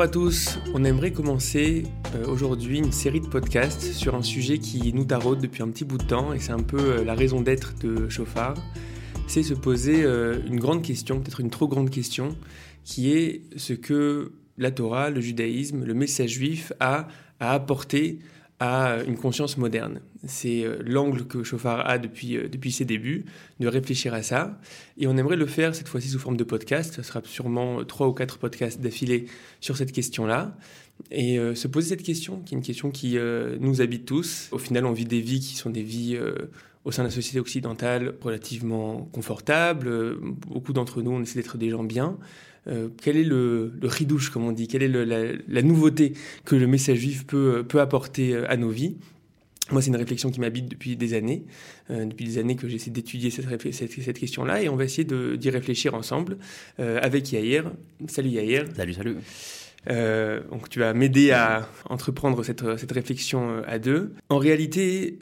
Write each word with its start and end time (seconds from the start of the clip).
Bonjour 0.00 0.08
à 0.08 0.12
tous, 0.14 0.58
on 0.72 0.82
aimerait 0.84 1.12
commencer 1.12 1.82
euh, 2.14 2.24
aujourd'hui 2.26 2.78
une 2.78 2.90
série 2.90 3.20
de 3.20 3.26
podcasts 3.26 3.92
sur 3.92 4.14
un 4.14 4.22
sujet 4.22 4.56
qui 4.56 4.94
nous 4.94 5.04
taraude 5.04 5.42
depuis 5.42 5.62
un 5.62 5.68
petit 5.68 5.84
bout 5.84 5.98
de 5.98 6.04
temps 6.04 6.32
et 6.32 6.38
c'est 6.38 6.52
un 6.52 6.62
peu 6.62 6.78
euh, 6.78 7.04
la 7.04 7.12
raison 7.12 7.42
d'être 7.42 7.74
de 7.82 8.08
Chauffard. 8.08 8.54
C'est 9.26 9.42
se 9.42 9.52
poser 9.52 10.02
euh, 10.02 10.38
une 10.46 10.58
grande 10.58 10.80
question, 10.80 11.20
peut-être 11.20 11.40
une 11.40 11.50
trop 11.50 11.68
grande 11.68 11.90
question, 11.90 12.34
qui 12.82 13.12
est 13.12 13.42
ce 13.58 13.74
que 13.74 14.32
la 14.56 14.70
Torah, 14.70 15.10
le 15.10 15.20
judaïsme, 15.20 15.84
le 15.84 15.92
message 15.92 16.30
juif 16.30 16.72
a 16.80 17.06
à 17.38 17.62
à 18.58 19.02
une 19.06 19.18
conscience 19.18 19.58
moderne. 19.58 20.00
C'est 20.26 20.64
euh, 20.64 20.78
l'angle 20.84 21.26
que 21.26 21.42
Chauffard 21.42 21.88
a 21.88 21.98
depuis, 21.98 22.36
euh, 22.36 22.48
depuis 22.48 22.72
ses 22.72 22.84
débuts, 22.84 23.24
de 23.58 23.68
réfléchir 23.68 24.14
à 24.14 24.22
ça. 24.22 24.60
Et 24.98 25.06
on 25.06 25.16
aimerait 25.16 25.36
le 25.36 25.46
faire 25.46 25.74
cette 25.74 25.88
fois-ci 25.88 26.08
sous 26.08 26.18
forme 26.18 26.36
de 26.36 26.44
podcast. 26.44 26.94
Ce 26.94 27.02
sera 27.02 27.20
sûrement 27.24 27.84
trois 27.84 28.08
ou 28.08 28.12
quatre 28.12 28.38
podcasts 28.38 28.80
d'affilée 28.80 29.26
sur 29.60 29.76
cette 29.76 29.92
question-là. 29.92 30.56
Et 31.10 31.38
euh, 31.38 31.54
se 31.54 31.68
poser 31.68 31.88
cette 31.90 32.02
question, 32.02 32.40
qui 32.40 32.54
est 32.54 32.58
une 32.58 32.64
question 32.64 32.90
qui 32.90 33.16
nous 33.60 33.80
habite 33.80 34.04
tous. 34.04 34.48
Au 34.52 34.58
final, 34.58 34.84
on 34.86 34.92
vit 34.92 35.06
des 35.06 35.20
vies 35.20 35.40
qui 35.40 35.56
sont 35.56 35.70
des 35.70 35.82
vies 35.82 36.18
au 36.84 36.92
sein 36.92 37.02
de 37.02 37.08
la 37.08 37.14
société 37.14 37.40
occidentale 37.40 38.14
relativement 38.20 39.08
confortables. 39.12 40.16
Beaucoup 40.48 40.72
d'entre 40.72 41.02
nous, 41.02 41.10
on 41.12 41.22
essaie 41.22 41.36
d'être 41.36 41.56
des 41.56 41.70
gens 41.70 41.84
bien. 41.84 42.18
Euh, 42.68 42.88
quel 43.00 43.16
est 43.16 43.24
le, 43.24 43.72
le 43.80 43.88
ridouche, 43.88 44.30
comme 44.30 44.44
on 44.44 44.52
dit? 44.52 44.68
Quelle 44.68 44.82
est 44.82 44.88
la, 45.48 45.62
nouveauté 45.62 46.12
que 46.44 46.56
le 46.56 46.66
message 46.66 46.98
juif 46.98 47.26
peut, 47.26 47.64
peut 47.66 47.80
apporter 47.80 48.34
euh, 48.34 48.50
à 48.50 48.56
nos 48.56 48.68
vies? 48.68 48.96
Moi, 49.70 49.82
c'est 49.82 49.88
une 49.88 49.96
réflexion 49.96 50.30
qui 50.30 50.40
m'habite 50.40 50.68
depuis 50.68 50.96
des 50.96 51.14
années, 51.14 51.44
euh, 51.90 52.04
depuis 52.04 52.24
des 52.24 52.38
années 52.38 52.56
que 52.56 52.68
j'essaie 52.68 52.90
d'étudier 52.90 53.30
cette, 53.30 53.72
cette, 53.72 54.18
question-là, 54.18 54.62
et 54.62 54.68
on 54.68 54.76
va 54.76 54.84
essayer 54.84 55.04
d'y 55.04 55.50
réfléchir 55.50 55.94
ensemble 55.94 56.38
avec 56.78 57.32
Yair. 57.32 57.72
Salut 58.08 58.30
Yair. 58.30 58.64
Salut, 58.76 58.94
salut. 58.94 59.16
donc 60.50 60.68
tu 60.68 60.78
vas 60.78 60.92
m'aider 60.92 61.30
à 61.30 61.68
entreprendre 61.88 62.42
cette, 62.42 62.78
cette 62.78 62.92
réflexion 62.92 63.62
à 63.66 63.78
deux. 63.78 64.12
En 64.28 64.38
réalité, 64.38 65.18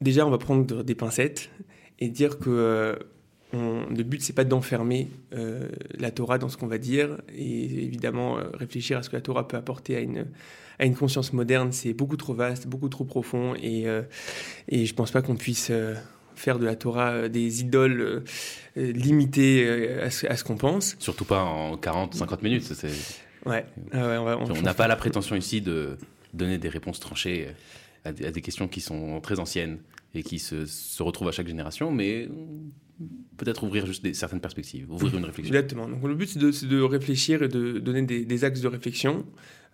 déjà, 0.00 0.26
on 0.26 0.30
va 0.30 0.38
prendre 0.38 0.82
des 0.82 0.94
pincettes 0.94 1.50
et 1.98 2.08
dire 2.08 2.38
que 2.38 2.98
le 3.52 4.02
but, 4.02 4.22
c'est 4.22 4.34
pas 4.34 4.44
d'enfermer 4.44 5.08
euh, 5.32 5.68
la 5.98 6.10
Torah 6.10 6.38
dans 6.38 6.48
ce 6.48 6.56
qu'on 6.56 6.66
va 6.66 6.78
dire, 6.78 7.18
et 7.34 7.84
évidemment, 7.84 8.38
euh, 8.38 8.44
réfléchir 8.54 8.98
à 8.98 9.02
ce 9.02 9.10
que 9.10 9.16
la 9.16 9.22
Torah 9.22 9.48
peut 9.48 9.56
apporter 9.56 9.96
à 9.96 10.00
une, 10.00 10.26
à 10.78 10.84
une 10.84 10.94
conscience 10.94 11.32
moderne, 11.32 11.72
c'est 11.72 11.92
beaucoup 11.92 12.16
trop 12.16 12.34
vaste, 12.34 12.66
beaucoup 12.66 12.88
trop 12.88 13.04
profond, 13.04 13.54
et, 13.56 13.88
euh, 13.88 14.02
et 14.68 14.86
je 14.86 14.94
pense 14.94 15.10
pas 15.10 15.22
qu'on 15.22 15.36
puisse 15.36 15.72
faire 16.36 16.58
de 16.58 16.64
la 16.64 16.76
Torah 16.76 17.28
des 17.28 17.62
idoles 17.62 18.22
limitées 18.76 19.90
à 20.00 20.10
ce, 20.10 20.44
qu'on 20.44 20.56
pense. 20.56 20.96
Surtout 20.98 21.24
pas 21.24 21.42
en 21.42 21.76
40-50 21.76 22.42
minutes. 22.42 22.62
C'est... 22.62 22.92
Ouais. 23.44 23.64
Ah 23.92 24.36
on 24.38 24.62
n'a 24.62 24.74
pas 24.74 24.86
la 24.86 24.96
prétention 24.96 25.34
ici 25.34 25.60
de 25.60 25.98
donner 26.32 26.58
des 26.58 26.68
réponses 26.68 27.00
tranchées 27.00 27.48
à 28.04 28.12
des, 28.12 28.26
à 28.26 28.30
des, 28.30 28.40
questions 28.40 28.68
qui 28.68 28.80
sont 28.80 29.20
très 29.20 29.40
anciennes 29.40 29.78
et 30.14 30.22
qui 30.22 30.38
se, 30.38 30.66
se 30.66 31.02
retrouvent 31.02 31.28
à 31.28 31.32
chaque 31.32 31.48
génération, 31.48 31.90
mais 31.90 32.28
peut-être 33.36 33.62
ouvrir 33.64 33.86
juste 33.86 34.02
des, 34.02 34.14
certaines 34.14 34.40
perspectives, 34.40 34.90
ouvrir 34.90 35.16
une 35.16 35.24
réflexion. 35.24 35.54
Exactement. 35.54 35.88
Donc 35.88 36.02
le 36.02 36.14
but, 36.14 36.28
c'est 36.28 36.38
de, 36.38 36.66
de, 36.66 36.82
réfléchir 36.82 37.42
et 37.42 37.48
de 37.48 37.78
donner 37.78 38.02
des, 38.02 38.24
des 38.24 38.44
axes 38.44 38.60
de 38.60 38.68
réflexion 38.68 39.24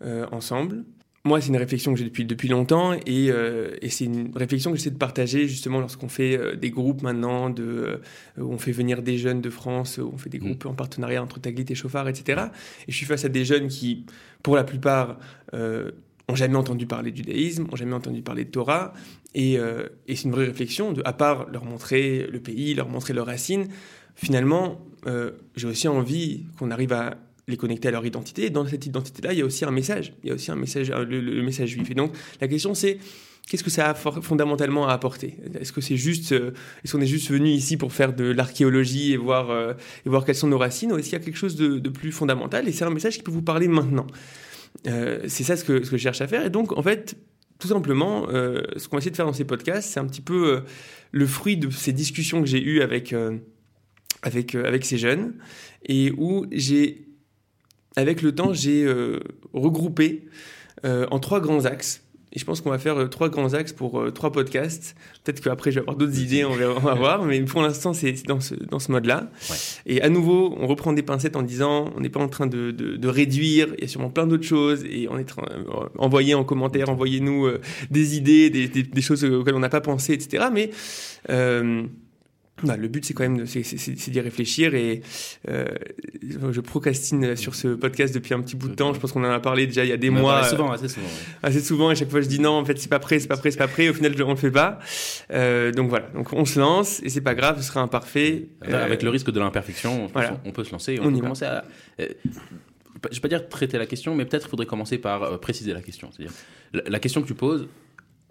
euh, 0.03 0.27
ensemble. 0.33 0.84
Moi, 1.27 1.41
c'est 1.41 1.48
une 1.48 1.56
réflexion 1.56 1.95
que 1.95 1.98
j'ai 1.98 2.05
depuis, 2.05 2.27
depuis 2.27 2.48
longtemps 2.48 2.92
et, 2.92 3.30
euh, 3.30 3.75
et 3.80 3.89
c'est 3.89 4.05
une 4.05 4.30
réflexion 4.36 4.70
que 4.70 4.77
j'essaie 4.77 4.91
de 4.91 4.98
partager 4.98 5.48
justement 5.48 5.80
lorsqu'on 5.80 6.11
fait 6.11 6.36
euh, 6.36 6.55
des 6.55 6.70
groupes 6.70 7.00
maintenant, 7.00 7.48
de, 7.48 8.02
où 8.36 8.52
on 8.52 8.58
fait 8.58 8.72
venir 8.72 9.00
des 9.02 9.17
jeunes 9.17 9.41
de 9.41 9.48
France, 9.48 9.97
où 9.97 10.11
on 10.12 10.19
fait 10.19 10.28
des 10.28 10.39
mm. 10.39 10.45
groupes 10.45 10.67
en 10.67 10.75
partenariat 10.75 11.22
entre 11.22 11.41
Taglit 11.41 11.64
et 11.70 11.75
Chauffard, 11.75 12.08
etc. 12.08 12.48
Et 12.86 12.92
je 12.92 12.97
suis 12.97 13.06
face 13.06 13.25
à 13.25 13.30
des 13.30 13.47
jeunes 13.47 13.69
qui, 13.69 14.05
pour 14.42 14.55
la 14.55 14.64
plupart, 14.64 15.19
ont 15.55 16.34
jamais 16.34 16.57
entendu 16.57 16.86
parler 16.86 17.11
du 17.11 17.23
judaïsme, 17.23 17.67
ont 17.73 17.77
jamais 17.77 17.95
entendu 17.95 18.20
parler 18.20 18.45
de 18.45 18.51
Torah, 18.51 18.92
et, 19.34 19.58
euh, 19.58 19.89
et 20.06 20.17
c'est 20.17 20.24
une 20.24 20.33
vraie 20.33 20.46
réflexion, 20.46 20.95
à 21.05 21.12
part 21.12 21.48
leur 21.50 21.64
montrer 21.64 22.27
le 22.30 22.40
pays, 22.40 22.74
leur 22.74 22.89
montrer 22.89 23.12
leurs 23.12 23.27
racines, 23.27 23.68
finalement, 24.14 24.80
euh, 25.06 25.33
j'ai 25.56 25.67
aussi 25.67 25.89
envie 25.89 26.45
qu'on 26.58 26.70
arrive 26.70 26.92
à 26.92 27.17
les 27.46 27.56
connecter 27.56 27.89
à 27.89 27.90
leur 27.90 28.06
identité, 28.06 28.46
et 28.46 28.50
dans 28.50 28.67
cette 28.67 28.86
identité-là, 28.86 29.33
il 29.33 29.40
y 29.40 29.42
a 29.42 29.45
aussi 29.45 29.64
un 29.64 29.70
message, 29.70 30.14
il 30.22 30.28
y 30.28 30.33
a 30.33 30.34
aussi 30.34 30.50
un 30.50 30.56
message, 30.56 30.90
le, 30.90 31.42
message 31.42 31.70
juif. 31.70 31.90
Et 31.90 31.95
donc, 31.95 32.12
la 32.40 32.48
question 32.48 32.74
c'est, 32.74 32.98
qu'est-ce 33.46 33.64
que 33.64 33.70
ça 33.70 33.90
a 33.90 33.95
fondamentalement 33.95 34.89
à 34.89 34.92
apporter? 34.92 35.36
Est-ce 35.61 35.72
que 35.72 35.83
c'est 35.83 35.96
juste, 35.98 36.33
euh, 36.33 36.52
est-ce 36.83 36.92
qu'on 36.92 37.02
est 37.02 37.06
juste 37.06 37.30
venu 37.30 37.51
ici 37.51 37.77
pour 37.77 37.92
faire 37.92 38.14
de 38.14 38.24
l'archéologie 38.24 39.12
et 39.12 39.16
voir, 39.18 39.51
et 40.06 40.08
voir 40.08 40.24
quelles 40.24 40.36
sont 40.36 40.48
nos 40.48 40.58
racines, 40.58 40.92
ou 40.92 40.96
est-ce 40.96 41.11
qu'il 41.11 41.18
y 41.18 41.20
a 41.20 41.24
quelque 41.24 41.36
chose 41.36 41.56
de, 41.56 41.89
plus 41.90 42.12
fondamental? 42.12 42.66
Et 42.66 42.72
c'est 42.72 42.84
un 42.84 42.90
message 42.90 43.16
qui 43.16 43.22
peut 43.22 43.33
vous 43.33 43.42
parler 43.42 43.68
maintenant. 43.68 44.06
Euh, 44.86 45.20
c'est 45.28 45.45
ça 45.45 45.56
ce 45.56 45.64
que, 45.64 45.84
ce 45.84 45.90
que 45.90 45.96
je 45.96 46.02
cherche 46.02 46.20
à 46.20 46.28
faire. 46.28 46.45
Et 46.45 46.51
donc, 46.51 46.77
en 46.77 46.83
fait, 46.83 47.16
tout 47.58 47.68
simplement, 47.68 48.28
euh, 48.28 48.62
ce 48.76 48.88
qu'on 48.88 48.96
va 48.96 48.98
essayer 48.98 49.10
de 49.10 49.16
faire 49.16 49.26
dans 49.26 49.32
ces 49.32 49.44
podcasts, 49.44 49.90
c'est 49.90 50.00
un 50.00 50.06
petit 50.06 50.20
peu 50.20 50.46
euh, 50.46 50.60
le 51.12 51.26
fruit 51.26 51.56
de 51.56 51.70
ces 51.70 51.92
discussions 51.92 52.40
que 52.40 52.46
j'ai 52.46 52.62
eues 52.62 52.82
avec, 52.82 53.14
avec, 54.22 54.54
avec 54.54 54.84
ces 54.84 54.98
jeunes 54.98 55.34
et 55.86 56.12
où 56.16 56.46
j'ai, 56.50 57.06
avec 57.96 58.22
le 58.22 58.34
temps, 58.34 58.52
j'ai 58.52 58.86
regroupé 59.52 60.26
en 60.82 61.20
trois 61.20 61.40
grands 61.40 61.64
axes 61.64 62.03
et 62.34 62.39
je 62.39 62.45
pense 62.45 62.61
qu'on 62.61 62.70
va 62.70 62.78
faire 62.78 62.98
euh, 62.98 63.06
trois 63.06 63.28
grands 63.28 63.55
axes 63.55 63.72
pour 63.72 64.00
euh, 64.00 64.11
trois 64.11 64.33
podcasts. 64.33 64.96
Peut-être 65.22 65.40
qu'après, 65.40 65.70
je 65.70 65.77
vais 65.77 65.83
avoir 65.83 65.96
d'autres 65.96 66.18
idées, 66.20 66.45
on 66.45 66.55
va, 66.55 66.95
voir. 66.95 67.24
Mais 67.24 67.40
pour 67.42 67.62
l'instant, 67.62 67.92
c'est 67.92 68.27
dans 68.27 68.40
ce, 68.40 68.55
dans 68.55 68.80
ce 68.80 68.90
mode-là. 68.90 69.30
Et 69.86 70.02
à 70.02 70.08
nouveau, 70.08 70.55
on 70.58 70.67
reprend 70.67 70.92
des 70.92 71.02
pincettes 71.02 71.36
en 71.36 71.42
disant 71.42 71.90
on 71.96 72.00
n'est 72.00 72.08
pas 72.08 72.20
en 72.20 72.28
train 72.28 72.46
de, 72.46 72.72
de, 72.72 73.08
réduire. 73.08 73.68
Il 73.78 73.83
y 73.83 73.84
a 73.84 73.89
sûrement 73.89 74.11
plein 74.11 74.27
d'autres 74.27 74.45
choses. 74.45 74.84
Et 74.84 75.06
on 75.11 75.18
est 75.18 75.30
euh, 75.39 75.64
envoyez 75.98 76.34
en 76.34 76.45
commentaire, 76.45 76.89
envoyez-nous 76.89 77.48
des 77.90 78.17
idées, 78.17 78.51
des, 78.51 78.68
des, 78.68 79.02
choses 79.02 79.24
auxquelles 79.24 79.55
on 79.55 79.61
n'a 79.61 79.68
pas 79.68 79.80
pensé, 79.80 80.12
etc. 80.12 80.46
Mais 80.52 80.70
bah, 82.67 82.77
le 82.77 82.89
but, 82.89 83.05
c'est 83.05 83.14
quand 83.14 83.23
même 83.23 83.45
d'y 83.45 84.20
réfléchir 84.20 84.75
et 84.75 85.02
euh, 85.48 85.67
je 86.51 86.61
procrastine 86.61 87.36
sur 87.36 87.55
ce 87.55 87.69
podcast 87.69 88.14
depuis 88.14 88.35
un 88.35 88.41
petit 88.41 88.57
bout 88.57 88.69
de 88.69 88.75
temps. 88.75 88.92
Je 88.95 89.01
pense 89.01 89.13
qu'on 89.13 89.25
en 89.25 89.30
a 89.30 89.41
parlé 89.41 89.67
déjà 89.67 89.85
il 89.85 89.91
y 89.91 89.92
a 89.92 89.97
des 89.97 90.11
mois. 90.11 90.39
Assez 90.39 90.51
souvent, 90.51 90.73
assez 90.73 90.89
souvent. 90.89 91.07
Assez 91.42 91.61
souvent, 91.61 91.91
et 91.91 91.95
chaque 91.95 92.11
fois 92.11 92.20
je 92.20 92.29
dis 92.29 92.41
non, 92.41 92.52
en 92.52 92.64
fait, 92.64 92.79
c'est 92.79 92.89
pas 92.89 92.98
prêt, 92.98 93.19
c'est 93.19 93.29
pas 93.29 93.36
prêt, 93.36 93.51
c'est 93.51 93.58
pas 93.58 93.69
prêt. 93.69 93.89
Au 93.89 93.95
final, 93.95 94.14
on 94.23 94.30
le 94.30 94.36
fait 94.36 94.51
pas. 94.51 94.79
Euh, 95.33 95.73
donc 95.73 95.89
voilà, 95.89 96.07
donc 96.14 96.33
on 96.33 96.45
se 96.45 96.58
lance 96.58 97.02
et 97.02 97.08
c'est 97.08 97.20
pas 97.20 97.35
grave, 97.35 97.58
ce 97.58 97.64
sera 97.64 97.80
imparfait. 97.80 98.48
Euh, 98.69 98.85
avec 98.85 99.02
le 99.02 99.11
risque 99.11 99.31
de 99.31 99.41
l'imperfection, 99.41 100.07
on 100.45 100.52
peut 100.52 100.64
se 100.64 100.73
lancer. 100.73 100.98
on, 101.01 101.13
peut 101.13 101.20
commencer 101.20 101.45
à. 101.45 101.64
je 101.98 102.05
vais 102.05 103.20
pas 103.20 103.29
dire 103.29 103.48
traiter 103.48 103.79
la 103.79 103.86
question, 103.86 104.14
mais 104.14 104.25
peut-être 104.25 104.48
faudrait 104.48 104.67
commencer 104.67 104.98
par 104.98 105.39
préciser 105.41 105.73
la 105.73 105.81
question. 105.81 106.11
C'est-à-dire, 106.13 106.35
la 106.86 106.98
question 106.98 107.23
que 107.23 107.27
tu 107.27 107.35
poses, 107.35 107.69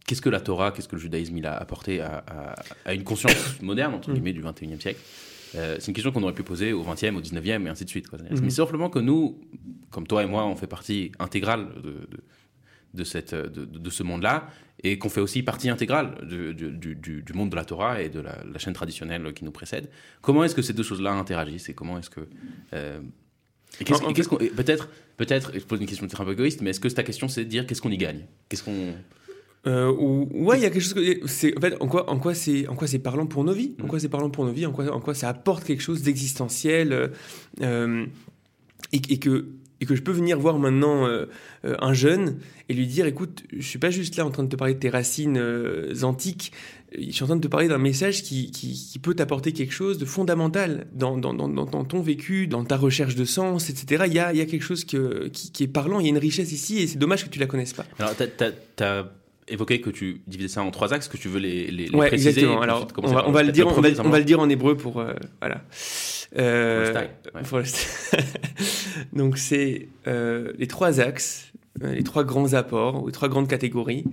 qu'est-ce 0.06 0.22
que 0.22 0.30
la 0.30 0.41
Torah, 0.41 0.72
qu'est-ce 0.72 0.88
que 0.88 0.96
le 0.96 1.02
judaïsme 1.02 1.38
il 1.38 1.46
a 1.46 1.56
apporté 1.56 2.02
à, 2.02 2.56
une 2.91 3.03
conscience 3.03 3.36
moderne, 3.62 3.94
entre 3.94 4.12
guillemets, 4.12 4.34
du 4.34 4.41
21e 4.41 4.80
siècle 4.80 5.00
euh, 5.56 5.78
C'est 5.80 5.88
une 5.88 5.94
question 5.94 6.12
qu'on 6.12 6.24
aurait 6.24 6.34
pu 6.34 6.44
poser 6.44 6.74
au 6.74 6.84
20e, 6.84 7.16
au 7.16 7.22
19e 7.22 7.66
et 7.66 7.69
ainsi 7.69 7.86
de 7.86 7.90
suite. 7.90 8.08
Quoi. 8.08 8.19
Mais 8.41 8.50
simplement 8.50 8.90
que 8.90 9.00
nous, 9.00 9.40
comme 9.90 10.08
toi 10.08 10.24
et 10.24 10.28
moi, 10.28 10.46
on 10.46 10.56
fait 10.56 10.68
partie 10.68 11.12
intégrale 11.19 11.68
de, 11.81 12.08
de, 12.94 13.03
cette, 13.03 13.34
de, 13.34 13.90
ce 13.90 14.03
monde-là 14.03 14.47
et 14.84 14.97
qu'on 14.97 15.09
fait 15.09 15.22
aussi 15.22 15.44
partie 15.44 15.69
intégrale 15.69 16.16
du, 16.28 16.53
du, 16.53 17.34
monde 17.34 17.50
de 17.50 17.56
la 17.56 17.66
Torah 17.66 18.02
et 18.02 18.09
de 18.09 18.20
la, 18.20 18.59
chaîne 18.59 18.74
traditionnelle 18.74 19.34
qui 19.34 19.46
nous 19.46 19.52
précède. 19.52 19.90
Comment 20.22 20.44
est-ce 20.44 20.56
que 20.56 20.62
ces 20.62 20.74
deux 20.74 20.84
choses-là 20.84 21.14
interagissent 21.14 21.70
et 21.70 21.74
comment 21.74 21.97
est-ce 21.97 22.09
que... 22.09 22.28
Euh, 22.74 23.00
peut-être, 23.80 24.90
peut-être, 25.18 25.52
je 25.53 25.59
pose 25.62 25.80
une 25.80 25.88
question 25.88 26.06
peut-être 26.06 26.22
un 26.22 26.25
peu 26.25 26.34
égoïste, 26.34 26.62
mais 26.62 26.72
est-ce 26.72 26.80
que 26.80 26.88
ta 26.90 27.03
question 27.03 27.28
c'est 27.28 27.44
de 27.44 27.50
dire 27.50 27.66
qu'est-ce 27.66 27.81
qu'on 27.81 27.90
y 27.90 27.97
gagne? 27.97 28.25
Qu'est-ce 28.47 28.64
qu'on 28.64 28.94
euh, 29.66 29.91
ouais, 29.91 30.59
il 30.59 30.63
y 30.63 30.66
a 30.66 30.69
quelque 30.69 30.81
chose 30.81 30.94
que 30.94 31.25
c'est 31.28 31.57
en 31.57 31.62
fait 31.62 31.78
en 31.79 31.88
quoi 31.88 32.09
en 32.09 32.19
quoi 32.19 32.34
c'est 32.34 32.68
en 32.68 32.75
quoi 32.75 32.85
c'est 32.85 33.00
parlant 33.00 33.25
pour 33.25 33.46
nos 33.46 33.53
vies, 33.53 33.75
en 33.81 33.88
quoi 33.88 34.00
c'est 34.00 34.09
parlant 34.09 34.29
pour 34.29 34.46
nos 34.46 34.51
vies, 34.51 34.66
en 34.66 34.74
quoi 34.74 34.91
en 34.94 35.00
quoi 35.00 35.13
ça 35.13 35.29
apporte 35.29 35.64
quelque 35.64 35.82
chose 35.82 36.02
d'existentiel 36.02 36.91
euh, 36.91 37.08
euh 37.61 38.05
et, 38.91 39.02
et, 39.09 39.20
que 39.20 39.47
et 39.79 39.85
que 39.85 39.96
je 39.96 40.03
peux 40.03 40.11
venir 40.11 40.38
voir 40.38 40.59
maintenant 40.59 41.08
euh, 41.08 41.26
un 41.64 41.93
jeune 41.93 42.38
et 42.67 42.73
lui 42.73 42.85
dire 42.85 43.05
écoute, 43.05 43.43
je 43.52 43.66
suis 43.66 43.79
pas 43.79 43.90
juste 43.90 44.17
là 44.17 44.26
en 44.26 44.29
train 44.29 44.43
de 44.43 44.49
te 44.49 44.55
parler 44.55 44.73
de 44.73 44.79
tes 44.79 44.90
racines 44.90 45.41
antiques, 46.03 46.52
je 46.96 47.09
suis 47.09 47.23
en 47.23 47.28
train 47.28 47.38
de 47.38 47.41
te 47.41 47.47
parler 47.47 47.70
d'un 47.70 47.79
message 47.79 48.22
qui, 48.22 48.52
qui, 48.52 48.73
qui 48.73 48.99
peut 48.99 49.16
t'apporter 49.16 49.52
quelque 49.52 49.73
chose 49.73 49.97
de 49.97 50.05
fondamental 50.05 50.88
dans, 50.93 51.17
dans, 51.17 51.34
dans, 51.34 51.47
dans, 51.47 51.85
ton 51.85 52.02
vécu, 52.02 52.46
dans 52.47 52.64
ta 52.66 52.78
recherche 52.78 53.16
de 53.16 53.26
sens, 53.26 53.70
etc. 53.70 54.03
Il 54.08 54.14
y 54.14 54.20
a, 54.20 54.32
il 54.32 54.38
y 54.38 54.41
a 54.41 54.46
quelque 54.46 54.61
chose 54.61 54.85
que, 54.85 55.29
qui, 55.29 55.52
qui, 55.52 55.64
est 55.64 55.67
parlant, 55.67 55.99
il 55.99 56.03
y 56.03 56.08
a 56.08 56.09
une 56.09 56.17
richesse 56.20 56.52
ici 56.52 56.79
et 56.79 56.85
c'est 56.85 56.99
dommage 56.99 57.23
que 57.23 57.29
tu 57.29 57.40
la 57.40 57.47
connaisses 57.47 57.73
pas. 57.73 57.85
Alors, 57.97 58.14
t'as 58.16 59.05
évoqué 59.47 59.81
que 59.81 59.90
tu 59.90 60.22
divisais 60.28 60.49
ça 60.49 60.63
en 60.63 60.72
trois 60.72 60.93
axes, 60.93 61.07
que 61.07 61.17
tu 61.17 61.28
veux 61.28 61.40
les, 61.40 61.69
les, 61.72 61.90
ouais, 61.90 62.07
préciser. 62.07 62.29
Exactement. 62.29 62.61
Alors, 62.61 62.87
on 62.97 63.31
va, 63.31 63.43
le 63.43 63.51
dire, 63.51 63.67
on 63.67 63.81
va, 63.81 64.19
le 64.19 64.25
dire 64.25 64.40
en 64.40 64.49
hébreu 64.49 64.78
pour 64.78 64.99
euh, 64.99 65.13
voilà. 65.41 65.61
Euh, 66.37 67.07
Donc 69.13 69.37
c'est 69.37 69.87
euh, 70.07 70.53
les 70.57 70.67
trois 70.67 70.99
axes, 70.99 71.51
euh, 71.84 71.93
les 71.93 72.03
trois 72.03 72.23
grands 72.23 72.53
apports 72.53 73.03
ou 73.03 73.07
les 73.07 73.13
trois 73.13 73.29
grandes 73.29 73.47
catégories. 73.47 74.05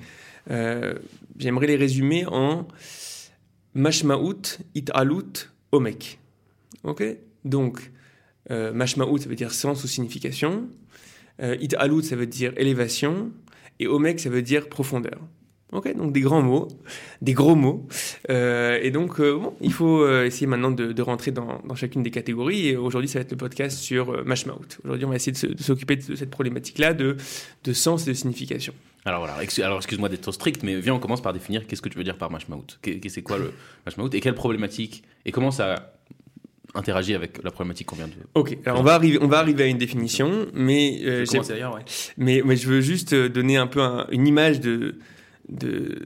J'aimerais 1.39 1.67
les 1.67 1.77
résumer 1.77 2.27
en 2.27 2.67
mashmaout, 3.75 4.59
italut, 4.75 5.49
omek. 5.73 6.19
Ok? 6.83 7.05
Donc 7.45 7.93
mashmaout, 8.49 9.19
ça 9.19 9.29
veut 9.29 9.37
dire 9.37 9.53
sens 9.53 9.85
ou 9.85 9.87
signification. 9.87 10.69
It 11.41 11.75
Alut, 11.79 12.03
ça 12.03 12.17
veut 12.17 12.27
dire 12.27 12.53
élévation. 12.57 13.31
Et 13.81 13.89
Omek, 13.89 14.21
ça 14.21 14.31
veut 14.31 14.43
dire 14.43 14.69
profondeur. 14.69 15.19
Ok, 15.73 15.97
donc 15.97 16.13
des 16.13 16.21
grands 16.21 16.43
mots, 16.43 16.69
des 17.23 17.33
gros 17.33 17.55
mots. 17.55 17.87
Euh, 18.29 18.79
et 18.83 18.91
donc, 18.91 19.21
euh, 19.21 19.39
il 19.61 19.73
faut 19.73 20.03
euh, 20.03 20.27
essayer 20.27 20.49
maintenant 20.49 20.73
de, 20.73 21.03
rentrer 21.03 21.31
dans, 21.31 21.63
chacune 21.77 22.03
des 22.03 22.11
catégories. 22.11 22.69
Et 22.69 22.77
aujourd'hui, 22.77 23.09
ça 23.09 23.21
va 23.21 23.23
être 23.23 23.31
le 23.31 23.37
podcast 23.37 23.79
sur 23.79 24.25
Mashmouth. 24.25 24.81
Aujourd'hui, 24.85 25.05
on 25.07 25.11
va 25.11 25.17
essayer 25.17 25.33
de, 25.33 25.63
s'occuper 25.63 25.97
de, 25.97 26.15
cette 26.17 26.31
problématique-là 26.31 26.93
de, 26.93 27.17
de 27.65 27.73
sens 27.73 28.07
et 28.07 28.11
de 28.11 28.15
signification. 28.15 28.75
Alors 29.05 29.21
voilà, 29.21 29.39
alors 29.63 29.79
excuse-moi 29.79 30.11
d'être 30.11 30.31
strict, 30.33 30.63
mais 30.63 30.79
viens, 30.79 30.95
on 30.95 30.99
commence 30.99 31.23
par 31.23 31.33
définir 31.33 31.67
qu'est-ce 31.67 31.81
que 31.81 31.89
tu 31.89 31.97
veux 31.97 32.05
dire 32.05 32.19
par 32.19 32.31
Mashmouth. 32.31 32.81
C'est 33.09 33.23
quoi 33.23 33.39
le 33.39 33.53
Mashmouth 33.87 34.13
et 34.15 34.21
quelle 34.21 34.35
problématique 34.35 35.05
et 35.25 35.33
comment 35.33 35.53
ça 35.53 35.95
interagit 36.75 37.15
avec 37.15 37.43
la 37.43 37.51
problématique 37.51 37.87
qu'on 37.89 37.97
vient 37.97 38.09
de. 38.09 38.15
Ok, 38.35 38.57
alors 38.65 38.81
on 38.81 38.83
va 38.83 38.95
arriver, 38.95 39.19
on 39.21 39.29
va 39.29 39.39
arriver 39.39 39.65
à 39.65 39.67
une 39.67 39.79
définition, 39.79 40.47
mais 40.55 41.01
euh, 41.05 41.25
ouais. 41.33 41.85
mais, 42.17 42.43
mais 42.45 42.57
je 42.57 42.69
veux 42.69 42.81
juste 42.81 43.15
donner 43.15 43.57
un 43.57 43.67
peu 43.67 43.81
une 44.11 44.27
image 44.27 44.61
de 44.61 44.97
de... 45.51 46.03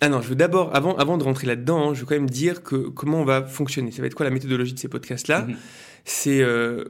Ah 0.00 0.08
non, 0.08 0.20
je 0.20 0.28
veux 0.28 0.34
d'abord, 0.34 0.74
avant, 0.74 0.94
avant 0.96 1.16
de 1.16 1.24
rentrer 1.24 1.46
là-dedans, 1.46 1.90
hein, 1.90 1.94
je 1.94 2.00
veux 2.00 2.06
quand 2.06 2.14
même 2.14 2.28
dire 2.28 2.62
que 2.62 2.76
comment 2.76 3.20
on 3.20 3.24
va 3.24 3.42
fonctionner. 3.42 3.90
Ça 3.90 4.02
va 4.02 4.06
être 4.06 4.14
quoi 4.14 4.24
la 4.24 4.30
méthodologie 4.30 4.74
de 4.74 4.78
ces 4.78 4.88
podcasts-là 4.88 5.42
mhm. 5.42 5.56
C'est 6.04 6.42
euh, 6.42 6.84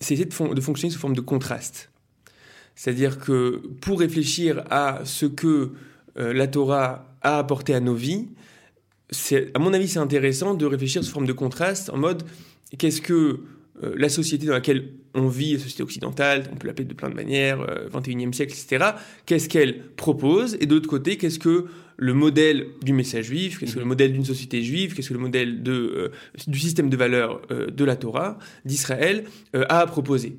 essayer 0.00 0.24
de, 0.24 0.54
de, 0.54 0.60
fonctionner 0.60 0.92
sous 0.92 1.00
forme 1.00 1.16
de 1.16 1.20
contraste. 1.20 1.90
C'est-à-dire 2.76 3.18
que 3.18 3.62
pour 3.80 4.00
réfléchir 4.00 4.64
à 4.70 5.00
ce 5.04 5.26
que 5.26 5.72
euh, 6.16 6.32
la 6.32 6.46
Torah 6.46 7.16
a 7.22 7.38
apporté 7.38 7.74
à 7.74 7.80
nos 7.80 7.94
vies, 7.94 8.28
à 9.54 9.58
mon 9.58 9.72
avis, 9.72 9.88
c'est 9.88 9.98
intéressant 9.98 10.54
de 10.54 10.66
réfléchir 10.66 11.04
sous 11.04 11.12
forme 11.12 11.26
de 11.26 11.32
contraste 11.32 11.90
en 11.90 11.96
mode 11.96 12.22
qu'est-ce 12.78 13.00
que 13.00 13.40
euh, 13.82 13.92
la 13.96 14.08
société 14.08 14.46
dans 14.46 14.52
laquelle 14.52 14.92
on 15.14 15.28
vit, 15.28 15.54
la 15.54 15.58
société 15.58 15.82
occidentale, 15.82 16.44
on 16.52 16.56
peut 16.56 16.66
l'appeler 16.66 16.84
de 16.84 16.94
plein 16.94 17.10
de 17.10 17.14
manières, 17.14 17.58
21e 17.92 18.28
euh, 18.28 18.32
siècle, 18.32 18.52
etc., 18.52 18.92
qu'est-ce 19.26 19.48
qu'elle 19.48 19.80
propose? 19.96 20.56
Et 20.60 20.66
de 20.66 20.74
l'autre 20.74 20.88
côté, 20.88 21.16
qu'est-ce 21.16 21.38
que 21.38 21.66
le 21.96 22.14
modèle 22.14 22.66
du 22.82 22.92
message 22.92 23.26
juif, 23.26 23.58
qu'est-ce 23.58 23.74
que 23.74 23.80
le 23.80 23.84
modèle 23.84 24.12
d'une 24.12 24.24
société 24.24 24.62
juive, 24.62 24.94
qu'est-ce 24.94 25.08
que 25.08 25.14
le 25.14 25.20
modèle 25.20 25.62
de, 25.62 25.72
euh, 25.72 26.08
du 26.46 26.58
système 26.58 26.88
de 26.88 26.96
valeurs 26.96 27.42
de 27.50 27.84
la 27.84 27.96
Torah, 27.96 28.38
d'Israël, 28.64 29.24
a 29.54 29.80
à 29.80 29.86
proposer 29.86 30.36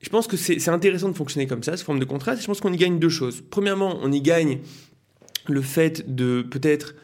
Je 0.00 0.08
pense 0.08 0.26
que 0.26 0.36
c'est 0.38 0.68
intéressant 0.68 1.10
de 1.10 1.16
fonctionner 1.16 1.46
comme 1.46 1.62
ça, 1.62 1.76
sous 1.76 1.84
forme 1.84 1.98
de 1.98 2.06
contraste. 2.06 2.40
Je 2.40 2.46
pense 2.46 2.60
qu'on 2.60 2.72
y 2.72 2.78
gagne 2.78 2.98
deux 2.98 3.10
choses. 3.10 3.42
Premièrement, 3.50 3.98
on 4.02 4.12
y 4.12 4.22
gagne 4.22 4.60
le 5.46 5.60
fait 5.60 6.14
de 6.14 6.42
peut-être 6.42 6.94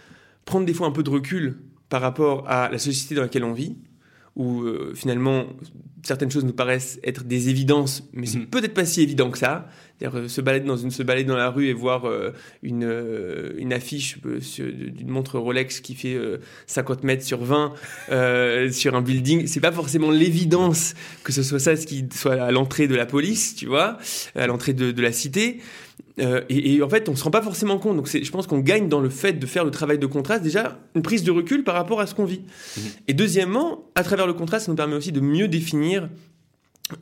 prendre 0.44 0.66
des 0.66 0.75
fois 0.75 0.87
un 0.87 0.92
peu 0.92 1.02
de 1.02 1.10
recul 1.10 1.58
par 1.88 2.00
rapport 2.00 2.48
à 2.48 2.70
la 2.70 2.78
société 2.78 3.14
dans 3.14 3.22
laquelle 3.22 3.44
on 3.44 3.52
vit 3.52 3.76
où 4.37 4.62
euh, 4.62 4.92
finalement 4.94 5.46
certaines 6.02 6.31
choses 6.31 6.44
nous 6.44 6.54
paraissent 6.54 6.98
être 7.04 7.25
des 7.25 7.50
évidences, 7.50 8.08
mais 8.14 8.25
c'est 8.25 8.38
mhm. 8.38 8.46
peut-être 8.46 8.72
pas 8.72 8.87
si 8.87 9.02
évident 9.02 9.31
que 9.31 9.37
ça. 9.37 9.69
C'est-à-dire 9.98 10.19
euh, 10.19 10.28
se 10.28 10.40
balader 10.40 10.64
dans 10.64 10.78
une 10.78 10.90
se 10.90 11.02
balader 11.02 11.26
dans 11.26 11.37
la 11.37 11.50
rue 11.50 11.66
et 11.66 11.75
voir 11.75 12.06
euh, 12.06 12.31
une 12.62 12.90
une 13.58 13.72
affiche 13.72 14.19
d'une 14.22 15.08
montre 15.08 15.38
Rolex 15.38 15.81
qui 15.81 15.94
fait 15.94 16.16
50 16.66 17.04
mètres 17.04 17.25
sur 17.25 17.44
20 17.44 17.75
sur 18.72 18.94
un 18.94 19.02
building, 19.02 19.46
c'est 19.46 19.60
pas 19.60 19.72
forcément 19.72 20.10
l'évidence 20.10 20.94
que 21.22 21.32
ce 21.32 21.43
soit 21.43 21.58
ça 21.58 21.76
ce 21.76 21.86
qui 21.86 22.06
soit 22.14 22.40
à 22.40 22.50
l'entrée 22.50 22.88
de 22.88 22.94
la 22.94 23.04
police, 23.04 23.54
tu 23.56 23.66
vois, 23.66 23.98
à 24.34 24.46
l'entrée 24.46 24.72
de, 24.72 24.93
de 24.93 25.02
la 25.02 25.12
cité. 25.12 25.60
Euh, 26.18 26.42
et, 26.48 26.82
en 26.82 26.88
fait, 26.88 27.08
on 27.08 27.16
se 27.16 27.24
rend 27.24 27.30
pas 27.30 27.42
forcément 27.42 27.78
compte. 27.78 27.96
Donc, 27.96 28.08
je 28.08 28.30
pense 28.30 28.46
qu'on 28.46 28.58
gagne 28.58 28.88
dans 28.88 29.00
le 29.00 29.10
fait 29.10 29.34
de 29.34 29.46
faire 29.46 29.64
le 29.64 29.70
travail 29.70 29.98
de 29.98 30.06
contraste, 30.06 30.42
déjà, 30.42 30.78
une 30.94 31.02
prise 31.02 31.22
de 31.22 31.30
recul 31.30 31.64
par 31.64 31.74
rapport 31.74 32.00
à 32.00 32.06
ce 32.06 32.14
qu'on 32.14 32.24
vit. 32.24 32.42
Mhm. 32.76 32.82
Et 33.08 33.14
deuxièmement, 33.14 33.84
à 33.94 34.02
travers 34.02 34.26
le 34.26 34.34
contraste, 34.34 34.66
ça 34.66 34.72
nous 34.72 34.76
permet 34.76 34.96
aussi 34.96 35.12
de 35.12 35.20
mieux 35.20 35.48
définir 35.48 36.08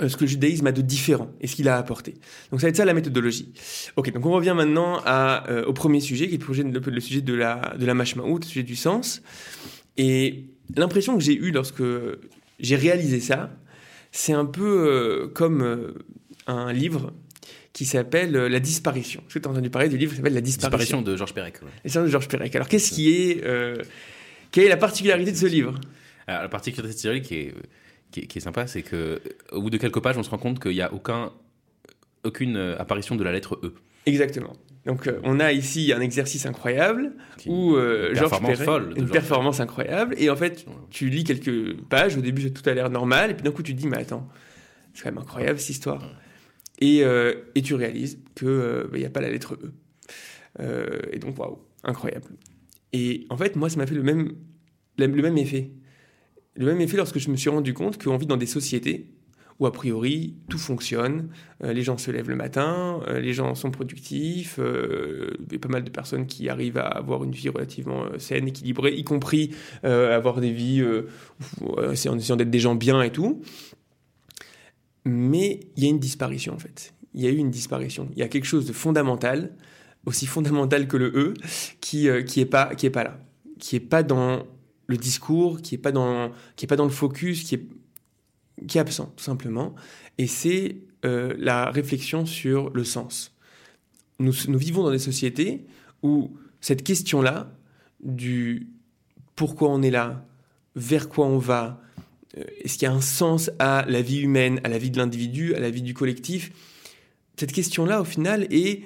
euh, 0.00 0.08
ce 0.08 0.16
que 0.16 0.24
le 0.24 0.28
judaïsme 0.28 0.66
a 0.66 0.72
de 0.72 0.82
différent 0.82 1.30
et 1.40 1.46
ce 1.46 1.56
qu'il 1.56 1.68
a 1.68 1.78
apporté. 1.78 2.14
Donc, 2.50 2.60
ça 2.60 2.66
va 2.66 2.68
être 2.68 2.76
ça 2.76 2.84
la 2.84 2.94
méthodologie. 2.94 3.52
Ok, 3.96 4.12
donc 4.12 4.24
on 4.26 4.32
revient 4.32 4.54
maintenant 4.54 5.00
à, 5.04 5.48
euh, 5.50 5.64
au 5.64 5.72
premier 5.72 6.00
sujet, 6.00 6.28
qui 6.28 6.34
est 6.34 6.62
le, 6.62 6.78
le, 6.78 7.00
sujet 7.00 7.22
de 7.22 7.34
la, 7.34 7.74
de 7.78 7.86
la 7.86 7.94
mashmaout, 7.94 8.38
le 8.38 8.44
sujet 8.44 8.62
du 8.62 8.76
sens. 8.76 9.22
Et 9.96 10.44
l'impression 10.76 11.16
que 11.16 11.24
j'ai 11.24 11.34
eue 11.34 11.50
lorsque 11.50 11.82
j'ai 12.60 12.76
réalisé 12.76 13.20
ça, 13.20 13.50
c'est 14.12 14.32
un 14.32 14.46
peu 14.46 15.30
comme 15.34 15.92
un 16.46 16.72
livre 16.72 17.12
qui 17.78 17.84
s'appelle 17.84 18.34
euh, 18.34 18.48
La 18.48 18.58
disparition. 18.58 19.20
Est-ce 19.20 19.34
que 19.34 19.38
tu 19.38 19.46
as 19.46 19.52
entendu 19.52 19.70
parler 19.70 19.88
du 19.88 19.96
livre 19.96 20.10
qui 20.10 20.16
s'appelle 20.16 20.34
La 20.34 20.40
disparition, 20.40 21.00
de 21.00 21.14
Georges 21.14 21.32
Perec. 21.32 21.60
Ouais. 21.62 22.02
de 22.02 22.08
Georges 22.08 22.26
Perec. 22.26 22.56
Alors, 22.56 22.66
qu'est-ce 22.66 22.90
qui 22.90 23.14
est. 23.14 23.44
Euh, 23.44 23.76
quelle 24.50 24.64
est 24.64 24.68
la 24.68 24.76
particularité 24.76 25.30
de 25.30 25.36
ce 25.36 25.46
livre? 25.46 25.78
Alors, 26.26 26.42
La 26.42 26.48
particularité 26.48 26.96
de 26.96 27.00
ce 27.00 27.08
livre 27.08 27.24
qui 27.24 27.34
est, 27.36 28.26
qui 28.26 28.38
est, 28.38 28.40
sympa, 28.40 28.66
c'est 28.66 28.82
que 28.82 29.20
au 29.52 29.62
bout 29.62 29.70
de 29.70 29.76
quelques 29.76 30.00
pages, 30.00 30.18
on 30.18 30.24
se 30.24 30.30
rend 30.30 30.38
compte 30.38 30.60
qu'il 30.60 30.72
n'y 30.72 30.82
a 30.82 30.92
aucun, 30.92 31.30
aucune 32.24 32.56
euh, 32.56 32.76
apparition 32.80 33.14
de 33.14 33.22
la 33.22 33.30
lettre 33.30 33.60
E. 33.62 33.74
Exactement. 34.06 34.54
Donc 34.84 35.08
on 35.22 35.38
a 35.38 35.52
ici 35.52 35.92
un 35.92 36.00
exercice 36.00 36.46
incroyable 36.46 37.12
où 37.46 37.76
Georges 38.14 38.40
Perec, 38.40 38.96
une 38.96 39.08
performance 39.08 39.60
incroyable 39.60 40.14
et 40.16 40.30
en 40.30 40.36
fait 40.36 40.64
tu 40.88 41.10
lis 41.10 41.24
quelques 41.24 41.76
pages 41.90 42.16
au 42.16 42.22
début 42.22 42.50
tout 42.52 42.66
a 42.70 42.72
l'air 42.72 42.88
normal 42.88 43.32
et 43.32 43.34
puis 43.34 43.42
d'un 43.42 43.50
coup 43.50 43.62
tu 43.62 43.74
te 43.74 43.80
dis 43.80 43.86
mais 43.86 43.98
attends 43.98 44.26
c'est 44.94 45.02
quand 45.02 45.10
même 45.10 45.18
incroyable 45.18 45.58
cette 45.58 45.70
histoire. 45.70 46.08
Euh, 46.82 47.34
et, 47.54 47.62
tu 47.62 47.74
réalises 47.74 48.18
qu'il 48.34 48.48
euh, 48.48 48.88
n'y 48.92 49.02
bah, 49.02 49.06
a 49.06 49.10
pas 49.10 49.20
la 49.20 49.30
lettre 49.30 49.54
E. 49.54 49.72
Euh, 50.60 51.00
et 51.12 51.18
donc, 51.18 51.38
waouh, 51.38 51.58
incroyable. 51.84 52.28
Et 52.92 53.26
en 53.30 53.36
fait, 53.36 53.56
moi, 53.56 53.68
ça 53.68 53.76
m'a 53.76 53.86
fait 53.86 53.94
le 53.94 54.02
même, 54.02 54.32
le 54.96 55.08
même 55.08 55.38
effet. 55.38 55.70
Le 56.54 56.66
même 56.66 56.80
effet 56.80 56.96
lorsque 56.96 57.18
je 57.18 57.30
me 57.30 57.36
suis 57.36 57.50
rendu 57.50 57.74
compte 57.74 58.02
qu'on 58.02 58.16
vit 58.16 58.26
dans 58.26 58.36
des 58.36 58.46
sociétés 58.46 59.10
où, 59.60 59.66
a 59.66 59.72
priori, 59.72 60.36
tout 60.48 60.58
fonctionne. 60.58 61.30
les 61.60 61.82
gens 61.82 61.98
se 61.98 62.12
lèvent 62.12 62.28
le 62.28 62.36
matin, 62.36 63.00
les 63.20 63.32
gens 63.32 63.56
sont 63.56 63.72
productifs, 63.72 64.60
il 64.60 65.52
y 65.52 65.56
a 65.56 65.58
pas 65.58 65.68
mal 65.68 65.82
de 65.82 65.90
personnes 65.90 66.26
qui 66.26 66.48
arrivent 66.48 66.78
à 66.78 66.86
avoir 66.86 67.24
une 67.24 67.32
vie 67.32 67.48
relativement 67.48 68.04
saine, 68.18 68.46
équilibrée, 68.46 68.94
y 68.94 69.02
compris 69.02 69.50
avoir 69.82 70.40
des 70.40 70.52
vies 70.52 70.84
en 71.60 71.90
essayant 71.90 72.36
d'être 72.36 72.50
des 72.50 72.60
gens 72.60 72.76
bien 72.76 73.02
et 73.02 73.10
tout. 73.10 73.42
Mais 75.08 75.60
il 75.76 75.84
y 75.84 75.86
a 75.86 75.90
une 75.90 75.98
disparition 75.98 76.54
en 76.54 76.58
fait. 76.58 76.92
Il 77.14 77.22
y 77.22 77.26
a 77.26 77.30
eu 77.30 77.36
une 77.36 77.50
disparition. 77.50 78.08
Il 78.12 78.18
y 78.18 78.22
a 78.22 78.28
quelque 78.28 78.44
chose 78.44 78.66
de 78.66 78.72
fondamental, 78.72 79.56
aussi 80.04 80.26
fondamental 80.26 80.86
que 80.86 80.96
le 80.96 81.06
E, 81.16 81.34
qui 81.80 82.08
euh, 82.08 82.22
qui 82.22 82.40
est 82.40 82.46
pas 82.46 82.74
qui 82.74 82.86
est 82.86 82.90
pas 82.90 83.04
là, 83.04 83.18
qui 83.58 83.76
est 83.76 83.80
pas 83.80 84.02
dans 84.02 84.44
le 84.86 84.96
discours, 84.96 85.62
qui 85.62 85.74
est 85.74 85.78
pas 85.78 85.92
dans 85.92 86.30
qui 86.56 86.66
est 86.66 86.68
pas 86.68 86.76
dans 86.76 86.84
le 86.84 86.90
focus, 86.90 87.42
qui 87.44 87.54
est 87.54 87.66
qui 88.66 88.78
est 88.78 88.80
absent 88.80 89.12
tout 89.16 89.24
simplement. 89.24 89.74
Et 90.18 90.26
c'est 90.26 90.76
euh, 91.04 91.34
la 91.38 91.70
réflexion 91.70 92.26
sur 92.26 92.70
le 92.70 92.84
sens. 92.84 93.34
Nous, 94.18 94.32
nous 94.48 94.58
vivons 94.58 94.82
dans 94.82 94.90
des 94.90 94.98
sociétés 94.98 95.64
où 96.02 96.36
cette 96.60 96.82
question-là 96.82 97.52
du 98.02 98.68
pourquoi 99.36 99.70
on 99.70 99.80
est 99.82 99.90
là, 99.90 100.26
vers 100.74 101.08
quoi 101.08 101.26
on 101.26 101.38
va, 101.38 101.80
est-ce 102.64 102.74
qu'il 102.74 102.84
y 102.84 102.90
a 102.90 102.92
un 102.92 103.00
sens 103.00 103.50
à 103.58 103.84
la 103.88 104.02
vie 104.02 104.20
humaine, 104.20 104.60
à 104.64 104.68
la 104.68 104.78
vie 104.78 104.90
de 104.90 104.98
l'individu, 104.98 105.54
à 105.54 105.60
la 105.60 105.70
vie 105.70 105.82
du 105.82 105.94
collectif? 105.94 106.50
Cette 107.36 107.52
question-là, 107.52 108.00
au 108.00 108.04
final, 108.04 108.46
est 108.50 108.82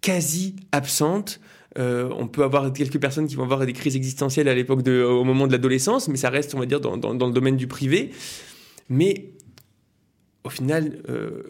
quasi 0.00 0.56
absente. 0.72 1.40
Euh, 1.78 2.08
on 2.16 2.26
peut 2.26 2.44
avoir 2.44 2.72
quelques 2.72 2.98
personnes 2.98 3.26
qui 3.26 3.34
vont 3.34 3.42
avoir 3.44 3.64
des 3.64 3.72
crises 3.72 3.96
existentielles 3.96 4.48
à 4.48 4.54
l'époque 4.54 4.86
au 4.86 5.24
moment 5.24 5.46
de 5.46 5.52
l'adolescence, 5.52 6.08
mais 6.08 6.16
ça 6.16 6.30
reste, 6.30 6.54
on 6.54 6.58
va 6.58 6.66
dire, 6.66 6.80
dans, 6.80 6.96
le 6.96 7.32
domaine 7.32 7.56
du 7.56 7.66
privé. 7.66 8.10
Mais 8.88 9.30
au 10.44 10.50
final, 10.50 11.02
euh, 11.08 11.42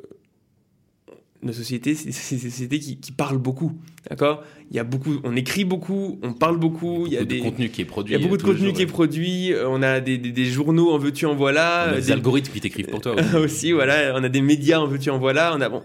nos 1.46 1.52
sociétés, 1.52 1.94
c'est 1.94 2.06
des 2.06 2.12
sociétés 2.50 2.78
qui, 2.78 3.12
parlent 3.12 3.38
beaucoup, 3.38 3.72
d'accord? 4.08 4.42
Il 4.70 4.76
y 4.76 4.80
a 4.80 4.84
beaucoup, 4.84 5.20
on 5.24 5.34
écrit 5.36 5.64
beaucoup, 5.64 6.18
on 6.22 6.32
parle 6.32 6.58
beaucoup. 6.58 7.06
Il 7.06 7.12
y 7.12 7.16
a, 7.16 7.24
des, 7.24 7.38
de 7.38 7.44
contenu 7.44 7.70
qui 7.70 7.82
est 7.82 7.86
produit. 7.86 8.14
Il 8.14 8.20
y 8.20 8.22
a 8.22 8.22
beaucoup 8.22 8.36
de 8.36 8.42
contenu 8.42 8.72
qui 8.72 8.82
est 8.82 8.86
produit. 8.86 9.52
Euh, 9.52 9.68
on 9.68 9.82
a 9.82 10.00
des, 10.00 10.44
journaux 10.44 10.90
en 10.90 10.98
veux-tu 10.98 11.26
en 11.26 11.34
voilà. 11.34 11.94
des, 11.94 12.10
algorithmes 12.12 12.52
qui 12.52 12.60
t'écrivent 12.60 12.88
pour 12.88 13.00
toi 13.00 13.14
aussi. 13.36 13.72
voilà. 13.72 14.14
On 14.14 14.22
a 14.22 14.28
des 14.28 14.42
médias 14.42 14.78
en 14.78 14.86
veux-tu 14.86 15.10
en 15.10 15.18
voilà. 15.18 15.54
On 15.56 15.60
a 15.60 15.68
bon. 15.68 15.82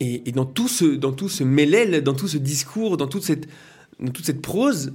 Et, 0.00 0.32
dans 0.32 0.44
tout 0.44 0.68
ce, 0.68 0.84
dans 0.84 1.12
tout 1.12 1.28
ce 1.28 1.44
mêlel, 1.44 2.02
dans 2.02 2.14
tout 2.14 2.28
ce 2.28 2.36
discours, 2.36 2.96
dans 2.96 3.06
toute 3.06 3.22
cette, 3.22 3.48
dans 4.00 4.12
toute 4.12 4.26
cette 4.26 4.42
prose, 4.42 4.92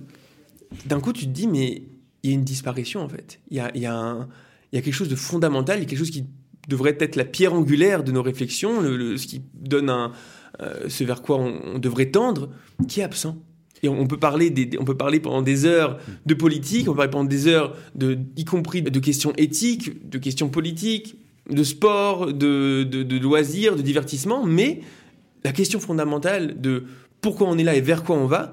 d'un 0.86 1.00
coup, 1.00 1.14
tu 1.14 1.26
te 1.26 1.32
dis 1.32 1.48
mais 1.48 1.84
il 2.22 2.30
y 2.30 2.34
a 2.34 2.36
une 2.36 2.44
disparition 2.44 3.02
en 3.02 3.10
fait. 3.10 3.40
Il 3.50 3.58
y 3.58 3.60
a, 3.60 3.72
il 3.74 3.82
y 3.82 3.86
a 3.86 3.96
un, 3.96 4.28
il 4.72 4.76
y 4.76 4.80
a 4.80 4.82
quelque 4.82 4.94
chose 4.94 5.10
de 5.10 5.16
fondamental, 5.16 5.80
il 5.80 5.84
y 5.84 5.86
a 5.86 5.90
quelque 5.90 6.00
chose 6.00 6.12
qui 6.12 6.26
devrait 6.70 6.98
être 7.00 7.16
la 7.16 7.26
pierre 7.26 7.54
angulaire 7.54 8.04
de 8.04 8.12
nos 8.12 8.22
réflexions, 8.22 8.80
le, 8.82 9.18
ce 9.18 9.28
qui 9.28 9.42
donne 9.54 9.90
un, 9.90 10.14
euh, 10.62 10.88
ce 10.88 11.04
vers 11.04 11.22
quoi 11.22 11.38
on, 11.38 11.80
devrait 11.80 12.12
tendre, 12.12 12.50
qui 12.88 13.02
est 13.02 13.04
absent. 13.04 13.38
Et 13.82 13.88
on 13.88 14.08
peut 14.08 14.18
parler, 14.18 14.50
des, 14.50 14.78
on 14.78 14.84
peut 14.84 14.98
parler 14.98 15.22
pendant 15.22 15.42
des 15.42 15.66
heures 15.66 16.00
de 16.26 16.34
politique, 16.34 16.90
on 16.90 16.92
peut 16.92 16.98
parler 16.98 17.12
pendant 17.12 17.30
des 17.30 17.48
heures, 17.48 17.76
de, 17.96 18.18
y 18.36 18.44
compris 18.44 18.82
de 18.82 19.00
questions 19.00 19.32
éthiques, 19.38 20.10
de 20.10 20.18
questions 20.18 20.50
politiques, 20.50 21.18
de 21.50 21.64
sport, 21.64 22.34
de, 22.34 22.84
de, 22.84 23.18
loisirs, 23.18 23.78
de 23.78 23.82
divertissement, 23.82 24.46
mais 24.46 24.82
la 25.46 25.54
question 25.54 25.80
fondamentale 25.80 26.60
de 26.60 26.84
pourquoi 27.22 27.48
on 27.48 27.58
est 27.58 27.64
là 27.64 27.76
et 27.76 27.82
vers 27.82 28.04
quoi 28.04 28.18
on 28.18 28.26
va 28.26 28.52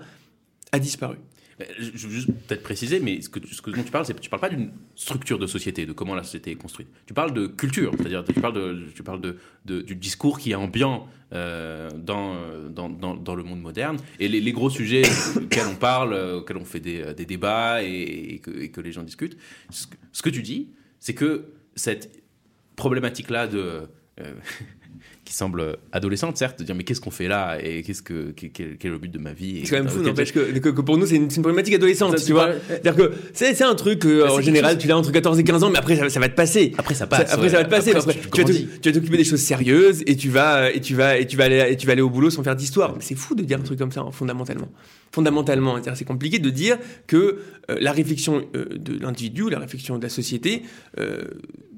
a 0.71 0.79
disparu. 0.79 1.17
Je 1.59 2.07
veux 2.07 2.13
juste 2.13 2.29
peut-être 2.47 2.63
préciser, 2.63 3.01
mais 3.01 3.23
ce, 3.23 3.31
que, 3.31 3.39
que 3.39 3.71
dont 3.71 3.83
tu 3.83 3.91
parles, 3.91 4.05
c'est 4.05 4.19
tu 4.21 4.29
parles 4.29 4.43
pas 4.43 4.51
d'une 4.51 4.73
structure 4.95 5.39
de 5.39 5.47
société, 5.47 5.87
de 5.87 5.93
comment 5.93 6.15
la 6.15 6.23
société 6.23 6.51
est 6.51 6.57
construite. 6.57 6.89
Tu 7.07 7.15
parles 7.15 7.33
de 7.33 7.47
culture, 7.47 7.93
c'est-à-dire 7.97 8.25
tu 8.25 8.41
parles, 8.41 8.53
de, 8.53 8.87
tu 8.95 9.03
parles 9.03 9.23
du 9.65 9.97
discours 9.97 10.39
qui 10.39 10.51
est 10.51 10.55
ambiant 10.55 11.09
euh, 11.33 11.91
dans, 11.91 12.37
dans, 12.69 13.35
le 13.35 13.43
monde 13.43 13.63
moderne. 13.63 13.97
Et 14.21 14.29
les, 14.29 14.53
gros 14.53 14.69
sujets 14.69 15.03
auxquels 15.37 15.67
on 15.67 15.77
parle, 15.77 16.13
auxquels 16.15 16.59
on 16.59 16.65
fait 16.67 16.81
des, 16.81 17.15
des 17.15 17.25
débats 17.25 17.83
et, 17.83 18.39
que, 18.43 18.67
que, 18.67 18.81
les 18.83 18.93
gens 18.93 19.03
discutent, 19.03 19.39
ce 19.71 20.23
que 20.23 20.31
tu 20.31 20.43
dis, 20.43 20.75
c'est 21.01 21.15
que 21.15 21.47
cette 21.75 22.23
problématique-là 22.77 23.47
de 23.47 23.89
qui 25.27 25.35
semble 25.35 25.77
adolescente, 25.91 26.37
certes, 26.37 26.61
de 26.61 26.65
dire 26.65 26.75
mais 26.75 26.85
qu'est-ce 26.85 27.01
qu'on 27.01 27.11
fait 27.11 27.27
là 27.27 27.59
et 27.61 27.83
qu'est-ce 27.83 28.01
que 28.01 28.31
quel, 28.31 28.67
est 28.67 28.85
le 28.85 28.99
but 28.99 29.11
de 29.11 29.19
ma 29.19 29.33
vie 29.33 29.61
C'est 29.65 29.77
quand 29.77 29.83
même 29.83 29.93
fou, 29.93 30.01
n'empêche 30.01 30.33
que, 30.33 30.41
que, 30.59 30.81
pour 30.81 30.97
nous 30.97 31.05
c'est 31.05 31.17
une, 31.17 31.29
problématique 31.29 31.75
adolescente, 31.75 32.17
tu 32.25 32.33
vois. 32.33 32.51
C'est-à-dire 32.69 32.97
que 32.97 33.13
c'est 33.35 33.63
un 33.63 33.75
truc 33.75 34.07
euh, 34.07 34.29
en 34.29 34.41
général 34.41 34.79
tu 34.79 34.87
l'as 34.87 34.97
entre 34.97 35.11
14 35.11 35.39
et 35.39 35.45
15 35.45 35.65
ans, 35.65 35.71
mais 35.71 35.79
après 35.79 35.97
ça, 36.09 36.21
va 36.21 36.29
te 36.29 36.35
passer. 36.35 36.73
Après 36.79 36.95
ça 36.95 37.09
passe. 37.09 37.33
après 37.33 37.51
ça 37.51 37.59
va 37.59 37.65
te 37.65 37.71
passer. 37.71 37.95
Après, 37.95 38.15
tu, 38.45 38.69
vas 38.85 38.93
t'occuper 38.93 39.17
des 39.17 39.25
choses 39.25 39.41
sérieuses 39.41 40.03
et 40.07 40.17
tu 40.17 40.31
vas 40.31 40.71
et 40.71 40.81
tu 40.81 40.95
vas 40.95 41.19
et 41.19 41.27
tu 41.27 41.37
vas 41.37 41.45
aller 41.45 41.67
et 41.71 41.77
tu 41.77 41.87
vas 41.87 41.93
aller 41.93 42.03
au 42.03 42.11
boulot 42.11 42.31
sans 42.31 42.45
faire 42.45 42.57
d'histoire. 42.57 42.95
C'est 43.01 43.17
fou 43.17 43.35
de 43.35 43.43
dire 43.43 43.59
un 43.59 43.63
truc 43.63 43.81
comme 43.81 43.93
ça 43.93 44.03
hein, 44.03 44.13
fondamentalement. 44.13 44.69
Fondamentalement, 45.11 45.77
c'est 45.95 46.05
compliqué 46.05 46.39
de 46.39 46.51
dire 46.51 46.79
que 47.09 47.17
euh, 47.71 47.79
la 47.81 47.91
réflexion 47.91 48.47
euh, 48.55 48.67
de 48.77 48.99
l'individu, 49.01 49.51
la 49.51 49.59
réflexion 49.59 49.99
de 49.99 50.03
la 50.05 50.09
société, 50.09 50.63
ne, 50.97 51.13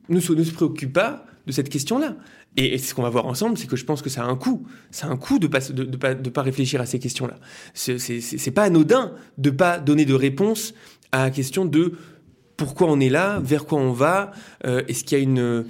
ne 0.09 0.21
se 0.21 0.52
préoccupe 0.52 0.93
pas 0.93 1.25
de 1.49 1.52
cette 1.52 1.71
question-là. 1.71 2.14
Et, 2.57 2.76
ce 2.78 2.95
qu'on 2.95 3.02
va 3.02 3.09
voir 3.09 3.26
ensemble, 3.26 3.57
c'est 3.57 3.67
que 3.67 3.75
je 3.75 3.85
pense 3.85 4.02
que 4.02 4.11
ça 4.11 4.23
a 4.23 4.26
un 4.26 4.37
coût. 4.37 4.67
Ça 4.90 5.07
a 5.07 5.11
un 5.11 5.17
coût 5.17 5.38
de 5.38 5.47
pas, 5.47 5.61
de, 5.61 5.97
pas, 5.97 6.14
de 6.14 6.31
pas 6.31 6.43
réfléchir 6.43 6.81
à 6.81 6.87
ces 6.87 6.99
questions-là. 6.99 7.38
C'est 7.75 8.50
pas 8.52 8.64
anodin 8.64 9.12
de 9.38 9.50
pas 9.50 9.78
donner 9.78 10.05
de 10.05 10.14
réponse 10.14 10.75
à 11.11 11.25
la 11.25 11.31
question 11.31 11.64
de 11.64 11.95
pourquoi 12.57 12.90
on 12.90 13.00
est 13.00 13.09
là, 13.09 13.40
vers 13.43 13.64
quoi 13.64 13.81
on 13.81 13.93
va, 13.93 14.33
euh, 14.67 14.83
est-ce 14.88 15.05
qu'il 15.05 15.19
y 15.19 15.21
a 15.21 15.25
une 15.25 15.64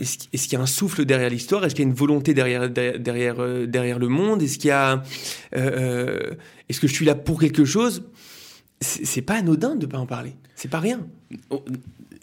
est-ce 0.00 0.48
qu'il 0.48 0.52
y 0.52 0.56
a 0.56 0.60
un 0.60 0.66
souffle 0.66 1.04
derrière 1.04 1.30
l'histoire 1.30 1.64
Est-ce 1.64 1.74
qu'il 1.74 1.84
y 1.84 1.86
a 1.86 1.90
une 1.90 1.96
volonté 1.96 2.34
derrière 2.34 2.68
derrière 2.68 3.36
euh, 3.38 3.64
derrière 3.64 3.98
le 3.98 4.08
monde 4.08 4.42
Est-ce 4.42 4.58
qu'il 4.58 4.72
euh, 4.72 6.34
est-ce 6.68 6.80
que 6.80 6.88
je 6.88 6.92
suis 6.92 7.06
là 7.06 7.14
pour 7.14 7.40
quelque 7.40 7.64
chose? 7.64 8.02
C'est 8.80 9.22
pas 9.22 9.36
anodin 9.36 9.76
de 9.76 9.86
pas 9.86 9.98
en 9.98 10.06
parler. 10.06 10.34
C'est 10.56 10.68
pas 10.68 10.80
rien. 10.80 11.06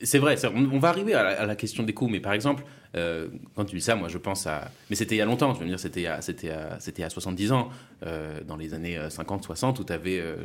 C'est 0.04 0.20
vrai, 0.20 0.36
on, 0.46 0.80
va 0.80 0.90
arriver 0.90 1.14
à 1.14 1.46
la, 1.46 1.56
question 1.56 1.84
des 1.84 1.94
coûts, 1.94 2.08
mais 2.08 2.20
par 2.20 2.34
exemple, 2.34 2.64
euh, 2.96 3.28
quand 3.56 3.66
tu 3.66 3.76
dis 3.76 3.82
ça, 3.82 3.96
moi 3.96 4.10
je 4.10 4.18
pense 4.18 4.48
à. 4.48 4.72
Mais 4.90 4.96
c'était 4.96 5.16
il 5.16 5.20
y 5.20 5.22
a 5.22 5.26
longtemps, 5.26 5.54
je 5.54 5.60
veux 5.60 5.68
dire, 5.68 5.80
c'était 5.80 6.08
à, 6.08 6.22
c'était 6.22 7.04
à 7.04 7.10
70 7.10 7.52
ans, 7.52 7.70
euh, 8.06 8.42
dans 8.44 8.58
les 8.58 8.74
années 8.74 8.98
50-60, 8.98 9.80
où 9.80 9.84
tu 9.84 9.94
avais 9.94 10.20
euh, 10.20 10.38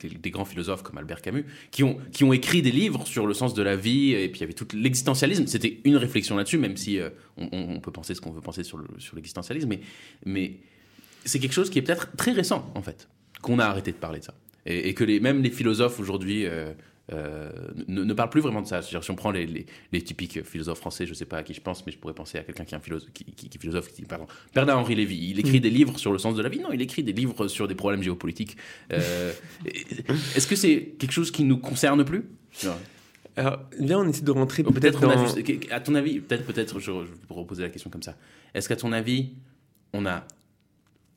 des, 0.00 0.30
grands 0.30 0.44
philosophes 0.44 0.82
comme 0.82 0.98
Albert 0.98 1.22
Camus 1.22 1.44
qui 1.70 1.84
ont, 1.84 1.98
qui 2.12 2.24
ont 2.24 2.32
écrit 2.32 2.62
des 2.62 2.72
livres 2.72 3.06
sur 3.06 3.26
le 3.26 3.34
sens 3.34 3.54
de 3.54 3.62
la 3.62 3.76
vie, 3.76 4.12
et 4.12 4.28
puis 4.28 4.40
il 4.40 4.42
y 4.42 4.44
avait 4.44 4.52
tout 4.52 4.68
l'existentialisme. 4.74 5.46
C'était 5.46 5.80
une 5.84 5.96
réflexion 5.96 6.36
là-dessus, 6.36 6.58
même 6.58 6.76
si 6.76 6.98
on, 7.36 7.80
peut 7.80 7.92
penser 7.92 8.14
ce 8.14 8.20
qu'on 8.20 8.32
veut 8.32 8.40
penser 8.40 8.64
sur, 8.64 8.78
le, 8.78 8.86
sur 8.98 9.16
l'existentialisme, 9.16 9.68
mais, 9.68 9.80
mais 10.24 10.56
c'est 11.24 11.38
quelque 11.38 11.54
chose 11.54 11.70
qui 11.70 11.78
est 11.78 11.82
peut-être 11.82 12.14
très 12.16 12.32
récent, 12.32 12.70
en 12.74 12.82
fait, 12.82 13.08
qu'on 13.42 13.58
a 13.58 13.64
arrêté 13.64 13.92
de 13.92 13.96
parler 13.96 14.20
de 14.20 14.24
ça. 14.24 14.34
Et, 14.66 14.94
que 14.94 15.04
les, 15.04 15.20
même 15.20 15.42
les 15.42 15.50
philosophes 15.50 16.00
aujourd'hui 16.00 16.46
euh, 16.46 16.72
ne, 17.12 18.04
ne, 18.04 18.14
parle 18.14 18.30
plus 18.30 18.40
vraiment 18.40 18.62
de 18.62 18.66
ça. 18.66 18.80
Si 18.82 19.10
on 19.10 19.14
prend 19.14 19.30
les, 19.30 19.66
les, 19.92 20.02
typiques 20.02 20.42
philosophes 20.42 20.78
français, 20.78 21.04
je 21.04 21.10
ne 21.10 21.14
sais 21.14 21.26
pas 21.26 21.38
à 21.38 21.42
qui 21.42 21.54
je 21.54 21.60
pense, 21.60 21.84
mais 21.84 21.92
je 21.92 21.98
pourrais 21.98 22.14
penser 22.14 22.38
à 22.38 22.42
quelqu'un 22.42 22.64
qui 22.64 22.74
est 22.74 22.78
un 22.78 22.80
philosophe, 22.80 23.10
qui, 23.12 23.24
qui, 23.24 23.58
philosophe, 23.58 23.92
qui, 23.92 24.02
pardon, 24.02 24.26
Bernard-Henri 24.54 24.94
Lévy. 24.94 25.30
Il 25.30 25.38
écrit 25.38 25.58
mm. 25.58 25.62
des 25.62 25.70
livres 25.70 25.98
sur 25.98 26.12
le 26.12 26.18
sens 26.18 26.34
de 26.34 26.42
la 26.42 26.48
vie. 26.48 26.60
Non, 26.60 26.72
il 26.72 26.80
écrit 26.80 27.02
des 27.02 27.12
livres 27.12 27.48
sur 27.48 27.68
des 27.68 27.74
problèmes 27.74 28.02
géopolitiques. 28.02 28.56
Euh, 28.92 29.32
Est-ce 29.66 30.46
que 30.46 30.56
c'est 30.56 30.94
quelque 30.98 31.12
chose 31.12 31.30
qui 31.30 31.44
nous 31.44 31.58
concerne 31.58 32.04
plus? 32.04 32.24
Alors, 33.36 33.58
bien, 33.80 33.98
on 33.98 34.08
essaie 34.08 34.22
de 34.22 34.30
rentrer 34.30 34.62
peut-être 34.62 35.00
dans... 35.00 35.10
à 35.70 35.80
ton 35.80 35.94
avis, 35.94 36.20
peut-être, 36.20 36.46
peut-être, 36.46 36.78
je, 36.78 36.86
je 36.86 37.26
pourrais 37.26 37.40
reposer 37.40 37.62
la 37.62 37.68
question 37.68 37.90
comme 37.90 38.02
ça. 38.02 38.16
Est-ce 38.54 38.68
qu'à 38.68 38.76
ton 38.76 38.92
avis, 38.92 39.30
on 39.92 40.06
a 40.06 40.24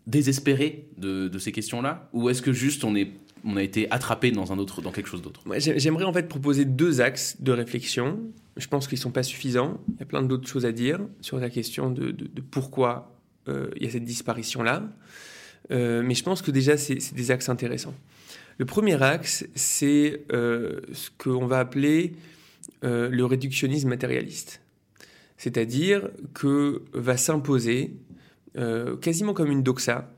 désespéré 0.08 0.88
de, 0.98 1.28
de 1.28 1.40
ces 1.40 1.52
questions-là? 1.52 2.10
Ou 2.14 2.30
est-ce 2.30 2.42
que 2.42 2.54
juste 2.54 2.84
on 2.84 2.96
est 2.96 3.12
on 3.44 3.58
a 3.58 3.64
été 3.64 3.90
attrapé 3.92 4.32
dans 4.32 4.52
un 4.52 4.58
autre, 4.58 4.82
dans 4.82 4.92
quelque 4.92 5.08
chose 5.08 5.22
d'autre. 5.22 5.42
J'aimerais 5.58 6.06
en 6.06 6.14
fait 6.14 6.28
proposer 6.28 6.66
deux 6.66 7.02
axes 7.02 7.38
de 7.40 7.52
réflexion. 7.52 8.20
Je 8.56 8.68
pense 8.68 8.88
qu'ils 8.88 8.98
sont 8.98 9.12
pas 9.12 9.24
suffisants. 9.24 9.80
Il 9.90 10.00
y 10.00 10.04
a 10.04 10.06
plein 10.06 10.24
d'autres 10.24 10.48
choses 10.48 10.66
à 10.66 10.72
dire 10.72 11.00
sur 11.22 11.40
la 11.40 11.50
question 11.50 11.90
de, 11.90 12.16
pourquoi 12.52 13.16
euh, 13.48 13.70
il 13.78 13.84
y 13.84 13.88
a 13.88 13.92
cette 13.92 14.04
disparition 14.04 14.64
là. 14.64 14.84
Euh, 15.72 16.02
mais 16.04 16.14
je 16.14 16.24
pense 16.24 16.42
que 16.42 16.52
déjà 16.52 16.78
c'est 16.78 17.14
des 17.14 17.32
axes 17.32 17.50
intéressants. 17.50 17.96
Le 18.58 18.66
premier 18.66 19.02
axe, 19.02 19.46
c'est 19.56 20.24
euh, 20.32 20.82
ce 20.92 21.10
qu'on 21.18 21.46
va 21.46 21.60
appeler 21.60 22.14
le 22.84 23.24
réductionnisme 23.24 23.90
matérialiste. 23.90 24.62
C'est-à-dire 25.38 26.10
que 26.34 26.84
va 26.94 27.18
s'imposer 27.18 27.96
quasiment 29.02 29.34
comme 29.34 29.52
une 29.52 29.64
doxa, 29.64 30.12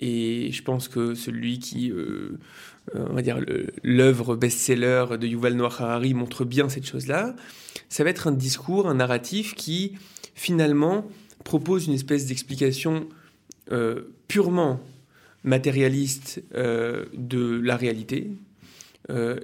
et 0.00 0.50
je 0.50 0.62
pense 0.62 0.88
que 0.88 1.14
celui 1.14 1.58
qui, 1.58 1.90
euh, 1.90 2.38
euh, 2.96 3.06
on 3.10 3.12
va 3.12 3.20
dire, 3.20 3.38
l'œuvre 3.82 4.34
best-seller 4.34 5.18
de 5.20 5.26
Yuval 5.26 5.54
Noah 5.54 5.74
Harari 5.78 6.14
montre 6.14 6.46
bien 6.46 6.70
cette 6.70 6.86
chose-là, 6.86 7.36
ça 7.90 8.02
va 8.02 8.10
être 8.10 8.26
un 8.26 8.32
discours, 8.32 8.88
un 8.88 8.94
narratif 8.94 9.54
qui, 9.54 9.92
finalement, 10.34 11.06
propose 11.44 11.86
une 11.86 11.92
espèce 11.92 12.26
d'explication 12.26 13.08
euh, 13.72 14.12
purement 14.26 14.80
matérialiste 15.44 16.42
de 16.52 17.60
la 17.62 17.76
réalité, 17.76 18.30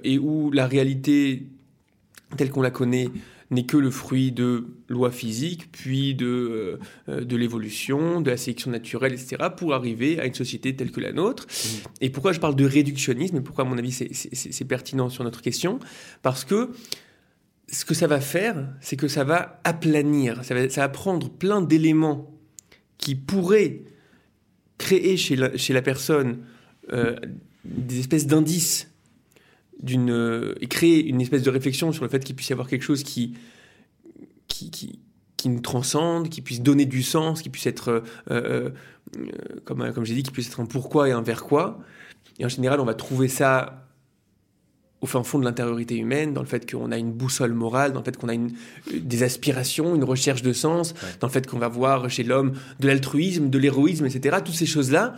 et 0.03 0.19
où 0.19 0.51
la 0.51 0.67
réalité 0.67 1.47
telle 2.37 2.51
qu'on 2.51 2.61
la 2.61 2.69
connaît 2.69 3.09
n'est 3.49 3.65
que 3.65 3.77
le 3.77 3.91
fruit 3.91 4.31
de 4.31 4.67
lois 4.89 5.11
physiques, 5.11 5.71
puis 5.71 6.15
de, 6.15 6.79
euh, 7.07 7.23
de 7.23 7.35
l'évolution, 7.37 8.19
de 8.19 8.29
la 8.29 8.37
sélection 8.37 8.71
naturelle, 8.71 9.13
etc., 9.13 9.37
pour 9.55 9.73
arriver 9.73 10.19
à 10.19 10.25
une 10.25 10.33
société 10.33 10.75
telle 10.75 10.91
que 10.91 10.99
la 10.99 11.13
nôtre. 11.13 11.45
Mmh. 11.45 11.87
Et 12.01 12.09
pourquoi 12.09 12.33
je 12.33 12.39
parle 12.39 12.55
de 12.55 12.65
réductionnisme, 12.65 13.37
et 13.37 13.41
pourquoi, 13.41 13.63
à 13.63 13.67
mon 13.67 13.77
avis, 13.77 13.91
c'est 13.91 14.65
pertinent 14.65 15.09
sur 15.09 15.23
notre 15.23 15.41
question? 15.41 15.79
Parce 16.21 16.43
que 16.43 16.71
ce 17.69 17.85
que 17.85 17.93
ça 17.93 18.07
va 18.07 18.19
faire, 18.19 18.67
c'est 18.81 18.95
que 18.95 19.07
ça 19.07 19.23
va 19.23 19.59
aplanir, 19.63 20.43
ça 20.43 20.53
va, 20.53 20.69
ça 20.69 20.81
va 20.81 20.89
prendre 20.89 21.29
plein 21.29 21.61
d'éléments 21.61 22.33
qui 22.97 23.15
pourraient 23.15 23.81
créer 24.77 25.17
chez 25.17 25.35
la, 25.35 25.55
chez 25.57 25.73
la 25.73 25.81
personne 25.81 26.39
euh, 26.93 27.15
des 27.65 27.99
espèces 27.99 28.27
d'indices 28.27 28.89
d'une 29.81 30.11
euh, 30.11 30.55
et 30.61 30.67
créer 30.67 31.05
une 31.05 31.21
espèce 31.21 31.43
de 31.43 31.49
réflexion 31.49 31.91
sur 31.91 32.03
le 32.03 32.09
fait 32.09 32.23
qu'il 32.23 32.35
puisse 32.35 32.49
y 32.49 32.53
avoir 32.53 32.67
quelque 32.67 32.83
chose 32.83 33.03
qui 33.03 33.35
qui, 34.47 34.71
qui, 34.71 34.99
qui 35.35 35.49
nous 35.49 35.61
transcende, 35.61 36.29
qui 36.29 36.41
puisse 36.41 36.61
donner 36.61 36.85
du 36.85 37.03
sens, 37.03 37.41
qui 37.41 37.49
puisse 37.49 37.67
être, 37.67 38.03
euh, 38.31 38.71
euh, 39.17 39.29
comme, 39.65 39.91
comme 39.93 40.05
j'ai 40.05 40.15
dit, 40.15 40.23
qui 40.23 40.31
puisse 40.31 40.47
être 40.47 40.59
un 40.59 40.65
pourquoi 40.65 41.09
et 41.09 41.11
un 41.11 41.21
vers 41.21 41.43
quoi. 41.43 41.79
Et 42.39 42.45
en 42.45 42.49
général, 42.49 42.79
on 42.79 42.85
va 42.85 42.95
trouver 42.95 43.27
ça 43.27 43.87
au 44.99 45.05
fin 45.05 45.21
fond 45.21 45.37
de 45.37 45.43
l'intériorité 45.43 45.95
humaine, 45.95 46.33
dans 46.33 46.41
le 46.41 46.47
fait 46.47 46.69
qu'on 46.69 46.91
a 46.91 46.97
une 46.97 47.11
boussole 47.11 47.53
morale, 47.53 47.93
dans 47.93 47.99
le 47.99 48.05
fait 48.05 48.17
qu'on 48.17 48.29
a 48.29 48.33
une, 48.33 48.53
des 48.91 49.21
aspirations, 49.21 49.93
une 49.95 50.03
recherche 50.03 50.41
de 50.41 50.53
sens, 50.53 50.95
dans 51.19 51.27
le 51.27 51.31
fait 51.31 51.45
qu'on 51.45 51.59
va 51.59 51.67
voir 51.67 52.09
chez 52.09 52.23
l'homme 52.23 52.53
de 52.79 52.87
l'altruisme, 52.87 53.49
de 53.51 53.57
l'héroïsme, 53.59 54.07
etc. 54.07 54.37
Toutes 54.43 54.55
ces 54.55 54.65
choses-là, 54.65 55.15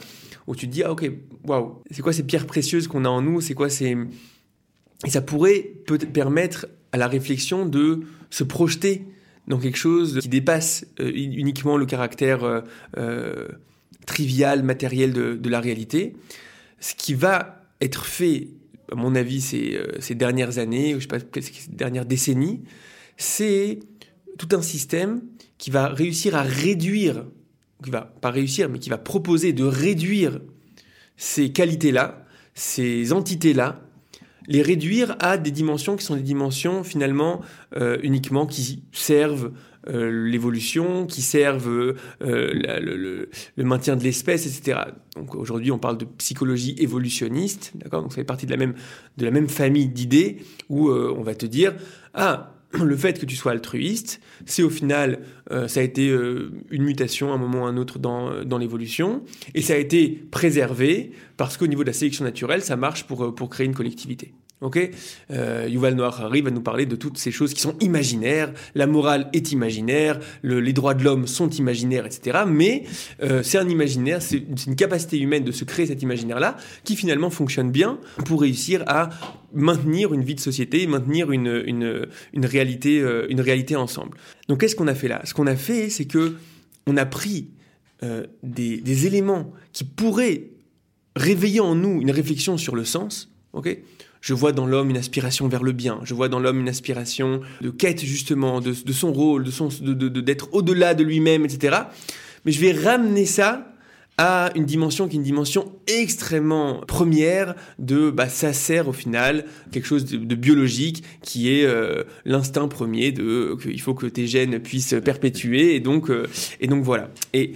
où 0.48 0.56
tu 0.56 0.68
te 0.68 0.74
dis, 0.74 0.84
ah 0.84 0.92
ok, 0.92 1.10
waouh, 1.46 1.82
c'est 1.92 2.02
quoi 2.02 2.12
ces 2.12 2.24
pierres 2.24 2.46
précieuses 2.46 2.90
qu'on 2.90 3.06
a 3.06 3.10
en 3.10 3.22
nous, 3.22 3.40
c'est 3.40 3.54
quoi 3.54 3.70
ces 3.70 3.96
et 5.06 5.10
ça 5.10 5.22
pourrait 5.22 5.72
peut 5.86 5.98
permettre 5.98 6.68
à 6.92 6.98
la 6.98 7.08
réflexion 7.08 7.66
de 7.66 8.02
se 8.30 8.44
projeter 8.44 9.06
dans 9.48 9.58
quelque 9.58 9.78
chose 9.78 10.20
qui 10.22 10.30
dépasse 10.30 10.86
euh, 11.00 11.12
uniquement 11.14 11.78
le 11.78 11.86
caractère 11.86 12.44
euh, 12.44 12.62
euh, 12.98 13.48
trivial, 14.06 14.64
matériel 14.64 15.14
de, 15.14 15.50
la 15.50 15.60
réalité. 15.60 16.16
Ce 16.80 16.94
qui 16.96 17.14
va 17.14 17.66
être 17.82 18.06
fait, 18.06 18.48
à 18.92 18.96
mon 18.96 19.16
avis, 19.16 19.42
ces, 19.42 20.16
dernières 20.16 20.58
années, 20.58 20.96
ou 20.96 21.00
je 21.00 21.08
sais 21.08 21.08
pas, 21.08 21.20
ces 21.42 21.70
dernières 21.70 22.06
décennies, 22.06 22.62
c'est 23.18 23.80
tout 24.38 24.50
un 24.56 24.62
système 24.62 25.22
qui 25.58 25.70
va 25.70 25.90
réussir 25.90 26.36
à 26.36 26.42
réduire, 26.42 27.26
qui 27.84 27.92
va 27.92 28.02
pas 28.02 28.32
réussir, 28.32 28.70
mais 28.70 28.80
qui 28.80 28.90
va 28.90 28.98
proposer 28.98 29.54
de 29.54 29.64
réduire 29.64 30.40
ces 31.18 31.52
qualités-là, 31.52 32.26
ces 32.56 33.14
entités-là, 33.14 33.89
les 34.48 34.62
réduire 34.62 35.16
à 35.20 35.38
des 35.38 35.52
dimensions 35.52 35.96
qui 35.96 36.06
sont 36.06 36.16
des 36.16 36.22
dimensions 36.22 36.84
finalement 36.84 37.42
euh, 37.76 37.98
uniquement 38.04 38.46
qui 38.46 38.84
servent 38.92 39.52
euh, 39.88 40.28
l'évolution, 40.30 41.06
qui 41.06 41.22
servent 41.22 41.70
euh, 41.70 41.96
le, 42.22 43.64
maintien 43.64 43.96
de 43.96 44.04
l'espèce, 44.04 44.46
etc. 44.46 44.80
Donc 45.16 45.36
aujourd'hui, 45.36 45.72
on 45.72 45.80
parle 45.80 45.98
de 45.98 46.06
psychologie 46.06 46.76
évolutionniste, 46.80 47.72
d'accord? 47.76 48.02
Donc 48.02 48.12
ça 48.12 48.18
fait 48.18 48.24
partie 48.24 48.46
de 48.46 48.52
la 48.52 48.58
même, 48.58 48.74
de 49.18 49.26
la 49.26 49.32
même 49.32 49.50
famille 49.50 49.88
d'idées 49.88 50.44
où 50.70 50.92
on 50.92 51.22
va 51.22 51.36
te 51.36 51.46
dire 51.46 51.76
ah 52.14 52.59
le 52.74 52.96
fait 52.96 53.20
que 53.20 53.26
tu 53.26 53.36
sois 53.36 53.52
altruiste, 53.52 54.22
c'est 54.46 54.64
au 54.64 54.70
final, 54.70 55.20
euh, 55.52 55.68
ça 55.68 55.80
a 55.80 55.84
été 55.84 56.10
euh, 56.10 56.52
une 56.70 56.84
mutation 56.84 57.32
à 57.32 57.36
un 57.36 57.38
moment 57.38 57.64
ou 57.64 57.66
à 57.66 57.70
un 57.70 57.78
autre 57.78 58.00
dans, 58.00 58.44
dans 58.44 58.58
l'évolution, 58.58 59.24
et 59.56 59.62
ça 59.62 59.74
a 59.74 59.78
été 59.78 60.10
préservé 60.32 61.12
parce 61.38 61.58
qu'au 61.58 61.68
niveau 61.68 61.84
de 61.84 61.90
la 61.90 61.94
sélection 61.94 62.24
naturelle, 62.24 62.62
ça 62.62 62.76
marche 62.76 63.06
pour, 63.06 63.34
pour 63.34 63.50
créer 63.50 63.66
une 63.66 63.76
collectivité. 63.76 64.34
Ok, 64.62 64.78
euh, 65.32 65.68
Yuval 65.70 65.96
Noah 65.96 66.08
Harari 66.08 66.42
va 66.42 66.52
nous 66.52 66.60
parler 66.60 66.86
de 66.86 66.98
toutes 66.98 67.18
ces 67.18 67.32
choses 67.32 67.54
qui 67.54 67.62
sont 67.62 67.78
imaginaires. 67.80 68.52
La 68.76 68.88
morale 68.88 69.30
est 69.32 69.54
imaginaire, 69.54 70.20
les 70.44 70.74
droits 70.74 70.94
de 70.94 71.02
l'homme 71.02 71.28
sont 71.28 71.50
imaginaires, 71.50 72.06
etc. 72.06 72.40
Mais 72.46 72.84
euh, 73.24 73.42
c'est 73.42 73.58
un 73.58 73.70
imaginaire, 73.70 74.22
c'est 74.22 74.44
une 74.68 74.76
capacité 74.76 75.18
humaine 75.18 75.46
de 75.46 75.54
se 75.54 75.64
créer 75.64 75.86
cet 75.86 76.02
imaginaire-là 76.02 76.58
qui 76.84 76.98
finalement 76.98 77.30
fonctionne 77.30 77.72
bien 77.72 78.00
pour 78.26 78.42
réussir 78.42 78.84
à 78.88 79.10
maintenir 79.54 80.14
une 80.14 80.26
vie 80.26 80.36
de 80.36 80.42
société, 80.42 80.88
maintenir 80.88 81.32
une, 81.32 81.64
une, 81.66 82.46
réalité, 82.46 83.00
euh, 83.00 83.28
une 83.30 83.40
réalité 83.40 83.78
ensemble. 83.78 84.18
Donc 84.50 84.60
qu'est-ce 84.60 84.76
qu'on 84.76 84.88
a 84.88 84.96
fait 84.96 85.08
là? 85.08 85.22
Ce 85.24 85.34
qu'on 85.34 85.48
a 85.48 85.56
fait, 85.56 85.90
c'est 85.90 86.06
que 86.06 86.36
on 86.86 86.98
a 86.98 87.06
pris 87.06 87.50
des, 88.44 88.78
des 88.78 89.08
éléments 89.08 89.52
qui 89.74 89.84
pourraient 89.84 90.48
réveiller 91.16 91.60
en 91.60 91.76
nous 91.76 92.02
une 92.02 92.12
réflexion 92.12 92.58
sur 92.58 92.76
le 92.76 92.86
sens. 92.86 93.30
ok? 93.54 93.78
Je 94.22 94.34
vois 94.34 94.52
dans 94.52 94.66
l'homme 94.66 94.90
une 94.90 94.98
aspiration 94.98 95.48
vers 95.48 95.64
le 95.64 95.72
bien. 95.72 96.00
Je 96.04 96.14
vois 96.14 96.30
dans 96.30 96.40
l'homme 96.40 96.60
une 96.60 96.70
aspiration 96.70 97.42
de 97.62 97.70
quête 97.70 98.04
justement 98.04 98.60
de, 98.60 98.74
son 98.92 99.14
rôle, 99.14 99.44
de 99.44 99.52
son, 99.52 99.70
d'être 99.82 100.50
au-delà 100.52 100.94
de 100.94 101.04
lui-même, 101.04 101.46
etc. 101.46 101.78
Mais 102.46 102.52
je 102.52 102.60
vais 102.60 102.72
ramener 102.72 103.26
ça 103.26 103.70
à 104.18 104.52
une 104.56 104.66
dimension 104.66 105.08
qui 105.08 105.16
est 105.16 105.20
une 105.20 105.24
dimension 105.24 105.72
extrêmement 105.88 106.82
première 106.86 107.56
de 107.80 108.10
bah, 108.10 108.28
ça 108.28 108.52
sert 108.52 108.90
au 108.90 108.92
final 108.92 109.46
quelque 109.72 109.88
chose 109.88 110.04
de, 110.04 110.36
biologique 110.36 111.06
qui 111.22 111.50
est 111.50 111.64
euh, 111.64 112.04
l'instinct 112.26 112.68
premier 112.68 113.14
de 113.14 113.56
qu'il 113.62 113.80
faut 113.80 113.94
que 113.94 114.08
tes 114.08 114.28
gènes 114.28 114.60
puissent 114.60 114.96
perpétuer 115.06 115.74
et 115.74 115.80
donc 115.80 116.10
euh, 116.10 116.28
et 116.60 116.68
donc 116.68 116.84
voilà 116.84 117.10
et 117.32 117.54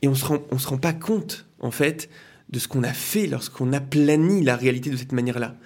et 0.00 0.08
on 0.08 0.14
se 0.14 0.24
rend 0.24 0.42
on 0.50 0.58
se 0.58 0.66
rend 0.66 0.78
pas 0.78 0.94
compte 0.94 1.44
en 1.60 1.70
fait 1.70 2.08
de 2.54 2.60
ce 2.60 2.68
qu'on 2.68 2.84
a 2.84 2.92
fait 2.92 3.26
lorsqu'on 3.26 3.72
a 3.72 3.80
plani 3.80 4.42
la 4.42 4.56
réalité 4.56 4.88
de 4.88 4.96
cette 4.96 5.12
manière-là. 5.12 5.56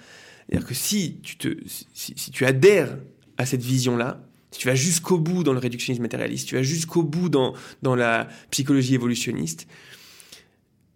C'est-à-dire 0.47 0.67
que 0.67 0.73
si 0.73 1.19
tu, 1.21 1.37
te, 1.37 1.55
si, 1.93 2.31
tu 2.31 2.45
adhères 2.45 2.97
à 3.37 3.45
cette 3.45 3.61
vision-là, 3.61 4.23
si 4.51 4.59
tu 4.59 4.67
vas 4.67 4.73
jusqu'au 4.73 5.19
bout 5.19 5.43
dans 5.43 5.53
le 5.53 5.59
réductionnisme 5.59 6.01
matérialiste, 6.01 6.45
si 6.45 6.49
tu 6.49 6.55
vas 6.55 6.63
jusqu'au 6.63 7.03
bout 7.03 7.29
dans, 7.29 7.53
dans 7.83 7.95
la 7.95 8.27
psychologie 8.49 8.95
évolutionniste, 8.95 9.67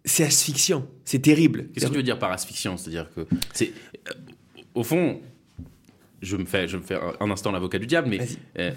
c'est 0.04 0.24
asphyxiant, 0.24 0.86
c'est 1.04 1.20
terrible. 1.20 1.68
Qu'est-ce 1.72 1.86
que 1.86 1.90
tu 1.92 1.96
veux 1.96 2.02
dire 2.02 2.18
par 2.18 2.32
asphyxiant? 2.32 2.76
C'est-à-dire 2.76 3.08
que 3.14 3.26
c'est 3.52 3.72
euh, 4.08 4.12
au 4.74 4.82
fond, 4.82 5.20
je 6.20 6.36
me 6.36 6.44
fais, 6.44 6.66
je 6.66 6.76
me 6.76 6.82
fais 6.82 6.98
un 7.20 7.30
instant 7.30 7.52
l'avocat 7.52 7.78
du 7.78 7.86
diable, 7.86 8.08
mais 8.10 8.74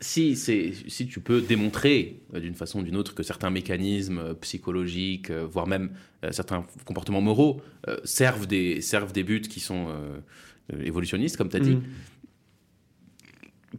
si, 0.00 0.36
si 0.36 1.06
tu 1.06 1.20
peux 1.20 1.40
démontrer 1.40 2.20
euh, 2.34 2.40
d'une 2.40 2.54
façon 2.54 2.80
ou 2.80 2.82
d'une 2.82 2.96
autre 2.96 3.14
que 3.14 3.22
certains 3.22 3.50
mécanismes 3.50 4.18
euh, 4.18 4.34
psychologiques, 4.34 5.30
euh, 5.30 5.46
voire 5.46 5.66
même 5.66 5.90
certains 6.32 6.66
comportements 6.84 7.20
moraux, 7.20 7.60
servent, 8.02 8.46
des, 8.46 8.80
servent 8.80 9.12
des 9.12 9.22
buts 9.22 9.42
qui 9.42 9.60
sont 9.60 9.86
évolutionnistes, 10.82 11.36
comme 11.36 11.48
tu 11.48 11.56
as 11.56 11.60
dit, 11.60 11.76
mm. 11.76 11.82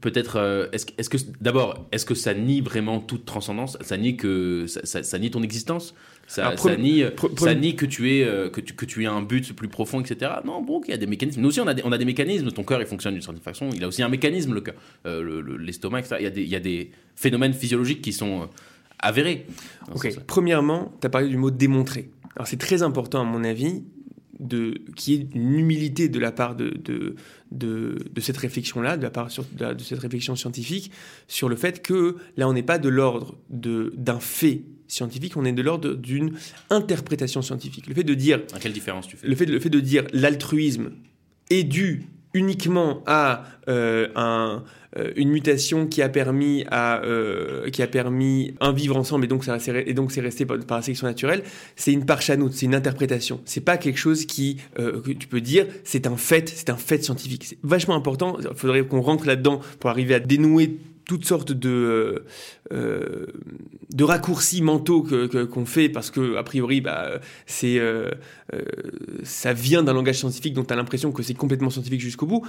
Peut-être, 0.01 0.69
est-ce 0.71 0.85
est 0.97 1.09
que, 1.09 1.17
d'abord, 1.41 1.87
est-ce 1.91 2.05
que 2.05 2.15
ça 2.15 2.33
nie 2.33 2.61
vraiment 2.61 2.99
toute 2.99 3.25
transcendance? 3.25 3.77
Ça 3.81 3.97
nie, 3.97 4.17
que, 4.17 4.65
ça 4.67 5.19
nie 5.19 5.31
ton 5.31 5.43
existence? 5.43 5.93
Ça, 6.27 6.53
nie, 6.77 7.05
ça 7.37 7.55
nie 7.55 7.75
que 7.77 7.85
tu, 7.85 8.11
es, 8.11 8.25
euh, 8.25 8.49
que, 8.49 8.59
tu, 8.59 8.73
que 8.73 8.85
tu 8.85 9.03
aies 9.03 9.07
un 9.07 9.21
but 9.21 9.53
plus 9.53 9.69
profond, 9.69 10.01
etc. 10.01 10.31
Non, 10.43 10.61
bon, 10.61 10.81
il 10.85 10.91
y 10.91 10.93
a 10.93 10.97
des 10.97 11.07
mécanismes. 11.07 11.39
Nous 11.39 11.47
aussi, 11.47 11.61
on 11.61 11.67
a 11.67 11.73
des, 11.73 11.83
on 11.85 11.91
a 11.93 11.97
des 11.97 12.03
mécanismes. 12.03 12.51
Ton 12.51 12.63
cœur, 12.63 12.81
il 12.81 12.85
fonctionne 12.85 13.13
d'une 13.13 13.21
certaine 13.21 13.41
façon. 13.41 13.69
Il 13.73 13.81
a 13.81 13.87
aussi 13.87 14.03
un 14.03 14.09
mécanisme, 14.09 14.53
le 14.53 14.59
cœur, 14.59 14.75
euh, 15.05 15.57
l'estomac, 15.57 15.99
etc. 15.99 16.17
Il 16.19 16.23
y, 16.23 16.27
a 16.27 16.29
des, 16.29 16.41
il 16.41 16.49
y 16.49 16.55
a 16.55 16.59
des 16.59 16.91
phénomènes 17.15 17.53
physiologiques 17.53 18.01
qui 18.01 18.11
sont 18.11 18.41
euh, 18.41 18.45
avérés. 18.99 19.47
Ok. 19.95 20.09
Premièrement, 20.27 20.91
tu 20.99 21.07
as 21.07 21.09
parlé 21.09 21.29
du 21.29 21.37
mot 21.37 21.49
démontrer. 21.49 22.09
Alors, 22.35 22.45
c'est 22.45 22.59
très 22.59 22.83
important, 22.83 23.21
à 23.21 23.23
mon 23.23 23.45
avis, 23.45 23.85
de, 24.39 24.75
qu'il 24.95 25.13
y 25.13 25.17
ait 25.17 25.27
une 25.33 25.59
humilité 25.59 26.09
de 26.09 26.19
la 26.19 26.31
part 26.31 26.55
de, 26.55 26.69
de, 26.69 27.15
de, 27.51 27.97
de 28.13 28.21
cette 28.21 28.37
réflexion-là, 28.37 28.97
de 28.97 29.03
la 29.03 29.09
part 29.09 29.29
de, 29.29 29.73
de, 29.73 29.83
cette 29.83 29.99
réflexion 29.99 30.35
scientifique, 30.35 30.91
sur 31.27 31.49
le 31.49 31.55
fait 31.55 31.81
que 31.81 32.17
là, 32.37 32.47
on 32.47 32.53
n'est 32.53 32.63
pas 32.63 32.77
de 32.77 32.89
l'ordre 32.89 33.35
d'un 33.49 34.19
fait 34.19 34.63
scientifique, 34.87 35.35
on 35.37 35.45
est 35.45 35.53
de 35.53 35.61
l'ordre 35.61 35.93
d'une 35.93 36.33
interprétation 36.69 37.41
scientifique. 37.41 37.87
Le 37.87 37.93
fait 37.93 38.03
de 38.03 38.13
dire. 38.13 38.41
À 38.53 38.59
quelle 38.59 38.73
différence 38.73 39.07
tu 39.07 39.17
fais? 39.17 39.27
le 39.27 39.35
fait, 39.35 39.45
le 39.45 39.59
fait 39.59 39.69
de 39.69 39.79
dire 39.79 40.05
l'altruisme 40.13 40.91
est 41.49 41.63
dû 41.63 42.07
uniquement 42.37 43.03
à 43.05 43.43
euh, 43.67 44.07
euh, 44.15 45.11
une 45.15 45.29
mutation 45.29 45.87
qui 45.87 46.01
a 46.01 46.09
permis 46.09 46.65
à 46.71 47.03
euh, 47.03 47.69
qui 47.69 47.81
a 47.81 47.87
permis 47.87 48.53
un 48.61 48.71
vivre 48.71 48.95
ensemble 48.95 49.25
et 49.25 49.27
donc 49.27 49.43
ça 49.43 49.57
et 49.67 49.93
donc 49.93 50.11
c'est 50.11 50.21
resté 50.21 50.45
par, 50.45 50.57
la 50.69 50.81
sélection 50.81 51.07
naturelle 51.07 51.43
c'est 51.75 51.91
une 51.91 52.05
parchanoute 52.05 52.53
c'est 52.53 52.65
une 52.67 52.75
interprétation. 52.75 53.41
C'est 53.45 53.61
pas 53.61 53.77
quelque 53.77 53.99
chose 53.99 54.25
qui 54.25 54.59
que 54.77 55.11
tu 55.11 55.27
peux 55.27 55.41
dire 55.41 55.65
c'est 55.83 56.07
un 56.07 56.15
fait 56.15 56.47
c'est 56.47 56.69
un 56.69 56.77
fait 56.77 57.03
scientifique. 57.03 57.45
C'est 57.45 57.57
vachement 57.63 57.95
important 57.95 58.37
il 58.39 58.55
faudrait 58.55 58.85
qu'on 58.85 59.01
rentre 59.01 59.25
là-dedans 59.27 59.59
pour 59.79 59.89
arriver 59.89 60.15
à 60.15 60.19
dénouer 60.19 60.77
toutes 61.07 61.25
sortes 61.25 61.53
de, 61.53 61.69
euh, 61.69 62.25
euh, 62.73 63.27
de 63.93 64.03
raccourcis 64.03 64.61
mentaux 64.61 65.01
que, 65.01 65.45
qu'on 65.45 65.65
fait 65.65 65.89
parce 65.89 66.11
que 66.11 66.35
a 66.35 66.43
priori 66.43 66.81
bah, 66.81 67.19
c'est, 67.45 67.79
euh, 67.79 68.11
ça 69.23 69.53
vient 69.53 69.83
d'un 69.83 69.93
langage 69.93 70.19
scientifique 70.19 70.53
dont 70.53 70.65
tu 70.65 70.73
as 70.73 70.75
l'impression 70.75 71.11
que 71.13 71.23
c'est 71.23 71.33
complètement 71.33 71.69
scientifique 71.69 72.01
jusqu'au 72.01 72.25
bout 72.27 72.45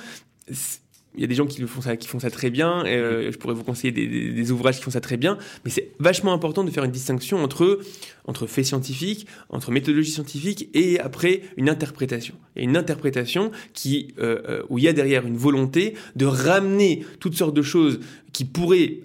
il 1.18 1.22
y 1.22 1.24
a 1.24 1.26
des 1.26 1.35
gens 1.35 1.46
qui, 1.46 1.61
font, 1.62 1.81
ça, 2.20 2.31
très 2.31 2.48
bien, 2.48 2.85
et, 2.85 2.94
euh, 2.94 3.33
je 3.33 3.38
pourrais 3.38 3.54
vous 3.54 3.64
conseiller 3.64 3.92
des, 3.92 4.50
ouvrages 4.52 4.76
qui 4.76 4.83
font 4.83 4.92
ça 4.92 5.00
très 5.00 5.16
bien, 5.16 5.37
mais 5.64 5.70
c'est 5.70 5.90
vachement 5.98 6.33
important 6.33 6.62
de 6.62 6.70
faire 6.70 6.85
une 6.85 6.92
distinction 6.92 7.42
entre, 7.42 7.81
entre 8.26 8.46
faits 8.46 8.66
scientifiques, 8.66 9.26
entre 9.50 9.72
méthodologie 9.72 10.12
scientifique 10.12 10.70
et 10.74 11.00
après 11.00 11.42
une 11.57 11.68
interprétation. 11.68 12.37
A 12.57 12.61
une 12.61 12.76
interprétation 12.76 13.50
qui, 13.74 14.14
euh, 14.20 14.38
euh, 14.48 14.62
où 14.68 14.78
il 14.78 14.85
y 14.85 14.88
a 14.88 14.92
derrière 14.92 15.26
une 15.26 15.37
volonté 15.37 15.94
de 16.14 16.24
ramener 16.24 17.04
toutes 17.18 17.35
sortes 17.35 17.54
de 17.54 17.62
choses 17.62 17.98
qui 18.33 18.44
pourraient, 18.44 19.00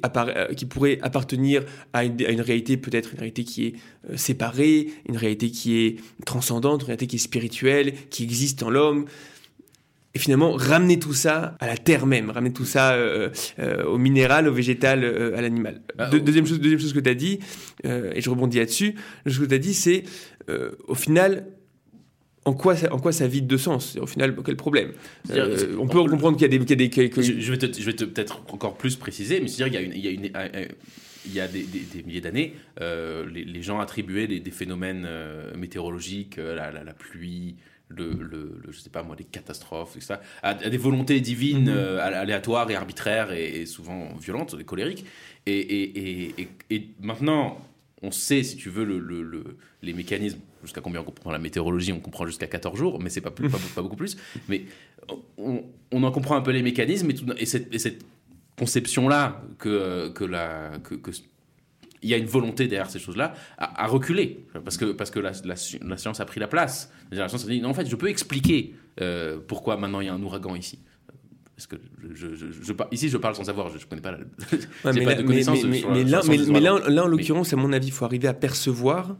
qui 0.55 0.65
pourraient 0.65 0.99
appartenir 1.01 1.63
à 1.93 2.03
une 2.03 2.41
réalité, 2.41 2.77
peut-être 2.77 3.13
une 3.13 3.19
réalité 3.19 3.43
qui 3.43 3.65
est 3.65 3.73
séparée, 4.17 4.89
une 5.09 5.17
réalité 5.17 5.49
qui 5.49 5.77
est 5.79 5.95
transcendante, 6.25 6.81
une 6.81 6.87
réalité 6.87 7.07
qui 7.07 7.15
est 7.15 7.19
spirituelle, 7.19 7.93
qui 8.11 8.23
existe 8.23 8.61
en 8.61 8.69
l'homme 8.69 9.05
et 10.15 10.19
finalement 10.19 10.51
ramener 10.53 10.99
tout 10.99 11.13
ça 11.13 11.57
à 11.59 11.67
la 11.67 11.77
terre 11.77 12.05
même, 12.05 12.29
ramener 12.29 12.53
tout 12.53 12.65
ça 12.65 12.93
euh, 12.93 13.29
euh, 13.59 13.83
au 13.85 13.97
minéral, 13.97 14.47
au 14.47 14.53
végétal, 14.53 15.03
euh, 15.03 15.35
à 15.35 15.41
l'animal. 15.41 15.81
Bah, 15.97 16.09
deuxième 16.09 16.45
chose, 16.45 16.59
deuxième 16.59 16.79
chose 16.79 16.93
que 16.93 16.99
tu 16.99 17.09
as 17.09 17.15
dit, 17.15 17.39
et 17.83 18.21
je 18.21 18.29
rebondis 18.29 18.59
là-dessus, 18.59 18.95
ce 19.25 19.39
que 19.39 19.45
tu 19.45 19.55
as 19.55 19.59
dit, 19.59 19.73
c'est 19.73 20.03
au 20.87 20.95
final, 20.95 21.47
en 22.45 22.53
quoi, 22.53 22.75
ça, 22.75 22.93
en 22.93 22.99
quoi 22.99 23.11
ça 23.11 23.27
vide 23.27 23.47
de 23.47 23.57
sens? 23.57 23.97
Au 23.99 24.05
final, 24.05 24.35
quel 24.45 24.55
problème? 24.55 24.91
On 25.79 25.87
peut 25.87 26.03
comprendre 26.03 26.37
qu'il 26.37 26.51
y 26.51 26.55
a 26.55 26.59
des... 26.59 26.75
des 26.75 27.11
je, 27.21 27.51
vais 27.51 27.57
te, 27.57 27.79
je 27.79 27.85
vais 27.85 27.93
peut-être 27.93 28.41
encore 28.49 28.77
plus 28.77 28.95
préciser, 28.95 29.39
mais 29.39 29.47
c'est-à-dire 29.47 29.79
qu'il 29.79 29.99
y 29.99 30.07
a, 30.07 30.11
une, 30.11 30.23
il 30.23 30.29
y 30.29 30.35
a, 30.35 30.51
une, 30.51 30.67
il 31.25 31.33
y 31.33 31.39
a 31.39 31.47
des, 31.47 31.63
des, 31.63 32.03
milliers 32.03 32.21
d'années, 32.21 32.53
les, 32.79 33.45
les, 33.45 33.61
gens 33.63 33.79
attribuaient 33.79 34.27
des, 34.27 34.51
phénomènes 34.51 35.07
météorologiques, 35.57 36.37
la, 36.37 36.71
la, 36.71 36.83
la, 36.83 36.93
pluie, 36.93 37.55
le, 37.95 38.11
le, 38.13 38.71
je 38.71 38.79
sais 38.79 38.89
pas 38.89 39.03
moi, 39.03 39.15
les 39.17 39.25
catastrophes, 39.25 39.95
etc., 39.95 40.15
à, 40.41 40.53
des 40.53 40.77
volontés 40.77 41.19
divines 41.21 41.69
mhm. 41.69 41.77
euh, 41.77 42.21
aléatoires 42.21 42.69
et 42.69 42.75
arbitraires 42.75 43.31
et, 43.31 43.65
souvent 43.65 44.13
violentes, 44.15 44.55
et 44.59 44.63
colériques. 44.63 45.05
Et, 45.45 45.59
et, 45.59 46.47
et, 46.69 46.87
maintenant, 47.01 47.57
on 48.01 48.11
sait, 48.11 48.43
si 48.43 48.55
tu 48.57 48.69
veux, 48.69 48.85
le, 48.85 49.57
les 49.81 49.93
mécanismes, 49.93 50.39
jusqu'à 50.63 50.81
combien 50.81 51.01
on 51.01 51.03
comprend 51.03 51.31
la 51.31 51.39
météorologie, 51.39 51.91
on 51.91 51.99
comprend 51.99 52.25
jusqu'à 52.25 52.47
14 52.47 52.77
jours, 52.77 52.99
mais 53.01 53.09
c'est 53.09 53.21
pas, 53.21 53.31
pas, 53.31 53.47
pas, 53.75 53.81
beaucoup 53.81 53.95
plus. 53.95 54.17
Mais 54.47 54.63
on, 55.37 55.63
on, 55.91 56.03
en 56.03 56.11
comprend 56.11 56.35
un 56.35 56.41
peu 56.41 56.51
les 56.51 56.63
mécanismes 56.63 57.11
et, 57.37 57.45
cette, 57.45 57.77
cette 57.77 58.05
conception-là 58.57 59.41
que, 59.57 60.09
que, 60.09 60.23
la, 60.23 60.79
que, 60.83 60.95
que 60.95 61.11
il 62.03 62.09
y 62.09 62.13
a 62.13 62.17
une 62.17 62.25
volonté 62.25 62.67
derrière 62.67 62.89
ces 62.89 62.99
choses-là 62.99 63.33
à, 63.57 63.87
reculer 63.87 64.45
parce 64.63 64.77
que 64.77 64.91
parce 64.91 65.09
que 65.09 65.19
la, 65.19 65.31
la, 65.45 65.97
science 65.97 66.19
a 66.19 66.25
pris 66.25 66.39
la 66.39 66.47
place. 66.47 66.91
La 67.11 67.27
science 67.27 67.45
a 67.45 67.47
dit 67.47 67.61
non, 67.61 67.69
en 67.69 67.73
fait, 67.73 67.87
je 67.87 67.95
peux 67.95 68.09
expliquer 68.09 68.75
euh, 69.01 69.39
pourquoi 69.47 69.77
maintenant 69.77 70.01
il 70.01 70.07
y 70.07 70.09
a 70.09 70.13
un 70.13 70.21
ouragan 70.21 70.55
ici. 70.55 70.79
Parce 71.55 71.67
que 71.67 71.75
je, 72.13 72.33
je, 72.33 72.73
ici, 72.91 73.09
je 73.09 73.17
parle 73.17 73.35
sans 73.35 73.43
savoir, 73.43 73.69
je 73.69 73.77
ne 73.77 73.83
connais 73.83 74.01
pas 74.01 74.11
la. 74.11 74.17
mais, 74.93 75.03
pas 75.03 75.15
de 75.15 75.23
connaissances 75.23 75.63
mais, 75.63 75.83
mais, 75.87 76.03
là, 76.03 76.21
mais, 76.27 76.37
là, 76.59 76.79
là, 76.89 77.03
en 77.03 77.07
l'occurrence, 77.07 77.53
à 77.53 77.55
mon 77.55 77.71
avis, 77.71 77.87
il 77.87 77.93
faut 77.93 78.05
arriver 78.05 78.27
à 78.27 78.33
percevoir 78.33 79.17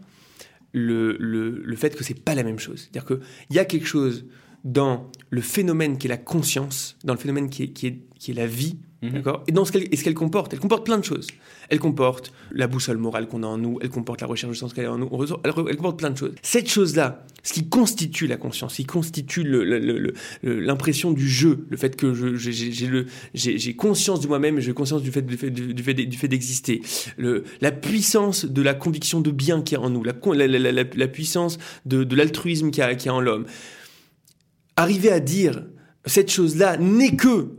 le, 0.72 1.16
le, 1.20 1.62
le 1.64 1.76
fait 1.76 1.96
que 1.96 2.04
c'est 2.04 2.20
pas 2.20 2.36
la 2.36 2.44
même 2.44 2.60
chose. 2.60 2.82
C'est-à-dire 2.82 3.06
qu'il 3.06 3.56
y 3.56 3.60
a 3.60 3.66
quelque 3.66 3.86
chose 3.86 4.26
dans 4.64 5.12
le 5.30 5.42
phénomène 5.42 5.98
qui 5.98 6.08
est 6.08 6.10
la 6.10 6.18
conscience, 6.18 6.98
dans 7.04 7.14
le 7.14 7.20
phénomène 7.20 7.50
qui 7.50 7.64
est, 7.64 7.68
qui 7.70 7.88
est, 7.88 8.00
qui 8.18 8.32
est 8.32 8.36
la 8.36 8.48
vie, 8.48 8.78
mhm. 9.08 9.14
d'accord 9.14 9.44
Et 9.48 9.52
dans 9.52 9.66
ce 9.66 9.72
qu'elle, 9.72 9.88
ce 9.96 10.04
qu'elle 10.04 10.14
comporte, 10.14 10.54
elle 10.54 10.60
comporte 10.60 10.86
plein 10.86 10.98
de 10.98 11.04
choses. 11.04 11.28
Elle 11.70 11.80
comporte 11.80 12.34
la 12.52 12.68
boussole 12.68 12.98
morale 12.98 13.28
qu'on 13.28 13.44
a 13.44 13.48
en 13.48 13.58
nous, 13.58 13.78
elle 13.82 13.90
comporte 13.90 14.22
la 14.22 14.28
recherche 14.28 14.54
de 14.54 14.58
sens 14.58 14.74
qu'elle 14.74 14.86
a 14.86 14.94
en 14.94 14.98
nous, 14.98 15.10
elle, 15.44 15.52
elle, 15.70 15.76
comporte 15.76 16.00
plein 16.00 16.10
de 16.10 16.18
choses. 16.18 16.34
Cette 16.42 16.70
chose-là, 16.70 17.26
ce 17.44 17.54
qui 17.54 17.70
constitue 17.70 18.28
la 18.28 18.38
conscience, 18.38 18.76
qui 18.76 18.86
constitue 18.86 19.44
l'impression 20.44 21.12
du 21.12 21.28
jeu, 21.28 21.66
le 21.70 21.78
fait 21.78 21.96
que 21.96 22.14
je, 22.14 22.36
j'ai, 22.36 23.08
j'ai, 23.34 23.76
conscience 23.76 24.22
de 24.22 24.28
moi-même 24.28 24.60
j'ai 24.60 24.74
conscience 24.74 25.02
du 25.02 25.12
fait, 25.12 25.22
du 25.22 25.38
fait, 25.38 25.52
du 25.52 26.18
fait, 26.18 26.28
d'exister, 26.28 26.82
la 27.18 27.72
puissance 27.72 28.46
de 28.46 28.62
la 28.62 28.74
conviction 28.74 29.22
de 29.22 29.32
bien 29.32 29.62
qui 29.62 29.76
est 29.76 29.78
en 29.78 29.90
nous, 29.90 30.04
la, 30.04 30.14
la, 30.14 31.08
puissance 31.08 31.58
de, 31.86 32.04
de 32.04 32.16
l'altruisme 32.16 32.72
qui 32.72 32.82
y, 32.82 32.98
qui 32.98 33.10
a 33.10 33.14
en 33.14 33.20
l'homme 33.20 33.46
arriver 34.76 35.12
à 35.12 35.20
dire 35.20 35.64
cette 36.06 36.32
chose-là 36.32 36.78
n'est 36.78 37.16
que 37.16 37.50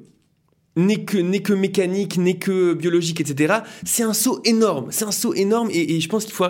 n'est 0.77 1.05
que 1.05 1.19
n'est 1.19 1.43
que 1.43 1.53
mécanique, 1.53 2.19
n'est 2.19 2.39
que 2.39 2.75
biologique, 2.75 3.21
etc. 3.21 3.55
C'est 3.85 4.03
un 4.03 4.13
saut 4.13 4.41
énorme. 4.45 4.89
C'est 4.91 5.05
un 5.05 5.13
saut 5.13 5.35
énorme 5.35 5.69
et, 5.73 6.01
je 6.01 6.09
pense 6.09 6.25
qu'il 6.25 6.35
faut. 6.35 6.47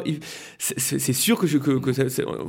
C'est 0.59 1.13
sûr 1.13 1.39
que 1.39 1.47
je 1.47 1.59
que, 1.59 1.93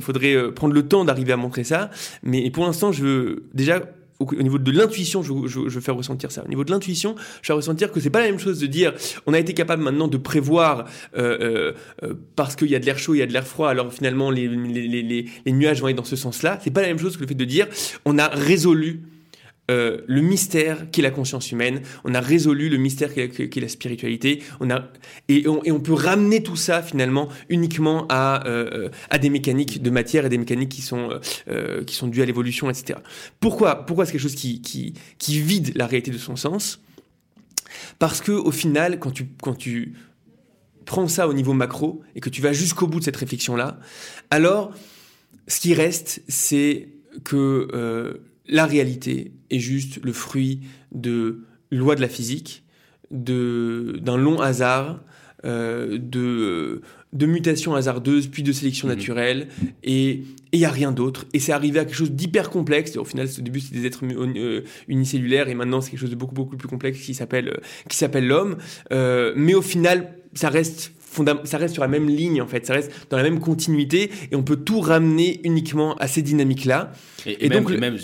faudrait 0.00 0.34
euh, 0.34 0.52
prendre 0.52 0.74
le 0.74 0.86
temps 0.86 1.04
d'arriver 1.04 1.32
à 1.32 1.36
montrer 1.36 1.64
ça. 1.64 1.90
Mais 2.22 2.50
pour 2.50 2.64
l'instant, 2.64 2.92
je 2.92 3.02
veux 3.02 3.42
déjà 3.54 3.82
au, 4.18 4.42
niveau 4.42 4.58
de 4.58 4.70
l'intuition, 4.72 5.22
je, 5.22 5.32
je, 5.46 5.68
je, 5.68 5.80
fais 5.80 5.92
ressentir 5.92 6.30
ça. 6.32 6.42
Au 6.44 6.48
niveau 6.48 6.64
de 6.64 6.70
l'intuition, 6.70 7.16
je 7.42 7.46
fais 7.46 7.52
ressentir 7.52 7.92
que 7.92 8.00
c'est 8.00 8.10
pas 8.10 8.20
la 8.20 8.26
même 8.26 8.38
chose 8.38 8.58
de 8.58 8.66
dire 8.66 8.94
on 9.26 9.34
a 9.34 9.38
été 9.38 9.54
capable 9.54 9.82
maintenant 9.82 10.08
de 10.08 10.16
prévoir 10.16 10.86
euh, 11.16 11.38
euh, 11.40 11.72
euh 12.02 12.14
parce 12.34 12.56
qu'il 12.56 12.70
y 12.70 12.74
a 12.74 12.78
de 12.78 12.86
l'air 12.86 12.98
chaud, 12.98 13.14
il 13.14 13.18
y 13.18 13.22
a 13.22 13.26
de 13.26 13.32
l'air 13.32 13.46
froid, 13.46 13.68
alors 13.68 13.92
finalement 13.92 14.30
les, 14.30 14.48
les, 14.48 14.88
les, 14.88 15.26
les 15.44 15.52
nuages 15.52 15.80
vont 15.80 15.86
aller 15.86 15.94
dans 15.94 16.04
ce 16.04 16.16
sens-là. 16.16 16.58
C'est 16.62 16.70
pas 16.70 16.82
la 16.82 16.88
même 16.88 16.98
chose 16.98 17.16
que 17.16 17.22
le 17.22 17.26
fait 17.26 17.34
de 17.34 17.44
dire 17.44 17.66
on 18.04 18.18
a 18.18 18.28
résolu 18.28 19.02
euh, 19.68 20.02
le 20.06 20.20
mystère 20.20 20.90
qu'est 20.92 21.02
la 21.02 21.10
conscience 21.10 21.50
humaine, 21.50 21.82
on 22.04 22.14
a 22.14 22.20
résolu 22.20 22.68
le 22.68 22.76
mystère 22.76 23.12
qu'est 23.12 23.60
la 23.60 23.68
spiritualité, 23.68 24.42
on 24.60 24.70
a, 24.70 24.88
et, 25.28 25.48
on, 25.48 25.80
peut 25.80 25.92
ramener 25.92 26.40
tout 26.42 26.54
ça 26.54 26.82
finalement 26.82 27.28
uniquement 27.48 28.06
à, 28.08 28.46
euh, 28.46 28.90
à 29.10 29.18
des 29.18 29.28
mécaniques 29.28 29.82
de 29.82 29.90
matière 29.90 30.24
et 30.24 30.28
des 30.28 30.38
mécaniques 30.38 30.68
qui 30.68 30.82
sont, 30.82 31.08
euh, 31.48 31.82
qui 31.82 31.96
sont 31.96 32.06
dues 32.06 32.22
à 32.22 32.24
l'évolution, 32.24 32.70
etc. 32.70 33.00
Pourquoi, 33.40 33.86
pourquoi 33.86 34.06
c'est 34.06 34.12
quelque 34.12 34.20
chose 34.20 34.36
qui, 34.36 34.60
qui, 34.62 34.94
qui 35.18 35.40
vide 35.40 35.72
la 35.74 35.86
réalité 35.86 36.12
de 36.12 36.18
son 36.18 36.36
sens? 36.36 36.80
Parce 37.98 38.20
que 38.20 38.32
au 38.32 38.52
final, 38.52 39.00
quand 39.00 39.10
tu, 39.10 39.26
quand 39.42 39.54
tu 39.54 39.94
prends 40.84 41.08
ça 41.08 41.26
au 41.26 41.32
niveau 41.32 41.54
macro 41.54 42.02
et 42.14 42.20
que 42.20 42.30
tu 42.30 42.40
vas 42.40 42.52
jusqu'au 42.52 42.86
bout 42.86 43.00
de 43.00 43.04
cette 43.04 43.16
réflexion-là, 43.16 43.80
alors 44.30 44.72
ce 45.48 45.58
qui 45.58 45.74
reste, 45.74 46.22
c'est 46.28 46.88
que 47.24 48.20
la 48.48 48.66
réalité 48.66 49.32
est 49.50 49.58
juste 49.58 50.00
le 50.02 50.12
fruit 50.12 50.60
de 50.92 51.44
lois 51.70 51.94
de 51.94 52.00
la 52.00 52.08
physique, 52.08 52.64
d'un 53.10 54.16
long 54.16 54.40
hasard, 54.40 55.00
euh, 55.44 55.98
de, 56.00 56.80
de 57.12 57.26
mutations 57.26 57.74
hasardeuses, 57.74 58.26
puis 58.26 58.42
de 58.42 58.52
sélection 58.52 58.88
mhm. 58.88 58.94
naturelle, 58.94 59.48
et 59.84 60.22
il 60.52 60.58
n'y 60.58 60.64
a 60.64 60.70
rien 60.70 60.92
d'autre. 60.92 61.26
Et 61.34 61.38
c'est 61.38 61.52
arrivé 61.52 61.78
à 61.78 61.84
quelque 61.84 61.96
chose 61.96 62.12
d'hyper 62.12 62.50
complexe. 62.50 62.96
Au 62.96 63.04
final, 63.04 63.28
au 63.38 63.42
début, 63.42 63.60
c'était 63.60 63.78
des 63.78 63.86
êtres 63.86 64.00
euh, 64.04 64.62
unicellulaires, 64.88 65.48
et 65.48 65.54
maintenant, 65.54 65.80
c'est 65.80 65.90
quelque 65.90 66.00
chose 66.00 66.10
de 66.10 66.16
beaucoup, 66.16 66.34
beaucoup 66.34 66.56
plus 66.56 66.68
complexe 66.68 66.98
qui 66.98 67.14
s'appelle 67.14 67.52
l'homme. 68.26 68.56
Euh, 68.92 69.32
mais 69.36 69.54
au 69.54 69.62
final, 69.62 70.14
ça 70.34 70.48
reste 70.48 70.92
ça 71.44 71.56
reste 71.56 71.72
sur 71.72 71.82
la 71.82 71.88
même 71.88 72.10
ligne 72.10 72.42
en 72.42 72.46
fait, 72.46 72.66
ça 72.66 72.74
reste 72.74 72.92
dans 73.08 73.16
la 73.16 73.22
même 73.22 73.40
continuité 73.40 74.10
et 74.30 74.36
on 74.36 74.42
peut 74.42 74.56
tout 74.56 74.80
ramener 74.80 75.40
uniquement 75.44 75.94
à 75.96 76.08
ces 76.08 76.20
dynamiques-là. 76.20 76.92
Et, 77.24 77.48
donc, 77.48 77.70
même, 77.70 77.96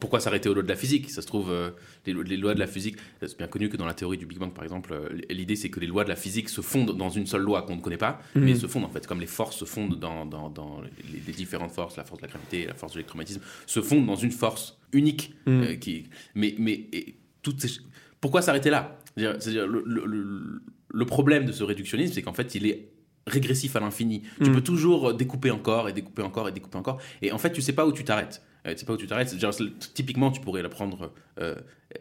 pourquoi 0.00 0.20
s'arrêter 0.20 0.48
aux 0.48 0.54
lois 0.54 0.62
de 0.62 0.68
la 0.68 0.76
physique? 0.76 1.10
Ça 1.10 1.22
se 1.22 1.26
trouve, 1.26 1.50
euh, 1.50 1.70
les, 2.06 2.36
lois 2.36 2.54
de 2.54 2.58
la 2.58 2.66
physique, 2.66 2.96
c'est 3.20 3.36
bien 3.36 3.46
connu 3.46 3.68
que 3.68 3.76
dans 3.76 3.86
la 3.86 3.94
théorie 3.94 4.18
du 4.18 4.26
Big 4.26 4.38
Bang, 4.38 4.52
par 4.52 4.64
exemple, 4.64 4.92
euh, 4.92 5.20
l'idée 5.30 5.56
c'est 5.56 5.70
que 5.70 5.80
les 5.80 5.86
lois 5.86 6.04
de 6.04 6.08
la 6.08 6.16
physique 6.16 6.48
se 6.48 6.60
fondent 6.60 6.96
dans 6.96 7.10
une 7.10 7.26
seule 7.26 7.42
loi 7.42 7.62
qu'on 7.62 7.76
ne 7.76 7.80
connaît 7.80 7.96
pas, 7.96 8.20
mhm. 8.34 8.44
mais 8.44 8.54
se 8.54 8.66
fondent 8.66 8.84
en 8.84 8.90
fait, 8.90 9.06
comme 9.06 9.20
les 9.20 9.26
forces 9.26 9.56
se 9.56 9.64
fondent 9.64 9.98
dans, 9.98 10.26
dans, 10.26 10.82
les, 11.12 11.32
différentes 11.32 11.72
forces, 11.72 11.96
la 11.96 12.04
force 12.04 12.20
de 12.20 12.26
la 12.26 12.30
gravité, 12.30 12.66
la 12.66 12.74
force 12.74 12.92
de 12.92 12.98
l'électromagnétisme, 12.98 13.42
se 13.66 13.80
fondent 13.80 14.06
dans 14.06 14.16
une 14.16 14.32
force 14.32 14.78
unique. 14.92 15.34
Mhm. 15.46 15.62
Euh, 15.62 15.74
qui, 15.76 16.04
mais 16.34 16.54
mais 16.58 16.88
toutes 17.42 17.64
pourquoi 18.20 18.42
s'arrêter 18.42 18.70
là? 18.70 18.98
C'est-à-dire, 19.16 19.66
le, 19.66 19.82
le, 19.84 20.62
le, 20.88 21.04
problème 21.04 21.44
de 21.44 21.52
ce 21.52 21.64
réductionnisme, 21.64 22.14
c'est 22.14 22.22
qu'en 22.22 22.32
fait, 22.32 22.54
il 22.54 22.66
est 22.66 22.88
régressif 23.26 23.76
à 23.76 23.80
l'infini. 23.80 24.22
Tu 24.42 24.48
mhm. 24.48 24.54
peux 24.54 24.60
toujours 24.62 25.14
découper 25.14 25.50
encore 25.50 25.88
et 25.88 25.92
découper 25.92 26.22
encore 26.22 26.48
et 26.48 26.52
découper 26.52 26.78
encore. 26.78 26.98
Et 27.20 27.32
en 27.32 27.38
fait, 27.38 27.52
tu 27.52 27.60
sais 27.60 27.72
pas 27.72 27.86
où 27.86 27.92
tu 27.92 28.04
t'arrêtes. 28.04 28.42
Euh, 28.66 28.72
tu 28.72 28.78
sais 28.78 28.86
pas 28.86 28.92
où 28.92 28.96
tu 28.96 29.06
t'arrêtes. 29.06 29.34
Typiquement, 29.94 30.30
tu 30.30 30.40
pourrais 30.40 30.62
la 30.62 30.68
prendre 30.68 31.12
euh, 31.40 31.56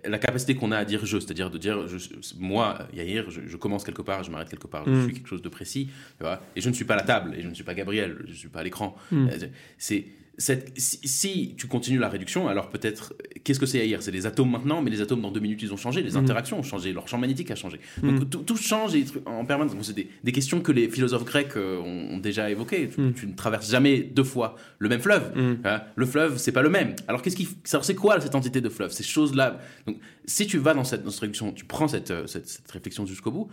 la 0.06 0.20
capacité 0.20 0.56
qu'on 0.56 0.72
a 0.72 0.78
à 0.78 0.86
dire 0.86 1.06
je, 1.06 1.20
c'est-à-dire 1.20 1.50
de 1.50 1.58
dire 1.58 1.88
je, 1.88 1.98
moi, 2.38 2.88
Yair, 2.94 3.30
je, 3.30 3.42
je, 3.48 3.58
commence 3.58 3.84
quelque 3.84 4.02
part, 4.02 4.24
je 4.24 4.32
m'arrête 4.32 4.50
quelque 4.50 4.68
part, 4.68 4.86
je 4.86 4.92
mm. 4.92 5.04
suis 5.06 5.14
quelque 5.14 5.28
chose 5.28 5.42
de 5.42 5.50
précis, 5.50 5.90
tu 6.18 6.24
vois, 6.24 6.42
et 6.56 6.62
je 6.62 6.70
ne 6.70 6.74
suis 6.74 6.86
pas 6.86 6.96
la 6.96 7.04
table, 7.04 7.34
et 7.36 7.42
je 7.42 7.48
ne 7.48 7.54
suis 7.54 7.64
pas 7.64 7.74
Gabriel, 7.74 8.18
je 8.26 8.32
ne 8.32 8.36
suis 8.36 8.50
pas 8.50 8.60
à 8.60 8.64
l'écran. 8.64 8.96
Mm. 9.12 9.30
Euh, 9.30 9.48
si, 10.42 11.56
tu 11.58 11.68
continues 11.68 12.00
la 12.00 12.10
réduction, 12.10 12.48
alors 12.48 12.70
peut-être, 12.70 13.14
qu'est-ce 13.44 13.60
que 13.60 13.66
c'est 13.66 13.86
hier 13.86 14.02
C'est 14.02 14.12
les 14.12 14.26
atomes 14.26 14.52
maintenant, 14.52 14.82
mais 14.82 14.90
les 14.90 15.02
atomes 15.02 15.22
dans 15.22 15.32
deux 15.32 15.40
minutes 15.40 15.62
ils 15.62 15.74
ont 15.74 15.78
changé, 15.78 16.02
les 16.02 16.12
mm. 16.12 16.18
interactions 16.18 16.60
ont 16.60 16.64
changé, 16.64 16.94
leur 16.94 17.08
champ 17.08 17.18
magnétique 17.18 17.52
a 17.52 17.56
changé. 17.56 17.80
Mm. 18.02 18.20
Donc 18.20 18.46
tout, 18.46 18.58
change 18.58 18.94
en 19.26 19.46
permanence. 19.46 19.76
c'est 19.82 19.96
des, 19.96 20.32
questions 20.32 20.62
que 20.62 20.72
les 20.72 20.90
philosophes 20.90 21.26
grecs 21.26 21.56
euh, 21.58 21.80
ont, 21.80 22.18
déjà 22.18 22.50
évoquées. 22.50 22.90
Mm. 22.98 23.14
Tu, 23.14 23.28
ne 23.28 23.36
traverses 23.36 23.70
jamais 23.70 24.02
deux 24.02 24.24
fois 24.24 24.56
le 24.80 24.90
même 24.90 25.02
fleuve. 25.02 25.32
Hein. 25.64 25.82
le 25.96 26.06
fleuve, 26.06 26.38
c'est 26.38 26.52
pas 26.52 26.62
le 26.62 26.70
même. 26.70 26.96
Alors 27.08 27.22
qu'est-ce 27.22 27.36
qui, 27.36 27.48
c'est 27.64 27.96
quoi 27.96 28.20
cette 28.20 28.36
entité 28.36 28.62
de 28.62 28.70
fleuve? 28.70 28.92
Ces 28.92 29.04
choses-là? 29.04 29.60
Donc 29.86 29.98
si 30.26 30.48
tu 30.48 30.58
vas 30.58 30.74
dans 30.74 30.84
cette, 30.84 31.08
réduction, 31.08 31.52
tu 31.52 31.66
prends 31.66 31.88
cette, 31.88 32.12
euh, 32.12 32.28
cette, 32.28 32.48
cette 32.48 32.70
réflexion 32.72 33.06
jusqu'au 33.06 33.32
bout, 33.32 33.50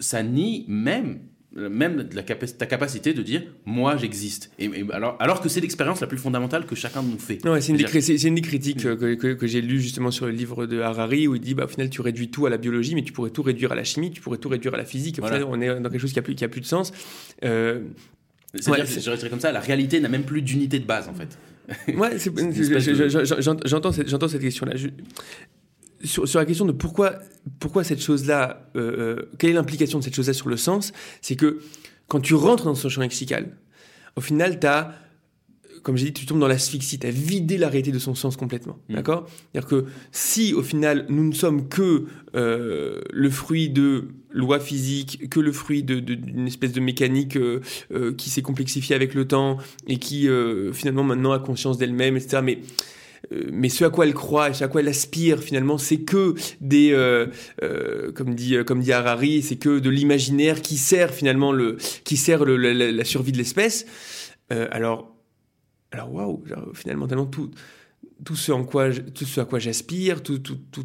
ça 0.00 0.22
nie 0.22 0.64
même 0.68 1.20
même 1.54 2.08
la 2.14 2.22
ta 2.22 2.66
capacité 2.66 3.12
de 3.12 3.22
dire 3.22 3.42
moi 3.66 3.96
j'existe. 3.96 4.50
Et, 4.58 4.70
alors, 4.92 5.16
alors 5.20 5.40
que 5.40 5.48
c'est 5.48 5.60
l'expérience 5.60 6.00
la 6.00 6.06
plus 6.06 6.18
fondamentale 6.18 6.64
que 6.66 6.74
chacun 6.74 7.02
de 7.02 7.08
nous 7.08 7.18
fait. 7.18 7.38
C'est 7.42 7.68
une, 7.68 8.28
une, 8.28 8.34
des 8.34 8.40
critiques 8.40 8.86
euh, 8.86 9.16
que, 9.16 9.34
que, 9.34 9.46
j'ai 9.46 9.60
lues 9.60 9.80
justement 9.80 10.10
sur 10.10 10.26
le 10.26 10.32
livre 10.32 10.66
de 10.66 10.80
Harari 10.80 11.28
où 11.28 11.34
il 11.34 11.40
dit 11.40 11.54
bah, 11.54 11.64
au 11.64 11.68
final 11.68 11.90
tu 11.90 12.00
réduis 12.00 12.30
tout 12.30 12.46
à 12.46 12.50
la 12.50 12.56
biologie 12.56 12.94
mais 12.94 13.02
tu 13.02 13.12
pourrais 13.12 13.30
tout 13.30 13.42
réduire 13.42 13.72
à 13.72 13.74
la 13.74 13.84
chimie 13.84 14.10
tu 14.10 14.20
pourrais 14.20 14.38
tout 14.38 14.48
réduire 14.48 14.74
à 14.74 14.78
la 14.78 14.84
physique. 14.84 15.16
Final 15.16 15.44
on 15.44 15.60
est 15.60 15.80
dans 15.80 15.90
quelque 15.90 16.00
chose 16.00 16.12
qui 16.12 16.18
a 16.18 16.22
plus, 16.22 16.34
qui 16.34 16.44
a 16.44 16.48
plus 16.48 16.60
de 16.60 16.66
sens. 16.66 16.92
Euh, 17.44 17.80
c'est-à-dire 18.54 18.86
je 18.86 19.28
comme 19.28 19.40
ça 19.40 19.52
la 19.52 19.60
réalité 19.60 20.00
n'a 20.00 20.08
même 20.08 20.24
plus 20.24 20.42
d'unité 20.42 20.78
de 20.78 20.86
base 20.86 21.08
en 21.08 21.14
fait. 21.14 21.38
Ouais 21.94 22.16
j'entends 23.64 23.92
cette, 23.92 24.08
cette 24.08 24.40
question 24.40 24.66
là 24.66 24.72
sur, 26.04 26.28
sur, 26.28 26.38
la 26.38 26.46
question 26.46 26.64
de 26.64 26.72
pourquoi, 26.72 27.14
pourquoi 27.58 27.84
cette 27.84 28.00
chose-là, 28.00 28.70
euh, 28.76 29.16
euh, 29.18 29.30
quelle 29.38 29.50
est 29.50 29.54
l'implication 29.54 29.98
de 29.98 30.04
cette 30.04 30.14
chose-là 30.14 30.32
sur 30.32 30.48
le 30.48 30.56
sens, 30.56 30.92
c'est 31.20 31.36
que 31.36 31.60
quand 32.08 32.20
tu 32.20 32.34
rentres 32.34 32.64
dans 32.64 32.74
ce 32.74 32.88
champ 32.88 33.00
lexical, 33.00 33.56
au 34.16 34.20
final, 34.20 34.60
tu 34.60 34.66
as, 34.66 34.94
comme 35.82 35.96
j'ai 35.96 36.06
dit, 36.06 36.12
tu 36.12 36.26
tombes 36.26 36.40
dans 36.40 36.48
l'asphyxie, 36.48 36.98
tu 36.98 37.06
as 37.06 37.10
vidé 37.10 37.56
la 37.56 37.68
réalité 37.68 37.92
de 37.92 37.98
son 37.98 38.14
sens 38.14 38.36
complètement. 38.36 38.78
Mm. 38.88 38.94
D'accord? 38.94 39.26
C'est-à-dire 39.28 39.68
que 39.68 39.84
si, 40.10 40.54
au 40.54 40.62
final, 40.62 41.06
nous 41.08 41.24
ne 41.24 41.32
sommes 41.32 41.68
que 41.68 42.04
euh, 42.34 43.00
le 43.10 43.30
fruit 43.30 43.70
de 43.70 44.08
lois 44.30 44.60
physiques, 44.60 45.28
que 45.30 45.40
le 45.40 45.52
fruit 45.52 45.82
d'une 45.82 46.46
espèce 46.46 46.72
de 46.72 46.80
mécanique 46.80 47.36
euh, 47.36 47.60
euh, 47.92 48.12
qui 48.14 48.30
s'est 48.30 48.42
complexifiée 48.42 48.94
avec 48.94 49.14
le 49.14 49.26
temps 49.26 49.58
et 49.86 49.98
qui, 49.98 50.28
finalement, 50.72 51.04
maintenant 51.04 51.32
a 51.32 51.38
conscience 51.38 51.78
d'elle-même, 51.78 52.16
etc. 52.16 52.40
Mais 52.42 52.60
mais 53.30 53.68
ce 53.68 53.84
à 53.84 53.90
quoi 53.90 54.06
elle 54.06 54.14
croit 54.14 54.50
et 54.50 54.54
ce 54.54 54.64
à 54.64 54.68
quoi 54.68 54.80
elle 54.80 54.88
aspire 54.88 55.40
finalement, 55.40 55.78
c'est 55.78 56.00
que 56.00 56.34
des, 56.60 56.92
euh, 56.92 57.26
euh, 57.62 58.12
comme 58.12 58.34
dit 58.34 58.56
comme 58.66 58.80
dit 58.80 58.92
Harari, 58.92 59.42
c'est 59.42 59.56
que 59.56 59.78
de 59.78 59.90
l'imaginaire 59.90 60.60
qui 60.62 60.76
sert 60.76 61.12
finalement 61.12 61.52
le, 61.52 61.76
qui 62.04 62.16
sert 62.16 62.44
le, 62.44 62.56
la, 62.56 63.04
survie 63.04 63.32
de 63.32 63.38
l'espèce. 63.38 63.86
alors, 64.50 65.14
alors 65.90 66.12
waouh, 66.12 66.44
finalement 66.74 67.06
tellement 67.06 67.26
tout, 67.26 67.50
tout 68.24 68.36
ce 68.36 68.52
en 68.52 68.64
quoi, 68.64 68.90
tout 68.90 69.24
ce 69.24 69.40
à 69.40 69.44
quoi 69.44 69.58
j'aspire, 69.58 70.22
tout, 70.22 70.38
tout, 70.38 70.58
tout, 70.70 70.84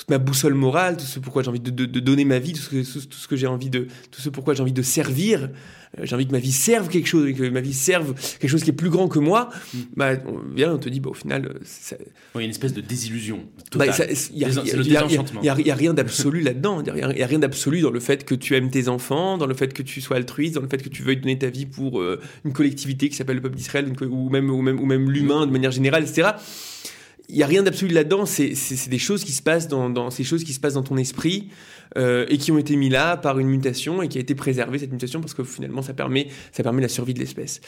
toute 0.00 0.08
ma 0.08 0.16
boussole 0.16 0.54
morale, 0.54 0.96
tout 0.96 1.04
ce 1.04 1.18
pourquoi 1.18 1.42
j'ai 1.42 1.50
envie 1.50 1.60
de, 1.60 1.70
de, 1.70 2.00
donner 2.00 2.24
ma 2.24 2.38
vie, 2.38 2.54
tout 2.54 2.62
ce 2.62 2.70
que, 2.70 3.04
tout 3.04 3.18
ce 3.18 3.28
que 3.28 3.36
j'ai 3.36 3.46
envie 3.46 3.68
de, 3.68 3.86
tout 4.10 4.22
ce 4.22 4.30
pourquoi 4.30 4.54
j'ai 4.54 4.62
envie 4.62 4.72
de 4.72 4.80
servir, 4.80 5.50
euh, 5.98 6.04
j'ai 6.04 6.14
envie 6.14 6.26
que 6.26 6.32
ma 6.32 6.38
vie 6.38 6.52
serve 6.52 6.88
quelque 6.88 7.06
chose, 7.06 7.30
que 7.34 7.50
ma 7.50 7.60
vie 7.60 7.74
serve 7.74 8.14
quelque 8.38 8.48
chose 8.50 8.64
qui 8.64 8.70
est 8.70 8.74
plus 8.74 8.88
grand 8.88 9.08
que 9.08 9.18
moi. 9.18 9.50
Mm. 9.74 9.78
Bah, 9.96 10.12
on 10.24 10.54
vient, 10.54 10.72
on 10.72 10.78
te 10.78 10.88
dit, 10.88 11.00
bah, 11.00 11.10
au 11.10 11.14
final, 11.14 11.44
euh, 11.44 11.98
il 12.34 12.38
y 12.38 12.40
a 12.40 12.44
une 12.44 12.50
espèce 12.50 12.72
de 12.72 12.80
désillusion. 12.80 13.44
Bah, 13.76 13.84
il 14.32 14.36
n'y 14.38 15.48
a, 15.50 15.52
a, 15.52 15.74
rien 15.74 15.92
d'absolu 15.92 16.40
là-dedans. 16.40 16.82
Il 16.82 16.94
n'y 16.94 17.22
a, 17.22 17.26
rien 17.26 17.38
d'absolu 17.38 17.82
dans 17.82 17.90
le 17.90 18.00
fait 18.00 18.24
que 18.24 18.34
tu 18.34 18.56
aimes 18.56 18.70
tes 18.70 18.88
enfants, 18.88 19.36
dans 19.36 19.46
le 19.46 19.54
fait 19.54 19.74
que 19.74 19.82
tu 19.82 20.00
sois 20.00 20.16
altruiste, 20.16 20.54
dans 20.54 20.62
le 20.62 20.68
fait 20.68 20.82
que 20.82 20.88
tu 20.88 21.02
veuilles 21.02 21.20
donner 21.20 21.38
ta 21.38 21.50
vie 21.50 21.66
pour 21.66 22.00
euh, 22.00 22.18
une 22.46 22.54
collectivité 22.54 23.10
qui 23.10 23.16
s'appelle 23.16 23.36
le 23.36 23.42
peuple 23.42 23.56
d'Israël, 23.56 23.92
ou 24.08 24.30
même, 24.30 24.48
ou 24.48 24.62
même, 24.62 24.80
ou 24.80 24.86
même 24.86 25.10
l'humain 25.10 25.46
de 25.46 25.52
manière 25.52 25.72
générale, 25.72 26.04
etc 26.04 26.30
il 27.30 27.36
y 27.36 27.42
a 27.42 27.46
rien 27.46 27.62
d'absolu 27.62 27.94
là-dedans. 27.94 28.26
C'est 28.26 28.88
des 28.88 28.98
choses 28.98 29.24
qui 29.24 29.32
se 29.32 29.42
passent 29.42 29.68
dans, 29.68 30.10
ces 30.10 30.24
choses 30.24 30.44
qui 30.44 30.52
se 30.52 30.60
passent 30.60 30.74
dans 30.74 30.82
ton 30.82 30.96
esprit 30.96 31.48
euh, 31.96 32.26
et 32.28 32.38
qui 32.38 32.52
ont 32.52 32.58
été 32.58 32.76
mis 32.76 32.88
là 32.88 33.16
par 33.16 33.38
une 33.38 33.48
mutation 33.48 34.02
et 34.02 34.08
qui 34.08 34.18
a 34.18 34.20
été 34.20 34.34
préservée 34.34 34.78
cette 34.78 34.92
mutation 34.92 35.20
parce 35.20 35.34
que 35.34 35.42
finalement 35.44 35.82
ça 35.82 35.92
permet 35.92 36.28
ça 36.52 36.62
permet 36.62 36.82
la 36.82 36.88
survie 36.88 37.14
de 37.14 37.18
l'espèce. 37.18 37.60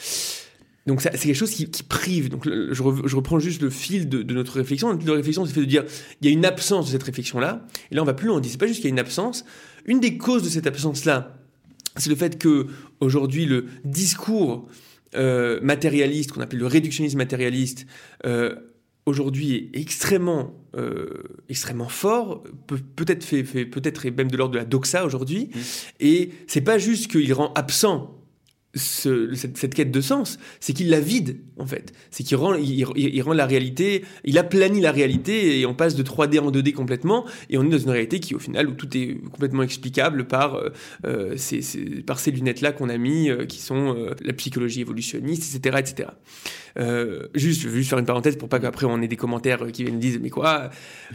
donc 0.87 1.01
c'est 1.01 1.11
quelque 1.11 1.33
chose 1.33 1.51
qui, 1.51 1.67
prive. 1.83 2.29
Donc 2.29 2.45
je, 2.45 2.83
reprends 3.15 3.39
juste 3.39 3.61
le 3.61 3.69
fil 3.69 4.09
de, 4.09 4.23
notre 4.33 4.57
réflexion. 4.57 4.93
Notre 4.93 5.13
réflexion, 5.13 5.45
c'est 5.45 5.53
fait 5.53 5.61
de 5.61 5.65
dire 5.65 5.83
il 6.21 6.27
y 6.27 6.29
a 6.29 6.33
une 6.33 6.45
absence 6.45 6.87
de 6.87 6.91
cette 6.91 7.03
réflexion-là. 7.03 7.65
Et 7.91 7.95
là, 7.95 8.01
on 8.01 8.05
va 8.05 8.13
plus 8.13 8.27
loin. 8.27 8.37
On 8.37 8.39
dit 8.39 8.49
c'est 8.49 8.57
pas 8.57 8.67
juste 8.67 8.81
qu'il 8.81 8.89
y 8.89 8.91
a 8.91 8.95
une 8.95 8.99
absence. 8.99 9.45
Une 9.85 9.99
des 9.99 10.17
causes 10.17 10.43
de 10.43 10.49
cette 10.49 10.67
absence-là, 10.67 11.35
c'est 11.97 12.09
le 12.09 12.15
fait 12.15 12.37
que 12.37 12.67
aujourd'hui 13.01 13.45
le 13.45 13.65
discours 13.83 14.67
euh, 15.15 15.59
matérialiste, 15.61 16.31
qu'on 16.31 16.41
appelle 16.41 16.59
le 16.59 16.65
réductionnisme 16.65 17.17
matérialiste, 17.17 17.85
euh, 18.25 18.55
aujourd'hui 19.05 19.69
est 19.73 19.79
extrêmement, 19.79 20.53
euh, 20.75 21.23
extrêmement 21.49 21.89
fort, 21.89 22.43
peut, 22.67 23.05
être 23.07 23.23
fait, 23.23 23.43
peut-être 23.43 24.07
même 24.09 24.31
de 24.31 24.37
l'ordre 24.37 24.53
de 24.53 24.59
la 24.59 24.65
doxa 24.65 25.05
aujourd'hui. 25.05 25.49
Mmh. 25.53 25.59
Et 25.99 26.29
c'est 26.47 26.61
pas 26.61 26.77
juste 26.77 27.11
qu'il 27.11 27.33
rend 27.33 27.51
absent 27.53 28.23
cette, 28.75 29.75
quête 29.75 29.91
de 29.91 30.01
sens, 30.01 30.39
c'est 30.59 30.73
qu'il 30.73 30.89
la 30.89 30.99
vide, 30.99 31.37
en 31.57 31.65
fait. 31.65 31.93
C'est 32.09 32.23
qu'il 32.23 32.37
rend, 32.37 32.55
il, 32.55 33.21
rend 33.21 33.33
la 33.33 33.45
réalité, 33.45 34.03
il 34.23 34.37
aplanit 34.37 34.81
la 34.81 34.91
réalité 34.91 35.59
et 35.59 35.65
on 35.65 35.75
passe 35.75 35.95
de 35.95 36.01
3D 36.01 36.39
en 36.39 36.51
2D 36.51 36.73
complètement 36.73 37.25
et 37.49 37.57
on 37.57 37.63
est 37.63 37.69
dans 37.69 37.77
une 37.77 37.91
réalité 37.91 38.19
qui, 38.19 38.33
au 38.33 38.39
final, 38.39 38.67
où 38.67 38.73
tout 38.73 38.97
est 38.97 39.19
complètement 39.31 39.63
explicable 39.63 40.25
par, 40.25 40.55
euh, 40.55 40.69
euh, 41.05 41.33
ces, 41.37 41.61
par 42.01 42.19
ces 42.19 42.31
lunettes-là 42.31 42.71
qu'on 42.71 42.89
a 42.89 42.97
mis, 42.97 43.29
euh, 43.29 43.45
qui 43.45 43.59
sont 43.59 43.95
la 44.21 44.33
psychologie 44.33 44.81
évolutionniste, 44.81 45.55
etc., 45.55 45.77
etc. 45.79 46.09
Euh, 46.79 47.27
juste, 47.35 47.61
je 47.61 47.69
veux 47.69 47.77
juste 47.77 47.89
faire 47.89 47.99
une 47.99 48.05
parenthèse 48.05 48.35
pour 48.35 48.49
pas 48.49 48.59
qu'après 48.59 48.87
on 48.87 48.99
ait 49.01 49.07
des 49.07 49.15
commentaires 49.15 49.71
qui 49.71 49.83
viennent 49.83 49.99
dire 49.99 50.19
mais 50.21 50.29
quoi, 50.29 50.71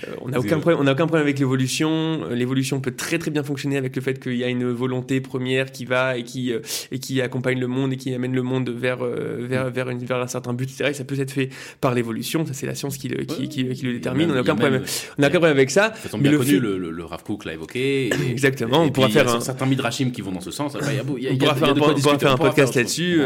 euh, 0.06 0.14
on 0.20 0.28
n'a 0.28 0.38
aucun 0.38 0.60
problème, 0.60 0.80
on 0.80 0.86
a 0.86 0.92
aucun 0.92 1.06
problème 1.06 1.26
avec 1.26 1.38
l'évolution. 1.38 1.90
Euh, 1.90 2.34
l'évolution 2.34 2.80
peut 2.80 2.92
très 2.92 3.18
très 3.18 3.30
bien 3.30 3.42
fonctionner 3.42 3.76
avec 3.76 3.96
le 3.96 4.02
fait 4.02 4.20
qu'il 4.20 4.36
y 4.36 4.44
a 4.44 4.48
une 4.48 4.70
volonté 4.70 5.20
première 5.20 5.72
qui 5.72 5.84
va 5.84 6.16
et 6.16 6.22
qui 6.22 6.52
et 6.92 6.98
qui 6.98 7.20
accompagne 7.20 7.58
le 7.58 7.66
monde 7.66 7.92
et 7.92 7.96
qui 7.96 8.14
amène 8.14 8.34
le 8.34 8.42
monde 8.42 8.70
vers 8.70 9.04
vers 9.04 9.70
vers, 9.70 9.90
une, 9.90 9.98
vers 9.98 10.18
un 10.18 10.26
certain 10.28 10.52
but, 10.52 10.70
etc. 10.70 10.90
Et 10.90 10.94
ça 10.94 11.04
peut 11.04 11.18
être 11.18 11.32
fait 11.32 11.50
par 11.80 11.94
l'évolution. 11.94 12.46
Ça 12.46 12.52
c'est 12.52 12.66
la 12.66 12.74
science 12.74 12.96
qui 12.96 13.08
le, 13.08 13.24
qui, 13.24 13.48
qui, 13.48 13.64
le 13.64 13.92
détermine. 13.92 14.30
on 14.30 14.34
n'a 14.34 14.40
aucun 14.42 14.56
problème, 14.56 14.84
on 15.18 15.22
a 15.22 15.26
aucun 15.26 15.38
problème 15.38 15.56
avec 15.56 15.70
ça. 15.70 15.92
mais 16.18 16.28
le 16.28 16.38
connu, 16.38 16.60
le, 16.60 16.78
le, 16.78 17.04
Rav 17.04 17.24
Kook 17.24 17.44
l'a 17.44 17.54
évoqué. 17.54 18.10
Exactement. 18.30 18.82
on 18.82 18.90
pourra 18.90 19.08
faire 19.08 19.28
un... 19.28 19.40
certains 19.40 19.66
midrashim 19.66 20.10
qui 20.10 20.20
vont 20.20 20.32
dans 20.32 20.40
ce 20.40 20.50
sens. 20.50 20.76
on 20.76 21.36
pourra 21.36 22.18
faire 22.18 22.32
un 22.32 22.36
podcast 22.36 22.76
là-dessus. 22.76 23.22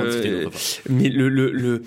Mais 0.88 1.10
le, 1.10 1.28
le 1.28 1.82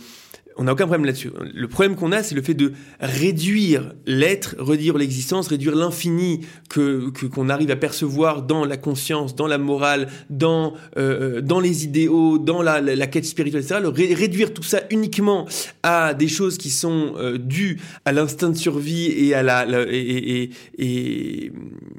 on 0.58 0.64
n'a 0.64 0.74
aucun 0.74 0.86
problème 0.86 1.06
là-dessus. 1.06 1.32
Le 1.54 1.68
problème 1.68 1.96
qu'on 1.96 2.12
a, 2.12 2.24
c'est 2.24 2.36
le 2.36 2.42
fait 2.42 2.54
de 2.54 2.72
réduire 3.00 3.94
l'être, 4.06 4.56
réduire 4.58 4.98
l'existence, 4.98 5.48
réduire 5.48 5.76
l'infini 5.76 6.42
que 6.70 7.10
qu'on 7.28 7.50
arrive 7.50 7.72
à 7.72 7.76
percevoir 7.76 8.42
dans 8.42 8.64
la 8.64 8.78
conscience, 8.78 9.36
dans 9.36 9.48
la 9.48 9.58
morale, 9.58 10.08
dans 10.30 10.74
euh, 10.98 11.42
dans 11.42 11.60
les 11.60 11.84
idéaux, 11.84 12.38
dans 12.38 12.62
la, 12.62 12.80
la, 12.80 13.08
quête 13.08 13.26
spirituelle, 13.26 13.64
etc. 13.64 13.82
Le 13.82 13.90
réduire 13.90 14.54
tout 14.54 14.64
ça 14.64 14.82
uniquement 14.92 15.46
à 15.84 16.14
des 16.14 16.30
choses 16.30 16.58
qui 16.58 16.70
sont 16.70 17.16
euh, 17.18 17.38
dues 17.38 17.80
à 18.06 18.14
l'instinct 18.14 18.50
de 18.50 18.58
survie 18.58 19.08
et 19.08 19.34
à 19.34 19.44
la, 19.44 19.66
et, 19.90 20.52
et, 20.78 21.52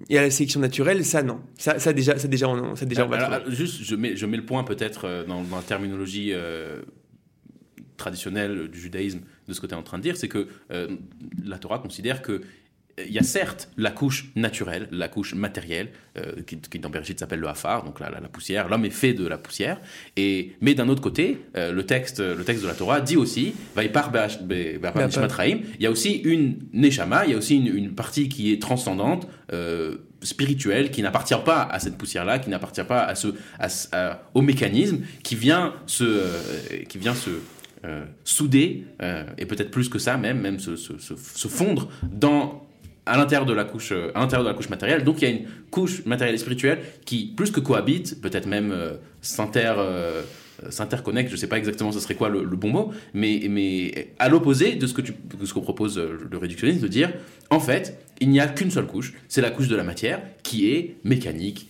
et, 0.09 0.19
à 0.19 0.23
la 0.23 0.31
sélection 0.31 0.61
naturelle, 0.61 1.05
ça 1.05 1.23
non. 1.23 1.41
Ça, 1.59 1.79
ça 1.79 1.93
déjà, 1.93 2.19
ça 2.19 2.29
déjà, 2.29 2.49
on, 2.49 2.75
ça 2.75 2.87
déjà 2.87 3.05
on 3.05 3.09
va. 3.09 3.43
juste, 3.49 3.83
je 3.83 3.97
mets 3.97 4.17
je 4.17 4.25
mets 4.25 4.39
le 4.39 4.47
point 4.47 4.65
peut-être 4.65 5.03
euh, 5.05 5.25
dans, 5.27 5.43
dans, 5.43 5.57
la 5.57 5.63
terminologie 5.63 6.33
traditionnel 7.97 8.69
du 8.69 8.79
judaïsme 8.79 9.21
de 9.49 9.53
ce 9.53 9.61
que 9.61 9.67
tu 9.67 9.73
es 9.73 9.77
en 9.77 9.83
train 9.83 9.99
de 9.99 10.03
dire, 10.03 10.17
c'est 10.17 10.29
que 10.29 10.49
euh, 10.71 10.89
la 11.45 11.59
Torah 11.59 11.79
considère 11.79 12.23
que 12.23 12.43
il 13.07 13.13
y 13.13 13.19
a 13.19 13.23
certes 13.23 13.69
la 13.77 13.91
couche 13.91 14.31
naturelle, 14.37 14.89
la 14.91 15.09
couche 15.09 15.35
matérielle, 15.35 15.91
euh, 16.17 16.33
qui, 16.47 16.79
dans 16.79 16.89
Bereshit 16.89 17.19
s'appelle 17.19 17.41
le 17.41 17.49
hafar, 17.49 17.85
donc 17.85 18.01
la, 18.01 18.09
la, 18.09 18.23
poussière. 18.23 18.69
L'homme 18.69 18.87
est 18.87 18.91
fait 18.91 19.13
de 19.13 19.27
la 19.27 19.37
poussière. 19.37 19.79
Et, 20.17 20.57
mais 20.63 20.75
d'un 20.75 20.89
autre 20.89 21.03
côté, 21.03 21.45
euh, 21.59 21.73
le, 21.73 21.85
texte, 21.85 22.21
le 22.21 22.43
texte 22.43 22.63
de 22.63 22.69
la 22.69 22.75
Torah 22.75 23.03
dit 23.03 23.19
aussi, 23.19 23.55
il 23.77 23.83
y 25.79 25.87
a 25.87 25.91
aussi 25.91 26.13
une 26.25 26.59
neshama, 26.73 27.27
il 27.27 27.33
y 27.33 27.35
a 27.35 27.37
aussi 27.37 27.57
une, 27.57 27.95
partie 27.95 28.31
qui 28.31 28.51
est 28.51 28.63
transcendante, 28.63 29.29
spirituelle, 30.23 30.91
qui 30.91 31.03
n'appartient 31.03 31.35
pas 31.45 31.63
à 31.63 31.79
cette 31.79 31.99
poussière-là, 31.99 32.39
qui 32.39 32.49
n'appartient 32.49 32.83
pas 32.83 33.05
à 33.05 33.15
ce, 33.15 33.29
au 34.33 34.41
mécanisme, 34.41 35.01
qui 35.23 35.37
vient 35.37 35.75
se, 35.87 36.23
qui 36.89 36.97
vient 36.97 37.15
se 37.15 37.31
euh, 37.85 38.05
souder, 38.25 38.85
euh, 39.03 39.25
et 39.37 39.45
peut-être 39.45 39.71
plus 39.71 39.89
que 39.89 39.99
ça 39.99 40.17
même, 40.17 40.41
même 40.41 40.59
se, 40.59 40.75
fondre 41.47 41.89
dans, 42.03 42.67
à 43.05 43.19
l'intérieur 43.19 43.45
de 43.45 43.53
la 43.53 43.65
couche, 43.65 43.93
euh, 43.93 44.11
à 44.15 44.21
l'intérieur 44.21 44.45
de 44.45 44.49
la 44.49 44.55
couche 44.55 44.71
matérielle. 44.71 45.05
Donc 45.05 45.21
il 45.21 45.29
y 45.29 45.31
a 45.31 45.35
une 45.35 45.47
couche 45.71 46.05
matérielle 46.07 46.35
et 46.35 46.39
spirituelle 46.39 46.81
qui, 47.05 47.35
plus 47.37 47.51
que 47.51 47.61
cohabite, 47.61 48.21
peut-être 48.23 48.47
même 48.47 48.75
s'inter 49.21 49.75
s'interconnecte, 50.71 51.29
je 51.29 51.35
ne 51.35 51.39
sais 51.39 51.49
pas 51.49 51.59
exactement 51.59 51.93
ce 51.93 52.01
serait 52.01 52.15
quoi 52.15 52.31
le, 52.31 52.45
bon 52.57 52.71
mot, 52.71 52.93
mais, 53.13 53.43
mais 53.51 54.15
à 54.19 54.31
l'opposé 54.31 54.75
de 54.75 54.87
ce 54.87 54.95
que 54.95 55.03
tu, 55.03 55.13
ce 55.45 55.53
propose 55.53 55.99
le 55.99 56.39
réductionnisme, 56.39 56.81
de 56.81 56.89
dire, 56.89 57.13
en 57.51 57.61
fait, 57.61 58.01
il 58.21 58.31
n'y 58.31 58.41
a 58.41 58.49
qu'une 58.49 58.71
seule 58.71 58.87
couche, 58.87 59.13
c'est 59.29 59.43
la 59.43 59.51
couche 59.51 59.69
de 59.69 59.77
la 59.77 59.85
matière, 59.85 60.23
qui 60.43 60.73
est 60.73 60.97
mécanique, 61.05 61.69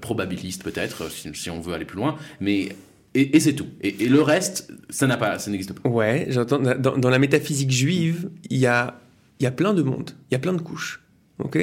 probabiliste 0.00 0.64
peut-être, 0.64 1.08
si, 1.12 1.48
on 1.48 1.60
veut 1.60 1.74
aller 1.74 1.84
plus 1.84 1.96
loin, 1.96 2.16
mais 2.40 2.70
et, 3.14 3.38
c'est 3.40 3.52
tout. 3.52 3.66
Et, 3.80 4.08
le 4.08 4.22
reste, 4.22 4.72
ça 4.90 5.06
n'a 5.06 5.16
pas, 5.16 5.38
ça 5.38 5.50
n'existe 5.50 5.72
pas. 5.72 5.88
Ouais, 5.88 6.26
j'entends. 6.30 6.58
Dans, 6.58 7.10
la 7.10 7.18
métaphysique 7.18 7.70
juive, 7.70 8.30
il 8.50 8.58
y 8.58 8.66
a, 8.66 9.00
il 9.40 9.44
y 9.44 9.46
a 9.46 9.52
plein 9.52 9.72
de 9.72 9.82
mondes, 9.82 10.10
il 10.30 10.34
y 10.34 10.36
a 10.36 10.40
plein 10.40 10.52
de 10.52 10.60
couches. 10.60 11.00
Ok? 11.38 11.58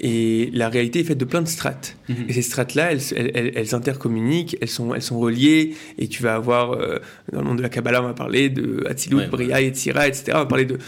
Et 0.00 0.50
la 0.52 0.68
réalité 0.68 1.00
est 1.00 1.04
faite 1.04 1.18
de 1.18 1.24
plein 1.24 1.42
de 1.42 1.48
strates. 1.48 1.96
Mhm. 2.08 2.16
Et 2.28 2.32
ces 2.32 2.42
strates-là, 2.42 2.92
elles, 2.92 3.52
elles, 3.54 3.74
intercommuniquent, 3.74 4.56
elles 4.60 4.68
sont, 4.68 4.92
elles 4.94 5.02
sont 5.02 5.18
reliées. 5.20 5.74
Et 5.98 6.08
tu 6.08 6.22
vas 6.22 6.34
avoir, 6.34 6.72
euh, 6.72 6.98
dans 7.32 7.40
le 7.40 7.46
monde 7.46 7.58
de 7.58 7.62
la 7.62 7.68
Kabbalah, 7.68 8.02
on 8.02 8.06
va 8.06 8.14
parler 8.14 8.48
de 8.48 8.84
Hatzilut, 8.88 9.28
Bria, 9.30 9.60
Yetzira, 9.60 10.08
etc. 10.08 10.32
On 10.34 10.38
va 10.38 10.46
parler 10.46 10.64
de, 10.64 10.78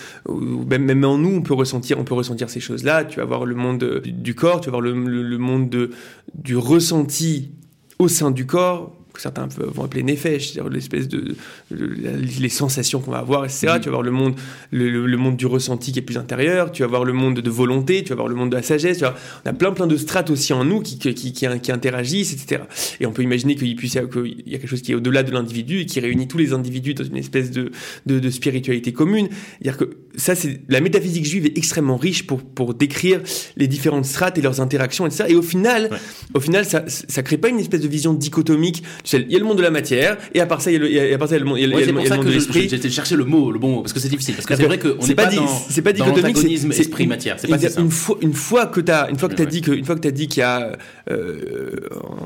même, 0.69 0.85
même 0.85 1.05
en 1.05 1.19
nous, 1.19 1.37
on 1.37 1.42
peut 1.42 1.55
ressentir, 1.55 2.01
on 2.01 2.05
peut 2.05 2.14
ressentir 2.14 2.51
ces 2.51 2.61
choses-là. 2.61 3.05
Tu 3.05 3.16
vas 3.16 3.23
avoir 3.23 3.45
le 3.45 3.55
monde 3.55 4.03
du, 4.05 4.35
corps, 4.35 4.61
tu 4.61 4.71
vas 4.71 4.77
avoir 4.77 4.81
le, 4.81 5.23
le 5.23 5.38
monde 5.38 5.71
de, 5.71 5.90
du 6.35 6.57
ressenti 6.57 7.53
au 7.99 8.09
sein 8.09 8.31
du 8.31 8.45
corps, 8.45 8.92
que 9.17 9.23
certains 9.23 9.49
vont 9.57 9.85
appeler 9.85 10.03
nefesh, 10.03 10.53
c'est-à-dire 10.53 10.71
l'espèce 10.71 11.09
de, 11.09 11.35
les 11.71 12.49
sensations 12.49 13.01
qu'on 13.01 13.11
va 13.11 13.19
avoir, 13.19 13.45
etc. 13.45 13.75
Tu 13.81 13.85
vas 13.85 13.89
avoir 13.89 14.03
le 14.03 14.11
monde, 14.11 14.35
le, 14.71 15.17
monde 15.17 15.37
du 15.37 15.47
ressenti 15.47 15.93
qui 15.93 15.99
est 15.99 16.03
plus 16.03 16.19
intérieur, 16.19 16.73
tu 16.73 16.83
vas 16.83 16.87
avoir 16.87 17.05
le 17.05 17.13
monde 17.13 17.41
de 17.41 17.51
volonté, 17.51 18.03
tu 18.03 18.11
vas 18.11 18.15
avoir 18.15 18.29
le 18.29 18.35
monde 18.35 18.51
de 18.51 18.57
la 18.57 18.63
sagesse. 18.63 19.03
on 19.03 19.49
a 19.49 19.53
plein 19.53 19.73
plein 19.73 19.87
de 19.87 19.97
strates 19.97 20.31
aussi 20.31 20.53
en 20.53 20.65
nous 20.65 20.81
qui, 20.81 20.99
qui, 20.99 21.33
qui, 21.33 21.73
interagissent, 21.73 22.33
etc. 22.33 22.63
Et 23.01 23.07
on 23.07 23.13
peut 23.13 23.23
imaginer 23.23 23.57
qu'il 23.57 23.75
puisse 23.77 23.95
y 23.95 23.99
avoir 23.99 24.25
quelque 24.25 24.67
chose 24.67 24.83
qui 24.83 24.93
est 24.93 24.95
au-delà 24.95 25.23
de 25.23 25.33
l'individu 25.33 25.81
et 25.81 25.87
qui 25.87 26.01
réunit 26.01 26.29
tous 26.29 26.39
les 26.39 26.53
individus 26.53 26.95
dans 26.95 27.05
une 27.05 27.17
espèce 27.17 27.51
de, 27.51 27.71
de, 28.07 28.31
spiritualité 28.31 28.93
commune. 28.93 29.29
C'est-à-dire 29.61 29.79
que 29.79 29.97
ça, 30.17 30.35
c'est 30.35 30.61
la 30.69 30.81
métaphysique 30.81 31.25
juive 31.25 31.47
est 31.47 31.57
extrêmement 31.57 31.97
riche 31.97 32.27
pour 32.27 32.43
pour 32.43 32.75
décrire 32.75 33.21
les 33.57 33.67
différentes 33.67 34.05
strates 34.05 34.39
et 34.39 34.43
leurs 34.43 34.61
interactions, 34.61 35.07
etc. 35.07 35.25
Et 35.29 35.35
au 35.35 35.43
final, 35.43 35.91
au 36.35 36.41
final, 36.41 36.65
ça 36.65 36.85
ça 36.87 37.23
crée 37.23 37.39
pas 37.39 37.49
une 37.49 37.59
espèce 37.59 37.81
de 37.81 37.89
vision 37.89 38.15
dichotomique 38.15 38.83
il 39.12 39.33
y 39.33 39.37
a 39.37 39.38
le 39.38 39.45
monde 39.45 39.59
de 39.59 39.62
la 39.62 39.71
matière, 39.71 40.16
et 40.35 40.40
à 40.40 40.47
part 40.47 40.61
ça, 40.61 40.71
il 40.71 40.75
y 40.75 40.77
a 40.77 40.81
le, 40.81 40.90
il 40.90 40.95
y 40.95 41.14
a, 41.14 41.19
part 41.19 41.29
ça, 41.29 41.37
il 41.37 41.38
y 41.38 41.42
a 41.42 41.45
le, 41.45 41.49
monde, 41.49 41.59
il 41.59 41.62
y 41.62 41.64
a 41.64 41.87
le, 41.87 41.92
monde 41.92 42.25
de 42.25 42.31
l'esprit. 42.31 42.69
J'étais 42.69 42.90
chercher 42.90 43.16
le 43.16 43.25
mot, 43.25 43.51
le 43.51 43.59
bon 43.59 43.71
mot, 43.71 43.83
parce 43.83 43.92
que 43.92 44.01
c'est 44.01 44.09
difficile. 44.09 44.35
Parce 44.35 44.47
que 44.47 44.57
c'est 44.57 44.64
vrai 44.64 44.79
qu'on 44.79 45.07
n'est 45.07 45.14
pas, 45.14 45.27
dans, 45.27 45.47
c'est 45.47 45.83
pas 45.83 45.92
dichotomique, 45.92 46.37
c'est 46.37 46.81
esprit-matière. 46.81 47.37
C'est 47.38 47.49
pas. 47.49 47.57
Une 47.81 47.90
fois, 47.90 48.19
une 48.21 48.33
fois 48.33 48.66
que 48.66 48.81
t'as, 48.81 49.09
une 49.11 49.19
fois 49.19 49.29
que 49.29 49.35
t'as 49.35 49.45
dit 49.45 49.61
que, 49.61 49.73
une 49.73 49.85
fois 49.85 49.95
que 49.95 50.01
t'as 50.01 50.11
dit 50.11 50.29
qu'il 50.29 50.40
y 50.40 50.45
a, 50.45 50.77
euh, 51.11 51.71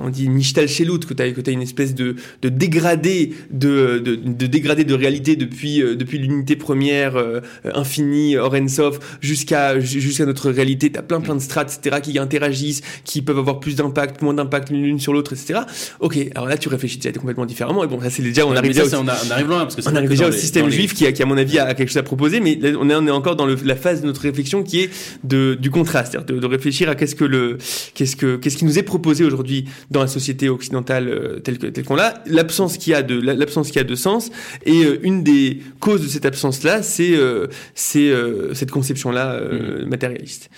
on 0.03 0.09
dit 0.09 0.29
Mishtal 0.29 0.69
Shelut, 0.69 1.01
que 1.01 1.15
t'as, 1.15 1.31
que 1.33 1.41
t'as 1.41 1.53
une 1.53 1.63
espèce 1.63 1.95
de, 1.95 2.17
de 2.43 2.49
dégradé, 2.49 3.35
de, 3.51 3.99
de, 3.99 4.17
de 4.17 4.47
dégradé 4.47 4.85
de 4.85 4.95
réalité 4.95 5.37
depuis, 5.37 5.83
euh, 5.83 5.97
depuis 5.97 6.19
l'unité 6.19 6.57
première, 6.57 7.17
euh, 7.17 7.41
infinie, 7.75 8.37
Orensov, 8.37 9.01
jusqu'à, 9.21 9.79
jusqu'à 9.81 10.27
notre 10.27 10.51
réalité. 10.51 10.91
T'as 10.91 11.03
plein, 11.03 11.21
plein 11.21 11.35
de 11.35 11.41
strates, 11.41 11.79
etc., 11.79 12.01
qui 12.03 12.19
interagissent, 12.19 12.83
qui 13.05 13.23
peuvent 13.23 13.39
avoir 13.39 13.61
plus 13.61 13.77
d'impact, 13.77 14.23
moins 14.23 14.35
d'impact 14.35 14.71
l'une 14.71 14.99
sur 14.99 15.13
l'autre, 15.13 15.33
etc. 15.33 15.61
Ok, 16.01 16.19
alors 16.35 16.49
là, 16.49 16.57
tu 16.57 16.70
réfléchis 16.71 16.99
complètement 17.19 17.47
différemment. 17.47 17.85
Et 17.85 17.87
bon, 17.87 18.01
ça 18.01 18.11
c'est 18.11 18.23
déjà 18.23 18.47
on 18.47 18.55
arrive 18.55 18.75
déjà 18.75 18.99
on, 18.99 19.07
arrive 19.09 19.49
loin 19.49 19.61
parce 19.61 19.77
que 19.77 19.83
on 19.89 19.97
arrive 19.97 20.09
déjà 20.09 20.29
au 20.29 20.33
système 20.33 20.69
juif 20.71 20.95
qui, 20.95 21.07
a, 21.07 21.13
qui 21.13 21.23
à 21.23 21.27
mon 21.27 21.37
avis 21.37 21.59
a 21.59 21.75
quelque 21.75 21.89
chose 21.89 21.99
à 21.99 22.03
proposer, 22.03 22.41
mais 22.41 22.59
on 22.79 22.89
est, 22.89 22.95
on 22.95 23.07
est 23.07 23.11
encore 23.11 23.37
dans 23.37 23.47
le, 23.47 23.57
la 23.65 23.77
phase 23.77 24.01
de 24.01 24.07
notre 24.07 24.23
réflexion 24.23 24.63
qui 24.63 24.81
est 24.81 24.91
de, 25.25 25.55
du 25.55 25.71
contraste, 25.71 26.13
c'est-à-dire 26.13 26.37
de, 26.37 26.41
de, 26.41 26.47
réfléchir 26.47 26.89
à 26.89 26.95
qu'est-ce 26.95 27.15
que 27.15 27.25
le 27.25 27.59
qu'est-ce 27.95 28.17
que 28.17 28.37
qu'est-ce 28.37 28.57
qui 28.57 28.65
nous 28.65 28.79
est 28.79 28.83
proposé 28.83 29.25
aujourd'hui 29.25 29.67
dans 29.91 30.01
la 30.01 30.07
société 30.07 30.49
occidentale 30.49 31.09
euh, 31.09 31.41
telle 31.41 31.59
que 31.59 31.67
telle 31.67 31.85
qu'on 31.85 31.97
l'a, 31.97 32.23
l'absence 32.27 32.79
qui 32.79 32.95
a 32.95 33.03
de 33.03 33.21
l'absence 33.21 33.71
qui 33.71 33.79
a 33.79 33.85
de 33.85 33.95
sens 33.95 34.31
et 34.65 34.85
euh, 34.85 34.99
une 35.03 35.23
des 35.23 35.61
causes 35.81 36.03
de 36.03 36.09
cette 36.09 36.27
absence 36.27 36.63
là, 36.63 36.83
c'est 36.83 37.15
euh, 37.15 37.47
c'est 37.75 38.13
cette 38.55 38.71
conception 38.71 39.11
là 39.11 39.41
mm-hmm. 39.41 39.87
matérialiste. 39.87 40.51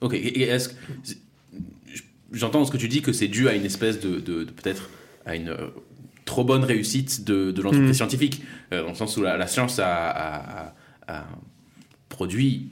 Ok, 0.00 0.14
est-ce 0.14 0.68
que 0.68 0.74
j'entends 2.32 2.64
ce 2.64 2.70
que 2.70 2.76
tu 2.76 2.88
dis 2.88 3.02
que 3.02 3.12
c'est 3.12 3.28
dû 3.28 3.48
à 3.48 3.54
une 3.54 3.64
espèce 3.64 4.00
de, 4.00 4.20
de, 4.20 4.44
de 4.44 4.50
peut-être 4.50 4.90
à 5.26 5.36
une 5.36 5.50
euh, 5.50 5.68
trop 6.24 6.44
bonne 6.44 6.64
réussite 6.64 7.24
de, 7.24 7.50
de 7.50 7.62
l'entreprise 7.62 7.90
mm. 7.90 7.94
scientifique, 7.94 8.42
euh, 8.72 8.82
dans 8.82 8.90
le 8.90 8.94
sens 8.94 9.16
où 9.16 9.22
la, 9.22 9.46
science 9.46 9.78
a, 9.82 10.74
produit 12.08 12.70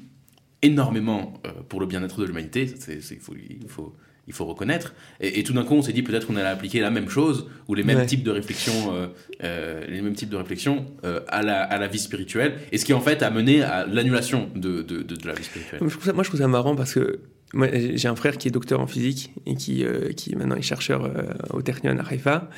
énormément 0.62 1.34
euh, 1.46 1.50
pour 1.68 1.80
le 1.80 1.86
bien-être 1.86 2.20
de 2.20 2.24
l'humanité. 2.24 2.72
Il 2.88 3.20
faut, 3.20 3.34
il, 3.34 3.68
faut, 3.68 3.94
il 4.26 4.32
faut 4.32 4.46
reconnaître. 4.46 4.94
Et, 5.20 5.42
tout 5.42 5.52
d'un 5.52 5.64
coup, 5.64 5.74
on 5.74 5.82
s'est 5.82 5.92
dit 5.92 6.02
peut-être 6.02 6.26
qu'on 6.26 6.36
allait 6.36 6.48
appliquer 6.48 6.80
la 6.80 6.90
même 6.90 7.10
chose 7.10 7.46
ou 7.68 7.74
les 7.74 7.82
mêmes 7.82 8.06
types 8.06 8.22
de 8.22 8.30
réflexions, 8.30 9.10
euh, 9.42 9.86
les 9.86 10.00
mêmes 10.00 10.14
types 10.14 10.30
de 10.30 10.36
réflexions 10.36 10.86
à, 11.28 11.42
la, 11.42 11.62
à, 11.62 11.78
la, 11.78 11.86
vie 11.88 11.98
spirituelle. 11.98 12.58
Et 12.72 12.78
ce 12.78 12.84
qui 12.84 12.94
en 12.94 13.00
fait 13.00 13.22
a 13.22 13.30
mené 13.30 13.62
à 13.62 13.86
l'annulation 13.86 14.48
de, 14.54 14.82
de, 14.82 15.02
de, 15.02 15.26
la 15.26 15.34
vie 15.34 15.44
spirituelle. 15.44 15.80
Je, 15.86 15.98
ça, 15.98 16.12
moi, 16.12 16.22
je 16.22 16.30
trouve 16.30 16.40
ça 16.40 16.48
marrant 16.48 16.74
parce 16.74 16.94
que 16.94 17.20
moi, 17.54 17.68
j'ai 17.72 18.08
un 18.08 18.16
frère 18.16 18.36
qui 18.36 18.48
est 18.48 18.50
docteur 18.50 18.80
en 18.80 18.86
physique 18.86 19.32
et 19.46 19.54
qui, 19.54 19.84
qui 20.16 20.36
maintenant 20.36 20.56
est 20.56 20.62
chercheur 20.62 21.10
au 21.52 21.62
Technion 21.62 21.98
à 21.98 22.12
Haifa. 22.12 22.50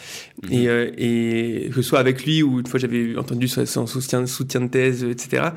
Mhm. 0.43 0.53
et, 0.53 1.67
et, 1.67 1.69
que 1.69 1.77
ce 1.77 1.83
soit 1.83 1.99
avec 1.99 2.25
lui 2.25 2.43
ou 2.43 2.61
une 2.61 2.67
fois 2.67 2.81
j'avais 2.81 3.17
entendu 3.17 3.49
son 3.49 3.87
soutien, 3.87 4.27
soutien 4.27 4.61
de 4.63 4.69
thèse, 4.69 5.05
etc. 5.05 5.51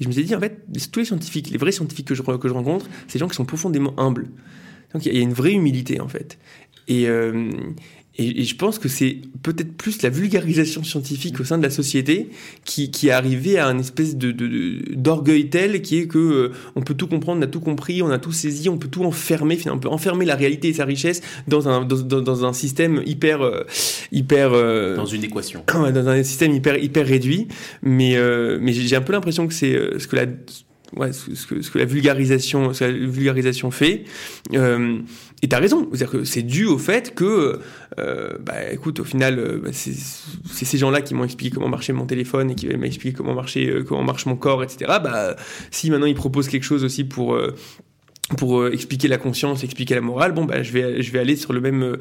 Et 0.00 0.04
je 0.04 0.08
me 0.08 0.12
suis 0.12 0.24
dit, 0.24 0.34
en 0.34 0.40
fait, 0.40 0.62
tous 0.90 1.00
les 1.00 1.06
scientifiques, 1.06 1.50
les 1.50 1.58
vrais 1.58 1.72
scientifiques 1.72 2.06
que 2.08 2.14
je, 2.14 2.22
que 2.22 2.48
je 2.48 2.54
rencontre, 2.54 2.86
c'est 3.06 3.14
des 3.14 3.18
gens 3.20 3.28
qui 3.28 3.36
sont 3.36 3.44
profondément 3.44 3.98
humbles. 3.98 4.28
Donc 4.92 5.04
il 5.04 5.14
y 5.14 5.18
a 5.18 5.20
une 5.20 5.32
vraie 5.32 5.52
humilité 5.52 6.00
en 6.00 6.08
fait. 6.08 6.38
Et, 6.88 7.06
euh, 8.20 8.24
et, 8.36 8.44
je 8.44 8.56
pense 8.56 8.78
que 8.78 8.88
c'est 8.88 9.18
peut-être 9.42 9.72
plus 9.76 10.02
la 10.02 10.10
vulgarisation 10.10 10.82
scientifique 10.84 11.38
au 11.40 11.44
sein 11.44 11.58
de 11.58 11.62
la 11.62 11.70
société 11.70 12.30
qui, 12.64 12.90
qui 12.90 13.08
est 13.08 13.12
arrivée 13.12 13.58
à 13.58 13.66
une 13.66 13.80
espèce 13.80 14.16
de, 14.16 14.32
d'orgueil 14.94 15.48
tel 15.48 15.82
qui 15.82 15.98
est 15.98 16.06
que 16.06 16.18
euh, 16.18 16.52
on 16.76 16.82
peut 16.82 16.94
tout 16.94 17.06
comprendre, 17.06 17.40
on 17.40 17.42
a 17.42 17.46
tout 17.46 17.60
compris, 17.60 18.02
on 18.02 18.10
a 18.10 18.18
tout 18.18 18.32
saisi, 18.32 18.68
on 18.68 18.78
peut 18.78 18.88
tout 18.88 19.04
enfermer, 19.04 19.56
finalement, 19.56 19.78
on 19.78 19.80
peut 19.80 19.88
enfermer 19.88 20.24
la 20.24 20.34
réalité 20.34 20.68
et 20.68 20.72
sa 20.74 20.84
richesse 20.84 21.20
dans 21.46 21.68
un, 21.68 21.84
dans, 21.84 22.20
dans 22.20 22.44
un 22.44 22.52
système 22.52 23.02
hyper... 23.06 23.42
Euh, 23.42 23.64
hyper 24.10 24.50
dans 24.50 25.06
une 25.06 25.24
équation. 25.24 25.62
dans 25.68 26.08
un 26.08 26.22
système 26.22 26.52
hyper, 26.52 26.76
hyper 26.78 27.06
réduit. 27.06 27.48
Mais, 27.82 28.16
mais 28.60 28.72
j'ai 28.72 28.96
un 28.96 29.00
peu 29.00 29.12
l'impression 29.12 29.46
que 29.46 29.54
c'est 29.54 29.98
ce 29.98 30.06
que 30.06 30.16
la 30.16 30.26
ouais, 30.96 31.12
ce, 31.12 31.46
que, 31.46 31.62
ce, 31.62 31.70
que, 31.70 31.78
la 31.78 31.84
vulgarisation, 31.84 32.72
la 32.80 32.90
vulgarisation 32.90 33.70
fait. 33.70 34.04
Euh, 34.54 34.98
et 35.42 35.48
t'as 35.48 35.58
raison, 35.58 35.88
c'est-à-dire 35.92 36.10
que 36.10 36.24
c'est 36.24 36.42
dû 36.42 36.66
au 36.66 36.78
fait 36.78 37.14
que, 37.14 37.60
euh, 37.98 38.30
bah, 38.40 38.72
écoute, 38.72 39.00
au 39.00 39.04
final, 39.04 39.38
euh, 39.38 39.60
bah, 39.62 39.70
c'est 39.72 40.64
ces 40.64 40.78
gens-là 40.78 41.00
qui 41.00 41.14
m'ont 41.14 41.24
expliqué 41.24 41.54
comment 41.54 41.68
marchait 41.68 41.92
mon 41.92 42.06
téléphone 42.06 42.50
et 42.50 42.54
qui 42.54 42.66
m'ont 42.68 42.82
expliqué 42.82 43.16
comment 43.16 43.34
marchait, 43.34 43.68
euh, 43.68 43.84
comment 43.84 44.02
marche 44.02 44.26
mon 44.26 44.36
corps, 44.36 44.62
etc. 44.62 44.98
Bah, 45.02 45.36
si 45.70 45.90
maintenant 45.90 46.06
ils 46.06 46.14
proposent 46.14 46.48
quelque 46.48 46.64
chose 46.64 46.84
aussi 46.84 47.04
pour 47.04 47.34
euh, 47.34 47.54
pour 48.36 48.66
expliquer 48.66 49.08
la 49.08 49.16
conscience, 49.16 49.64
expliquer 49.64 49.94
la 49.94 50.02
morale, 50.02 50.32
bon, 50.32 50.44
bah, 50.44 50.62
je 50.62 50.72
vais 50.72 51.02
je 51.02 51.12
vais 51.12 51.18
aller 51.18 51.36
sur 51.36 51.52
le 51.52 51.60
même 51.60 51.96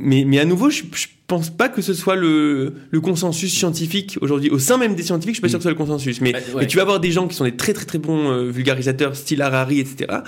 mais, 0.00 0.24
mais 0.24 0.38
à 0.38 0.44
nouveau, 0.44 0.70
je, 0.70 0.82
je 0.92 1.06
pense 1.26 1.50
pas 1.50 1.68
que 1.68 1.82
ce 1.82 1.94
soit 1.94 2.16
le, 2.16 2.74
le 2.90 3.00
consensus 3.00 3.52
scientifique 3.52 4.18
aujourd'hui. 4.20 4.50
Au 4.50 4.58
sein 4.58 4.76
même 4.76 4.94
des 4.94 5.02
scientifiques, 5.02 5.36
je 5.36 5.38
suis 5.38 5.42
pas 5.42 5.48
sûr 5.48 5.58
que 5.58 5.62
ce 5.62 5.70
soit 5.70 5.78
le 5.78 5.78
consensus. 5.78 6.20
Mais, 6.20 6.32
mais 6.56 6.66
tu 6.66 6.76
vas 6.76 6.82
avoir 6.82 7.00
des 7.00 7.10
gens 7.10 7.28
qui 7.28 7.34
sont 7.34 7.44
des 7.44 7.56
très 7.56 7.72
très 7.72 7.86
très 7.86 7.98
bons 7.98 8.30
euh, 8.30 8.50
vulgarisateurs, 8.50 9.16
style 9.16 9.42
Harari, 9.42 9.80
etc., 9.80 10.18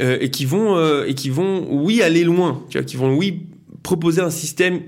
euh, 0.00 0.18
et 0.20 0.30
qui 0.30 0.44
vont 0.46 0.76
euh, 0.76 1.06
et 1.06 1.14
qui 1.14 1.30
vont, 1.30 1.66
oui, 1.70 2.02
aller 2.02 2.24
loin. 2.24 2.64
Tu 2.70 2.78
vois, 2.78 2.84
qui 2.84 2.96
vont, 2.96 3.14
oui, 3.14 3.42
proposer 3.82 4.22
un 4.22 4.30
système 4.30 4.80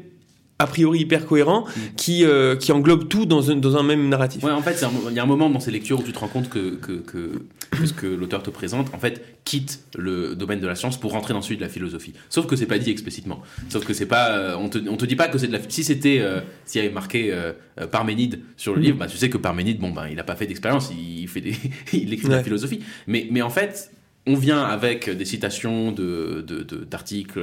a 0.59 0.67
priori 0.67 1.01
hyper 1.01 1.27
cohérent 1.27 1.65
mm. 1.65 1.81
qui, 1.97 2.25
qui 2.59 2.73
englobe 2.73 3.09
tout 3.09 3.25
dans 3.25 3.51
un, 3.51 3.57
dans 3.57 3.77
un 3.77 3.83
même 3.83 4.09
narratif. 4.09 4.43
Ouais, 4.45 4.51
en 4.51 4.61
fait, 4.61 4.85
il 5.09 5.17
y 5.17 5.19
a 5.19 5.23
un 5.23 5.27
moment 5.27 5.49
dans 5.49 5.61
ces 5.61 5.71
lectures 5.71 6.01
où 6.01 6.03
tu 6.03 6.13
te 6.13 6.19
rends 6.19 6.29
compte 6.29 6.51
que, 6.51 6.75
que, 6.77 6.93
que, 6.93 7.33
ce 7.85 7.93
que 7.93 8.07
l'auteur 8.07 8.43
te 8.43 8.51
présente, 8.51 8.93
en 8.95 8.99
fait, 8.99 9.39
quitte 9.45 9.81
le 9.97 10.35
domaine 10.35 10.61
de 10.61 10.67
la 10.67 10.75
science 10.75 10.99
pour 10.99 11.13
rentrer 11.13 11.35
dans 11.35 11.43
celui 11.43 11.57
de 11.57 11.63
la 11.63 11.69
philosophie. 11.69 12.13
Sauf 12.29 12.47
que 12.47 12.57
c'est 12.57 12.67
pas 12.67 12.79
dit 12.79 12.91
explicitement. 12.91 13.43
Sauf 13.69 13.85
que 13.85 13.95
c'est 13.95 14.07
pas, 14.07 14.31
euh, 14.31 14.57
on 14.57 14.69
te, 14.69 14.79
on 14.89 14.97
te 14.97 15.05
dit 15.05 15.17
pas 15.17 15.29
que 15.29 15.39
c'est 15.39 15.49
de 15.49 15.53
la. 15.53 15.61
Si 15.69 15.85
c'était, 15.85 16.19
euh, 16.21 16.41
s'il 16.65 16.83
y 16.83 16.85
avait 16.85 16.95
marqué 16.95 17.35
Parménide 17.91 18.41
sur 18.57 18.75
le 18.75 18.81
mm. 18.81 18.85
livre, 18.85 18.99
bah, 18.99 19.07
tu 19.07 19.17
sais 19.17 19.31
que 19.31 19.39
Parménide, 19.39 19.79
bon, 19.79 19.91
ben, 19.91 20.09
il 20.11 20.19
a 20.19 20.25
pas 20.25 20.37
fait 20.37 20.47
d'expérience, 20.47 20.91
il 20.97 21.29
fait 21.29 21.41
des, 21.41 21.55
il 21.93 22.13
écrit 22.13 22.29
de 22.29 22.35
la 22.35 22.43
philosophie. 22.43 22.81
Mais, 23.07 23.29
mais 23.31 23.43
en 23.43 23.51
fait, 23.51 23.91
on 24.27 24.35
vient 24.35 24.63
avec 24.63 25.09
des 25.09 25.25
citations 25.25 25.93
de, 25.93 26.45
d'articles 26.91 27.39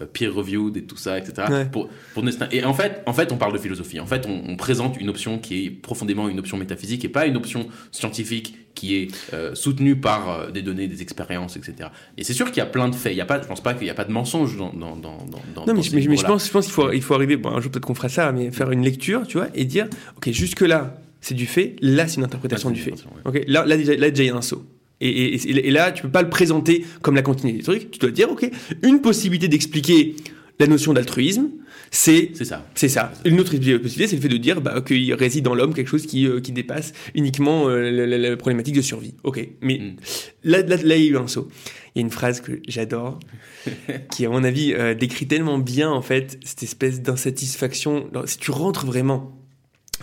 euh, 0.00 0.06
peer-reviewed 0.12 0.76
et 0.76 0.82
tout 0.82 0.96
ça, 0.96 1.18
etc. 1.18 1.66
Pour, 1.70 1.88
pour, 2.14 2.24
et 2.50 2.64
en 2.64 2.74
fait, 2.74 3.02
en 3.06 3.12
fait, 3.12 3.30
on 3.30 3.36
parle 3.36 3.52
de 3.52 3.58
philosophie. 3.58 4.00
En 4.00 4.06
fait, 4.06 4.26
on, 4.26 4.56
présente 4.56 4.98
une 4.98 5.08
option 5.08 5.38
qui 5.38 5.66
est 5.66 5.70
profondément 5.70 6.28
une 6.28 6.38
option 6.38 6.56
métaphysique 6.56 7.04
et 7.04 7.08
pas 7.08 7.26
une 7.26 7.36
option 7.36 7.68
scientifique 7.92 8.56
qui 8.74 8.96
est 8.96 9.34
euh, 9.34 9.54
soutenue 9.54 9.96
par 9.96 10.30
euh, 10.30 10.50
des 10.50 10.62
données, 10.62 10.88
des 10.88 11.02
expériences, 11.02 11.56
etc. 11.56 11.90
Et 12.16 12.24
c'est 12.24 12.32
sûr 12.32 12.46
qu'il 12.46 12.58
y 12.58 12.60
a 12.60 12.66
plein 12.66 12.88
de 12.88 12.94
faits. 12.94 13.12
Il 13.12 13.16
y 13.16 13.20
a 13.20 13.26
pas, 13.26 13.40
je 13.40 13.46
pense 13.46 13.62
pas 13.62 13.74
qu'il 13.74 13.84
n'y 13.84 13.90
a 13.90 13.94
pas 13.94 14.04
de 14.04 14.12
mensonges 14.12 14.56
dans, 14.56 14.72
dans, 14.72 14.96
dans, 14.96 15.18
dans 15.54 15.66
Non, 15.66 15.74
mais, 15.74 15.82
je, 15.82 15.94
mais 15.94 16.16
je, 16.16 16.24
pense, 16.24 16.46
je 16.46 16.50
pense 16.50 16.64
qu'il 16.64 16.74
faut, 16.74 16.90
il 16.90 17.02
faut 17.02 17.14
arriver, 17.14 17.36
bon, 17.36 17.50
un 17.50 17.60
jour 17.60 17.70
peut-être 17.70 17.86
qu'on 17.86 17.94
fera 17.94 18.08
ça, 18.08 18.32
mais 18.32 18.50
faire 18.50 18.70
une 18.70 18.82
lecture, 18.82 19.26
tu 19.26 19.36
vois, 19.36 19.48
et 19.54 19.64
dire, 19.64 19.86
ok, 20.16 20.30
jusque-là, 20.30 20.96
c'est 21.20 21.34
du 21.34 21.46
fait, 21.46 21.76
là, 21.80 22.08
c'est 22.08 22.16
une 22.16 22.24
interprétation 22.24 22.70
du 22.70 22.80
fait. 22.80 22.94
Ok, 23.24 23.42
là, 23.46 23.64
là, 23.64 23.76
déjà, 23.76 23.94
là, 23.94 24.10
déjà, 24.10 24.22
il 24.24 24.26
y 24.26 24.30
a 24.30 24.36
un 24.36 24.42
saut. 24.42 24.64
Et, 25.00 25.70
là, 25.70 25.92
tu 25.92 26.02
peux 26.02 26.10
pas 26.10 26.22
le 26.22 26.30
présenter 26.30 26.84
comme 27.02 27.14
la 27.14 27.22
continuité 27.22 27.58
du 27.58 27.64
truc. 27.64 27.90
Tu 27.90 27.98
dois 27.98 28.10
dire, 28.10 28.30
ok, 28.30 28.48
une 28.82 29.00
possibilité 29.00 29.48
d'expliquer 29.48 30.16
la 30.58 30.66
notion 30.66 30.92
d'altruisme, 30.92 31.48
c'est 31.90 32.32
ça. 32.44 32.66
C'est 32.74 32.88
ça. 32.88 33.12
Une 33.24 33.38
autre 33.38 33.50
possibilité, 33.52 34.06
c'est 34.08 34.16
le 34.16 34.22
fait 34.22 34.28
de 34.28 34.36
dire 34.36 34.60
bah, 34.60 34.80
qu'il 34.80 35.14
réside 35.14 35.44
dans 35.44 35.54
l'homme 35.54 35.74
quelque 35.74 35.88
chose 35.88 36.06
qui, 36.06 36.26
euh, 36.26 36.40
qui 36.40 36.50
dépasse 36.50 36.92
uniquement 37.14 37.68
euh, 37.68 38.06
la, 38.06 38.36
problématique 38.36 38.74
de 38.74 38.82
survie. 38.82 39.14
Ok, 39.22 39.46
mais 39.60 39.78
mm. 39.78 39.96
là, 40.44 40.62
là, 40.62 40.76
là, 40.82 40.96
il 40.96 41.04
y 41.04 41.08
a 41.08 41.10
eu 41.12 41.16
un 41.16 41.28
saut. 41.28 41.48
Il 41.94 42.00
y 42.00 42.02
a 42.02 42.02
une 42.02 42.10
phrase 42.10 42.40
que 42.40 42.60
j'adore, 42.66 43.20
qui 44.10 44.26
à 44.26 44.28
mon 44.28 44.42
avis 44.42 44.74
euh, 44.74 44.94
décrit 44.94 45.28
tellement 45.28 45.58
bien 45.58 45.88
en 45.90 46.02
fait 46.02 46.38
cette 46.44 46.64
espèce 46.64 47.00
d'insatisfaction. 47.00 48.10
Si 48.26 48.38
tu 48.38 48.50
rentres 48.50 48.86
vraiment 48.86 49.40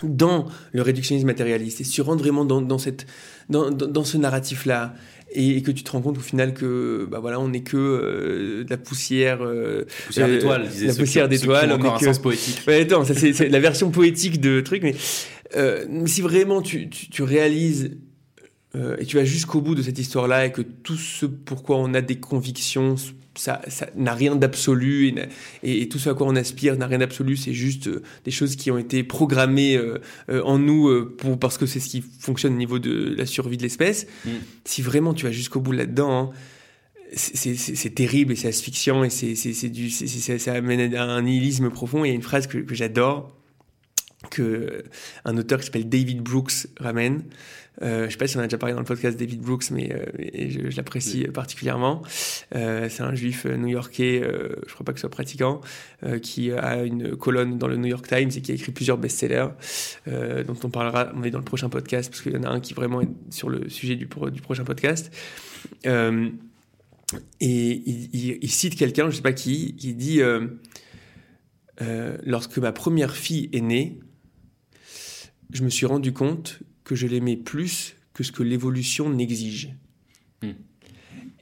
dans 0.02 0.46
le 0.72 0.80
réductionnisme 0.82 1.26
matérialiste 1.26 1.82
et 1.82 1.84
si 1.84 1.90
tu 1.90 2.00
rentres 2.00 2.22
vraiment 2.22 2.46
dans, 2.46 2.62
dans 2.62 2.78
cette 2.78 3.06
dans, 3.48 3.70
dans, 3.70 4.04
ce 4.04 4.16
narratif-là. 4.16 4.94
Et, 5.34 5.62
que 5.62 5.70
tu 5.70 5.82
te 5.82 5.90
rends 5.90 6.02
compte 6.02 6.18
au 6.18 6.22
final 6.22 6.52
que 6.52 7.08
bah 7.10 7.18
voilà 7.18 7.40
on 7.40 7.48
n'est 7.48 7.62
que 7.62 7.78
euh, 7.78 8.64
de 8.64 8.70
la 8.70 8.76
poussière 8.76 9.38
euh, 9.40 9.86
poussière 10.04 10.26
euh, 10.26 10.34
d'étoiles 10.34 10.68
la 10.82 10.94
poussière 10.94 11.26
d'étoiles 11.26 11.72
encore 11.72 11.94
un 11.94 11.98
sens 11.98 12.18
poétique. 12.18 12.60
Ouais, 12.66 12.82
attends, 12.82 13.02
ça 13.06 13.14
c'est 13.14 13.48
la 13.48 13.60
version 13.60 13.90
poétique 13.90 14.42
de 14.42 14.60
truc 14.60 14.82
mais 14.82 14.94
si 16.06 16.20
vraiment 16.20 16.60
tu, 16.60 16.90
tu, 16.90 17.08
tu 17.08 17.22
réalises 17.22 17.96
et 18.98 19.06
tu 19.06 19.16
vas 19.16 19.24
jusqu'au 19.24 19.62
bout 19.62 19.74
de 19.74 19.80
cette 19.80 19.98
histoire-là 19.98 20.44
et 20.44 20.52
que 20.52 20.60
tout 20.60 20.96
ce 20.96 21.24
pourquoi 21.24 21.78
on 21.78 21.94
a 21.94 22.02
des 22.02 22.16
convictions 22.16 22.96
ça, 23.34 23.60
n'a 23.96 24.14
rien 24.14 24.36
d'absolu 24.36 25.14
et, 25.62 25.88
tout 25.88 25.98
ce 25.98 26.10
à 26.10 26.14
quoi 26.14 26.26
on 26.26 26.36
aspire 26.36 26.76
n'a 26.76 26.86
rien 26.86 26.98
d'absolu, 26.98 27.36
c'est 27.36 27.52
juste 27.52 27.88
euh, 27.88 28.02
des 28.24 28.30
choses 28.30 28.56
qui 28.56 28.70
ont 28.70 28.78
été 28.78 29.02
programmées 29.04 29.76
euh, 29.76 29.98
euh, 30.28 30.42
en 30.42 30.58
nous 30.58 31.06
pour, 31.16 31.38
parce 31.38 31.58
que 31.58 31.66
c'est 31.66 31.80
ce 31.80 31.88
qui 31.88 32.02
fonctionne 32.02 32.54
au 32.54 32.58
niveau 32.58 32.78
de 32.78 33.14
la 33.16 33.26
survie 33.26 33.56
de 33.56 33.62
l'espèce. 33.62 34.06
Mm. 34.24 34.30
Si 34.64 34.82
vraiment 34.82 35.14
tu 35.14 35.24
vas 35.24 35.32
jusqu'au 35.32 35.60
bout 35.60 35.72
là-dedans, 35.72 36.32
hein, 36.34 36.38
c'est 37.14 37.94
terrible 37.94 38.32
et 38.32 38.36
c'est 38.36 38.48
asphyxiant 38.48 39.04
et 39.04 39.10
c'est 39.10 39.34
ça 40.38 40.52
amène 40.54 40.94
à 40.94 41.04
un 41.04 41.22
nihilisme 41.22 41.68
profond. 41.68 42.04
il 42.04 42.08
y 42.08 42.10
a 42.10 42.14
une 42.14 42.22
phrase 42.22 42.46
que, 42.46 42.58
que 42.58 42.74
j'adore 42.74 43.36
que 44.30 44.84
un 45.24 45.36
auteur 45.36 45.58
qui 45.58 45.66
s'appelle 45.66 45.88
David 45.88 46.22
Brooks 46.22 46.68
ramène. 46.78 47.24
Euh, 47.80 48.06
je 48.06 48.10
sais 48.10 48.18
pas 48.18 48.26
si 48.26 48.36
on 48.36 48.40
a 48.40 48.44
déjà 48.44 48.58
parlé 48.58 48.74
dans 48.74 48.80
le 48.80 48.86
podcast 48.86 49.18
David 49.18 49.40
Brooks, 49.40 49.70
mais 49.70 49.92
euh, 49.92 50.04
je, 50.70 50.76
l'apprécie 50.76 51.24
particulièrement. 51.24 52.02
Euh, 52.54 52.88
c'est 52.90 53.02
un 53.02 53.14
juif 53.14 53.46
new-yorkais, 53.46 54.22
euh, 54.22 54.56
je 54.66 54.74
crois 54.74 54.84
pas 54.84 54.92
que 54.92 54.98
ce 54.98 55.02
soit 55.02 55.10
pratiquant, 55.10 55.60
qui 56.22 56.52
a 56.52 56.82
une 56.82 57.16
colonne 57.16 57.58
dans 57.58 57.68
le 57.68 57.76
New 57.76 57.88
York 57.88 58.06
Times 58.06 58.30
et 58.36 58.42
qui 58.42 58.52
a 58.52 58.54
écrit 58.54 58.72
plusieurs 58.72 58.98
best-sellers, 58.98 59.48
dont 60.06 60.56
on 60.64 60.70
parlera 60.70 61.04
dans 61.04 61.38
le 61.38 61.44
prochain 61.44 61.68
podcast, 61.68 62.10
parce 62.10 62.22
qu'il 62.22 62.32
y 62.32 62.36
en 62.36 62.42
a 62.42 62.48
un 62.48 62.60
qui 62.60 62.74
vraiment 62.74 63.00
est 63.00 63.08
sur 63.30 63.48
le 63.48 63.68
sujet 63.68 63.94
du, 63.94 64.06
du 64.06 64.40
prochain 64.40 64.64
podcast. 64.64 65.12
et 65.84 66.32
il, 67.40 68.10
il, 68.12 68.38
il 68.42 68.50
cite 68.50 68.76
quelqu'un, 68.76 69.10
je 69.10 69.16
sais 69.16 69.22
pas 69.22 69.32
qui, 69.32 69.76
qui 69.76 69.94
dit 69.94 70.20
lorsque 72.24 72.58
ma 72.58 72.72
première 72.72 73.14
fille 73.14 73.48
est 73.52 73.60
née, 73.60 74.00
je 75.52 75.62
me 75.62 75.68
suis 75.68 75.86
rendu 75.86 76.12
compte 76.12 76.62
que 76.92 76.98
je 76.98 77.06
l'aimais 77.06 77.36
plus 77.36 77.96
que 78.12 78.22
ce 78.22 78.32
que 78.32 78.42
l'évolution 78.42 79.08
n'exige. 79.08 79.70
Hmm. 80.42 80.50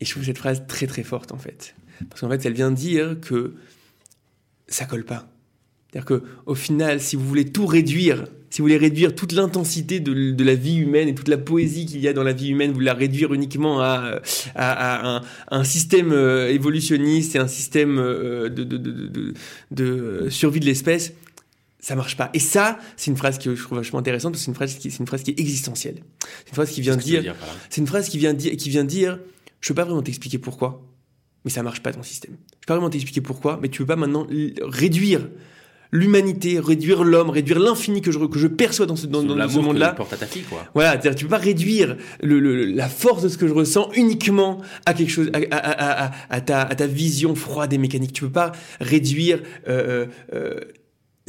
Et 0.00 0.04
je 0.04 0.10
trouve 0.12 0.24
cette 0.24 0.38
phrase 0.38 0.64
très 0.68 0.86
très 0.86 1.02
forte 1.02 1.32
en 1.32 1.38
fait. 1.38 1.74
Parce 2.08 2.20
qu'en 2.20 2.30
fait, 2.30 2.46
elle 2.46 2.52
vient 2.52 2.70
dire 2.70 3.16
que 3.20 3.54
ça 4.68 4.84
colle 4.84 5.04
pas. 5.04 5.28
C'est-à-dire 5.90 6.20
qu'au 6.20 6.54
final, 6.54 7.00
si 7.00 7.16
vous 7.16 7.26
voulez 7.26 7.46
tout 7.46 7.66
réduire, 7.66 8.28
si 8.48 8.60
vous 8.60 8.66
voulez 8.66 8.76
réduire 8.76 9.12
toute 9.16 9.32
l'intensité 9.32 9.98
de, 9.98 10.44
la 10.44 10.54
vie 10.54 10.76
humaine 10.76 11.08
et 11.08 11.16
toute 11.16 11.26
la 11.26 11.36
poésie 11.36 11.84
qu'il 11.84 11.98
y 11.98 12.06
a 12.06 12.12
dans 12.12 12.22
la 12.22 12.32
vie 12.32 12.50
humaine, 12.50 12.70
vous 12.70 12.78
la 12.78 12.94
réduire 12.94 13.34
uniquement 13.34 13.80
à, 13.80 14.20
à, 14.54 15.22
un, 15.50 15.64
système 15.64 16.12
euh, 16.12 16.48
évolutionniste 16.48 17.34
et 17.34 17.40
un 17.40 17.48
système 17.48 17.98
euh, 17.98 18.48
de, 18.48 19.34
de 19.72 20.28
survie 20.30 20.60
de 20.60 20.66
l'espèce, 20.66 21.12
ça 21.80 21.94
marche 21.94 22.16
pas. 22.16 22.30
Et 22.34 22.38
ça, 22.38 22.78
c'est 22.96 23.10
une 23.10 23.16
phrase 23.16 23.38
que 23.38 23.54
je 23.54 23.62
trouve 23.62 23.78
vachement 23.78 23.98
intéressante 23.98 24.32
parce 24.32 24.42
que 24.42 24.44
c'est 24.44 24.50
une 24.50 24.54
phrase 24.54 24.74
qui, 24.74 24.90
c'est 24.90 25.00
une 25.00 25.06
phrase 25.06 25.22
qui 25.22 25.30
est 25.30 25.40
existentielle. 25.40 26.02
C'est 26.44 26.50
une 26.50 26.54
phrase 26.54 26.70
qui 26.70 26.80
vient 26.80 26.96
dire, 26.96 27.34
c'est 27.68 27.80
une 27.80 27.86
phrase 27.86 28.08
qui 28.08 28.18
vient 28.18 28.34
dire, 28.34 28.56
qui 28.56 28.68
vient 28.68 28.84
dire, 28.84 29.18
je 29.60 29.68
peux 29.68 29.74
pas 29.74 29.84
vraiment 29.84 30.02
t'expliquer 30.02 30.38
pourquoi, 30.38 30.86
mais 31.44 31.50
ça 31.50 31.62
marche 31.62 31.82
pas 31.82 31.92
ton 31.92 32.02
système. 32.02 32.36
Je 32.54 32.60
peux 32.60 32.66
pas 32.66 32.74
vraiment 32.74 32.90
t'expliquer 32.90 33.20
pourquoi, 33.20 33.58
mais 33.60 33.68
tu 33.68 33.78
peux 33.78 33.86
pas 33.86 33.96
maintenant 33.96 34.26
réduire 34.62 35.28
l'humanité, 35.92 36.60
réduire 36.60 37.02
l'homme, 37.02 37.30
réduire 37.30 37.58
l'infini 37.58 38.00
que 38.00 38.12
je, 38.12 38.18
que 38.18 38.38
je 38.38 38.46
perçois 38.46 38.86
dans 38.86 38.96
ce, 38.96 39.06
dans, 39.06 39.22
dans 39.22 39.48
ce 39.48 39.58
monde-là. 39.58 39.92
porte 39.94 40.12
à 40.12 40.16
ta 40.16 40.26
fille, 40.26 40.42
quoi. 40.42 40.64
Voilà, 40.74 40.96
tu 40.98 41.24
peux 41.24 41.30
pas 41.30 41.38
réduire 41.38 41.96
le, 42.22 42.38
le, 42.38 42.64
la 42.66 42.88
force 42.88 43.22
de 43.22 43.28
ce 43.28 43.36
que 43.36 43.48
je 43.48 43.52
ressens 43.52 43.90
uniquement 43.94 44.60
à 44.86 44.94
quelque 44.94 45.10
chose, 45.10 45.30
à, 45.32 45.38
à, 45.50 46.04
à, 46.06 46.12
à 46.30 46.40
ta, 46.40 46.64
ta, 46.66 46.86
vision 46.86 47.34
froide 47.34 47.72
et 47.72 47.78
mécanique. 47.78 48.12
Tu 48.12 48.22
peux 48.22 48.30
pas 48.30 48.52
réduire 48.80 49.40
euh, 49.68 50.06
euh, 50.32 50.34
euh 50.34 50.60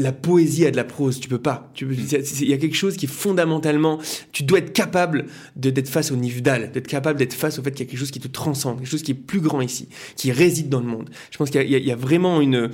la 0.02 0.12
poésie 0.12 0.66
à 0.66 0.72
de 0.72 0.76
la 0.76 0.84
prose, 0.84 1.20
tu 1.20 1.30
peux 1.30 1.42
pas. 1.42 1.72
Il 1.80 2.50
y 2.50 2.54
a 2.54 2.58
quelque 2.58 2.76
chose 2.76 2.98
qui 2.98 3.06
est 3.06 3.10
fondamentalement, 3.10 4.00
tu 4.32 4.44
dois 4.44 4.60
être 4.60 4.74
capable 4.74 5.26
d'être 5.56 5.90
face 5.90 6.12
au 6.12 6.16
Nifdal, 6.16 6.72
d'être 6.72 6.88
capable 6.88 7.20
d'être 7.20 7.34
face 7.34 7.60
au 7.60 7.64
fait 7.64 7.72
qu'il 7.72 7.86
y 7.86 7.88
a 7.88 7.90
quelque 7.90 8.00
chose 8.00 8.12
qui 8.12 8.20
te 8.20 8.28
transcende, 8.28 8.80
quelque 8.80 8.90
chose 8.90 9.04
qui 9.04 9.12
est 9.12 9.16
plus 9.16 9.42
grand 9.42 9.62
ici, 9.62 9.88
qui 10.16 10.32
réside 10.32 10.70
dans 10.70 10.80
le 10.80 10.88
monde. 10.88 11.10
Je 11.32 11.38
pense 11.38 11.50
qu'il 11.50 11.70
y, 11.70 11.92
a 11.92 11.96
vraiment 11.96 12.42
une, 12.42 12.70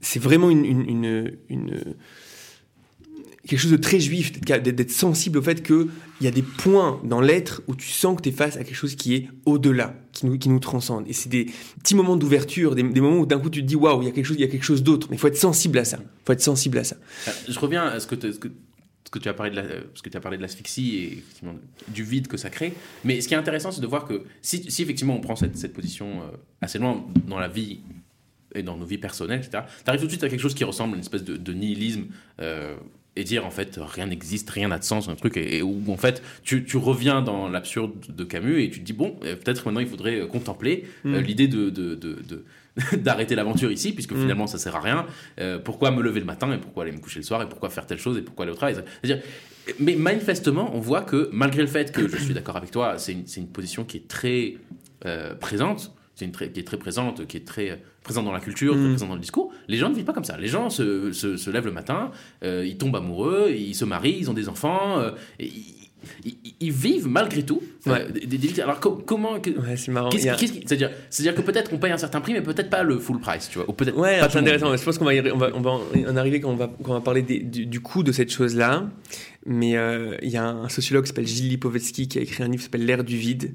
c'est 0.00 0.20
vraiment 0.20 0.50
une, 0.50 0.64
une, 0.64 1.94
quelque 3.48 3.60
chose 3.60 3.72
de 3.72 3.78
très 3.78 3.98
juif, 3.98 4.38
d'être 4.42 4.90
sensible 4.90 5.38
au 5.38 5.42
fait 5.42 5.62
qu'il 5.62 5.88
y 6.20 6.26
a 6.26 6.30
des 6.30 6.42
points 6.42 7.00
dans 7.02 7.22
l'être 7.22 7.62
où 7.66 7.74
tu 7.74 7.88
sens 7.88 8.16
que 8.16 8.22
tu 8.22 8.28
es 8.28 8.32
face 8.32 8.56
à 8.56 8.62
quelque 8.62 8.76
chose 8.76 8.94
qui 8.94 9.14
est 9.14 9.28
au-delà, 9.46 9.94
qui 10.12 10.26
nous, 10.26 10.38
qui 10.38 10.50
nous 10.50 10.58
transcende. 10.58 11.08
Et 11.08 11.14
c'est 11.14 11.30
des 11.30 11.46
petits 11.78 11.94
moments 11.94 12.16
d'ouverture, 12.16 12.74
des, 12.74 12.82
moments 12.82 13.20
où 13.20 13.26
d'un 13.26 13.40
coup 13.40 13.48
tu 13.48 13.62
te 13.62 13.66
dis 13.66 13.74
waouh, 13.74 14.02
il 14.02 14.04
y 14.04 14.08
a 14.08 14.12
quelque 14.12 14.26
chose, 14.26 14.36
il 14.36 14.42
y 14.42 14.44
a 14.44 14.48
quelque 14.48 14.64
chose 14.64 14.82
d'autre. 14.82 15.06
Mais 15.10 15.16
il 15.16 15.18
faut 15.18 15.28
être 15.28 15.36
sensible 15.36 15.78
à 15.78 15.86
ça. 15.86 15.98
Faut 16.26 16.32
être 16.34 16.42
sensible 16.42 16.76
à 16.76 16.84
ça. 16.84 16.96
Euh, 17.26 17.30
je 17.48 17.58
reviens 17.58 17.84
à 17.84 18.00
ce 18.00 18.06
que, 18.06 18.20
ce 18.30 18.38
que, 18.38 19.18
tu 19.18 19.28
as 19.30 19.34
parlé 19.34 19.50
de 19.50 19.56
la, 19.56 19.64
ce 19.94 20.02
que 20.02 20.10
tu 20.10 20.16
as 20.18 20.20
parlé 20.20 20.36
de 20.36 20.42
l'asphyxie 20.42 20.96
et 20.96 21.24
du 21.88 22.04
vide 22.04 22.28
que 22.28 22.36
ça 22.36 22.50
crée. 22.50 22.74
Mais 23.02 23.22
ce 23.22 23.28
qui 23.28 23.34
est 23.34 23.38
intéressant, 23.38 23.70
c'est 23.70 23.80
de 23.80 23.86
voir 23.86 24.04
que 24.04 24.24
si, 24.42 24.62
effectivement 24.82 25.16
on 25.16 25.20
prend 25.20 25.36
cette, 25.36 25.56
cette 25.56 25.72
position 25.72 26.20
euh, 26.20 26.36
assez 26.60 26.78
loin 26.78 27.02
dans 27.26 27.38
la 27.38 27.48
vie 27.48 27.80
et 28.54 28.62
dans 28.62 28.76
nos 28.76 28.84
vies 28.84 28.98
personnelles, 28.98 29.40
etc., 29.40 29.64
tu 29.84 29.88
arrives 29.88 30.00
tout 30.00 30.06
de 30.06 30.12
suite 30.12 30.24
à 30.24 30.28
quelque 30.28 30.40
chose 30.40 30.54
qui 30.54 30.64
ressemble 30.64 30.92
à 30.92 30.96
une 30.96 31.02
espèce 31.02 31.24
de, 31.24 31.52
nihilisme 31.52 32.06
euh, 32.40 32.76
et 33.18 33.24
dire 33.24 33.44
en 33.44 33.50
fait 33.50 33.78
rien 33.82 34.06
n'existe, 34.06 34.48
rien 34.48 34.68
n'a 34.68 34.78
de 34.78 34.84
sens, 34.84 35.08
un 35.08 35.16
truc, 35.16 35.36
et, 35.36 35.60
où 35.60 35.82
en 35.88 35.96
fait 35.96 36.22
tu, 36.44 36.64
tu 36.64 36.76
reviens 36.76 37.20
dans 37.20 37.48
l'absurde 37.48 37.92
de 38.08 38.24
Camus 38.24 38.62
et 38.62 38.70
tu 38.70 38.78
te 38.78 38.84
dis 38.84 38.92
bon, 38.92 39.16
euh, 39.24 39.34
peut-être 39.34 39.66
maintenant 39.66 39.80
il 39.80 39.88
faudrait 39.88 40.20
euh, 40.20 40.26
contempler 40.26 40.84
mm. 41.02 41.16
l'idée 41.18 41.48
de, 41.48 41.68
de, 41.68 41.96
de, 41.96 42.44
d'arrêter 42.96 43.34
l'aventure 43.34 43.72
ici, 43.72 43.92
puisque 43.92 44.12
mm. 44.12 44.20
finalement 44.20 44.46
ça 44.46 44.58
sert 44.58 44.76
à 44.76 44.80
rien. 44.80 45.06
pourquoi 45.64 45.90
me 45.90 46.00
lever 46.00 46.20
le 46.20 46.26
matin 46.26 46.52
et 46.52 46.58
pourquoi 46.58 46.84
aller 46.84 46.92
me 46.92 47.00
coucher 47.00 47.18
le 47.18 47.24
soir 47.24 47.42
et 47.42 47.48
pourquoi 47.48 47.70
faire 47.70 47.86
telle 47.86 47.98
chose 47.98 48.16
et 48.16 48.22
pourquoi 48.22 48.44
aller 48.44 48.52
au 48.52 48.56
travail? 48.56 48.76
C'est-à-dire, 48.76 49.22
mais 49.80 49.96
manifestement, 49.96 50.70
on 50.74 50.80
voit 50.80 51.02
que 51.02 51.28
malgré 51.32 51.62
le 51.62 51.68
fait 51.68 51.90
que 51.92 52.06
je 52.06 52.16
suis 52.16 52.34
d'accord 52.34 52.56
avec 52.56 52.70
toi, 52.70 52.98
c'est 52.98 53.12
une, 53.12 53.24
une, 53.36 53.48
position 53.48 53.84
qui 53.84 53.96
est 53.96 54.08
très 54.08 54.54
présente 55.40 55.92
qui 56.18 56.60
est 56.60 56.64
très 56.64 56.76
présente, 56.76 57.26
qui 57.26 57.36
est 57.36 57.46
très 57.46 57.80
présente 58.02 58.24
dans 58.24 58.32
la 58.32 58.40
culture, 58.40 58.74
très 58.74 58.82
mm. 58.82 58.90
présente 58.90 59.08
dans 59.08 59.14
le 59.14 59.20
discours. 59.20 59.52
Les 59.68 59.76
gens 59.76 59.90
ne 59.90 59.94
vivent 59.94 60.04
pas 60.04 60.12
comme 60.12 60.24
ça. 60.24 60.36
Les 60.36 60.48
gens 60.48 60.70
se, 60.70 61.12
se, 61.12 61.50
lèvent 61.50 61.66
le 61.66 61.72
matin, 61.72 62.10
euh, 62.42 62.64
ils 62.66 62.76
tombent 62.76 62.96
amoureux, 62.96 63.52
ils 63.56 63.74
se 63.74 63.84
marient, 63.84 64.16
ils 64.18 64.30
ont 64.30 64.34
des 64.34 64.48
enfants, 64.48 64.98
euh, 64.98 65.10
et 65.38 65.50
ils, 66.60 66.72
vivent 66.72 67.08
malgré 67.08 67.42
tout 67.42 67.60
euh, 67.88 68.08
des, 68.10 68.60
Alors 68.60 68.80
comment 68.80 69.40
c'est 69.76 69.88
marrant. 69.88 70.10
C'est-à-dire, 70.10 70.90
c'est-à-dire 71.10 71.34
que 71.34 71.42
peut-être 71.42 71.70
qu'on 71.70 71.78
paye 71.78 71.92
un 71.92 71.98
certain 71.98 72.20
prix, 72.20 72.32
mais 72.32 72.40
peut-être 72.40 72.70
pas 72.70 72.82
le 72.82 72.98
full 72.98 73.20
price, 73.20 73.48
tu 73.50 73.58
vois. 73.58 73.68
Ou 73.68 73.72
peut-être. 73.72 73.96
Ouais, 73.96 74.20
c'est 74.30 74.38
intéressant. 74.38 74.74
Je 74.74 74.82
pense 74.82 74.96
qu'on 74.96 75.04
va, 75.04 75.12
on 75.34 75.38
va, 75.38 75.50
on 75.54 75.60
va 75.60 75.70
en 76.08 76.16
arriver 76.16 76.40
quand 76.40 76.50
on 76.50 76.56
va, 76.56 76.70
quand 76.82 76.92
on 76.92 76.94
va 76.94 77.00
parler 77.00 77.22
du, 77.22 77.66
du 77.66 77.80
coût 77.80 78.02
de 78.02 78.12
cette 78.12 78.32
chose-là. 78.32 78.88
Mais 79.44 79.76
il 80.22 80.30
y 80.30 80.36
a 80.36 80.46
un 80.46 80.68
sociologue 80.68 81.04
qui 81.04 81.08
s'appelle 81.08 81.26
Gilles 81.26 81.48
Lipovetsky 81.48 82.08
qui 82.08 82.18
a 82.18 82.22
écrit 82.22 82.42
un 82.42 82.46
livre 82.46 82.58
qui 82.58 82.64
s'appelle 82.64 82.86
L'ère 82.86 83.04
du 83.04 83.16
vide 83.16 83.54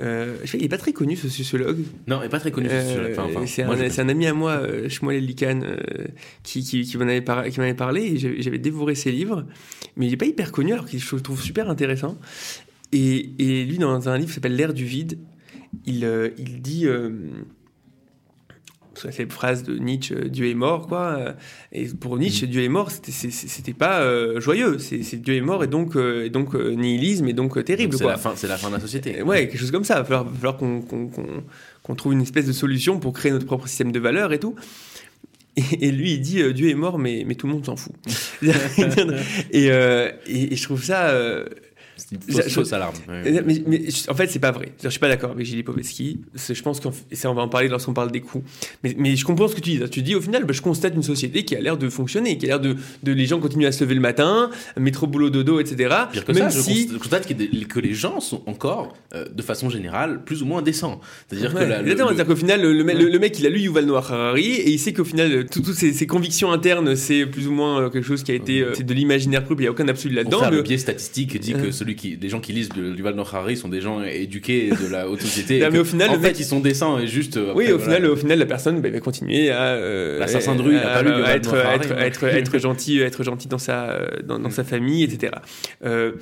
euh, 0.00 0.36
il 0.54 0.60
n'est 0.60 0.68
pas 0.68 0.78
très 0.78 0.92
connu 0.92 1.16
ce 1.16 1.28
sociologue. 1.28 1.78
Non, 2.06 2.18
il 2.20 2.24
n'est 2.24 2.28
pas 2.28 2.40
très 2.40 2.50
connu 2.50 2.68
ce 2.68 2.80
sociologue. 2.80 3.16
Euh, 3.18 3.88
c'est 3.88 4.02
un, 4.02 4.08
ami 4.08 4.26
à 4.26 4.34
moi, 4.34 4.52
euh, 4.52 4.88
Shmuel 4.88 5.24
Likan, 5.24 5.60
qui, 6.42 6.62
qui, 6.62 6.82
qui 6.82 6.96
m'en 6.96 7.04
avait, 7.04 7.28
avait, 7.28 7.74
parlé 7.74 8.02
et 8.02 8.42
j'avais 8.42 8.58
dévoré 8.58 8.94
ses 8.94 9.10
livres. 9.10 9.44
Mais 9.96 10.06
il 10.06 10.10
n'est 10.10 10.16
pas 10.16 10.26
hyper 10.26 10.52
connu 10.52 10.72
alors 10.72 10.86
qu'il 10.86 11.00
je 11.00 11.16
le 11.16 11.22
trouve 11.22 11.42
super 11.42 11.68
intéressant. 11.68 12.18
Et, 12.92 13.30
et, 13.38 13.64
lui, 13.64 13.78
dans 13.78 14.08
un 14.08 14.16
livre 14.16 14.28
qui 14.28 14.34
s'appelle 14.34 14.56
L'ère 14.56 14.72
du 14.72 14.84
vide, 14.84 15.18
il, 15.84 16.08
il 16.38 16.62
dit 16.62 16.86
cette 18.98 19.32
phrase 19.32 19.62
de 19.62 19.76
Nietzsche, 19.78 20.14
euh, 20.14 20.28
Dieu 20.28 20.48
est 20.48 20.54
mort, 20.54 20.86
quoi. 20.86 21.16
Euh, 21.18 21.32
et 21.72 21.86
pour 21.88 22.18
Nietzsche, 22.18 22.46
mm. 22.46 22.50
Dieu 22.50 22.62
est 22.62 22.68
mort, 22.68 22.90
c'était 22.90 23.72
pas 23.72 24.00
euh, 24.00 24.40
joyeux. 24.40 24.78
C'est 24.78 25.16
Dieu 25.16 25.36
est 25.36 25.40
mort 25.40 25.64
et 25.64 25.66
donc, 25.66 25.96
et 25.96 26.30
donc 26.30 26.54
nihilisme 26.54 27.28
et 27.28 27.32
donc 27.32 27.62
terrible, 27.64 27.96
C'est 27.96 28.04
la, 28.04 28.16
fin, 28.16 28.34
la 28.46 28.56
fin 28.56 28.68
de 28.68 28.74
la 28.74 28.80
société. 28.80 29.22
ouais, 29.22 29.48
quelque 29.48 29.60
chose 29.60 29.70
comme 29.70 29.84
ça. 29.84 29.94
Il 29.96 30.12
va 30.12 30.24
falloir, 30.24 30.56
qu'on 30.56 31.94
trouve 31.94 32.12
une 32.12 32.22
espèce 32.22 32.46
de 32.46 32.52
solution 32.52 32.98
pour 33.00 33.12
créer 33.12 33.32
notre 33.32 33.46
propre 33.46 33.66
système 33.66 33.92
de 33.92 33.98
valeurs 33.98 34.32
et 34.32 34.38
tout. 34.38 34.54
Et, 35.80 35.90
lui, 35.90 36.12
il 36.12 36.20
dit 36.20 36.52
Dieu 36.52 36.68
est 36.68 36.74
mort, 36.74 36.98
mais, 36.98 37.24
mais 37.26 37.34
tout 37.34 37.48
le 37.48 37.54
monde 37.54 37.66
s'en 37.66 37.74
fout. 37.74 37.92
et, 39.50 39.66
et, 39.66 40.56
je 40.56 40.62
trouve 40.62 40.84
ça 40.84 41.12
c'est 41.98 42.44
une 42.44 42.50
fausse, 42.50 42.72
alarme. 42.72 42.94
Mais, 43.08 43.88
en 44.08 44.14
fait, 44.14 44.28
c'est 44.28 44.38
pas 44.38 44.52
vrai. 44.52 44.72
Je 44.82 44.88
suis 44.88 45.00
pas 45.00 45.08
d'accord 45.08 45.32
avec 45.32 45.46
Gilles 45.46 45.64
Povetsky. 45.64 46.20
Je 46.34 46.62
pense 46.62 46.80
qu'on 46.80 46.92
on 47.24 47.34
va 47.34 47.42
en 47.42 47.48
parler 47.48 47.68
lorsqu'on 47.68 47.92
parle 47.92 48.10
des 48.10 48.20
coûts. 48.20 48.42
Mais, 48.82 48.94
mais, 48.96 49.16
je 49.16 49.24
comprends 49.24 49.48
ce 49.48 49.54
que 49.54 49.60
tu 49.60 49.70
dis. 49.70 49.90
Tu 49.90 50.02
dis 50.02 50.14
au 50.14 50.20
final, 50.20 50.44
bah, 50.44 50.52
je 50.52 50.62
constate 50.62 50.94
une 50.94 51.02
société 51.02 51.44
qui 51.44 51.56
a 51.56 51.60
l'air 51.60 51.76
de 51.76 51.88
fonctionner, 51.88 52.38
qui 52.38 52.46
a 52.46 52.48
l'air 52.48 52.60
de, 52.60 52.76
de, 53.02 53.12
Les 53.12 53.26
gens 53.26 53.40
continuent 53.40 53.66
à 53.66 53.72
se 53.72 53.84
lever 53.84 53.94
le 53.94 54.00
matin, 54.00 54.50
métro, 54.76 55.06
boulot, 55.06 55.30
dodo, 55.30 55.60
etc. 55.60 55.94
Pire 56.12 56.24
que 56.24 56.32
Même 56.32 56.50
ça, 56.50 56.62
si... 56.62 56.88
je 56.92 56.98
constate 56.98 57.26
que, 57.26 57.80
les 57.80 57.94
gens 57.94 58.20
sont 58.20 58.42
encore, 58.46 58.96
euh, 59.14 59.26
de 59.32 59.42
façon 59.42 59.70
générale, 59.70 60.22
plus 60.24 60.42
ou 60.42 60.46
moins 60.46 60.62
décents. 60.62 61.00
C'est-à-dire 61.28 61.54
que. 61.54 61.60
c'est-à-dire 61.60 62.26
qu'au 62.26 62.36
final, 62.36 62.62
le, 62.62 62.72
le, 62.72 63.18
mec, 63.18 63.38
il 63.38 63.46
a 63.46 63.50
lu 63.50 63.60
Yuval 63.60 63.86
Noah 63.86 63.98
Harari 63.98 64.46
et 64.46 64.70
il 64.70 64.78
sait 64.78 64.92
qu'au 64.92 65.04
final, 65.04 65.46
toutes 65.46 65.72
ses, 65.72 66.06
convictions 66.06 66.52
internes, 66.52 66.96
c'est 66.96 67.26
plus 67.26 67.48
ou 67.48 67.52
moins 67.52 67.82
euh, 67.82 67.90
quelque 67.90 68.06
chose 68.06 68.22
qui 68.22 68.32
a 68.32 68.34
été. 68.34 68.60
Euh, 68.60 68.72
c'est 68.74 68.84
de 68.84 68.94
l'imaginaire 68.94 69.44
pur, 69.44 69.56
il 69.58 69.62
n'y 69.62 69.66
a 69.66 69.70
aucun 69.70 69.88
absolu 69.88 70.14
là-dedans. 70.14 70.50
Le 70.50 70.62
biais 70.62 70.78
statistique 70.78 71.38
dit 71.38 71.52
que 71.52 71.70
celui 71.70 71.87
qui, 71.94 72.16
les 72.20 72.28
gens 72.28 72.40
qui 72.40 72.52
lisent 72.52 72.68
du 72.68 73.02
Noah 73.02 73.20
Harari 73.20 73.56
sont 73.56 73.68
des 73.68 73.80
gens 73.80 74.02
éduqués 74.02 74.70
de 74.70 74.86
la 74.86 75.08
haute 75.08 75.20
société. 75.20 75.66
mais 75.72 75.78
au 75.78 75.84
final, 75.84 76.10
en 76.10 76.20
fait, 76.20 76.38
ils 76.38 76.44
sont 76.44 76.60
décents 76.60 76.98
et 76.98 77.06
juste. 77.06 77.36
Euh, 77.36 77.52
oui, 77.54 77.70
au 77.72 77.78
final, 77.78 78.06
au 78.06 78.16
final, 78.16 78.38
la 78.38 78.46
personne 78.46 78.80
bah, 78.80 78.90
va 78.90 79.00
continuer 79.00 79.50
à. 79.50 79.74
Euh, 79.74 80.18
L'assassin 80.18 80.54
de 80.54 80.62
rue, 80.62 80.74
il 80.74 80.80
pas 80.80 81.02
lu 81.02 81.10
être, 81.24 81.54
être, 81.54 81.92
être, 81.92 82.24
être, 82.24 82.58
gentil, 82.58 83.00
être 83.00 83.22
gentil 83.22 83.48
dans 83.48 83.58
sa 83.58 84.00
dans, 84.24 84.38
dans 84.38 84.50
sa 84.50 84.64
famille, 84.64 85.04
etc. 85.04 85.32
Euh, 85.84 86.12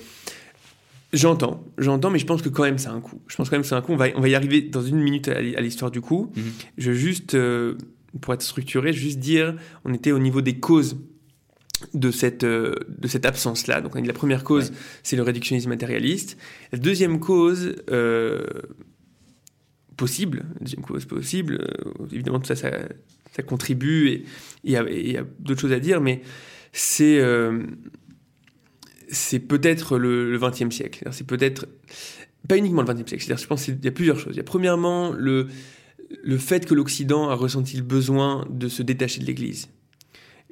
J'entends, 1.12 1.64
j'entends, 1.78 2.10
mais 2.10 2.18
je 2.18 2.26
pense 2.26 2.42
que 2.42 2.48
quand 2.48 2.64
même 2.64 2.78
c'est 2.78 2.88
un 2.88 3.00
coup. 3.00 3.20
Je 3.28 3.36
pense 3.36 3.48
quand 3.48 3.56
même 3.56 3.64
c'est 3.64 3.74
un 3.74 3.80
coup. 3.80 3.92
On 3.92 3.96
va, 3.96 4.06
on 4.16 4.20
va 4.20 4.28
y 4.28 4.34
arriver 4.34 4.60
dans 4.60 4.82
une 4.82 4.98
minute 4.98 5.28
à 5.28 5.40
l'histoire 5.40 5.90
du 5.90 6.00
coup. 6.00 6.32
Mhm. 6.36 6.44
Je 6.78 6.90
veux 6.90 6.96
juste, 6.96 7.34
euh, 7.34 7.74
pour 8.20 8.34
être 8.34 8.42
structuré, 8.42 8.92
juste 8.92 9.18
dire, 9.18 9.54
on 9.84 9.94
était 9.94 10.12
au 10.12 10.18
niveau 10.18 10.40
des 10.40 10.58
causes 10.58 10.96
de 11.94 12.10
cette, 12.10 12.44
euh, 12.44 12.74
de 12.88 13.08
cette 13.08 13.26
absence-là. 13.26 13.80
Donc, 13.80 13.94
la 13.94 14.12
première 14.12 14.44
cause, 14.44 14.72
c'est 15.02 15.16
le 15.16 15.22
réductionnisme 15.22 15.68
matérialiste. 15.68 16.36
La 16.72 16.78
deuxième 16.78 17.20
cause 17.20 17.76
euh, 17.90 18.46
possible, 19.96 20.44
deuxième 20.60 20.82
cause 20.82 21.04
possible, 21.04 21.60
euh, 21.60 22.06
évidemment, 22.12 22.40
tout 22.40 22.46
ça, 22.46 22.56
ça, 22.56 22.70
ça 23.34 23.42
contribue 23.42 24.08
et 24.08 24.24
il 24.64 24.72
y 24.72 24.76
a, 24.76 25.24
d'autres 25.38 25.60
choses 25.60 25.72
à 25.72 25.80
dire, 25.80 26.00
mais 26.00 26.22
c'est 26.72 27.22
c'est 29.08 29.38
peut-être 29.38 29.98
le 29.98 30.36
XXe 30.36 30.74
siècle. 30.74 31.08
C'est 31.12 31.26
peut-être 31.26 31.68
pas 32.48 32.56
uniquement 32.56 32.82
le 32.82 32.92
XXe 32.92 33.08
siècle. 33.08 33.38
Je 33.38 33.46
pense 33.46 33.64
qu'il 33.64 33.78
y 33.82 33.88
a 33.88 33.92
plusieurs 33.92 34.18
choses. 34.18 34.34
Il 34.34 34.38
y 34.38 34.40
a 34.40 34.44
premièrement 34.44 35.12
le, 35.12 35.46
le 36.22 36.38
fait 36.38 36.66
que 36.66 36.74
l'Occident 36.74 37.28
a 37.28 37.34
ressenti 37.34 37.76
le 37.76 37.82
besoin 37.82 38.46
de 38.50 38.68
se 38.68 38.82
détacher 38.82 39.20
de 39.20 39.26
l'Église. 39.26 39.68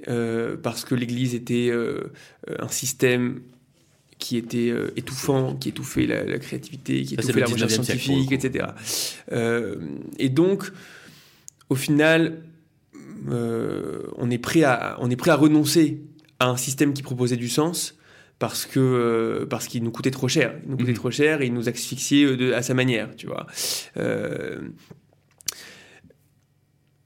Euh, 0.08 0.56
parce 0.62 0.84
que 0.84 0.94
l'Église 0.94 1.34
était 1.34 1.68
euh, 1.70 2.12
un 2.58 2.68
système 2.68 3.40
qui 4.18 4.36
était 4.36 4.70
euh, 4.70 4.92
étouffant, 4.96 5.56
qui 5.56 5.70
étouffait 5.70 6.06
la, 6.06 6.38
créativité, 6.38 7.02
qui 7.02 7.14
étouffait 7.14 7.40
la 7.40 7.46
recherche 7.46 7.72
scientifique, 7.72 8.32
etc. 8.32 8.66
et 10.18 10.28
donc, 10.28 10.70
au 11.68 11.74
final, 11.74 12.42
on, 13.28 14.30
est 14.30 14.38
prêt 14.38 14.62
à, 14.62 14.96
on 15.00 15.10
est 15.10 15.16
prêt 15.16 15.30
à 15.30 15.36
renoncer 15.36 16.02
à 16.38 16.48
un 16.48 16.56
système 16.56 16.92
qui 16.92 17.02
proposait 17.02 17.36
du 17.36 17.48
sens 17.48 17.96
parce 18.38 18.66
que 18.66 19.46
parce 19.48 19.68
qu'il 19.68 19.82
nous 19.82 19.90
coûtait 19.90 20.10
trop 20.10 20.28
cher, 20.28 20.54
il 20.64 20.70
nous 20.70 20.76
coûtait 20.76 20.92
mmh. 20.92 20.96
trop 20.96 21.10
cher 21.10 21.40
et 21.40 21.46
il 21.46 21.54
nous 21.54 21.68
asphyxiait 21.68 22.36
de, 22.36 22.52
à 22.52 22.62
sa 22.62 22.74
manière, 22.74 23.14
tu 23.16 23.26
vois. 23.26 23.46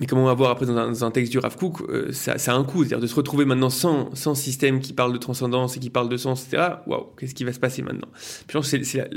Mais 0.01 0.07
comme 0.07 0.21
on 0.21 0.27
va 0.27 0.35
voir 0.35 0.51
après 0.51 0.65
dans 0.65 1.05
un, 1.05 1.11
texte 1.11 1.33
du 1.33 1.39
Rav 1.39 1.57
Kook, 1.57 1.83
euh, 1.89 2.13
ça, 2.13 2.35
a 2.35 2.55
un 2.55 2.63
coût. 2.63 2.85
C'est-à-dire 2.85 3.01
de 3.01 3.07
se 3.09 3.15
retrouver 3.15 3.45
maintenant 3.45 3.71
sans, 3.71 4.15
sans 4.15 4.37
système 4.37 4.81
qui 4.81 4.93
parle 4.93 5.13
de 5.13 5.19
transcendance 5.19 5.77
et 5.77 5.81
qui 5.81 5.91
parle 5.91 6.09
de 6.09 6.17
sens, 6.17 6.47
etc. 6.47 6.75
Waouh, 6.87 7.09
qu'est-ce 7.19 7.35
qui 7.35 7.45
va 7.45 7.53
se 7.53 7.59
passer 7.59 7.83
maintenant? 7.83 8.09
Je 8.47 8.53
pense 8.53 8.71
que 8.71 8.83
c'est 8.85 9.11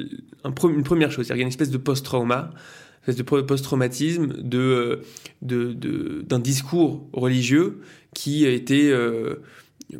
une 0.43 0.83
première 0.83 1.11
chose. 1.11 1.27
Il 1.27 1.35
y 1.35 1.39
a 1.39 1.41
une 1.41 1.47
espèce 1.47 1.69
de 1.69 1.77
post-trauma, 1.77 2.51
une 2.53 3.11
espèce 3.11 3.15
de 3.15 3.41
post-traumatisme 3.41 4.41
de, 4.41 5.01
de, 5.43 5.73
de, 5.73 6.23
d'un 6.27 6.39
discours 6.39 7.07
religieux 7.13 7.81
qui 8.15 8.47
a 8.47 8.49
été 8.49 8.89
euh, 8.91 9.35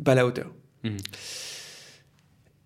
pas 0.04 0.12
à 0.12 0.14
la 0.16 0.26
hauteur. 0.26 0.52
Mmh. 0.82 0.88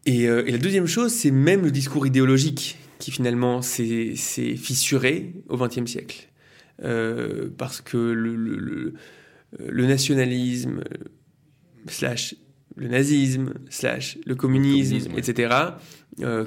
Et, 0.07 0.29
euh, 0.29 0.47
et, 0.47 0.53
la 0.53 0.59
deuxième 0.59 0.87
chose, 0.87 1.13
c'est 1.13 1.31
même 1.31 1.63
le 1.63 1.71
discours 1.71 2.07
idéologique 2.07 2.79
qui 2.99 3.11
finalement 3.11 3.61
s'est 3.61 4.15
fissuré 4.57 5.35
au 5.49 5.59
XXe 5.59 5.85
siècle. 5.85 6.29
Euh, 6.83 7.49
parce 7.57 7.81
que 7.81 7.97
le, 7.97 8.95
le 9.59 9.87
nationalisme, 9.87 10.83
slash 11.89 12.35
le 12.77 12.89
nazisme, 12.89 13.55
slash 13.71 14.19
le 14.27 14.35
communisme, 14.35 15.13
etc., 15.17 15.55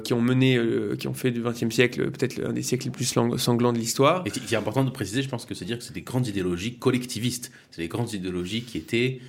qui 0.04 0.12
ont 0.12 0.20
mené, 0.20 0.60
qui 0.98 1.08
ont 1.08 1.14
fait 1.14 1.32
du 1.32 1.42
XXe 1.42 1.74
siècle 1.74 2.10
peut-être 2.10 2.36
l'un 2.38 2.52
des 2.52 2.62
siècles 2.62 2.86
les 2.86 2.92
plus 2.92 3.04
sanglants 3.04 3.72
de 3.72 3.78
l'histoire. 3.78 4.22
Et 4.26 4.30
qui 4.30 4.54
est 4.54 4.58
important 4.58 4.84
de 4.84 4.90
préciser, 4.90 5.22
je 5.22 5.28
pense 5.28 5.44
que 5.44 5.54
c'est 5.54 5.64
dire 5.64 5.78
que 5.78 5.84
c'est 5.84 5.94
des 5.94 6.02
grandes 6.02 6.28
idéologies 6.28 6.78
collectivistes. 6.78 7.50
C'est 7.72 7.82
des 7.82 7.88
grandes 7.88 8.12
idéologies 8.12 8.62
qui 8.62 8.78
étaient 8.78 9.20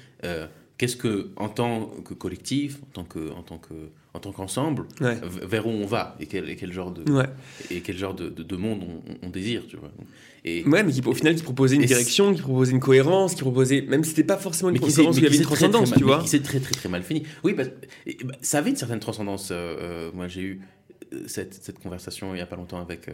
qu'est-ce 0.82 0.96
que, 0.96 1.30
en 1.36 1.48
tant 1.48 1.92
que 2.04 2.16
collectif, 2.16 2.80
en 2.82 2.92
tant 2.92 3.04
que, 3.04 3.30
en 3.34 3.44
tant 3.44 3.60
que, 3.60 3.76
en 4.16 4.20
tant 4.20 4.32
qu'ensemble, 4.32 4.88
vers 5.00 5.68
où 5.68 5.70
on 5.70 5.86
va 5.86 6.16
et 6.20 6.26
quel, 6.26 6.56
quel 6.56 6.74
genre 6.74 6.92
de, 6.92 7.04
et 7.70 7.82
quel 7.82 7.96
genre 7.96 8.16
de, 8.16 8.30
de, 8.30 8.56
monde 8.56 8.82
on, 9.22 9.30
désire, 9.30 9.68
tu 9.68 9.78
vois. 9.78 9.92
Et, 10.44 10.64
ouais, 10.64 10.82
mais 10.82 10.92
qui, 10.92 11.04
au 11.06 11.14
final, 11.14 11.36
qui 11.36 11.44
proposait 11.44 11.76
une 11.76 11.86
direction, 11.86 12.34
qui 12.34 12.42
proposait 12.42 12.72
une 12.72 12.80
cohérence, 12.80 13.36
qui 13.36 13.42
proposait, 13.42 13.82
même 13.82 14.04
si 14.04 14.10
c'était 14.10 14.24
pas 14.24 14.38
forcément 14.38 14.72
une 14.72 14.80
cohérence, 14.80 15.18
il 15.18 15.24
y 15.24 15.28
avait 15.28 15.38
une 15.38 15.44
transcendance, 15.44 15.94
tu 15.96 16.04
vois. 16.04 16.26
S'est 16.26 16.40
très, 16.40 16.60
très, 16.60 16.74
très 16.74 16.90
mal 16.90 17.04
fini. 17.04 17.22
Oui, 17.44 17.54
bah, 17.54 17.66
ça 18.42 18.58
avait 18.58 18.72
une 18.72 18.76
certaine 18.76 19.00
transcendance. 19.00 19.52
Euh, 19.52 19.76
euh, 19.80 20.12
moi, 20.16 20.28
j'ai 20.28 20.42
eu 20.42 20.62
euh, 21.14 21.20
cette, 21.28 21.54
cette, 21.54 21.78
conversation 21.78 22.34
il 22.34 22.40
y 22.40 22.42
a 22.42 22.48
pas 22.48 22.56
longtemps 22.56 22.82
avec, 22.82 23.08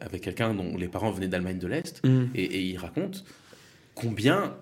avec 0.00 0.22
quelqu'un 0.22 0.54
dont 0.54 0.76
les 0.76 0.86
parents 0.86 1.10
venaient 1.10 1.26
d'Allemagne 1.26 1.58
de 1.58 1.66
l'Est, 1.66 2.04
mmh. 2.04 2.26
et, 2.36 2.44
et 2.44 2.60
il 2.62 2.76
raconte 2.76 3.24
combien 3.96 4.54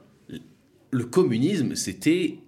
le 0.95 1.05
communisme, 1.05 1.75
c'était 1.75 2.39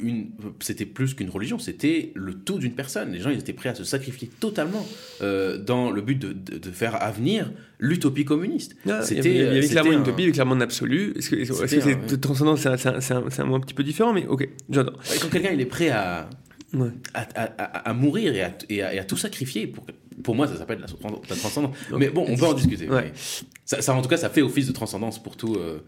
une, 0.00 0.30
c'était 0.60 0.86
plus 0.86 1.14
qu'une 1.14 1.30
religion, 1.30 1.58
c'était 1.58 2.12
le 2.14 2.34
tout 2.34 2.58
d'une 2.58 2.74
personne. 2.74 3.10
Les 3.10 3.18
gens, 3.18 3.30
ils 3.30 3.40
étaient 3.40 3.52
prêts 3.52 3.70
à 3.70 3.74
se 3.74 3.82
sacrifier 3.82 4.30
totalement 4.38 4.86
euh, 5.20 5.58
dans 5.58 5.90
le 5.90 6.00
but 6.00 6.16
de, 6.16 6.32
de, 6.32 6.70
faire 6.70 7.02
avenir 7.02 7.50
l'utopie 7.80 8.24
communiste. 8.24 8.76
Ah, 8.88 9.02
c'était, 9.02 9.30
il 9.30 9.36
y 9.36 9.42
avait, 9.42 9.66
clairement 9.66 9.92
une 9.92 10.02
utopie, 10.02 10.30
clairement 10.30 10.54
un 10.54 10.60
absolu. 10.60 11.12
Est-ce 11.16 11.30
que, 11.30 11.36
est 11.36 12.08
c'est 12.08 12.20
transcendant 12.20 12.54
C'est 12.54 12.68
un, 13.40 13.44
mot 13.44 13.56
un 13.56 13.60
petit 13.60 13.74
peu 13.74 13.82
différent, 13.82 14.12
mais 14.12 14.26
ok, 14.26 14.48
j'adore. 14.70 15.00
quand 15.20 15.28
quelqu'un 15.30 15.50
il 15.52 15.60
est 15.60 15.66
prêt 15.66 15.88
à, 15.88 16.30
à, 17.14 17.20
à, 17.90 17.92
mourir 17.94 18.32
et 18.32 18.42
à, 18.42 18.54
et 18.68 18.98
à, 19.00 19.04
tout 19.04 19.16
sacrifier, 19.16 19.66
pour, 19.66 19.84
pour 20.22 20.36
moi, 20.36 20.46
ça 20.46 20.56
s'appelle 20.56 20.78
la, 20.80 20.86
transcendance. 21.36 21.76
Mais 21.98 22.10
bon, 22.10 22.26
on 22.28 22.36
peut 22.36 22.46
en 22.46 22.54
discuter. 22.54 22.88
Ça, 23.64 23.92
en 23.92 24.02
tout 24.02 24.08
cas, 24.08 24.18
ça 24.18 24.30
fait 24.30 24.42
office 24.42 24.68
de 24.68 24.72
transcendance 24.72 25.20
pour 25.20 25.36
tout. 25.36 25.56
Euh, 25.56 25.78
euh, 25.78 25.80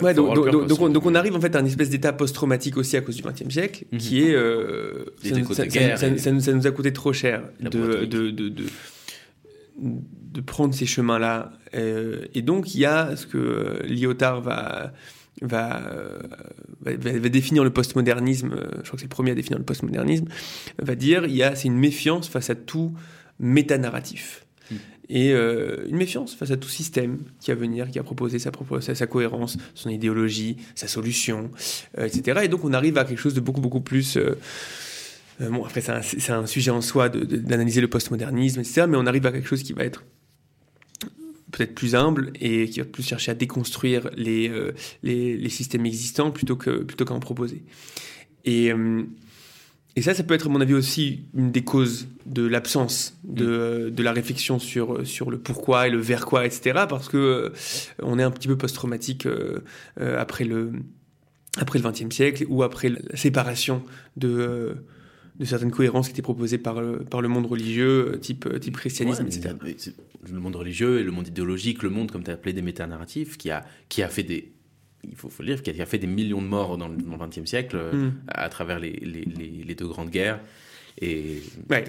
ouais, 0.00 0.14
donc, 0.14 0.34
donc, 0.68 1.06
on, 1.06 1.14
arrive 1.14 1.34
en 1.34 1.40
fait 1.40 1.54
à 1.56 1.60
une 1.60 1.66
espèce 1.66 1.90
d'état 1.90 2.12
post-traumatique 2.12 2.76
aussi 2.76 2.96
à 2.96 3.00
cause 3.00 3.16
du 3.16 3.22
XXe 3.22 3.48
siècle, 3.48 3.84
mhm. 3.92 3.98
qui 3.98 4.22
est 4.22 4.34
euh, 4.34 5.04
ça, 5.22 6.52
nous, 6.52 6.66
a 6.66 6.70
coûté 6.70 6.92
trop 6.92 7.12
cher 7.12 7.42
de, 7.60 8.04
de, 8.04 8.30
de, 8.30 8.48
de, 9.78 10.40
prendre 10.40 10.74
ces 10.74 10.86
chemins-là. 10.86 11.52
Euh, 11.74 12.26
et 12.34 12.42
donc 12.42 12.74
il 12.74 12.80
y 12.80 12.86
a 12.86 13.16
ce 13.16 13.26
que 13.26 13.82
Lyotard 13.84 14.42
va 14.42 14.92
va, 15.42 15.80
va, 16.82 16.92
va, 16.94 17.28
définir 17.30 17.64
le 17.64 17.70
postmodernisme, 17.70 18.50
je 18.50 18.82
crois 18.82 18.92
que 18.92 18.98
c'est 18.98 19.04
le 19.04 19.08
premier 19.08 19.30
à 19.30 19.34
définir 19.34 19.58
le 19.58 19.64
postmodernisme, 19.64 20.26
va 20.78 20.94
dire 20.94 21.24
il 21.24 21.34
y 21.34 21.42
a 21.42 21.54
c'est 21.54 21.68
une 21.68 21.78
méfiance 21.78 22.28
face 22.28 22.50
à 22.50 22.54
tout 22.54 22.92
métanarratif 23.38 24.44
et 25.10 25.32
euh, 25.32 25.88
une 25.88 25.96
méfiance 25.96 26.34
face 26.34 26.52
à 26.52 26.56
tout 26.56 26.68
système 26.68 27.18
qui 27.40 27.50
va 27.50 27.56
venir, 27.56 27.90
qui 27.90 27.98
a 27.98 28.02
proposé 28.04 28.38
sa, 28.38 29.06
cohérence, 29.06 29.58
son 29.74 29.90
idéologie, 29.90 30.56
sa 30.76 30.86
solution, 30.86 31.50
euh, 31.98 32.06
etc. 32.06 32.42
Et 32.44 32.48
donc 32.48 32.64
on 32.64 32.72
arrive 32.72 32.96
à 32.96 33.04
quelque 33.04 33.18
chose 33.18 33.34
de 33.34 33.40
beaucoup, 33.40 33.60
beaucoup 33.60 33.80
plus... 33.80 34.16
Euh, 34.16 34.38
bon, 35.40 35.64
après 35.64 35.80
c'est 35.80 36.30
un, 36.30 36.46
sujet 36.46 36.70
en 36.70 36.80
soi 36.80 37.08
d'analyser 37.08 37.80
le 37.80 37.88
postmodernisme, 37.88 38.60
etc. 38.60 38.86
Mais 38.88 38.96
on 38.96 39.06
arrive 39.06 39.26
à 39.26 39.32
quelque 39.32 39.48
chose 39.48 39.64
qui 39.64 39.72
va 39.72 39.82
être 39.82 40.04
peut-être 41.50 41.74
plus 41.74 41.96
humble 41.96 42.30
et 42.40 42.70
qui 42.70 42.78
va 42.78 42.86
plus 42.86 43.02
chercher 43.02 43.32
à 43.32 43.34
déconstruire 43.34 44.08
les, 44.16 44.70
systèmes 45.48 45.86
existants 45.86 46.30
plutôt 46.30 46.54
qu'à 46.54 46.70
plutôt 46.86 47.04
qu'à 47.04 47.14
en 47.14 47.20
proposer. 47.20 47.64
Et 48.44 48.72
et 49.96 50.02
ça, 50.02 50.14
ça 50.14 50.22
peut 50.22 50.34
être, 50.34 50.46
à 50.46 50.50
mon 50.50 50.60
avis, 50.60 50.74
aussi 50.74 51.24
une 51.34 51.50
des 51.50 51.64
causes 51.64 52.08
de 52.26 52.46
l'absence 52.46 53.18
de, 53.24 53.88
mm. 53.88 53.90
de, 53.90 54.02
la 54.02 54.12
réflexion 54.12 54.58
sur, 54.58 55.06
sur 55.06 55.30
le 55.30 55.38
pourquoi 55.38 55.88
et 55.88 55.90
le 55.90 55.98
vers 55.98 56.26
quoi, 56.26 56.46
etc. 56.46 56.84
Parce 56.88 57.08
que 57.08 57.16
euh, 57.16 57.50
on 58.02 58.18
est 58.18 58.22
un 58.22 58.30
petit 58.30 58.48
peu 58.48 58.56
post-traumatique 58.56 59.26
euh, 59.26 59.60
euh, 60.00 60.20
après 60.20 60.44
le 60.44 60.72
après 61.56 61.80
le 61.80 61.90
XXe 61.90 62.14
siècle 62.14 62.46
ou 62.48 62.62
après 62.62 62.90
la 62.90 63.16
séparation 63.16 63.82
de, 64.16 64.76
de 65.40 65.44
certaines 65.44 65.72
cohérences 65.72 66.06
qui 66.06 66.12
étaient 66.12 66.22
proposées 66.22 66.58
par, 66.58 66.80
par 67.10 67.20
le 67.20 67.26
monde 67.26 67.46
religieux, 67.46 68.20
type, 68.22 68.48
type 68.60 68.76
christianisme, 68.76 69.26
etc. 69.26 69.56
Le 70.30 70.38
monde 70.38 70.54
religieux 70.54 71.00
et 71.00 71.02
le 71.02 71.10
monde 71.10 71.26
idéologique, 71.26 71.82
le 71.82 71.90
monde, 71.90 72.12
comme 72.12 72.22
tu 72.22 72.30
as 72.30 72.34
appelé, 72.34 72.52
des 72.52 72.62
métanarratifs, 72.62 73.36
qui 73.36 73.50
a, 73.50 73.66
qui 73.88 74.04
a 74.04 74.08
fait 74.08 74.22
des 74.22 74.52
il 75.04 75.16
faut, 75.16 75.28
faut 75.28 75.42
le 75.42 75.48
dire, 75.48 75.62
qu'il 75.62 75.80
a 75.80 75.86
fait 75.86 75.98
des 75.98 76.06
millions 76.06 76.42
de 76.42 76.46
morts 76.46 76.76
dans 76.76 76.88
le 76.88 76.96
XXe 76.96 77.48
siècle 77.48 77.76
euh, 77.76 77.92
mm. 77.92 78.12
à 78.28 78.48
travers 78.48 78.78
les, 78.78 78.92
les, 78.92 79.24
les, 79.64 79.74
deux 79.74 79.86
grandes 79.86 80.10
guerres. 80.10 80.40
Et, 81.00 81.42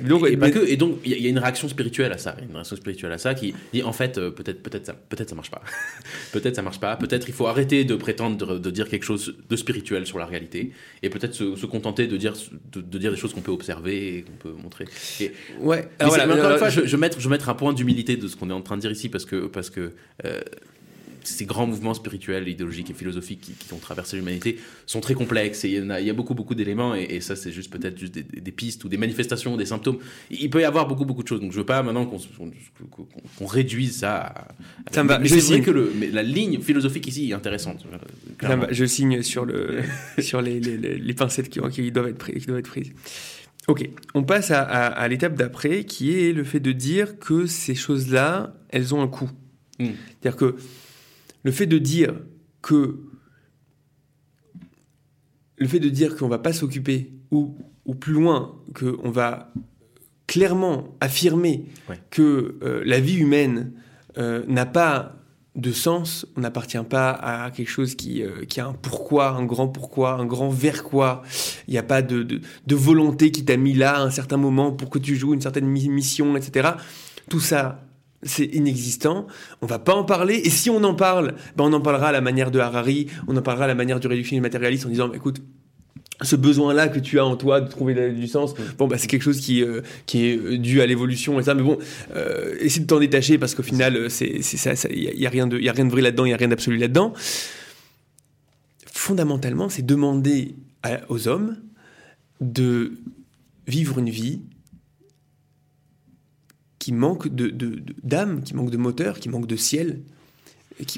donc, 0.03 0.25
et, 0.29 0.37
pas 0.37 0.51
que, 0.51 0.59
et 0.59 0.77
donc 0.77 0.99
il 1.03 1.19
y, 1.19 1.25
a 1.25 1.29
une 1.29 1.39
réaction 1.39 1.67
spirituelle 1.67 2.13
à 2.13 2.17
ça, 2.17 2.37
une 2.41 2.53
réaction 2.53 2.77
spirituelle 2.77 3.11
à 3.11 3.17
ça 3.17 3.33
qui 3.33 3.53
dit 3.73 3.83
en 3.83 3.91
fait 3.91 4.17
euh, 4.17 4.29
peut-être 4.29 4.63
peut-être 4.63 4.85
ça 4.85 4.93
peut-être 4.93 5.29
ça 5.29 5.35
marche 5.35 5.51
pas, 5.51 5.61
peut-être 6.31 6.55
ça 6.55 6.61
marche 6.61 6.79
pas, 6.79 6.95
peut-être 6.95 7.27
il 7.27 7.33
faut 7.33 7.47
arrêter 7.47 7.83
de 7.83 7.95
prétendre 7.95 8.57
de, 8.57 8.71
dire 8.71 8.87
quelque 8.87 9.03
chose 9.03 9.35
de 9.49 9.55
spirituel 9.57 10.05
sur 10.05 10.17
la 10.17 10.25
réalité 10.25 10.71
et 11.03 11.09
peut-être 11.09 11.33
se, 11.33 11.65
contenter 11.65 12.07
de 12.07 12.15
dire 12.15 12.35
de, 12.71 12.97
dire 12.97 13.11
des 13.11 13.17
choses 13.17 13.33
qu'on 13.33 13.41
peut 13.41 13.51
observer 13.51 14.17
et 14.17 14.21
qu'on 14.21 14.37
peut 14.37 14.53
montrer. 14.53 14.85
Et, 15.19 15.33
ouais. 15.59 15.89
Alors 15.99 16.15
voilà, 16.15 16.33
encore 16.33 16.51
une 16.51 16.57
fois, 16.57 16.69
je, 16.69 16.85
je, 16.85 16.95
mettre 16.95 17.19
je 17.19 17.27
mettre 17.27 17.49
un 17.49 17.55
point 17.55 17.73
d'humilité 17.73 18.15
de 18.15 18.27
ce 18.27 18.37
qu'on 18.37 18.49
est 18.49 18.53
en 18.53 18.61
train 18.61 18.77
de 18.77 18.81
dire 18.81 18.91
ici 18.91 19.09
parce 19.09 19.25
que 19.25 19.47
parce 19.47 19.69
que 19.69 19.91
euh, 20.23 20.39
ces 21.23 21.45
grands 21.45 21.67
mouvements 21.67 21.93
spirituels, 21.93 22.47
idéologiques 22.47 22.89
et 22.89 22.93
philosophiques 22.93 23.41
qui, 23.41 23.73
ont 23.73 23.77
traversé 23.77 24.17
l'humanité 24.17 24.59
sont 24.85 25.01
très 25.01 25.13
complexes 25.13 25.63
et 25.65 25.69
il 25.69 26.05
y, 26.05 26.09
a, 26.09 26.13
beaucoup 26.13 26.33
beaucoup 26.33 26.55
d'éléments 26.55 26.95
et, 26.95 27.21
ça 27.21 27.35
c'est 27.35 27.51
juste 27.51 27.71
peut-être 27.71 27.97
juste 27.97 28.13
des, 28.13 28.51
pistes 28.51 28.83
ou 28.83 28.89
des 28.89 28.97
manifestations, 28.97 29.57
des 29.57 29.65
symptômes. 29.65 29.99
Il 30.29 30.49
peut 30.49 30.61
y 30.61 30.65
avoir 30.65 30.87
beaucoup 30.87 31.05
beaucoup 31.05 31.23
de 31.23 31.27
choses. 31.27 31.39
Donc 31.39 31.51
je 31.51 31.57
veux 31.57 31.65
pas 31.65 31.83
maintenant 31.83 32.05
qu'on 32.05 33.45
réduise 33.45 33.97
ça. 33.97 34.17
À... 34.95 35.03
mais, 35.03 35.27
c'est 35.27 35.39
vrai 35.39 35.61
que 35.61 35.71
le, 35.71 35.91
la 36.11 36.23
ligne 36.23 36.59
philosophique 36.61 37.07
ici 37.07 37.31
est 37.31 37.33
intéressante. 37.33 37.85
je 38.71 38.85
signe 38.85 39.21
sur 39.21 39.45
le 39.45 39.81
sur 40.19 40.41
les, 40.41 40.59
les, 40.59 40.77
les, 40.77 41.13
pincettes 41.13 41.49
qui, 41.49 41.59
qui, 41.71 41.91
doivent 41.91 42.09
être 42.09 42.31
qui 42.31 42.45
doivent 42.45 42.59
être 42.59 42.69
prises. 42.69 42.91
Ok, 43.67 43.87
on 44.15 44.23
passe 44.23 44.49
à, 44.51 44.63
à 44.63 45.07
l'étape 45.07 45.35
d'après 45.35 45.83
qui 45.83 46.17
est 46.17 46.33
le 46.33 46.43
fait 46.43 46.59
de 46.59 46.71
dire 46.71 47.19
que 47.19 47.45
ces 47.45 47.75
choses-là, 47.75 48.55
elles 48.69 48.95
ont 48.95 49.01
un 49.01 49.07
coût. 49.07 49.29
Hmm. 49.79 49.91
C'est-à-dire 50.21 50.37
que 50.37 50.55
le 51.43 51.51
fait 51.51 51.65
de 51.65 51.77
dire 51.77 52.13
que 52.61 52.99
le 55.57 55.67
fait 55.67 55.79
de 55.79 55.89
dire 55.89 56.15
qu'on 56.15 56.27
va 56.27 56.39
pas 56.39 56.53
s'occuper 56.53 57.11
ou, 57.29 57.55
ou 57.85 57.95
plus 57.95 58.13
loin 58.13 58.59
qu'on 58.73 59.11
va 59.11 59.53
clairement 60.27 60.95
affirmer 61.01 61.65
que 62.09 62.57
euh, 62.63 62.81
la 62.85 62.99
vie 62.99 63.17
humaine 63.17 63.73
euh, 64.17 64.43
n'a 64.47 64.65
pas 64.65 65.17
de 65.55 65.71
sens, 65.73 66.25
on 66.37 66.41
n'appartient 66.41 66.81
pas 66.89 67.11
à 67.11 67.51
quelque 67.51 67.69
chose 67.69 67.95
qui, 67.95 68.23
euh, 68.23 68.45
qui, 68.45 68.61
a 68.61 68.67
un 68.67 68.73
pourquoi, 68.73 69.31
un 69.31 69.43
grand 69.43 69.67
pourquoi, 69.67 70.13
un 70.13 70.25
grand 70.25 70.49
vers 70.49 70.83
quoi. 70.83 71.23
Il 71.67 71.71
n'y 71.71 71.77
a 71.77 71.83
pas 71.83 72.01
de, 72.01 72.23
de, 72.23 72.39
de 72.65 72.75
volonté 72.75 73.31
qui 73.31 73.43
t'a 73.43 73.57
mis 73.57 73.73
là 73.73 73.97
à 73.97 74.01
un 74.01 74.09
certain 74.09 74.37
moment 74.37 74.71
pour 74.71 74.89
que 74.89 74.97
tu 74.97 75.15
joues 75.15 75.33
une 75.33 75.41
certaine 75.41 75.67
mission, 75.67 76.37
etc. 76.37 76.69
Tout 77.29 77.41
ça, 77.41 77.83
c'est 78.23 78.45
inexistant, 78.45 79.27
on 79.61 79.65
va 79.65 79.79
pas 79.79 79.95
en 79.95 80.03
parler, 80.03 80.35
et 80.35 80.49
si 80.49 80.69
on 80.69 80.83
en 80.83 80.93
parle, 80.93 81.35
ben 81.55 81.65
on 81.65 81.73
en 81.73 81.81
parlera 81.81 82.09
à 82.09 82.11
la 82.11 82.21
manière 82.21 82.51
de 82.51 82.59
Harari, 82.59 83.07
on 83.27 83.35
en 83.35 83.41
parlera 83.41 83.65
à 83.65 83.67
la 83.67 83.75
manière 83.75 83.99
du 83.99 84.07
réductionniste 84.07 84.43
matérialiste 84.43 84.85
en 84.85 84.89
disant, 84.89 85.11
écoute, 85.13 85.41
ce 86.21 86.35
besoin-là 86.35 86.87
que 86.87 86.99
tu 86.99 87.19
as 87.19 87.25
en 87.25 87.35
toi 87.35 87.61
de 87.61 87.69
trouver 87.69 88.11
du 88.11 88.27
sens, 88.27 88.53
bon, 88.77 88.87
bah, 88.87 88.97
c'est 88.97 89.07
quelque 89.07 89.23
chose 89.23 89.39
qui, 89.39 89.63
euh, 89.63 89.81
qui 90.05 90.27
est 90.27 90.37
euh, 90.37 90.57
dû 90.57 90.81
à 90.81 90.85
l'évolution 90.85 91.39
et 91.39 91.43
ça, 91.43 91.55
mais 91.55 91.63
bon, 91.63 91.77
euh, 92.15 92.55
essaie 92.59 92.81
de 92.81 92.85
t'en 92.85 92.99
détacher 92.99 93.37
parce 93.37 93.55
qu'au 93.55 93.63
final, 93.63 93.95
euh, 93.95 94.09
c'est 94.09 94.41
ça, 94.41 94.73
il 94.89 95.19
y, 95.19 95.25
a 95.25 95.29
rien 95.29 95.47
de, 95.47 95.59
y 95.59 95.69
a 95.69 95.71
rien 95.71 95.85
de 95.85 95.91
vrai 95.91 96.01
là-dedans, 96.01 96.25
il 96.25 96.31
y 96.31 96.33
a 96.33 96.37
rien 96.37 96.47
d'absolu 96.47 96.77
là-dedans. 96.77 97.13
Fondamentalement, 98.85 99.69
c'est 99.69 99.85
demander 99.85 100.55
aux 101.09 101.27
hommes 101.27 101.57
de 102.39 102.93
vivre 103.67 103.99
une 103.99 104.09
vie 104.09 104.41
qui 106.81 106.93
manque 106.93 107.27
de, 107.27 107.53
d'âme, 108.01 108.41
qui 108.41 108.55
manque 108.55 108.71
de 108.71 108.77
moteur, 108.77 109.19
qui 109.19 109.29
manque 109.29 109.45
de 109.45 109.55
ciel, 109.55 110.01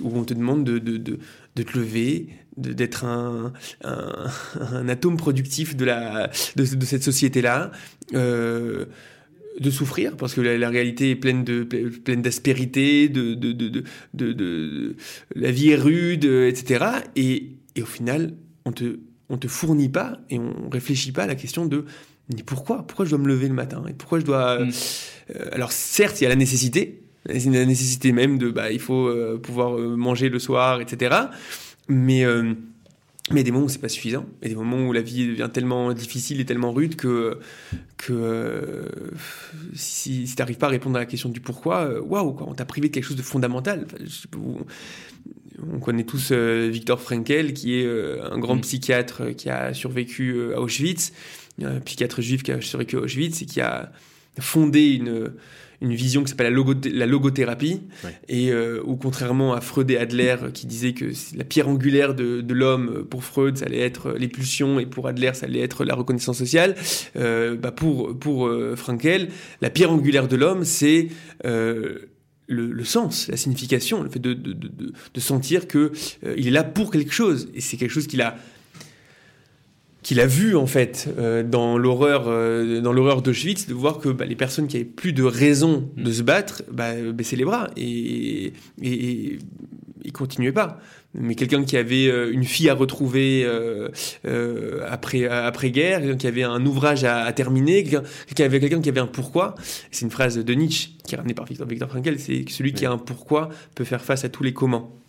où 0.02 0.18
on 0.18 0.24
te 0.24 0.34
demande 0.34 0.64
de, 0.64 0.80
de, 0.80 0.98
de 0.98 1.64
te 1.64 1.78
lever, 1.78 2.30
d'être 2.56 3.04
un, 3.04 3.52
un, 3.84 4.88
atome 4.88 5.18
productif 5.18 5.76
de, 5.76 5.84
la, 5.84 6.32
de, 6.56 6.86
cette 6.86 7.04
société-là, 7.04 7.72
euh, 8.14 8.86
de 9.60 9.70
souffrir, 9.70 10.16
parce 10.16 10.34
que 10.34 10.40
la, 10.40 10.70
réalité 10.70 11.10
est 11.10 11.16
pleine, 11.18 11.44
de, 11.44 11.64
pleine 11.64 12.22
d'aspérité, 12.22 13.10
de, 13.10 13.34
de, 13.34 13.52
de, 13.52 13.84
de, 14.14 14.96
la 15.36 15.52
vie 15.52 15.72
est 15.72 15.76
rude, 15.76 16.24
etc. 16.24 16.86
Et, 17.18 17.58
et 17.76 17.82
au 17.82 17.88
final, 17.88 18.36
on 18.64 18.72
te, 18.72 19.00
on 19.28 19.38
te 19.38 19.50
fournit 19.50 19.90
pas 19.90 20.22
et 20.30 20.40
on 20.40 20.70
réfléchit 20.70 21.12
pas 21.12 21.24
à 21.24 21.28
la 21.28 21.36
question 21.36 21.66
de 21.66 21.84
mais 22.30 22.44
pourquoi? 22.44 22.86
Pourquoi 22.88 23.06
je 23.06 23.12
dois 23.12 23.20
me 23.20 23.28
lever 23.28 23.48
le 23.48 23.54
matin? 23.54 23.84
Et 23.90 23.94
pourquoi 23.94 24.20
je 24.20 24.26
dois... 24.26 24.60
Mm. 24.60 24.72
Euh, 25.36 25.50
alors 25.52 25.72
certes, 25.72 26.22
il 26.22 26.26
y 26.26 26.28
a 26.28 26.30
la 26.30 26.36
nécessité, 26.36 27.04
la 27.26 27.66
nécessité 27.66 28.12
même 28.12 28.38
de, 28.38 28.50
bah, 28.50 28.72
il 28.72 28.80
faut 28.80 29.08
euh, 29.08 29.40
pouvoir 29.42 29.78
euh, 29.78 29.96
manger 29.96 30.30
le 30.30 30.40
soir, 30.40 30.82
etc. 30.82 31.16
Mais 31.88 32.26
mais 33.32 33.38
il 33.38 33.38
y 33.38 33.42
a 33.42 33.44
des 33.44 33.52
moments 33.52 33.66
où 33.66 33.70
c'est 33.70 33.80
pas 33.80 33.88
suffisant. 33.88 34.26
Il 34.42 34.50
y 34.50 34.52
a 34.52 34.54
des 34.54 34.60
moments 34.60 34.86
où 34.86 34.92
la 34.92 35.02
vie 35.02 35.28
devient 35.28 35.50
tellement 35.52 35.94
difficile 35.94 36.42
et 36.42 36.46
tellement 36.46 36.74
rude 36.74 36.98
que, 36.98 37.40
que 37.96 38.12
euh, 38.12 38.90
si, 39.74 40.28
si 40.28 40.36
tu 40.36 40.42
n'arrives 40.42 40.58
pas 40.58 40.68
à 40.68 40.72
répondre 40.72 40.98
à 40.98 41.00
la 41.00 41.06
question 41.06 41.30
du 41.30 41.40
pourquoi, 41.40 41.86
euh, 41.86 42.02
waouh, 42.02 42.36
on 42.42 42.54
t'a 42.54 42.66
privé 42.66 42.90
de 42.90 42.94
quelque 42.94 43.06
chose 43.06 43.16
de 43.16 43.22
fondamental. 43.22 43.88
on 44.36 45.80
connaît 45.80 46.04
tous 46.04 46.32
euh, 46.34 46.68
Victor 46.70 47.00
Frankel, 47.00 47.54
qui 47.54 47.76
est 47.76 48.20
un 48.20 48.40
grand 48.40 48.58
mm. 48.58 48.62
psychiatre 48.62 49.34
qui 49.38 49.50
a 49.50 49.74
survécu 49.74 50.54
à 50.54 50.60
Auschwitz, 50.60 51.14
un 51.62 51.80
psychiatre 51.80 52.22
juif 52.22 52.44
qui 52.44 52.52
a 52.52 52.62
survécu 52.62 52.98
à 52.98 53.02
Auschwitz 53.02 53.42
et 53.42 53.46
qui 53.46 53.62
a 53.62 53.92
fondé 54.40 54.88
une 54.90 55.34
une 55.84 55.94
vision 55.94 56.24
qui 56.24 56.30
s'appelle 56.30 56.54
la, 56.54 56.92
la, 56.92 57.06
logothérapie, 57.06 57.82
et 58.30 58.52
euh, 58.52 58.82
où 58.86 58.96
contrairement 58.96 59.54
à 59.54 59.60
Freud 59.60 59.92
et 59.92 59.98
Adler 59.98 60.38
qui 60.54 60.66
disaient 60.66 60.94
que 60.94 61.12
la 61.36 61.44
pierre 61.44 61.68
angulaire 61.68 62.16
de, 62.16 62.40
de 62.40 62.54
l'homme, 62.54 63.06
pour 63.10 63.26
Freud, 63.26 63.58
ça 63.58 63.66
allait 63.66 63.82
être 63.82 64.14
les 64.14 64.30
pulsions, 64.30 64.80
et 64.80 64.86
pour 64.86 65.08
Adler, 65.08 65.32
ça 65.34 65.46
allait 65.46 65.60
être 65.60 65.84
la 65.84 65.94
reconnaissance 65.94 66.38
sociale, 66.38 66.76
euh, 67.18 67.58
bah 67.58 67.72
pour, 67.72 68.18
pour 68.18 68.48
euh, 68.48 68.78
Frankel, 68.78 69.28
la 69.62 69.70
pierre 69.70 69.92
angulaire 69.92 70.28
de 70.28 70.38
l'homme, 70.38 70.64
c'est... 70.64 71.10
Euh, 71.46 72.10
le, 72.48 72.72
le, 72.72 72.84
sens, 72.84 73.30
la 73.30 73.38
signification, 73.38 74.04
le 74.04 74.10
fait 74.10 74.20
de, 74.20 74.34
de, 74.34 74.54
de, 74.54 75.20
sentir 75.20 75.66
que 75.66 75.94
euh, 76.26 76.36
il 76.38 76.46
est 76.46 76.52
là 76.52 76.66
pour 76.66 76.92
quelque 76.92 77.14
chose. 77.14 77.50
Et 77.56 77.62
c'est 77.62 77.78
quelque 77.78 77.90
chose 77.90 78.06
qu'il 78.06 78.22
a 78.22 78.36
qu'il 80.04 80.20
a 80.20 80.28
vu 80.28 80.56
en 80.56 80.68
fait 80.68 81.10
euh, 81.18 81.44
dans 81.44 81.78
l'horreur 81.78 82.26
euh, 82.28 82.82
dans 82.82 82.94
l'horreur 82.94 83.22
d'Auschwitz 83.22 83.68
de 83.68 83.74
voir 83.74 84.00
que 84.00 84.10
bah, 84.10 84.26
les 84.26 84.36
personnes 84.36 84.68
qui 84.68 84.76
avaient 84.76 84.86
plus 84.86 85.14
de 85.14 85.24
raison 85.24 85.90
de 85.96 86.12
se 86.12 86.22
battre 86.22 86.64
bah, 86.72 86.94
baissaient 87.14 87.38
les 87.38 87.46
bras 87.46 87.70
et, 87.78 88.48
et, 88.48 88.54
et 88.82 89.40
ils 90.06 90.12
continuaient 90.12 90.52
pas. 90.52 90.80
Mais 91.14 91.36
quelqu'un 91.36 91.64
qui 91.64 91.78
avait 91.78 92.08
euh, 92.08 92.32
une 92.34 92.44
fille 92.44 92.70
à 92.70 92.74
retrouver 92.74 93.48
après 94.88 95.26
après 95.28 95.72
guerre 95.72 96.02
quelqu'un 96.02 96.18
qui 96.18 96.28
avait 96.28 96.44
un 96.44 96.66
ouvrage 96.66 97.04
à, 97.06 97.32
terminer 97.32 97.84
quelqu'un 97.84 98.04
qui 98.36 98.44
avait 98.44 98.60
quelqu'un 98.60 98.82
qui 98.82 98.90
avait 98.90 99.00
un 99.00 99.08
pourquoi 99.08 99.56
c'est 99.92 100.06
une 100.06 100.12
phrase 100.12 100.38
de 100.38 100.54
Nietzsche 100.54 100.90
qui 101.06 101.16
est 101.16 101.18
ramenée 101.18 101.34
par 101.34 101.46
Victor, 101.46 101.68
Victor 101.68 101.90
Frankl 101.90 102.20
c'est 102.20 102.46
celui 102.50 102.74
qui 102.74 102.86
a 102.86 102.92
un 102.92 102.98
pourquoi 102.98 103.50
peut 103.76 103.86
faire 103.86 104.04
face 104.04 104.26
à 104.26 104.30
tous 104.30 104.44
les 104.44 104.54
comment 104.54 105.03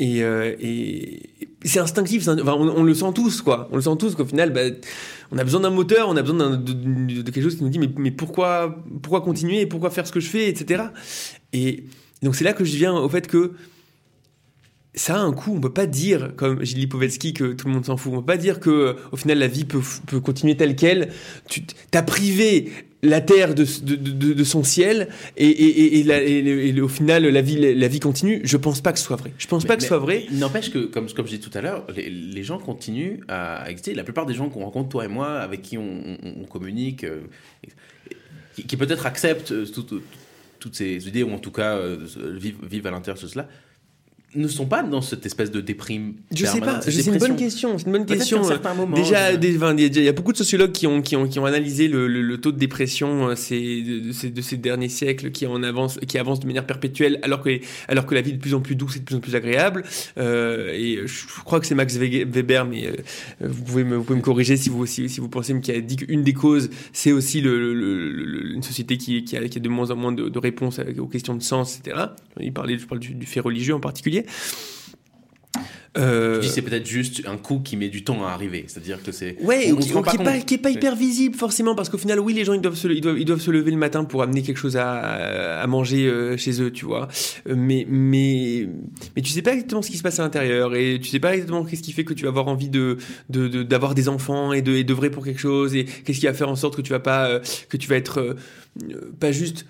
et, 0.00 0.24
euh, 0.24 0.56
et 0.58 1.20
c'est 1.62 1.78
instinctif, 1.78 2.26
on, 2.26 2.82
le 2.82 2.94
sent 2.94 3.12
tous, 3.14 3.42
quoi. 3.42 3.68
On 3.70 3.76
le 3.76 3.82
sent 3.82 3.96
tous 3.98 4.14
qu'au 4.14 4.24
final, 4.24 4.50
bah, 4.50 4.62
on 5.30 5.36
a 5.36 5.44
besoin 5.44 5.60
d'un 5.60 5.70
moteur, 5.70 6.08
on 6.08 6.16
a 6.16 6.22
besoin 6.22 6.56
de, 6.56 7.22
quelque 7.30 7.42
chose 7.42 7.56
qui 7.56 7.62
nous 7.62 7.68
dit 7.68 7.78
mais, 7.78 7.90
mais 7.98 8.10
pourquoi, 8.10 8.82
pourquoi 9.02 9.20
continuer, 9.20 9.66
pourquoi 9.66 9.90
faire 9.90 10.06
ce 10.06 10.12
que 10.12 10.20
je 10.20 10.28
fais, 10.28 10.48
etc. 10.48 10.84
Et 11.52 11.84
donc 12.22 12.34
c'est 12.34 12.44
là 12.44 12.54
que 12.54 12.64
je 12.64 12.74
viens 12.76 12.94
au 12.96 13.10
fait 13.10 13.26
que 13.26 13.52
ça 14.94 15.16
a 15.16 15.20
un 15.20 15.32
coût. 15.34 15.52
On 15.54 15.60
peut 15.60 15.72
pas 15.72 15.86
dire, 15.86 16.32
comme 16.34 16.64
Gilles 16.64 16.78
Lipovetsky, 16.78 17.34
que 17.34 17.52
tout 17.52 17.68
le 17.68 17.74
monde 17.74 17.84
s'en 17.84 17.98
fout. 17.98 18.10
On 18.14 18.20
peut 18.20 18.26
pas 18.26 18.38
dire 18.38 18.58
que, 18.58 18.96
au 19.12 19.16
final, 19.16 19.38
la 19.38 19.48
vie 19.48 19.66
peut, 19.66 19.82
peut 20.06 20.20
continuer 20.20 20.56
telle 20.56 20.76
quelle. 20.76 21.12
Tu 21.46 21.62
t'as 21.90 22.02
privé 22.02 22.72
la 23.02 23.20
terre 23.20 23.54
de, 23.54 23.64
de, 23.82 23.96
de, 23.96 24.32
de, 24.34 24.44
son 24.44 24.62
ciel 24.62 25.08
et, 25.36 25.48
et, 25.48 26.00
et, 26.00 26.68
et, 26.68 26.80
au 26.80 26.88
final 26.88 27.26
la 27.26 27.40
vie, 27.40 27.74
la 27.74 27.88
vie 27.88 28.00
continue. 28.00 28.40
Je 28.44 28.56
pense 28.56 28.80
pas 28.80 28.92
que 28.92 28.98
ce 28.98 29.04
soit 29.04 29.16
vrai. 29.16 29.32
Je 29.38 29.46
pense 29.46 29.64
pas 29.64 29.76
que 29.76 29.82
ce 29.82 29.88
soit 29.88 29.98
vrai. 29.98 30.26
N'empêche 30.32 30.70
que, 30.70 30.78
comme, 30.78 31.10
comme 31.10 31.26
je 31.26 31.36
disais 31.36 31.48
tout 31.48 31.56
à 31.56 31.62
l'heure, 31.62 31.86
les, 31.94 32.10
les, 32.10 32.42
gens 32.42 32.58
continuent 32.58 33.20
à 33.28 33.70
exister. 33.70 33.94
La 33.94 34.04
plupart 34.04 34.26
des 34.26 34.34
gens 34.34 34.48
qu'on 34.50 34.64
rencontre, 34.64 34.90
toi 34.90 35.04
et 35.04 35.08
moi, 35.08 35.38
avec 35.38 35.62
qui 35.62 35.78
on, 35.78 36.18
on, 36.22 36.44
communique, 36.44 37.04
euh, 37.04 37.20
qui, 38.54 38.76
peut-être 38.76 39.06
acceptent 39.06 39.52
euh, 39.52 39.66
toutes 40.58 40.74
ces 40.74 41.08
idées 41.08 41.22
ou 41.22 41.32
en 41.32 41.38
tout 41.38 41.52
cas 41.52 41.76
euh, 41.76 42.06
vivent, 42.34 42.58
vivent 42.62 42.86
à 42.86 42.90
l'intérieur 42.90 43.22
de 43.22 43.28
cela, 43.28 43.48
ne 44.34 44.46
sont 44.46 44.66
pas 44.66 44.82
dans 44.82 45.00
cette 45.00 45.26
espèce 45.26 45.50
de 45.50 45.60
déprime. 45.60 46.14
Je 46.32 46.46
sais 46.46 46.60
pas, 46.60 46.80
c'est 46.80 47.06
une 47.06 47.18
bonne 47.18 47.36
question. 47.36 47.78
C'est 47.78 47.86
une 47.86 47.92
bonne 47.92 48.06
question. 48.06 48.42
Déjà, 48.94 49.32
il 49.32 50.04
y 50.04 50.08
a 50.08 50.12
beaucoup 50.12 50.32
de 50.32 50.36
sociologues 50.36 50.72
qui 50.72 50.86
ont 50.86 51.02
qui 51.02 51.16
ont, 51.16 51.26
qui 51.26 51.38
ont 51.38 51.46
analysé 51.46 51.88
le, 51.88 52.06
le, 52.06 52.38
taux 52.38 52.52
de 52.52 52.58
dépression 52.58 53.28
euh, 53.28 53.34
ces, 53.34 53.82
de, 53.82 54.12
ces, 54.12 54.30
de 54.30 54.40
ces 54.40 54.56
derniers 54.56 54.88
siècles 54.88 55.30
qui 55.30 55.46
en 55.46 55.62
avance 55.62 55.98
qui 56.06 56.16
avance 56.18 56.40
de 56.40 56.46
manière 56.46 56.66
perpétuelle 56.66 57.18
alors 57.22 57.42
que 57.42 57.60
alors 57.88 58.06
que 58.06 58.14
la 58.14 58.20
vie 58.20 58.30
est 58.30 58.34
de 58.34 58.40
plus 58.40 58.54
en 58.54 58.60
plus 58.60 58.76
douce 58.76 58.96
et 58.96 59.00
de 59.00 59.04
plus 59.04 59.16
en 59.16 59.20
plus 59.20 59.34
agréable. 59.34 59.82
Euh, 60.18 60.72
et 60.72 61.00
je 61.06 61.42
crois 61.44 61.58
que 61.58 61.66
c'est 61.66 61.74
Max 61.74 61.96
Weber, 61.96 62.64
mais 62.66 62.86
euh, 62.86 62.92
vous 63.40 63.64
pouvez 63.64 63.84
me 63.84 63.96
vous 63.96 64.04
pouvez 64.04 64.18
me 64.18 64.24
corriger 64.24 64.56
si 64.56 64.68
vous 64.68 64.86
si, 64.86 65.08
si 65.08 65.20
vous 65.20 65.28
pensez 65.28 65.58
qu'il 65.60 65.74
a 65.74 65.80
dit 65.80 65.96
qu'une 65.96 66.22
des 66.22 66.34
causes 66.34 66.70
c'est 66.92 67.12
aussi 67.12 67.40
le, 67.40 68.54
une 68.54 68.62
société 68.62 68.96
qui, 68.96 69.24
qui 69.24 69.36
a, 69.36 69.48
qui 69.48 69.58
a 69.58 69.60
de 69.60 69.68
moins 69.68 69.90
en 69.90 69.96
moins 69.96 70.12
de, 70.12 70.28
de 70.28 70.38
réponses 70.38 70.80
aux 70.98 71.06
questions 71.06 71.34
de 71.34 71.42
sens, 71.42 71.78
etc. 71.78 71.96
Il 72.40 72.52
parlait 72.52 72.78
je 72.78 72.86
parle 72.86 73.00
du, 73.00 73.14
du 73.14 73.26
fait 73.26 73.40
religieux 73.40 73.74
en 73.74 73.80
particulier. 73.80 74.19
Euh... 75.98 76.40
c'est 76.42 76.62
peut-être 76.62 76.86
juste 76.86 77.22
un 77.26 77.36
coup 77.36 77.58
qui 77.58 77.76
met 77.76 77.88
du 77.88 78.04
temps 78.04 78.24
à 78.24 78.30
arriver, 78.30 78.64
c'est-à-dire 78.68 79.02
que 79.02 79.10
c'est 79.10 79.36
ouais, 79.42 79.74
qui, 79.80 80.18
n'est 80.18 80.58
pas, 80.58 80.70
hyper 80.70 80.94
visible 80.94 81.34
forcément 81.34 81.74
parce 81.74 81.88
qu'au 81.88 81.98
final, 81.98 82.20
oui, 82.20 82.32
les 82.32 82.44
gens 82.44 82.52
ils 82.52 82.60
doivent 82.60 82.76
se 82.76 82.86
ils 82.86 83.00
doivent, 83.00 83.18
ils 83.18 83.24
doivent 83.24 83.40
se 83.40 83.50
lever 83.50 83.72
le 83.72 83.76
matin 83.76 84.04
pour 84.04 84.22
amener 84.22 84.42
quelque 84.42 84.56
chose 84.56 84.76
à, 84.76 85.60
à 85.60 85.66
manger 85.66 86.06
euh, 86.06 86.36
chez 86.36 86.62
eux, 86.62 86.70
tu 86.70 86.84
vois. 86.84 87.08
Euh, 87.48 87.54
mais 87.56 87.86
mais 87.88 88.68
mais 89.16 89.22
tu 89.22 89.32
sais 89.32 89.42
pas 89.42 89.52
exactement 89.52 89.82
ce 89.82 89.90
qui 89.90 89.96
se 89.96 90.04
passe 90.04 90.20
à 90.20 90.22
l'intérieur 90.22 90.76
et 90.76 91.00
tu 91.02 91.08
sais 91.08 91.18
pas 91.18 91.34
exactement 91.34 91.64
qu'est-ce 91.64 91.82
qui 91.82 91.92
fait 91.92 92.04
que 92.04 92.14
tu 92.14 92.22
vas 92.22 92.28
avoir 92.28 92.46
envie 92.46 92.70
de 92.70 92.98
d'avoir 93.28 93.94
de, 93.94 94.00
des 94.00 94.08
enfants 94.08 94.52
et 94.52 94.62
de 94.62 94.82
d'œuvrer 94.82 95.10
pour 95.10 95.24
quelque 95.24 95.40
chose 95.40 95.74
et 95.74 95.86
qu'est-ce 95.86 96.20
qui 96.20 96.26
va 96.26 96.34
faire 96.34 96.48
en 96.48 96.56
sorte 96.56 96.76
que 96.76 96.82
tu 96.82 96.92
vas 96.92 97.00
pas 97.00 97.28
euh, 97.28 97.40
que 97.68 97.76
tu 97.76 97.88
vas 97.88 97.96
être 97.96 98.36
pas 99.18 99.32
juste 99.32 99.66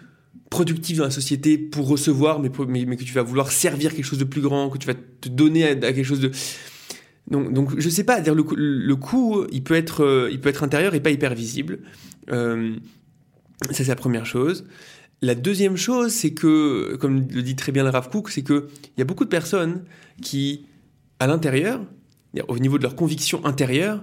productif 0.50 0.98
dans 0.98 1.04
la 1.04 1.10
société 1.10 1.56
pour 1.56 1.88
recevoir, 1.88 2.40
mais, 2.40 2.50
que 2.50 3.04
tu 3.04 3.14
vas 3.14 3.22
vouloir 3.22 3.52
servir 3.52 3.94
quelque 3.94 4.04
chose 4.04 4.18
de 4.18 4.24
plus 4.24 4.40
grand, 4.40 4.68
que 4.68 4.78
tu 4.78 4.86
vas 4.86 4.94
te 4.94 5.28
donner 5.28 5.64
à, 5.64 5.74
quelque 5.76 6.04
chose 6.04 6.20
de... 6.20 6.32
Donc, 7.30 7.52
donc 7.52 7.78
je 7.78 7.88
sais 7.88 8.02
pas, 8.02 8.20
le, 8.20 8.44
le 8.56 8.96
coût, 8.96 9.46
il 9.52 9.62
peut 9.62 9.74
être, 9.74 10.04
euh, 10.04 10.28
il 10.32 10.40
peut 10.40 10.48
être 10.48 10.64
intérieur 10.64 10.94
et 10.94 11.00
pas 11.00 11.10
hyper 11.10 11.34
visible. 11.34 11.78
Euh, 12.32 12.74
ça 13.70 13.84
c'est 13.84 13.88
la 13.88 13.96
première 13.96 14.26
chose. 14.26 14.66
La 15.22 15.34
deuxième 15.36 15.76
chose, 15.76 16.12
c'est 16.12 16.32
que, 16.32 16.96
comme 16.96 17.28
le 17.30 17.42
dit 17.42 17.54
très 17.54 17.72
bien 17.72 17.84
le 17.84 17.90
Rav 17.90 18.08
Cook, 18.10 18.30
c'est 18.30 18.42
que 18.42 18.68
il 18.96 18.98
y 18.98 19.02
a 19.02 19.04
beaucoup 19.04 19.24
de 19.24 19.28
personnes 19.28 19.84
qui, 20.20 20.66
à 21.20 21.26
l'intérieur, 21.26 21.84
au 22.48 22.58
niveau 22.58 22.78
de 22.78 22.82
leur 22.82 22.96
conviction 22.96 23.44
intérieure, 23.44 24.02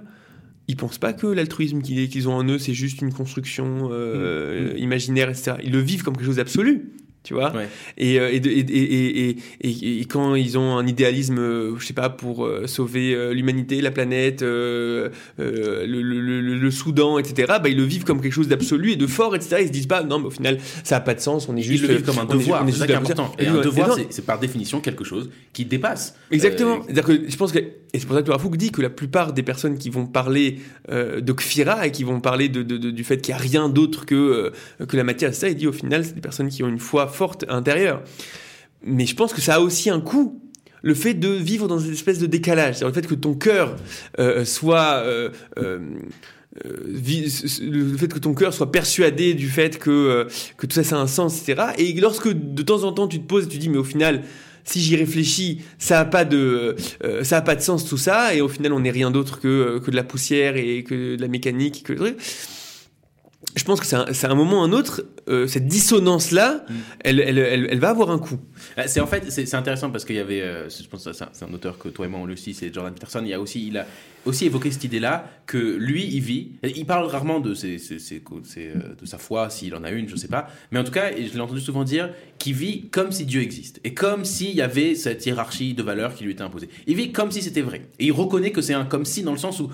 ils 0.68 0.76
pensent 0.76 0.97
pas 0.97 1.13
que 1.13 1.28
l'altruisme 1.28 1.82
qu'ils 1.82 2.28
ont 2.30 2.34
en 2.34 2.43
eux, 2.43 2.59
c'est 2.59 2.74
juste 2.74 3.01
une 3.01 3.13
construction 3.13 3.89
euh, 3.91 4.74
mmh. 4.74 4.78
imaginaire, 4.78 5.30
etc. 5.30 5.53
Ils 5.63 5.72
le 5.72 5.80
vivent 5.80 6.03
comme 6.03 6.15
quelque 6.15 6.26
chose 6.26 6.38
d'absolu 6.38 6.91
tu 7.28 7.34
vois. 7.34 7.51
Et, 7.97 8.15
et, 8.15 8.36
et, 8.38 9.38
et, 9.61 9.99
et, 9.99 10.05
quand 10.05 10.36
ils 10.36 10.57
ont 10.57 10.78
un 10.78 10.88
idéalisme 10.88 11.78
je 11.78 11.86
sais 11.86 11.93
pas 11.93 12.09
pour 12.09 12.49
sauver 12.65 13.34
l'humanité 13.34 13.82
la 13.82 13.91
planète 13.91 14.41
le, 14.41 15.11
le, 15.38 15.86
le, 15.86 16.71
Soudan 16.71 17.17
etc 17.19 17.55
bah 17.61 17.67
ils 17.67 17.75
le 17.75 17.84
vivent 17.84 18.05
comme 18.05 18.21
quelque 18.21 18.34
chose 18.34 18.47
d'absolu 18.47 18.91
et 18.91 18.95
de 18.95 19.07
fort 19.07 19.36
etc 19.36 19.57
ils 19.59 19.67
se 19.67 19.71
disent 19.71 19.88
pas 19.88 20.03
non 20.03 20.19
mais 20.19 20.28
au 20.28 20.32
final 20.32 20.57
ça 20.84 20.97
a 20.97 20.99
pas 21.01 21.15
de 21.15 21.19
sens 21.19 21.49
on 21.49 21.57
est 21.57 21.61
juste 21.61 21.84
ils 21.84 21.88
le 21.89 21.95
vivent 21.95 22.05
comme 22.05 22.19
un 22.19 22.25
devoir 22.25 22.63
c'est 22.67 22.71
ça 22.71 22.86
qui 22.86 22.93
est 22.93 22.95
important. 22.95 23.32
et 23.39 23.47
un 23.47 23.59
devoir 23.59 23.97
c'est 24.09 24.25
par 24.25 24.39
définition 24.39 24.80
quelque 24.80 25.03
chose 25.03 25.30
qui 25.53 25.65
dépasse. 25.65 26.15
Exactement. 26.32 26.80
Dire 26.89 27.03
que 27.03 27.30
je 27.30 27.36
pense 27.36 27.51
que 27.51 27.59
et 27.93 27.99
c'est 27.99 28.05
pour 28.05 28.15
ça 28.15 28.21
que 28.21 28.32
Rafouk 28.32 28.57
dit 28.57 28.71
que 28.71 28.82
la 28.82 28.89
plupart 28.89 29.34
des 29.34 29.43
personnes 29.43 29.78
qui 29.78 29.89
vont 29.89 30.05
parler 30.05 30.59
de 30.89 31.34
Kfira 31.34 31.88
et 31.88 31.91
qui 31.91 32.03
vont 32.03 32.19
parler 32.19 32.49
de, 32.49 32.61
de, 32.61 32.78
du 32.78 33.03
fait 33.03 33.21
qu'il 33.21 33.34
n'y 33.34 33.39
a 33.39 33.41
rien 33.41 33.69
d'autre 33.69 34.05
que, 34.05 34.51
que 34.88 34.97
la 34.97 35.03
matière, 35.03 35.34
ça, 35.34 35.49
il 35.49 35.55
dit 35.55 35.67
au 35.67 35.71
final, 35.71 36.03
c'est 36.03 36.13
des 36.13 36.21
personnes 36.21 36.49
qui 36.49 36.63
ont 36.63 36.67
une 36.67 36.80
foi 36.80 37.07
forte 37.18 37.45
intérieure. 37.49 38.03
Mais 38.84 39.05
je 39.05 39.15
pense 39.15 39.34
que 39.34 39.41
ça 39.41 39.55
a 39.55 39.59
aussi 39.59 39.89
un 39.89 39.99
coût 39.99 40.41
le 40.84 40.93
fait 40.93 41.13
de 41.13 41.30
vivre 41.30 41.68
dans 41.68 41.80
une 41.80 41.93
espèce 41.93 42.20
de 42.20 42.28
décalage, 42.28 42.76
c'est-à-dire 42.76 42.95
le 42.95 43.01
fait 43.01 43.07
que 43.07 43.20
ton 43.20 43.34
cœur 43.34 43.76
euh, 44.20 44.45
soit 44.45 45.01
euh, 45.03 45.30
euh, 45.57 45.80
le 46.63 47.97
fait 47.97 48.07
que 48.07 48.20
ton 48.20 48.34
cœur 48.34 48.53
soit 48.53 48.72
persuadé 48.72 49.34
du 49.34 49.49
fait 49.49 49.78
que 49.78 50.28
que 50.57 50.65
tout 50.65 50.76
ça 50.76 50.84
ça 50.84 50.97
a 50.97 50.99
un 50.99 51.07
sens, 51.07 51.41
etc. 51.41 51.70
Et 51.78 51.93
lorsque 51.99 52.30
de 52.30 52.61
temps 52.63 52.84
en 52.84 52.91
temps 52.93 53.07
tu 53.07 53.20
te 53.20 53.28
poses 53.28 53.45
et 53.45 53.49
tu 53.49 53.57
dis 53.57 53.70
mais 53.70 53.78
au 53.78 53.84
final 53.84 54.24
si 54.63 54.82
j'y 54.82 54.97
réfléchis, 54.97 55.61
ça 55.80 56.01
a 56.01 56.05
pas 56.05 56.26
de, 56.26 56.76
ça 57.24 57.38
a 57.38 57.41
pas 57.41 57.55
de 57.55 57.61
sens 57.61 57.86
tout 57.86 57.97
ça, 57.97 58.36
et 58.36 58.41
au 58.41 58.49
final 58.49 58.74
on 58.74 58.82
n'est 58.82 58.91
rien 58.91 59.11
d'autre 59.11 59.39
que, 59.39 59.80
que 59.80 59.91
de 59.91 59.95
la 59.95 60.03
poussière 60.03 60.57
et 60.57 60.84
que 60.84 61.15
de 61.15 61.22
la 61.22 61.30
mécanique, 61.30 61.86
je 63.55 63.63
pense 63.63 63.79
que 63.79 63.85
c'est 63.85 63.95
un, 63.95 64.31
un, 64.31 64.35
moment 64.35 64.61
ou 64.61 64.63
un 64.63 64.71
autre, 64.71 65.03
euh, 65.29 65.45
cette 65.45 65.67
dissonance-là, 65.67 66.65
mm. 66.67 66.73
elle, 67.01 67.19
elle, 67.19 67.38
elle, 67.38 67.79
va 67.79 67.89
avoir 67.89 68.09
un 68.09 68.17
coup. 68.17 68.39
Euh, 68.77 68.83
c'est 68.88 68.99
en 68.99 69.05
fait, 69.05 69.29
c'est 69.29 69.53
intéressant 69.53 69.91
parce 69.91 70.05
qu'il 70.05 70.15
y 70.15 70.19
avait, 70.19 70.41
euh, 70.41 70.69
je 70.69 70.88
pense 70.88 71.05
que 71.05 71.13
c'est 71.13 71.45
un 71.45 71.53
auteur 71.53 71.77
que 71.77 71.89
toi 71.89 72.07
et 72.07 72.09
moi 72.09 72.19
on 72.19 72.25
le 72.25 72.35
sait, 72.35 72.53
c'est 72.53 72.73
Jordan 72.73 72.93
Peterson. 72.93 73.21
Il 73.23 73.33
a 73.33 73.39
aussi, 73.39 73.67
il 73.67 73.77
a 73.77 73.85
aussi 74.25 74.45
évoqué 74.45 74.71
cette 74.71 74.83
idée-là 74.85 75.29
que 75.45 75.57
lui, 75.57 76.05
il 76.05 76.19
vit. 76.19 76.53
Il 76.63 76.85
parle 76.85 77.05
rarement 77.05 77.39
de 77.39 77.53
ses, 77.53 77.77
ses, 77.77 77.99
ses, 77.99 78.21
de 78.21 79.05
sa 79.05 79.17
foi, 79.19 79.51
s'il 79.51 79.75
en 79.75 79.83
a 79.83 79.91
une, 79.91 80.09
je 80.09 80.15
sais 80.15 80.27
pas. 80.27 80.47
Mais 80.71 80.79
en 80.79 80.83
tout 80.83 80.91
cas, 80.91 81.11
je 81.11 81.33
l'ai 81.33 81.39
entendu 81.39 81.61
souvent 81.61 81.83
dire 81.83 82.09
qu'il 82.39 82.55
vit 82.55 82.89
comme 82.89 83.11
si 83.11 83.25
Dieu 83.25 83.41
existe 83.41 83.79
et 83.83 83.93
comme 83.93 84.25
s'il 84.25 84.55
y 84.55 84.61
avait 84.61 84.95
cette 84.95 85.25
hiérarchie 85.25 85.75
de 85.75 85.83
valeurs 85.83 86.15
qui 86.15 86.23
lui 86.23 86.31
était 86.31 86.41
imposée. 86.41 86.69
Il 86.88 86.95
vit 86.95 87.11
comme 87.11 87.31
si 87.31 87.43
c'était 87.43 87.61
vrai 87.61 87.83
et 87.99 88.07
il 88.07 88.11
reconnaît 88.11 88.51
que 88.51 88.61
c'est 88.61 88.73
un 88.73 88.85
comme 88.85 89.05
si 89.05 89.21
dans 89.21 89.31
le 89.31 89.38
sens 89.38 89.59
où 89.59 89.69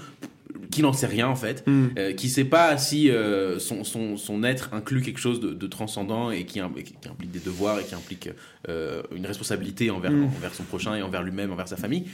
qui 0.73 0.81
n'en 0.81 0.91
sait 0.91 1.05
rien 1.05 1.27
en 1.27 1.35
fait, 1.35 1.63
mm. 1.67 1.85
euh, 1.97 2.13
qui 2.13 2.29
sait 2.29 2.45
pas 2.45 2.77
si 2.79 3.11
euh, 3.11 3.59
son, 3.59 3.83
son, 3.83 4.17
son, 4.17 4.43
être 4.43 4.69
inclut 4.73 5.01
quelque 5.01 5.19
chose 5.19 5.39
de, 5.39 5.67
transcendant 5.67 6.31
et 6.31 6.45
qui, 6.45 6.59
implique 6.59 6.97
des 7.31 7.39
devoirs 7.39 7.79
et 7.79 7.83
qui 7.83 7.93
implique 7.93 8.29
euh, 8.67 9.03
une 9.15 9.25
responsabilité 9.25 9.91
envers, 9.91 10.11
mm. 10.11 10.23
envers 10.35 10.55
son 10.55 10.63
prochain 10.63 10.95
et 10.95 11.03
envers 11.03 11.21
lui-même, 11.21 11.51
envers 11.51 11.67
sa 11.67 11.77
famille. 11.77 12.05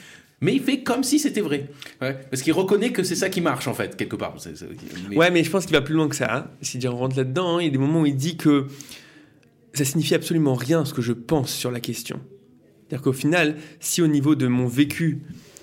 Mais 0.42 0.54
il 0.54 0.62
fait 0.62 0.84
comme 0.84 1.04
si 1.04 1.20
c'était 1.20 1.42
vrai. 1.42 1.70
parce 2.00 2.42
qu'il 2.42 2.54
reconnaît 2.54 2.92
que 2.92 3.04
c'est 3.04 3.16
ça 3.16 3.30
qui 3.30 3.40
marche 3.40 3.68
en 3.68 3.74
fait, 3.74 3.96
quelque 3.96 4.16
part. 4.16 4.36
Ouais, 5.14 5.32
mais 5.32 5.44
je 5.44 5.50
pense 5.50 5.66
qu'il 5.66 5.76
va 5.76 5.82
plus 5.82 5.96
loin 5.96 6.10
que 6.10 6.16
ça. 6.16 6.34
Hein. 6.34 6.48
Si 6.62 6.86
on 6.86 6.98
rentre 6.98 7.18
là-dedans, 7.18 7.58
hein, 7.58 7.62
il 7.62 7.66
y 7.66 7.70
a 7.70 7.72
des 7.72 7.78
moments 7.78 8.02
où 8.02 8.06
il 8.06 8.16
dit 8.16 8.36
que 8.36 8.68
ça 9.74 9.86
signifie 9.86 10.16
absolument 10.16 10.56
rien 10.56 10.84
ce 10.84 10.94
que 10.94 11.02
je 11.02 11.14
pense 11.14 11.52
sur 11.52 11.72
la 11.72 11.80
question. 11.80 12.20
C'est-à-dire 12.88 13.04
qu'au 13.04 13.14
final, 13.14 13.56
si 13.80 14.02
au 14.02 14.08
niveau 14.08 14.36
de 14.36 14.48
mon 14.48 14.68
vécu, 14.68 15.20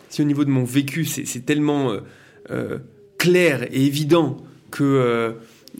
si 0.08 0.22
au 0.22 0.24
niveau 0.24 0.44
de 0.44 0.50
mon 0.50 0.64
vécu, 0.64 1.04
c'est 1.04 1.44
tellement 1.44 1.90
euh, 1.90 2.00
euh, 2.50 2.78
clair 3.18 3.64
et 3.72 3.84
évident 3.84 4.38
que 4.70 4.84
euh, 4.84 5.32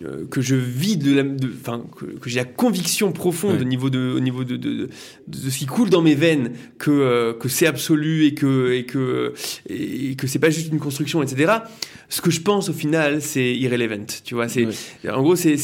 euh, 0.05 0.27
que 0.31 0.43
je 0.43 0.57
vis 0.57 0.99
de 0.99 1.15
la, 1.15 1.23
enfin 1.59 1.83
que, 1.99 2.05
que 2.05 2.29
j'ai 2.29 2.39
la 2.39 2.45
conviction 2.45 3.13
profonde 3.13 3.63
au 3.63 3.65
niveau 3.65 3.89
de, 3.89 4.13
au 4.15 4.21
niveau 4.21 4.45
de, 4.45 4.57
de, 4.59 4.91
de, 5.27 5.51
ce 5.51 5.59
qui 5.59 5.65
coule 5.65 5.89
dans 5.89 6.03
mes 6.03 6.15
veines, 6.15 6.53
que 6.79 6.91
euh, 6.91 7.33
que 7.33 7.49
c'est 7.49 7.67
absolu 7.67 8.27
et 8.27 8.35
que 8.35 8.73
et 8.73 8.85
que 8.85 9.33
et 9.71 10.15
que 10.17 10.27
c'est 10.27 10.39
pas 10.39 10.51
juste 10.51 10.71
une 10.71 10.81
construction, 10.81 11.23
etc. 11.23 11.61
Ce 12.09 12.21
que 12.21 12.31
je 12.31 12.41
pense 12.41 12.69
au 12.69 12.73
final, 12.73 13.21
c'est 13.21 13.55
irrelevant. 13.55 14.07
Tu 14.25 14.35
vois, 14.35 14.49
c'est 14.49 14.67
en 15.09 15.23
gros 15.23 15.35
c'est 15.35 15.57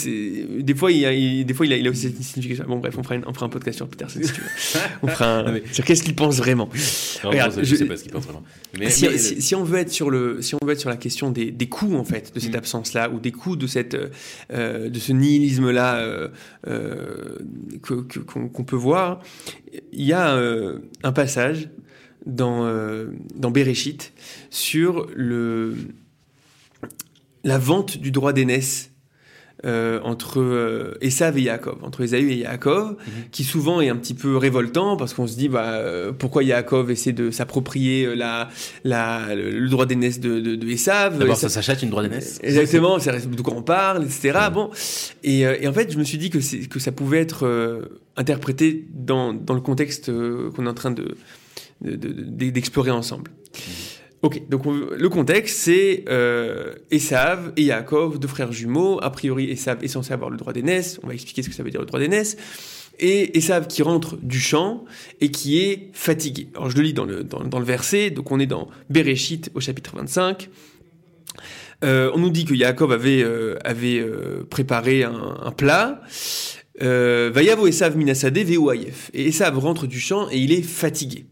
des 0.59 0.75
fois 0.75 0.91
il 0.91 0.99
y 0.99 1.07
a 1.07 1.45
des 1.45 1.55
fois 1.55 1.67
il 1.67 1.73
a, 1.73 1.77
il 1.77 1.87
a 1.87 1.91
aussi 1.91 2.03
cette 2.03 2.23
signification. 2.23 2.65
Bon 2.67 2.79
bref, 2.79 2.97
on 2.99 3.03
fera, 3.03 3.17
on 3.27 3.33
fera 3.33 3.47
un 3.47 3.49
podcast 3.49 3.77
sur 3.77 3.89
Peterson 3.89 4.21
si 4.23 4.33
tu 4.33 4.41
veux. 4.41 4.47
on 5.03 5.07
fera 5.07 5.39
un, 5.39 5.61
sur 5.71 5.85
qu'est-ce 5.85 6.03
qu'il 6.03 6.17
pense 6.17 6.39
vraiment. 6.39 6.69
Regarde, 7.23 7.55
je, 7.59 7.65
je, 7.65 7.77
sais 7.77 7.85
pas 7.85 7.97
ce 7.97 8.03
qu'il 8.03 8.13
pense 8.13 8.25
vraiment. 8.25 8.43
Mais, 8.79 8.91
si, 8.91 9.07
si, 9.19 9.41
si, 9.41 9.55
on 9.55 9.63
veut 9.63 9.79
être 9.79 9.91
sur 9.91 10.11
le 10.11 10.43
si 10.43 10.55
on 10.55 10.59
veut 10.65 10.73
être 10.73 10.81
sur 10.81 10.91
la 10.91 10.97
question 10.97 11.31
des, 11.31 11.53
des 11.53 11.69
coûts 11.69 11.95
en 11.95 12.05
fait 12.05 12.35
de 12.35 12.41
cette 12.41 12.55
mm. 12.55 12.59
absence 12.59 12.93
là 12.93 13.09
ou 13.09 13.21
des 13.21 13.33
coûts 13.33 13.57
de 13.57 13.69
cette 13.69 13.97
euh, 14.53 14.89
de 14.89 14.99
ce 14.99 15.13
nihilisme-là 15.13 15.97
euh, 15.97 16.29
euh, 16.67 17.39
qu'on 17.81 18.65
peut 18.65 18.77
voir, 18.77 19.21
il 19.93 20.05
y 20.05 20.13
a 20.13 20.37
un 21.03 21.13
passage 21.13 21.69
dans, 22.27 22.67
dans 23.35 23.51
Bereshit 23.51 24.13
sur 24.51 25.09
le, 25.15 25.75
la 27.45 27.59
vente 27.59 27.99
du 27.99 28.11
droit 28.11 28.33
d'aînesse 28.33 28.93
euh, 29.65 30.01
entre 30.03 30.41
euh, 30.41 30.99
Esav 31.01 31.39
et 31.39 31.43
Yaakov, 31.43 31.85
entre 31.85 32.03
Esaü 32.03 32.33
et 32.33 32.39
Yaakov, 32.39 32.91
mhm. 32.91 32.97
qui 33.31 33.45
souvent 33.45 33.81
est 33.81 33.91
un 33.91 33.97
petit 33.97 34.15
peu 34.15 34.37
révoltant 34.37 34.97
parce 34.97 35.15
qu'on 35.15 35.29
se 35.29 35.37
dit 35.37 35.49
bah, 35.49 35.75
euh, 35.75 36.11
pourquoi 36.11 36.43
Yaakov 36.43 36.91
essaie 36.91 37.13
de 37.13 37.31
s'approprier 37.31 38.17
la, 38.17 38.49
la, 38.83 39.37
le 39.37 39.69
droit 39.69 39.87
d'aînesse 39.87 40.19
de, 40.19 40.41
de, 40.41 40.57
de 40.57 40.69
Esav? 40.69 41.17
D'abord, 41.17 41.37
ça 41.37 41.49
s'achète 41.49 41.81
une 41.83 41.91
droit 41.91 42.03
d'aînesse. 42.03 42.41
Exactement, 42.43 42.99
c'est 42.99 43.31
de 43.31 43.43
quoi 43.43 43.55
on 43.55 43.63
parle, 43.63 44.03
etc. 44.03 44.37
Bon, 44.53 44.71
et, 45.23 45.43
et, 45.43 45.69
en 45.69 45.73
fait, 45.73 45.93
je 45.93 45.99
me 45.99 46.03
suis 46.03 46.19
dit 46.19 46.31
que, 46.31 46.39
que 46.67 46.81
ça 46.81 46.91
pouvait 46.91 47.21
être 47.21 47.89
interprété 48.17 48.89
dans, 48.93 49.33
dans 49.33 49.55
le 49.55 49.61
contexte 49.61 50.11
qu'on 50.57 50.67
est 50.67 50.71
en 50.71 50.75
train 50.75 50.91
de 50.91 51.15
d'explorer 51.81 52.91
ensemble. 52.91 53.31
Mhm. 53.55 53.92
Ok, 54.23 54.49
donc 54.49 54.63
le 54.67 55.09
contexte, 55.09 55.59
c'est 55.59 56.05
euh, 56.09 56.75
Esav 56.93 57.53
et 57.57 57.65
Yaakov, 57.65 58.21
deux 58.21 58.29
frères 58.29 58.53
jumeaux. 58.53 59.01
A 59.03 59.11
priori, 59.11 59.51
Esav 59.51 59.83
est 59.83 59.89
censé 59.89 60.13
avoir 60.13 60.31
le 60.31 60.37
droit 60.37 60.53
d'aînesse. 60.53 61.01
On 61.03 61.09
va 61.09 61.15
expliquer 61.15 61.43
ce 61.43 61.49
que 61.49 61.57
ça 61.57 61.65
veut 61.65 61.73
dire 61.73 61.81
le 61.81 61.87
droit 61.87 61.99
d'aînesse. 61.99 62.37
Et 63.01 63.37
Esav 63.37 63.67
qui 63.67 63.83
rentre 63.83 64.17
du 64.23 64.39
champ 64.39 64.85
et 65.21 65.33
qui 65.33 65.59
est 65.59 65.91
fatigué. 65.93 66.47
Alors 66.55 66.71
je 66.71 66.77
le 66.77 66.83
lis 66.83 66.93
dans 66.93 67.05
le, 67.05 67.25
dans, 67.25 67.59
le 67.59 67.65
verset, 67.65 68.11
donc 68.11 68.31
on 68.31 68.39
est 68.39 68.47
dans 68.47 68.69
Bereshit 68.91 69.51
au 69.55 69.61
chapitre 69.61 69.97
25. 69.97 70.49
Euh, 71.83 72.13
on 72.15 72.19
nous 72.19 72.31
dit 72.31 72.45
que 72.45 72.55
Yaakov 72.55 72.93
avait, 72.93 73.25
euh, 73.25 73.57
avait 73.65 73.99
euh, 73.99 74.47
préparé 74.49 75.03
un, 75.03 75.37
un 75.43 75.51
plat. 75.51 76.01
Vayavo 76.79 77.67
Esav 77.67 77.97
minasade 77.97 78.39
ve'uayef. 78.39 79.11
Et 79.15 79.27
Esav 79.27 79.59
rentre 79.59 79.89
du 79.89 79.99
champ 79.99 80.29
et 80.31 80.39
il 80.39 80.53
est 80.53 80.63
fatigué 80.63 81.27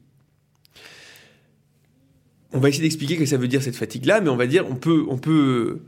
on 2.52 2.58
va 2.58 2.68
essayer 2.68 2.82
d'expliquer 2.82 3.16
que 3.16 3.26
ça 3.26 3.36
veut 3.36 3.48
dire 3.48 3.62
cette 3.62 3.76
fatigue-là, 3.76 4.20
mais 4.20 4.28
on 4.28 4.36
va 4.36 4.46
dire, 4.46 4.66
on 4.68 4.74
peut, 4.74 5.04
on 5.08 5.18
peut, 5.18 5.80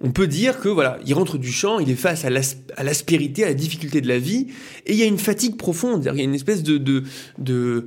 on 0.00 0.10
peut 0.10 0.26
dire 0.26 0.60
que 0.60 0.68
voilà, 0.68 0.98
il 1.06 1.14
rentre 1.14 1.38
du 1.38 1.52
champ, 1.52 1.78
il 1.78 1.90
est 1.90 1.94
face 1.94 2.24
à 2.24 2.30
l'aspérité, 2.30 3.44
à 3.44 3.48
la 3.48 3.54
difficulté 3.54 4.00
de 4.00 4.08
la 4.08 4.18
vie, 4.18 4.48
et 4.86 4.92
il 4.92 4.98
y 4.98 5.02
a 5.02 5.06
une 5.06 5.18
fatigue 5.18 5.56
profonde, 5.56 6.08
il 6.12 6.18
y 6.18 6.20
a 6.20 6.24
une 6.24 6.34
espèce 6.34 6.62
de, 6.62 6.78
de, 7.38 7.86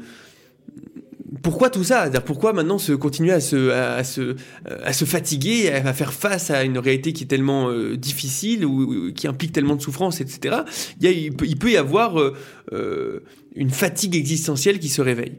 pourquoi 1.42 1.70
tout 1.70 1.84
ça? 1.84 2.10
Pourquoi 2.22 2.54
maintenant 2.54 2.78
se 2.78 2.94
continuer 2.94 3.32
à 3.32 3.40
se, 3.40 3.70
à, 3.70 4.04
se, 4.04 4.36
à 4.84 4.94
se 4.94 5.06
fatiguer, 5.06 5.72
à 5.72 5.94
faire 5.94 6.14
face 6.14 6.50
à 6.50 6.64
une 6.64 6.78
réalité 6.78 7.14
qui 7.14 7.24
est 7.24 7.28
tellement 7.28 7.70
euh, 7.70 7.98
difficile 7.98 8.66
ou, 8.66 9.12
qui 9.14 9.28
implique 9.28 9.52
tellement 9.52 9.76
de 9.76 9.82
souffrance, 9.82 10.22
etc. 10.22 10.58
Il, 11.02 11.10
y 11.10 11.26
il, 11.26 11.58
peut, 11.58 11.72
y 11.72 11.78
avoir 11.78 12.20
euh, 12.20 12.36
euh, 12.74 13.20
une 13.56 13.70
fatigue 13.70 14.16
existentielle 14.16 14.80
qui 14.80 14.90
se 14.90 15.02
réveille. 15.02 15.34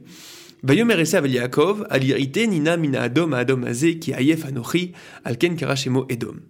Vayomer 0.62 0.98
Esav 1.00 1.26
Yaakov, 1.26 1.86
alirite 1.90 2.46
nina 2.46 2.76
mina 2.76 3.02
adom 3.02 3.32
adom 3.34 3.64
azé 3.64 3.98
qui 3.98 4.12
ayef 4.12 4.44
anochi 4.44 4.92
alken 5.24 5.57
karashemo 5.57 6.07
edom. 6.09 6.40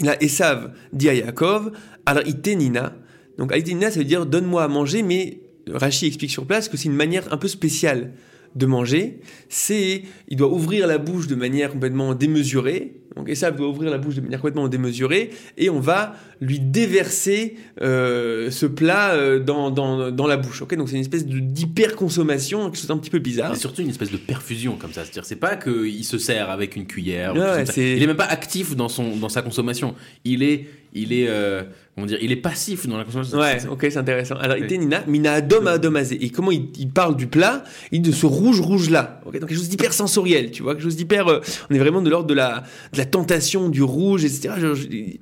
Il 0.00 0.08
a 0.08 0.20
Esav 0.22 0.72
dit 0.92 1.08
à 1.08 1.14
Yaakov, 1.14 1.72
alirite 2.06 2.56
nina. 2.56 2.94
Donc 3.38 3.52
alirite 3.52 3.74
nina, 3.74 3.90
ça 3.90 3.98
veut 3.98 4.04
dire 4.04 4.26
donne-moi 4.26 4.64
à 4.64 4.68
manger, 4.68 5.02
mais 5.02 5.40
Rashi 5.68 6.06
explique 6.06 6.30
sur 6.30 6.46
place 6.46 6.68
que 6.68 6.76
c'est 6.76 6.88
une 6.88 6.94
manière 6.94 7.32
un 7.32 7.36
peu 7.36 7.48
spéciale 7.48 8.12
de 8.54 8.66
manger, 8.66 9.20
c'est 9.48 10.02
il 10.28 10.36
doit 10.36 10.52
ouvrir 10.52 10.86
la 10.86 10.98
bouche 10.98 11.26
de 11.26 11.34
manière 11.34 11.70
complètement 11.70 12.14
démesurée. 12.14 12.99
Donc 13.16 13.28
Esav 13.28 13.56
doit 13.56 13.68
ouvrir 13.68 13.90
la 13.90 13.98
bouche 13.98 14.14
de 14.14 14.20
manière 14.20 14.40
complètement 14.40 14.68
démesurée 14.68 15.30
et 15.58 15.68
on 15.68 15.80
va 15.80 16.14
lui 16.40 16.60
déverser 16.60 17.56
euh, 17.82 18.50
ce 18.50 18.66
plat 18.66 19.14
euh, 19.14 19.40
dans, 19.40 19.70
dans, 19.70 20.10
dans, 20.10 20.26
la 20.26 20.36
bouche. 20.36 20.62
Ok, 20.62 20.74
donc 20.76 20.88
c'est 20.88 20.94
une 20.94 21.02
espèce 21.02 21.26
d'hyper 21.26 21.96
consommation, 21.96 22.70
quelque 22.70 22.78
chose 22.78 22.90
un 22.90 22.98
petit 22.98 23.10
peu 23.10 23.18
bizarre. 23.18 23.54
C'est 23.54 23.60
surtout 23.60 23.82
une 23.82 23.90
espèce 23.90 24.10
de 24.10 24.16
perfusion 24.16 24.76
comme 24.76 24.92
ça. 24.92 25.04
C'est-à-dire 25.04 25.24
c'est 25.24 25.36
pas 25.36 25.56
qu'il 25.56 26.04
se 26.04 26.18
sert 26.18 26.50
avec 26.50 26.76
une 26.76 26.86
cuillère. 26.86 27.34
il 27.76 28.02
est 28.02 28.06
même 28.06 28.16
pas 28.16 28.24
actif 28.24 28.76
dans 28.76 28.88
son 28.88 29.16
dans 29.16 29.28
sa 29.28 29.42
consommation. 29.42 29.94
Il 30.24 30.42
est 30.42 30.66
il 30.92 31.12
est 31.12 31.28
euh, 31.28 31.62
comment 32.00 32.06
dire, 32.06 32.18
il 32.22 32.32
est 32.32 32.36
passif 32.36 32.86
dans 32.86 32.96
la 32.96 33.04
consommation. 33.04 33.38
Ouais, 33.38 33.58
ok, 33.68 33.80
c'est 33.82 33.98
intéressant. 33.98 34.36
Alors, 34.36 34.56
il 34.56 34.66
Nina, 34.80 35.04
mina 35.06 35.34
adom 35.34 35.66
adomazé. 35.66 36.16
Et 36.24 36.30
comment 36.30 36.50
il, 36.50 36.68
il, 36.78 36.88
parle 36.88 37.14
du 37.16 37.26
plat 37.26 37.62
Il 37.92 38.00
dit 38.00 38.10
de 38.10 38.14
ce 38.14 38.24
rouge 38.24 38.60
rouge 38.60 38.88
là. 38.88 39.20
Ok, 39.26 39.34
donc 39.34 39.48
quelque 39.48 39.58
chose 39.58 39.68
d'hyper 39.68 39.92
sensoriel, 39.92 40.50
tu 40.50 40.62
vois, 40.62 40.74
quelque 40.74 40.84
chose 40.84 40.96
d'hyper. 40.96 41.28
Euh, 41.28 41.40
on 41.68 41.74
est 41.74 41.78
vraiment 41.78 42.00
de 42.00 42.08
l'ordre 42.08 42.26
de 42.26 42.34
la 42.34 42.64
de 42.92 42.98
la 42.98 43.04
tentation 43.04 43.68
du 43.68 43.82
rouge, 43.82 44.24
etc. 44.24 44.54
il 44.88 45.18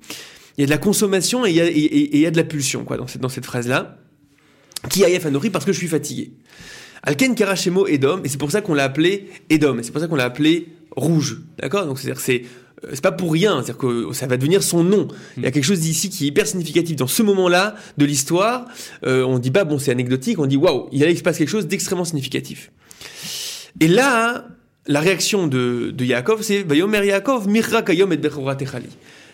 y 0.58 0.62
a 0.62 0.66
de 0.66 0.70
la 0.70 0.78
consommation 0.78 1.44
et 1.44 1.50
il 1.50 1.56
y 1.56 1.60
a, 1.60 1.66
et, 1.66 2.16
il 2.16 2.20
y 2.20 2.26
a 2.26 2.30
de 2.30 2.36
la 2.36 2.44
pulsion, 2.44 2.84
quoi, 2.84 2.96
dans 2.96 3.08
cette 3.08 3.20
dans 3.20 3.28
cette 3.28 3.46
phrase 3.46 3.66
là. 3.66 3.98
Qui 4.88 5.04
a 5.04 5.30
nourrir 5.30 5.50
parce 5.50 5.64
que 5.64 5.72
je 5.72 5.78
suis 5.78 5.88
fatigué. 5.88 6.32
Alken 7.02 7.34
Karachemo 7.34 7.86
Edom, 7.88 8.20
et 8.24 8.28
c'est 8.28 8.38
pour 8.38 8.50
ça 8.50 8.60
qu'on 8.60 8.74
l'a 8.74 8.84
appelé 8.84 9.28
Edom, 9.50 9.78
et 9.78 9.82
c'est 9.82 9.90
pour 9.90 10.00
ça 10.00 10.06
qu'on 10.06 10.16
l'a 10.16 10.24
appelé 10.24 10.68
rouge. 10.92 11.40
D'accord? 11.58 11.86
Donc 11.86 11.98
c'est-à-dire 11.98 12.20
c'est 12.20 12.42
c'est 12.42 12.67
pas 13.02 13.12
pour 13.12 13.32
rien, 13.32 13.56
c'est-à-dire 13.56 13.78
que 13.78 14.12
ça 14.12 14.26
va 14.26 14.36
devenir 14.36 14.62
son 14.62 14.84
nom. 14.84 15.08
Il 15.36 15.42
y 15.42 15.46
a 15.46 15.50
quelque 15.50 15.64
chose 15.64 15.80
d'ici 15.80 16.10
qui 16.10 16.24
est 16.24 16.28
hyper 16.28 16.46
significatif. 16.46 16.96
Dans 16.96 17.06
ce 17.06 17.22
moment-là 17.22 17.74
de 17.96 18.04
l'histoire, 18.04 18.66
euh, 19.04 19.24
on 19.24 19.38
dit 19.38 19.50
pas 19.50 19.64
bon 19.64 19.78
c'est 19.78 19.90
anecdotique, 19.90 20.38
on 20.38 20.46
dit 20.46 20.56
waouh, 20.56 20.88
il 20.92 21.16
se 21.16 21.22
passe 21.22 21.38
quelque 21.38 21.48
chose 21.48 21.66
d'extrêmement 21.66 22.04
significatif. 22.04 22.70
Et 23.80 23.88
là, 23.88 24.48
la 24.86 25.00
réaction 25.00 25.46
de, 25.46 25.92
de 25.94 26.04
Yaakov, 26.04 26.42
c'est 26.42 26.62
Vayomer 26.62 27.06
Yaakov, 27.06 27.48
Mirra 27.48 27.82
Kayom 27.82 28.12
et 28.12 28.20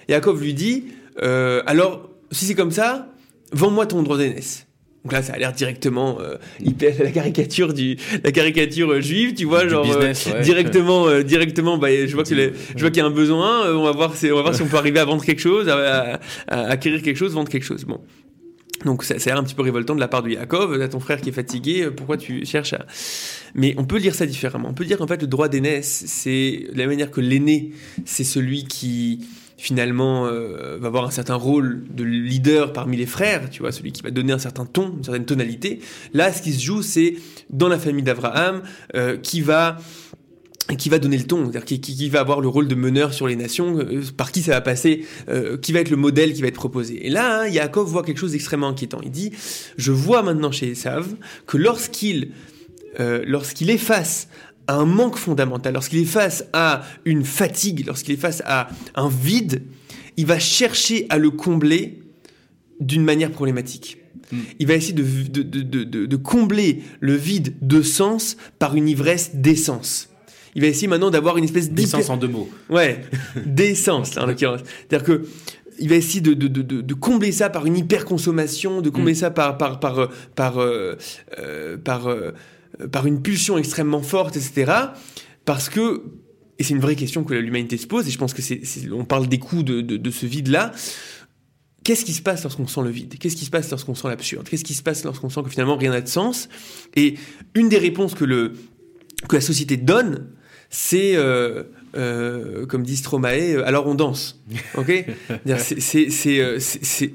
Yaakov 0.09 0.41
lui 0.41 0.55
dit 0.55 0.85
euh, 1.23 1.63
alors 1.67 2.11
si 2.31 2.47
c'est 2.47 2.55
comme 2.55 2.73
ça, 2.73 3.09
vends-moi 3.53 3.87
ton 3.87 4.03
droit 4.03 4.19
d'aînesse. 4.19 4.64
Donc 5.05 5.13
là, 5.13 5.23
ça 5.23 5.35
a 5.35 5.39
l'air 5.39 5.53
directement 5.53 6.19
euh, 6.19 6.37
hyper 6.61 6.95
la 7.03 7.11
caricature 7.11 7.75
du 7.75 7.99
la 8.25 8.33
caricature 8.33 8.91
euh, 8.91 9.01
juive, 9.03 9.35
tu 9.35 9.45
vois, 9.45 9.69
genre 9.69 9.87
euh, 9.87 10.43
directement 10.43 11.07
euh, 11.07 11.23
directement. 11.23 11.77
Bah, 11.77 11.89
je 12.07 12.15
vois 12.15 12.25
que 12.25 12.35
je 12.35 12.81
vois 12.81 12.89
qu'il 12.89 12.99
y 12.99 13.01
a 13.03 13.05
un 13.05 13.11
besoin. 13.11 13.71
on 13.71 13.85
va 13.85 13.93
voir, 13.93 14.15
on 14.23 14.35
va 14.35 14.43
voir 14.43 14.55
si 14.55 14.63
on 14.63 14.67
peut 14.67 14.79
arriver 14.79 15.01
à 15.01 15.05
vendre 15.05 15.23
quelque 15.23 15.43
chose, 15.43 15.69
à, 15.69 16.21
à, 16.49 16.61
acquérir 16.71 17.03
quelque 17.03 17.19
chose, 17.19 17.35
vendre 17.35 17.51
quelque 17.51 17.65
chose. 17.65 17.85
Bon. 17.85 18.01
Donc 18.87 19.05
ça, 19.05 19.19
ça 19.19 19.29
a 19.29 19.35
l'air 19.35 19.43
un 19.43 19.45
petit 19.45 19.55
peu 19.55 19.61
révoltant 19.61 19.95
de 19.95 20.01
la 20.01 20.09
part 20.09 20.23
de 20.23 20.31
Yaakov, 20.31 20.81
à 20.81 20.89
ton 20.89 21.01
frère 21.01 21.21
qui 21.21 21.29
est 21.29 21.33
fatigué, 21.33 21.89
pourquoi 21.95 22.17
tu 22.17 22.45
cherches 22.47 22.73
à... 22.73 22.87
Mais 23.55 23.75
on 23.77 23.85
peut 23.85 23.99
lire 23.99 24.15
ça 24.15 24.25
différemment. 24.25 24.69
On 24.71 24.75
peut 24.75 24.85
dire 24.85 24.99
qu'en 24.99 25.07
fait 25.07 25.21
le 25.21 25.29
droit 25.29 25.49
d'aînesse, 25.49 26.05
c'est 26.07 26.67
la 26.73 26.87
manière 26.87 27.11
que 27.11 27.21
l'aîné, 27.21 27.73
c'est 28.05 28.25
celui 28.25 28.65
qui 28.65 29.21
finalement 29.57 30.27
euh, 30.27 30.79
va 30.79 30.89
avoir 30.89 31.05
un 31.05 31.11
certain 31.11 31.37
rôle 31.37 31.85
de 31.91 32.05
leader 32.05 32.73
parmi 32.73 32.97
les 32.97 33.07
frères, 33.07 33.49
tu 33.51 33.63
vois, 33.63 33.73
celui 33.73 33.93
qui 33.93 34.03
va 34.03 34.11
donner 34.11 34.33
un 34.33 34.39
certain 34.39 34.67
ton, 34.67 34.95
une 34.97 35.05
certaine 35.05 35.25
tonalité. 35.25 35.81
Là, 36.13 36.33
ce 36.33 36.43
qui 36.43 36.53
se 36.53 36.63
joue, 36.63 36.83
c'est 36.83 37.17
dans 37.51 37.69
la 37.69 37.79
famille 37.79 38.03
d'Abraham, 38.03 38.63
euh, 38.95 39.17
qui 39.17 39.41
va 39.41 39.79
qui 40.79 40.89
va 40.89 40.99
donner 40.99 41.19
le 41.19 41.25
ton, 41.25 41.53
c'est-à-dire 41.53 41.79
qui, 41.79 42.09
va 42.09 42.21
avoir 42.21 42.41
le 42.41 42.49
rôle 42.49 42.67
de 42.69 42.75
meneur 42.75 43.13
sur 43.13 43.27
les 43.27 43.37
nations, 43.37 43.79
euh, 43.79 44.01
par 44.17 44.33
qui 44.33 44.41
ça 44.41 44.53
va 44.53 44.63
passer, 44.63 45.05
qui 45.61 45.73
va 45.73 45.81
être 45.81 45.91
le 45.91 45.99
modèle 45.99 46.33
qui 46.33 46.41
va 46.41 46.49
être 46.49 46.55
proposé. 46.55 47.07
Et 47.07 47.11
là, 47.11 47.43
hein, 47.43 47.49
Yaakov 47.49 47.87
voit 47.87 48.03
quelque 48.03 48.17
chose 48.17 48.33
d'extrêmement 48.33 48.69
inquiétant. 48.69 49.01
Il 49.05 49.11
dit, 49.11 49.31
je 49.77 49.93
vois 49.93 50.23
maintenant 50.23 50.53
chez 50.53 50.71
Esav 50.71 51.07
que 51.47 51.59
lorsqu'il 51.59 52.31
lorsqu'il 52.99 53.69
est 53.71 53.79
face 53.79 54.29
à 54.67 54.75
un 54.77 54.87
manque 54.87 55.17
fondamental, 55.17 55.75
lorsqu'il 55.75 56.01
est 56.01 56.05
face 56.05 56.45
à 56.53 56.83
une 57.05 57.25
fatigue, 57.25 57.87
lorsqu'il 57.87 58.15
est 58.15 58.19
face 58.19 58.43
à 58.47 58.69
un 58.95 59.09
vide, 59.09 59.63
il 60.17 60.27
va 60.27 60.39
chercher 60.39 61.07
à 61.11 61.19
le 61.19 61.31
combler 61.31 62.03
d'une 62.81 63.05
manière 63.05 63.31
problématique. 63.31 63.99
Mm. 64.33 64.39
Il 64.59 64.67
va 64.67 64.75
essayer 64.75 64.95
de, 64.95 65.03
de, 65.03 66.17
combler 66.17 66.83
le 67.01 67.15
vide 67.15 67.55
de 67.61 67.83
sens 67.83 68.37
par 68.59 68.77
une 68.77 68.89
ivresse 68.89 69.33
d'essence. 69.35 70.09
Il 70.55 70.63
va 70.63 70.69
essayer 70.69 70.87
maintenant 70.87 71.11
d'avoir 71.11 71.37
une 71.37 71.45
espèce 71.45 71.71
d'essence 71.71 72.11
en 72.11 72.17
deux 72.17 72.29
mots. 72.29 72.49
Ouais, 72.71 73.01
d'essence 73.47 74.17
en 74.17 74.27
l'occurrence. 74.27 74.61
C'est-à-dire 74.89 75.07
que 75.07 75.27
il 75.81 75.89
va 75.89 75.97
essayer 75.97 76.21
de, 76.21 76.95
combler 76.95 77.33
ça 77.33 77.51
par 77.51 77.67
une 77.67 77.77
hyperconsommation, 77.77 78.81
de 78.81 78.91
combler 78.91 79.13
mm. 79.13 79.17
ça 79.17 79.31
par 79.31 79.59
par 79.59 79.81
par 79.81 80.09
par 80.35 80.59
euh, 80.59 80.95
euh, 81.39 81.77
par, 81.77 82.07
euh, 82.07 82.31
par 82.91 83.07
une 83.07 83.23
pulsion 83.23 83.59
extrêmement 83.59 84.03
forte, 84.03 84.37
etc. 84.37 84.73
Parce 85.45 85.69
que 85.69 86.03
et 86.59 86.63
c'est 86.63 86.75
une 86.75 86.81
vraie 86.81 86.97
question 86.97 87.25
que 87.25 87.35
l'humanité 87.35 87.77
se 87.77 87.87
pose, 87.87 88.07
et 88.07 88.11
je 88.11 88.19
pense 88.19 88.33
que 88.33 88.43
c'est, 88.43 88.63
on 88.93 89.05
parle 89.05 89.29
des 89.29 89.39
coups 89.39 89.65
de, 89.65 90.11
ce 90.11 90.27
vide-là. 90.27 90.73
Qu'est-ce 91.83 92.05
qui 92.05 92.13
se 92.13 92.23
passe 92.23 92.43
lorsqu'on 92.45 92.67
sent 92.67 92.81
le 92.83 92.91
vide? 92.91 93.19
Qu'est-ce 93.19 93.37
qui 93.37 93.45
se 93.45 93.51
passe 93.51 93.71
lorsqu'on 93.71 93.95
sent 93.95 94.09
l'absurde? 94.09 94.49
Qu'est-ce 94.49 94.65
qui 94.65 94.75
se 94.75 94.83
passe 94.83 95.05
lorsqu'on 95.05 95.29
sent 95.29 95.43
que 95.43 95.51
finalement 95.51 95.77
rien 95.77 95.91
n'a 95.91 96.01
de 96.01 96.09
sens? 96.09 96.49
Et 96.97 97.17
une 97.55 97.69
des 97.69 97.79
réponses 97.79 98.15
que, 98.15 98.25
le, 98.25 98.53
que 99.29 99.37
la 99.37 99.43
société 99.43 99.77
donne, 99.77 100.29
c'est, 100.71 101.17
euh, 101.17 101.65
euh, 101.97 102.65
comme 102.67 102.85
dit 102.85 102.97
Stromae, 102.97 103.57
euh, 103.57 103.67
alors 103.67 103.87
on 103.87 103.95
danse. 103.95 104.43
C'est 105.59 107.13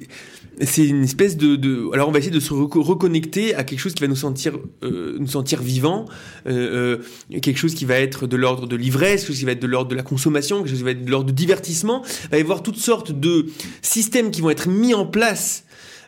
c'est 0.66 0.86
une 0.86 1.04
espèce 1.04 1.38
de, 1.38 1.94
alors 1.94 2.10
on 2.10 2.12
va 2.12 2.20
essayer 2.20 2.34
de 2.34 2.40
se 2.40 2.54
reconnecter 2.54 3.56
à 3.56 3.64
quelque 3.64 3.80
chose 3.80 3.94
qui 3.94 4.02
va 4.02 4.08
nous 4.08 4.16
sentir 4.16 4.58
euh, 4.84 5.16
nous 5.18 5.28
sentir 5.28 5.62
vivants 5.62 6.06
euh, 6.48 6.98
euh, 7.32 7.40
quelque 7.40 7.58
chose 7.58 7.76
qui 7.76 7.86
va 7.86 7.96
être 7.96 8.28
de 8.28 8.36
l'ordre 8.36 8.68
de 8.68 8.76
l'ivresse 8.76 9.22
quelque 9.22 9.28
chose 9.28 9.40
qui 9.40 9.46
va 9.46 9.54
être 9.54 9.62
de 9.62 9.68
l'ordre 9.68 9.90
de 9.90 9.96
la 9.96 10.04
consommation 10.04 10.58
quelque 10.58 10.70
chose 10.70 10.80
qui 10.80 10.84
va 10.84 10.92
être 10.92 11.06
de 11.06 11.12
l'ordre 11.12 11.28
du 11.28 11.34
divertissement. 11.34 12.04
Il 12.26 12.30
va 12.30 12.38
y 12.38 12.42
avoir 12.42 12.64
toutes 12.64 12.78
sortes 12.78 13.12
de 13.12 13.46
systèmes 13.82 14.32
qui 14.32 14.42
vont 14.42 14.50
être 14.50 14.68
mis 14.68 14.94
en 14.94 15.06
place 15.06 15.64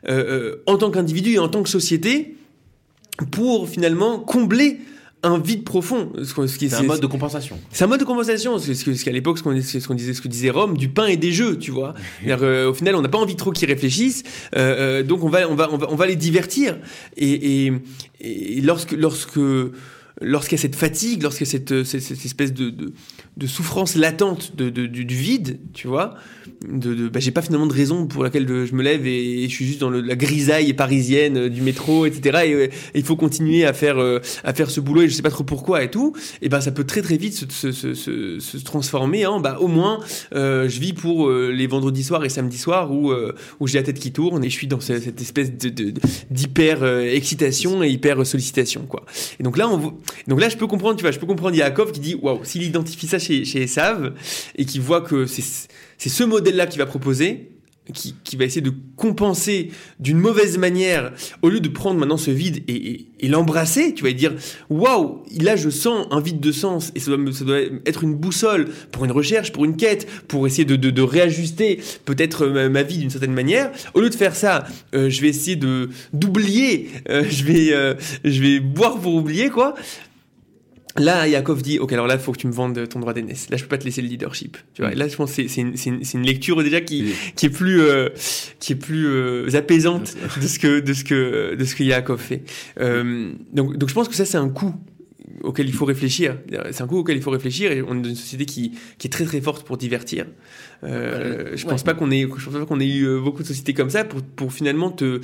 en 0.08 0.78
tant 0.78 0.90
qu'individu 0.90 1.34
et 1.34 1.40
en 1.40 1.48
tant 1.48 1.62
que 1.62 1.70
société 1.70 2.36
pour 3.30 3.70
finalement 3.70 4.20
combler 4.20 4.80
un 5.24 5.38
vide 5.38 5.64
profond. 5.64 6.12
C'est 6.24 6.74
un 6.74 6.84
mode 6.84 7.02
de 7.02 7.08
compensation. 7.08 7.60
C'est 7.72 7.84
un 7.84 7.88
mode 7.88 8.00
de 8.00 8.06
compensation. 8.06 8.58
Ce 8.58 9.04
qu'à 9.04 9.12
l'époque, 9.12 9.38
ce 9.38 9.44
qu'on 9.44 9.54
disait, 9.54 9.80
ce 9.80 10.22
que 10.22 10.28
disait 10.28 10.50
Rome, 10.50 10.78
du 10.78 10.90
pain 10.90 11.06
et 11.06 11.18
des 11.18 11.32
jeux, 11.32 11.58
tu 11.58 11.72
vois. 11.72 11.94
Euh, 12.28 12.70
au 12.70 12.74
final, 12.74 12.96
on 12.96 13.02
n'a 13.02 13.10
pas 13.10 13.20
envie 13.20 13.36
trop 13.36 13.52
qu'ils 13.52 13.68
réfléchissent, 13.68 14.24
euh, 14.56 15.02
euh, 15.02 15.04
donc 15.04 15.24
on 15.24 15.30
va, 15.30 15.48
on 15.50 15.56
va, 15.56 15.70
on 15.72 15.78
va, 15.78 15.88
on 15.90 15.96
va 15.96 16.08
les 16.08 16.16
divertir. 16.16 16.78
Et, 17.18 17.66
et, 17.68 17.74
et 18.20 18.62
lorsque, 18.62 18.94
lorsque 18.94 19.40
lorsqu'il 20.22 20.58
y 20.58 20.60
a 20.60 20.62
cette 20.62 20.76
fatigue, 20.76 21.24
lorsqu'il 21.24 21.48
y 21.48 21.50
a 21.50 21.52
cette, 21.52 21.84
cette, 21.84 22.26
espèce 22.26 22.54
de, 22.54 22.94
souffrance 23.48 23.96
latente 23.96 24.56
de, 24.56 24.70
du, 24.70 25.16
vide, 25.16 25.60
tu 25.74 25.88
vois, 25.88 26.16
bah, 26.64 27.20
j'ai 27.20 27.32
pas 27.32 27.42
finalement 27.42 27.68
de 27.68 27.74
raison 27.74 28.06
pour 28.06 28.24
laquelle 28.24 28.48
je 28.48 28.74
me 28.76 28.84
lève 28.84 29.06
et, 29.08 29.48
je 29.50 29.54
suis 29.54 29.66
juste 29.66 29.82
dans 29.82 29.90
la 29.90 30.16
grisaille 30.16 30.74
parisienne 30.74 31.38
euh, 31.38 31.50
du 31.50 31.62
métro, 31.62 32.06
etc. 32.06 32.40
Euh, 32.46 32.68
et, 32.94 33.00
il 33.00 33.04
faut 33.04 33.16
continuer 33.16 33.66
à 33.66 33.74
faire, 33.74 33.98
euh, 33.98 34.20
à 34.44 34.54
faire 34.54 34.70
ce 34.70 34.80
boulot 34.80 35.02
et 35.02 35.10
je 35.10 35.16
sais 35.16 35.22
pas 35.22 35.32
trop 35.32 35.44
pourquoi 35.44 35.84
et 35.84 35.90
tout. 35.90 36.14
Et 36.42 36.50
ben 36.50 36.62
ça 36.62 36.72
peut 36.72 36.84
très 36.84 37.02
très 37.02 37.18
vite 37.18 37.34
se, 37.34 38.58
transformer 38.64 39.26
bah 39.42 39.58
au 39.60 39.68
moins, 39.68 40.00
je 40.32 40.80
vis 40.80 40.94
pour 40.94 41.30
les 41.30 41.68
vendredis 41.68 42.04
soirs 42.04 42.24
et 42.26 42.30
samedis 42.30 42.58
soirs 42.58 42.92
où, 42.92 43.14
où 43.60 43.68
j'ai 43.68 43.78
la 43.78 43.84
tête 43.84 44.00
qui 44.00 44.12
tourne 44.12 44.44
et 44.44 44.50
je 44.50 44.54
suis 44.54 44.68
dans 44.68 44.80
cette, 44.80 45.22
espèce 45.22 45.52
d'hyper 46.30 46.86
excitation 46.86 47.84
et 47.84 47.90
hyper 47.90 48.26
sollicitation, 48.26 48.86
quoi. 48.88 49.06
Et 49.40 49.44
donc 49.44 49.58
là, 49.58 49.70
on, 49.70 49.94
donc 50.28 50.40
là, 50.40 50.50
je 50.50 50.58
peux 50.58 50.68
comprendre, 50.68 50.96
tu 50.96 51.02
vois, 51.02 51.12
je 51.12 51.20
peux 51.20 51.26
comprendre 51.26 51.56
Yaakov 51.56 51.92
qui 51.92 52.00
dit, 52.00 52.16
waouh, 52.16 52.44
s'il 52.44 52.64
identifie 52.64 53.08
ça 53.08 53.20
chez, 53.20 53.46
chez 53.46 53.64
Esav 53.64 54.14
et 54.56 54.66
qui 54.66 54.80
voit 54.80 55.02
que 55.02 55.26
c'est 55.26 56.10
ce 56.10 56.24
modèle-là 56.24 56.68
qu'il 56.68 56.80
va 56.80 56.86
proposer, 56.86 57.50
qui, 57.92 58.36
va 58.36 58.46
essayer 58.46 58.62
de 58.62 58.74
compenser 58.96 59.72
d'une 60.00 60.18
mauvaise 60.18 60.58
manière, 60.58 61.12
au 61.42 61.50
lieu 61.50 61.60
de 61.60 61.70
prendre 61.70 62.00
maintenant 62.00 62.18
ce 62.18 62.32
vide 62.32 62.64
et, 62.68 63.08
l'embrasser, 63.24 63.94
tu 63.94 64.04
vas 64.04 64.12
dire 64.14 64.34
waouh, 64.72 65.24
là 65.40 65.56
je 65.56 65.70
sens 65.70 66.08
un 66.10 66.20
vide 66.20 66.40
de 66.40 66.52
sens 66.52 66.92
et 66.96 67.00
ça 67.00 67.16
doit, 67.16 67.32
ça 67.32 67.46
doit, 67.46 67.60
être 67.86 68.04
une 68.04 68.16
boussole 68.16 68.70
pour 68.92 69.06
une 69.06 69.12
recherche, 69.12 69.52
pour 69.52 69.64
une 69.64 69.78
quête, 69.78 70.08
pour 70.28 70.48
essayer 70.48 70.66
de 70.66 71.02
réajuster 71.02 71.80
peut-être 72.06 72.48
ma, 72.48 72.84
vie 72.84 72.98
d'une 72.98 73.10
certaine 73.10 73.34
manière. 73.34 73.72
Au 73.94 74.02
lieu 74.02 74.10
de 74.10 74.16
faire 74.16 74.36
ça, 74.36 74.66
euh, 74.96 75.10
je 75.10 75.22
vais 75.22 75.30
essayer 75.30 75.56
de 75.56 75.90
d'oublier, 76.14 76.90
euh, 77.10 77.24
je 77.30 77.44
vais 77.44 77.74
euh, 77.74 77.96
je 78.24 78.42
vais 78.42 78.60
boire 78.60 79.00
pour 79.00 79.16
oublier 79.16 79.50
quoi. 79.50 79.76
Là, 80.98 81.28
Yakov 81.28 81.62
dit, 81.62 81.80
ok, 81.80 81.94
alors 81.94 82.08
là, 82.08 82.16
il 82.16 82.20
faut 82.20 82.32
que 82.32 82.38
tu 82.38 82.48
me 82.48 82.52
vendes 82.52 82.88
ton 82.88 83.00
droit 83.00 83.14
d'aînesse. 83.14 83.50
Là, 83.50 83.58
je 83.58 83.64
peux 83.64 83.70
pas 83.70 83.78
te 83.78 83.86
laisser 83.86 84.02
le 84.02 84.08
leadership. 84.08 84.58
Tu 84.74 84.82
vois. 84.82 84.92
là, 84.92 85.08
je 85.08 85.16
pense 85.16 85.34
que 85.34 85.48
c'est 85.48 85.62
une, 85.62 85.76
une, 85.86 86.02
une, 86.14 86.24
lecture 86.24 86.62
déjà 86.64 86.82
qui, 86.82 87.14
qui 87.36 87.46
est 87.46 87.50
plus, 87.50 87.82
euh, 87.82 88.10
qui 88.60 88.74
est 88.74 88.78
plus 88.78 89.08
euh, 89.08 89.56
apaisante 89.56 90.16
de 90.42 90.48
ce 90.48 90.60
que, 90.60 90.80
de 90.80 90.94
ce 90.94 91.04
que, 91.04 91.56
de 91.56 91.64
ce 91.64 91.76
que 91.76 91.84
Yaakov 91.84 92.20
fait. 92.20 92.44
Euh, 92.80 93.32
donc, 93.54 93.78
donc, 93.78 93.90
je 93.90 93.94
pense 93.94 94.08
que 94.08 94.16
ça, 94.16 94.26
c'est 94.26 94.38
un 94.38 94.50
coup 94.50 94.74
auquel 95.44 95.68
il 95.68 95.74
faut 95.74 95.86
réfléchir. 95.86 96.38
C'est 96.72 96.82
un 96.82 96.88
coup 96.88 96.98
auquel 96.98 97.16
il 97.16 97.24
faut 97.24 97.32
réfléchir. 97.32 97.72
Et 97.72 97.82
on 97.82 97.98
est 97.98 98.02
dans 98.02 98.10
une 98.10 98.16
société 98.16 98.46
qui, 98.46 98.74
qui 98.98 99.08
est 99.08 99.12
très 99.12 99.26
très 99.26 99.42
forte 99.42 99.66
pour 99.66 99.78
divertir. 99.78 100.26
Je 100.84 101.66
pense 101.66 101.84
pas 101.84 101.94
qu'on 101.94 102.12
ait, 102.12 102.24
je 102.24 102.46
pense 102.46 102.54
pas 102.54 102.66
qu'on 102.66 102.80
ait 102.80 102.90
eu 102.90 103.20
beaucoup 103.22 103.44
de 103.44 103.48
sociétés 103.48 103.74
comme 103.74 103.90
ça 103.90 104.04
pour, 104.04 104.22
pour 104.22 104.52
finalement 104.52 104.92
te 104.92 105.22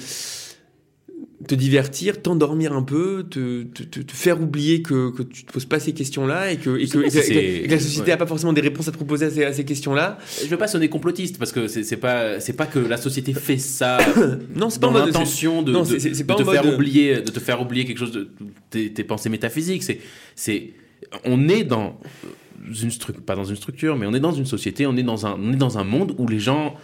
te 1.47 1.55
divertir, 1.55 2.21
t'endormir 2.21 2.73
un 2.73 2.83
peu, 2.83 3.25
te, 3.29 3.63
te, 3.63 3.83
te, 3.83 4.13
faire 4.13 4.41
oublier 4.41 4.81
que, 4.81 5.11
que 5.11 5.23
tu 5.23 5.45
te 5.45 5.51
poses 5.51 5.65
pas 5.65 5.79
ces 5.79 5.93
questions-là 5.93 6.51
et 6.51 6.57
que, 6.57 6.77
et 6.77 6.87
que, 6.87 6.99
la 6.99 7.79
société 7.79 8.11
n'a 8.11 8.17
pas 8.17 8.25
forcément 8.25 8.53
des 8.53 8.61
réponses 8.61 8.87
à 8.87 8.91
te 8.91 8.97
proposer 8.97 9.25
à 9.25 9.31
ces, 9.31 9.53
ces 9.53 9.65
questions-là. 9.65 10.17
Je 10.43 10.47
veux 10.47 10.57
pas 10.57 10.67
sonner 10.67 10.89
complotiste 10.89 11.39
parce 11.39 11.51
que 11.51 11.67
c'est 11.67 11.97
pas 11.97 12.39
c'est 12.39 12.53
pas 12.53 12.65
que 12.65 12.79
la 12.79 12.97
société 12.97 13.33
fait 13.33 13.57
ça. 13.57 13.97
non, 14.55 14.69
c'est 14.69 14.81
pas 14.81 14.89
dans 14.89 15.05
l'intention 15.05 15.61
de, 15.61 15.71
de, 15.71 15.77
de, 15.79 16.33
te 16.33 16.43
faire 16.43 16.73
oublier 16.73 17.15
de 17.21 17.31
te 17.31 17.39
faire 17.39 17.61
oublier 17.61 17.85
quelque 17.85 17.99
chose 17.99 18.11
de 18.11 18.29
tes, 18.69 18.91
tes 18.91 19.03
pensées 19.03 19.29
métaphysiques. 19.29 19.83
C'est 19.83 19.99
c'est 20.35 20.73
on 21.23 21.47
est 21.47 21.63
dans 21.63 21.99
une 22.81 22.91
structure 22.91 23.23
pas 23.23 23.35
dans 23.35 23.45
une 23.45 23.55
structure 23.55 23.95
mais 23.95 24.05
on 24.05 24.13
est 24.13 24.19
dans 24.19 24.33
une 24.33 24.45
société, 24.45 24.85
on 24.85 24.97
est 24.97 25.03
dans 25.03 25.25
un 25.25 25.39
on 25.39 25.53
est 25.53 25.57
dans 25.57 25.77
un 25.77 25.83
monde 25.85 26.13
où 26.17 26.27
les 26.27 26.39
gens 26.39 26.75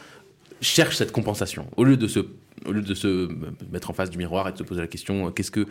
cherchent 0.61 0.95
cette 0.95 1.11
compensation 1.11 1.67
au 1.75 1.83
lieu 1.83 1.97
de 1.97 2.07
se 2.07 2.21
au 2.65 2.71
lieu 2.71 2.81
de 2.81 2.93
se 2.93 3.29
mettre 3.71 3.89
en 3.89 3.93
face 3.93 4.09
du 4.09 4.17
miroir 4.17 4.47
et 4.47 4.51
de 4.51 4.57
se 4.57 4.63
poser 4.63 4.81
la 4.81 4.87
question 4.87 5.31
qu'est-ce 5.31 5.51
que 5.51 5.67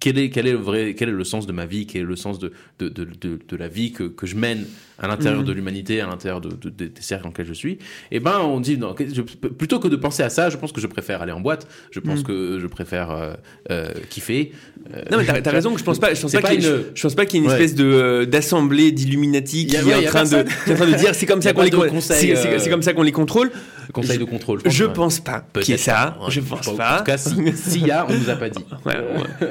quel 0.00 0.18
est 0.18 0.30
quel 0.30 0.46
est 0.46 0.52
le 0.52 0.58
vrai 0.58 0.94
quel 0.94 1.08
est 1.08 1.12
le 1.12 1.24
sens 1.24 1.46
de 1.46 1.52
ma 1.52 1.66
vie 1.66 1.86
quel 1.86 2.02
est 2.02 2.04
le 2.04 2.16
sens 2.16 2.38
de 2.38 2.52
de, 2.78 2.88
de, 2.88 3.38
de, 3.48 3.56
la 3.56 3.68
vie 3.68 3.92
que, 3.92 4.04
que 4.04 4.26
je 4.26 4.36
mène 4.36 4.66
à 4.98 5.08
l'intérieur 5.08 5.40
mhm. 5.40 5.46
de 5.46 5.52
l'humanité 5.52 6.00
à 6.00 6.06
l'intérieur 6.06 6.40
de, 6.40 6.68
des 6.68 6.90
cercles 7.00 7.24
dans 7.24 7.30
lesquels 7.30 7.46
je 7.46 7.52
suis 7.52 7.72
et 7.72 7.78
eh 8.12 8.20
ben 8.20 8.38
on 8.40 8.60
dit 8.60 8.78
non, 8.78 8.94
plutôt 8.94 9.78
que 9.78 9.88
de 9.88 9.96
penser 9.96 10.22
à 10.22 10.30
ça 10.30 10.50
je 10.50 10.56
pense 10.56 10.72
que 10.72 10.80
je 10.80 10.86
préfère 10.86 11.22
aller 11.22 11.32
en 11.32 11.40
boîte 11.40 11.68
je 11.90 12.00
pense 12.00 12.20
mhm. 12.20 12.24
que 12.24 12.58
je 12.60 12.66
préfère 12.66 13.10
euh, 13.10 13.34
euh, 13.70 13.92
kiffer 14.10 14.52
euh, 14.52 14.71
non 15.10 15.18
mais 15.18 15.24
t'as 15.24 15.50
as 15.50 15.52
raison 15.52 15.72
que 15.72 15.78
je 15.78 15.84
pense 15.84 15.98
pas 15.98 16.14
je 16.14 16.20
pense 16.20 16.32
pas, 16.32 16.42
qu'il 16.42 16.62
je 16.62 17.02
pense 17.02 17.14
pas 17.14 17.26
qu'il 17.26 17.40
y 17.40 17.42
ait 17.42 17.46
une 17.46 17.52
espèce 17.52 17.74
de 17.74 18.24
d'assemblée 18.24 18.92
d'illuminati 18.92 19.66
qui, 19.66 19.76
est 19.76 19.80
en 19.80 20.02
train 20.02 20.24
de, 20.24 20.44
qui 20.64 20.70
est 20.70 20.72
en 20.72 20.76
train 20.76 20.86
de 20.86 20.96
dire 20.96 21.14
c'est 21.14 21.26
comme 21.26 21.42
ça 21.42 21.52
qu'on 21.52 21.62
les 21.62 21.70
c'est 22.04 22.70
comme 22.70 22.82
ça 22.82 22.92
qu'on 22.92 23.02
les 23.02 23.12
contrôle 23.12 23.50
conseil 23.92 24.18
de 24.18 24.24
contrôle 24.24 24.60
je 24.64 24.84
pense 24.84 25.20
pas 25.20 25.44
qu'il 25.54 25.70
y 25.70 25.72
ait 25.74 25.78
ça 25.78 26.16
je 26.28 26.40
pense 26.40 26.76
pas. 26.76 26.96
En 26.96 26.98
tout 26.98 27.04
cas, 27.04 27.18
s'il 27.54 27.86
y 27.86 27.90
a, 27.90 28.06
on 28.08 28.12
nous 28.12 28.30
a 28.30 28.36
pas 28.36 28.48
dit. 28.48 28.64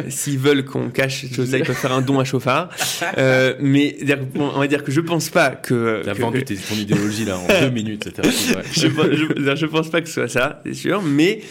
S'ils 0.09 0.39
veulent 0.39 0.65
qu'on 0.65 0.89
cache 0.89 1.21
cette 1.21 1.35
chose-là, 1.35 1.59
ils 1.59 1.65
peuvent 1.65 1.75
faire 1.75 1.91
un 1.91 2.01
don 2.01 2.19
à 2.19 2.23
chauffard. 2.23 2.69
Euh, 3.17 3.55
mais 3.59 3.97
on 4.35 4.59
va 4.59 4.67
dire 4.67 4.83
que 4.83 4.91
je 4.91 5.01
pense 5.01 5.29
pas 5.29 5.49
que. 5.49 6.01
T'as 6.03 6.13
vendu 6.13 6.43
que... 6.43 6.53
ton 6.53 6.75
idéologie 6.75 7.25
là 7.25 7.37
en 7.37 7.47
deux 7.61 7.69
minutes, 7.69 8.07
etc. 8.07 8.29
je, 8.71 8.87
je, 8.87 9.55
je, 9.55 9.65
pense 9.65 9.89
pas 9.89 10.01
que 10.01 10.07
ce 10.07 10.13
soit 10.13 10.27
ça, 10.27 10.61
c'est 10.65 10.73
sûr, 10.73 11.01
mais 11.01 11.41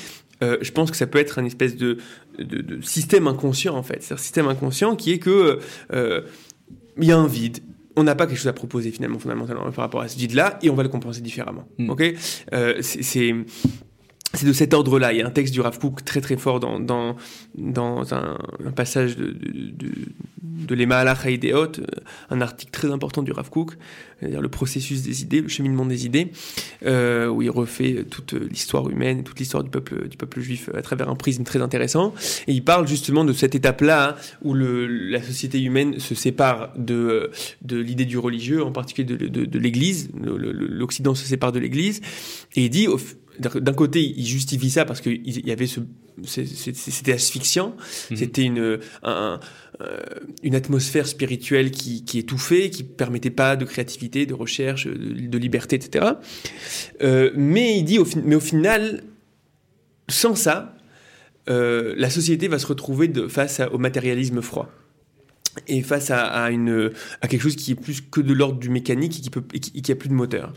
euh, 0.43 0.59
je 0.61 0.73
pense 0.73 0.91
que 0.91 0.97
ça 0.97 1.07
peut 1.07 1.19
être 1.19 1.39
un 1.39 1.45
espèce 1.45 1.77
de, 1.77 1.99
de, 2.39 2.61
de 2.61 2.81
système 2.81 3.27
inconscient 3.27 3.75
en 3.77 3.83
fait. 3.83 4.03
C'est 4.03 4.15
un 4.15 4.19
système 4.19 4.49
inconscient 4.49 4.97
qui 4.97 5.13
est 5.13 5.19
que 5.19 5.59
euh, 5.93 6.23
il 6.99 7.05
y 7.05 7.13
a 7.13 7.19
un 7.19 7.27
vide, 7.27 7.59
on 7.97 8.05
n'a 8.05 8.15
pas 8.15 8.27
quelque 8.27 8.39
chose 8.39 8.49
à 8.49 8.53
proposer 8.53 8.91
finalement 8.91 9.19
fondamentalement 9.19 9.71
par 9.71 9.85
rapport 9.85 10.01
à 10.01 10.09
ce 10.09 10.17
vide-là 10.17 10.59
et 10.63 10.71
on 10.71 10.75
va 10.75 10.83
le 10.83 10.89
compenser 10.89 11.21
différemment. 11.21 11.67
Mm. 11.79 11.91
Ok, 11.91 12.15
euh, 12.53 12.79
c'est 12.81 13.35
c'est 14.35 14.47
de 14.47 14.53
cet 14.53 14.75
ordre-là. 14.75 15.13
Il 15.13 15.19
y 15.19 15.23
a 15.23 15.27
un 15.27 15.31
texte 15.31 15.53
du 15.53 15.61
Rav 15.61 15.79
Kook 15.79 16.05
très 16.05 16.21
très 16.21 16.37
fort 16.37 16.61
dans, 16.61 16.79
dans, 16.79 17.17
un, 18.15 18.39
passage 18.75 19.17
de, 19.17 19.27
de, 19.27 19.89
de, 20.67 20.75
de 20.75 20.85
euh, 20.85 21.67
un 22.31 22.41
article 22.41 22.71
très 22.71 22.91
important 22.91 23.23
du 23.23 23.33
Rav 23.33 23.51
Kook, 23.51 23.73
c'est-à-dire 24.19 24.41
le 24.41 24.49
processus 24.49 25.03
des 25.03 25.23
idées, 25.23 25.41
le 25.41 25.49
cheminement 25.49 25.85
des 25.85 26.07
idées, 26.07 26.31
euh, 26.87 27.27
où 27.27 27.43
il 27.43 27.51
refait 27.51 28.05
toute 28.09 28.35
l'histoire 28.35 28.89
humaine, 28.89 29.25
toute 29.25 29.41
l'histoire 29.41 29.65
du 29.65 29.71
peuple, 29.71 30.09
du 30.09 30.17
peuple 30.17 30.41
juif 30.41 30.71
à 30.75 30.83
travers 30.83 31.09
un 31.09 31.17
prisme 31.17 31.43
très 31.43 31.61
intéressant. 31.61 32.15
Et 32.47 32.53
il 32.53 32.63
parle 32.63 32.87
justement 32.87 33.25
de 33.25 33.33
cette 33.33 33.57
étape-là 33.57 34.17
où 34.43 34.55
la 34.55 35.23
société 35.23 35.61
humaine 35.61 35.99
se 35.99 36.15
sépare 36.15 36.73
de, 36.77 37.31
de 37.63 37.79
l'idée 37.79 38.05
du 38.05 38.19
religieux, 38.19 38.65
en 38.65 38.73
particulier 38.73 39.07
de, 39.07 39.27
de, 39.27 39.45
de 39.45 39.59
l'Église. 39.59 40.11
L'Occident 40.15 41.15
se 41.15 41.25
sépare 41.25 41.51
de 41.51 41.59
l'Église. 41.59 42.01
Et 42.55 42.65
il 42.65 42.71
dit, 42.71 42.87
d'un 43.41 43.73
côté, 43.73 44.15
il 44.17 44.27
justifie 44.27 44.71
ça 44.71 44.85
parce 44.85 45.01
qu'il 45.01 45.47
y 45.47 45.51
avait 45.51 45.67
ce, 45.67 45.81
c'était 46.25 47.13
asphyxiant, 47.13 47.77
mhm. 48.11 48.17
c'était 48.17 48.43
une, 48.43 48.79
un, 49.03 49.41
euh, 49.81 50.01
une 50.43 50.55
atmosphère 50.55 51.07
spirituelle 51.07 51.71
qui, 51.71 52.05
qui 52.05 52.19
étouffait, 52.19 52.71
qui 52.71 52.83
permettait 52.85 53.31
pas 53.31 53.57
de 53.57 53.65
créativité, 53.65 54.27
de 54.27 54.35
recherche, 54.35 54.87
de, 54.87 55.39
liberté, 55.39 55.77
etc. 55.77 56.07
Euh, 57.03 57.31
mais 57.35 57.79
il 57.79 57.85
dit, 57.85 57.99
au, 57.99 58.07
mais 58.25 58.35
au 58.35 58.41
final, 58.41 59.05
sans 60.09 60.35
ça, 60.35 60.77
euh, 61.49 61.95
la 61.97 62.11
société 62.11 62.49
va 62.49 62.59
se 62.59 62.67
retrouver 62.67 63.09
de, 63.09 63.27
face 63.27 63.61
au 63.73 63.79
matérialisme 63.79 64.43
froid 64.43 64.71
et 65.67 65.83
face 65.83 66.11
à, 66.11 66.51
une, 66.51 66.93
à 67.21 67.29
quelque 67.29 67.43
chose 67.43 67.57
qui 67.57 67.73
est 67.73 67.75
plus 67.77 68.01
que 68.01 68.21
de 68.21 68.33
l'ordre 68.33 68.59
du 68.59 68.71
mécanique 68.71 69.19
et 69.19 69.21
qui, 69.21 69.31
peut, 69.31 69.43
qui, 69.43 69.93
a 69.93 69.95
plus 69.95 70.09
de 70.09 70.15
moteur. 70.15 70.53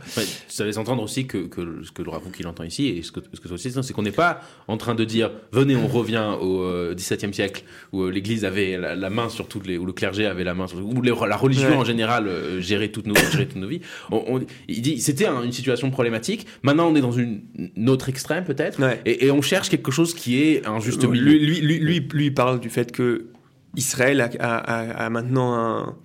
ça 0.47 0.65
laisse 0.65 0.77
entendre 0.77 1.01
aussi 1.01 1.25
que, 1.25 1.47
que 1.47 1.83
ce 1.83 1.91
que 1.91 2.01
le 2.01 2.09
raconte 2.09 2.33
qu'il 2.33 2.47
entend 2.47 2.63
ici, 2.63 2.87
et 2.87 3.01
ce 3.01 3.11
que, 3.11 3.19
ce 3.33 3.39
que 3.39 3.57
c'est 3.57 3.93
qu'on 3.93 4.03
n'est 4.03 4.11
pas 4.11 4.41
en 4.67 4.77
train 4.77 4.95
de 4.95 5.03
dire 5.03 5.31
venez, 5.51 5.75
on 5.75 5.87
revient 5.87 6.35
au 6.39 6.93
XVIIe 6.93 7.29
euh, 7.29 7.33
siècle 7.33 7.63
où 7.91 8.03
euh, 8.03 8.11
l'Église 8.11 8.45
avait 8.45 8.77
la, 8.77 9.09
main 9.09 9.29
sur 9.29 9.47
toutes 9.47 9.67
les, 9.67 9.77
où 9.77 9.85
le 9.85 9.93
clergé 9.93 10.25
avait 10.25 10.43
la 10.43 10.53
main 10.53 10.67
sur, 10.67 10.77
où 10.83 11.01
la 11.01 11.37
religion 11.37 11.79
en 11.79 11.85
général 11.85 12.27
euh, 12.27 12.61
gérait 12.61 12.89
toutes 12.89 13.07
nos, 13.07 13.15
gérait 13.15 13.45
toutes 13.45 13.61
nos 13.61 13.67
vies. 13.67 13.81
On, 14.11 14.41
il 14.67 14.81
dit 14.81 14.99
c'était 14.99 15.27
une 15.27 15.51
situation 15.51 15.89
problématique. 15.89 16.45
Maintenant, 16.61 16.87
on 16.87 16.95
est 16.95 17.01
dans 17.01 17.11
une, 17.11 17.41
autre 17.87 18.09
extrême 18.09 18.43
peut-être, 18.43 18.79
et, 19.05 19.25
et, 19.25 19.31
on 19.31 19.41
cherche 19.41 19.69
quelque 19.69 19.91
chose 19.91 20.13
qui 20.13 20.41
est 20.41 20.65
un 20.65 20.79
juste 20.79 21.03
milieu. 21.03 21.23
Lui, 21.23 21.39
lui, 21.39 21.61
lui, 21.61 21.79
lui, 21.79 22.07
lui 22.11 22.31
parle 22.31 22.59
du 22.59 22.69
fait 22.69 22.91
que 22.91 23.27
Israël 23.75 24.21
a, 24.21 24.29
a, 24.39 25.05
a, 25.05 25.09
maintenant 25.09 25.55
un, 25.55 25.95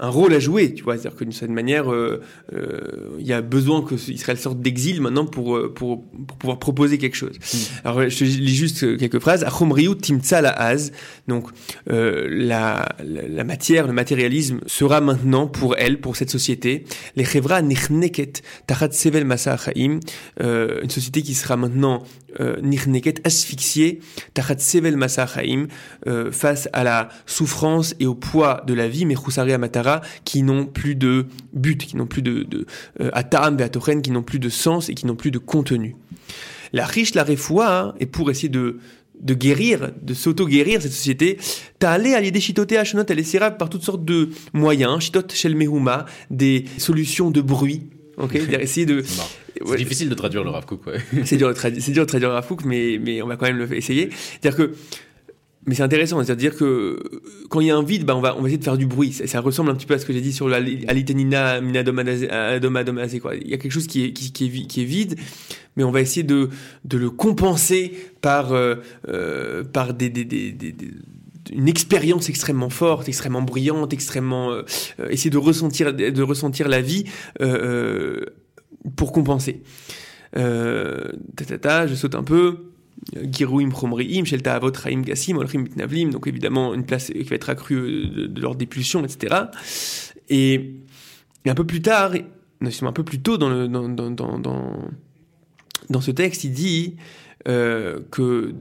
un 0.00 0.08
rôle 0.08 0.32
à 0.34 0.38
jouer, 0.38 0.74
tu 0.74 0.84
vois. 0.84 0.96
C'est-à-dire 0.96 1.18
que 1.18 1.24
d'une 1.24 1.32
certaine 1.32 1.54
manière, 1.54 1.92
euh, 1.92 2.22
euh, 2.54 3.16
il 3.18 3.26
y 3.26 3.32
a 3.32 3.42
besoin 3.42 3.82
que 3.82 3.94
Israël 4.10 4.38
sorte 4.38 4.60
d'exil 4.60 5.00
maintenant 5.00 5.26
pour, 5.26 5.56
euh, 5.56 5.72
pour, 5.74 6.04
pour, 6.04 6.38
pouvoir 6.38 6.58
proposer 6.58 6.98
quelque 6.98 7.16
chose. 7.16 7.36
Mm. 7.36 7.56
Alors, 7.88 8.08
je 8.08 8.24
lis 8.24 8.54
juste 8.54 8.96
quelques 8.96 9.18
phrases. 9.18 9.44
Achomriu 9.44 9.96
timtsa 9.96 10.40
la. 10.40 10.76
Donc, 11.26 11.48
euh, 11.90 12.26
la, 12.30 12.88
la, 13.04 13.44
matière, 13.44 13.86
le 13.86 13.92
matérialisme 13.92 14.60
sera 14.66 15.00
maintenant 15.00 15.46
pour 15.46 15.76
elle, 15.78 16.00
pour 16.00 16.16
cette 16.16 16.30
société, 16.30 16.84
les 17.16 17.24
chevra 17.24 17.62
nichneket 17.62 18.42
tachat 18.66 18.92
sevel 18.92 19.24
masa 19.24 19.56
euh, 20.40 20.80
une 20.82 20.90
société 20.90 21.22
qui 21.22 21.34
sera 21.34 21.56
maintenant 21.56 22.02
euh, 22.27 22.27
nirneket 22.62 23.20
asphyxiée 23.24 24.00
tachat 24.34 24.58
sevel 24.58 24.96
masa 24.96 25.26
euh, 26.06 26.32
face 26.32 26.68
à 26.72 26.84
la 26.84 27.08
souffrance 27.26 27.94
et 28.00 28.06
au 28.06 28.14
poids 28.14 28.62
de 28.66 28.74
la 28.74 28.88
vie, 28.88 29.06
mais 29.06 29.14
matara 29.58 30.00
qui 30.24 30.42
n'ont 30.42 30.66
plus 30.66 30.94
de 30.94 31.26
but, 31.52 31.84
qui 31.84 31.96
n'ont 31.96 32.06
plus 32.06 32.22
de, 32.22 32.42
de 32.42 32.66
euh, 33.00 33.10
qui 34.02 34.10
n'ont 34.10 34.22
plus 34.22 34.38
de 34.38 34.48
sens 34.48 34.88
et 34.88 34.94
qui 34.94 35.06
n'ont 35.06 35.16
plus 35.16 35.30
de 35.30 35.38
contenu. 35.38 35.96
La 36.72 36.84
riche, 36.84 37.14
la 37.14 37.24
refoua, 37.24 37.80
hein, 37.80 37.94
et 37.98 38.06
pour 38.06 38.30
essayer 38.30 38.48
de, 38.48 38.78
de 39.20 39.34
guérir, 39.34 39.90
de 40.02 40.14
s'auto-guérir 40.14 40.82
cette 40.82 40.92
société, 40.92 41.38
t'as 41.78 41.92
allé 41.92 42.14
à 42.14 42.20
l'idée 42.20 42.40
chitoté 42.40 42.78
à 42.78 42.84
elle 43.08 43.18
essaiera 43.18 43.50
par 43.50 43.70
toutes 43.70 43.82
sortes 43.82 44.04
de 44.04 44.30
moyens, 44.52 45.00
chitot 45.00 45.22
shel 45.32 45.56
mehuma, 45.56 46.06
des 46.30 46.66
solutions 46.76 47.30
de 47.30 47.40
bruit, 47.40 47.88
ok, 48.18 48.34
essayer 48.34 48.86
de... 48.86 49.04
C'est 49.64 49.76
difficile 49.76 50.08
de 50.08 50.14
traduire 50.14 50.44
le 50.44 50.50
Rav 50.50 50.64
c'est 51.24 51.36
dur, 51.36 51.48
de 51.48 52.04
traduire 52.04 52.28
le 52.28 52.34
Rav 52.34 52.46
mais, 52.64 52.98
mais 53.02 53.22
on 53.22 53.26
va 53.26 53.36
quand 53.36 53.46
même 53.46 53.58
le 53.58 53.72
essayer. 53.76 54.10
C'est-à-dire 54.10 54.56
que 54.56 54.74
mais 55.66 55.74
c'est 55.74 55.82
intéressant, 55.82 56.22
c'est-à-dire 56.24 56.56
que 56.56 56.98
quand 57.50 57.60
il 57.60 57.66
y 57.66 57.70
a 57.70 57.76
un 57.76 57.82
vide, 57.82 58.06
bah 58.06 58.16
on, 58.16 58.22
va, 58.22 58.34
on 58.38 58.40
va 58.40 58.46
essayer 58.46 58.58
de 58.58 58.64
faire 58.64 58.78
du 58.78 58.86
bruit. 58.86 59.12
Ça, 59.12 59.40
ressemble 59.40 59.70
un 59.70 59.74
petit 59.74 59.84
peu 59.84 59.94
à 59.94 59.98
ce 59.98 60.06
que 60.06 60.14
j'ai 60.14 60.22
dit 60.22 60.32
sur 60.32 60.48
la 60.48 60.56
Alitenina 60.56 61.60
Minadomadase. 61.60 63.18
Quoi. 63.20 63.34
Il 63.36 63.48
y 63.48 63.54
a 63.54 63.58
quelque 63.58 63.72
chose 63.72 63.86
qui 63.86 64.04
est, 64.04 64.12
qui, 64.12 64.46
est, 64.46 64.66
qui 64.66 64.80
est 64.80 64.84
vide, 64.84 65.16
mais 65.76 65.84
on 65.84 65.90
va 65.90 66.00
essayer 66.00 66.22
de, 66.22 66.48
de 66.86 66.96
le 66.96 67.10
compenser 67.10 67.92
par, 68.22 68.52
euh, 68.52 68.76
euh, 69.08 69.62
par 69.62 69.92
des, 69.92 70.08
des, 70.08 70.24
des, 70.24 70.52
des 70.52 70.74
une 71.52 71.68
expérience 71.68 72.28
extrêmement 72.28 72.70
forte, 72.70 73.08
extrêmement 73.08 73.42
brillante, 73.42 73.92
extrêmement 73.92 74.52
euh, 74.52 74.62
essayer 75.10 75.30
de 75.30 75.38
ressentir 75.38 75.94
de 75.94 76.22
ressentir 76.22 76.68
la 76.68 76.80
vie 76.80 77.04
euh, 77.40 78.24
pour 78.96 79.12
compenser. 79.12 79.62
Euh, 80.36 81.12
je 81.86 81.94
saute 81.94 82.14
un 82.14 82.22
peu. 82.22 82.72
Girouim 83.30 83.70
Chomriim, 83.70 84.24
Shelta 84.24 84.56
Avot 84.56 84.72
Raim 84.74 85.02
Gassim, 85.02 85.36
Olrim 85.36 85.62
Mitnavlim, 85.62 86.10
donc 86.10 86.26
évidemment 86.26 86.74
une 86.74 86.84
place 86.84 87.06
qui 87.06 87.22
va 87.22 87.36
être 87.36 87.48
accrue 87.48 88.08
de, 88.08 88.26
de 88.26 88.40
l'ordre 88.40 88.58
etc. 89.04 89.36
Et, 90.28 90.74
un 91.46 91.54
peu 91.54 91.64
plus 91.64 91.80
tard, 91.80 92.12
un 92.60 92.92
peu 92.92 93.04
plus 93.04 93.20
tôt 93.20 93.38
dans, 93.38 93.68
dans, 93.68 93.88
dans, 93.88 94.90
dans 95.88 96.00
ce 96.00 96.10
texte, 96.10 96.44
il 96.44 96.52
dit 96.52 96.96
euh, 97.46 98.00
que 98.10 98.54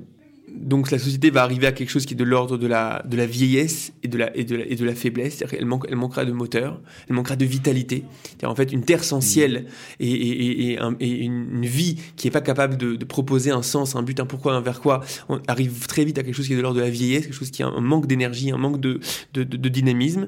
donc 0.60 0.92
la 0.92 1.00
société 1.00 1.30
va 1.30 1.44
arriver 1.44 1.68
à 1.68 1.72
quelque 1.72 1.90
chose 1.90 2.06
qui 2.06 2.14
est 2.14 2.18
de 2.18 2.24
l'ordre 2.24 2.58
de 2.58 2.68
la, 2.68 3.04
de 3.08 3.16
la 3.18 3.26
vieillesse 3.26 3.94
et 4.04 4.08
de 4.08 4.18
la, 4.18 4.36
et 4.36 4.44
de 4.44 4.56
la, 4.56 4.66
et 4.66 4.76
de 4.76 4.86
la 4.86 4.96
faiblesse. 4.96 5.36
C'est-à-dire 5.36 5.60
qu'elle 5.60 5.68
elle 5.90 5.96
manquera 5.96 6.26
de 6.26 6.32
moteur, 6.32 6.80
elle 7.10 7.16
manquera 7.16 7.36
de 7.36 7.46
vitalité. 7.46 8.04
En 8.44 8.56
fait, 8.56 8.72
une 8.72 8.84
terre 8.84 9.04
sans 9.04 9.22
ciel 9.22 9.66
et, 10.00 10.12
et, 10.12 10.74
et, 10.74 10.80
et 11.00 11.10
une 11.24 11.66
vie 11.66 11.98
qui 12.16 12.28
n'est 12.28 12.32
pas 12.32 12.42
capable 12.42 12.78
de, 12.78 12.96
de, 12.96 13.06
proposer 13.06 13.52
un 13.52 13.62
sens, 13.62 13.96
un 13.96 14.04
but, 14.04 14.20
un 14.20 14.26
pourquoi, 14.26 14.54
un 14.56 14.62
vers 14.62 14.82
quoi, 14.82 15.04
on 15.30 15.40
arrive 15.48 15.88
très 15.88 16.06
vite 16.06 16.18
à 16.18 16.24
quelque 16.24 16.36
chose 16.36 16.48
qui 16.48 16.54
est 16.54 16.58
de 16.58 16.62
l'ordre 16.62 16.78
de 16.78 16.84
la 16.84 16.90
vieillesse, 16.90 17.26
quelque 17.26 17.34
chose 17.34 17.52
qui 17.52 17.64
a 17.64 17.68
un 17.68 17.82
manque 17.82 18.08
d'énergie, 18.08 18.52
un 18.52 18.58
manque 18.58 18.80
de, 18.80 19.00
de, 19.34 19.44
de, 19.44 19.70
dynamisme. 19.70 20.28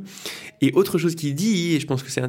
Et 0.61 0.71
autre 0.73 0.97
chose 0.97 1.15
qu'il 1.15 1.35
dit, 1.35 1.75
et 1.75 1.79
je 1.79 1.87
pense 1.87 2.03
que 2.03 2.09
c'est 2.11 2.21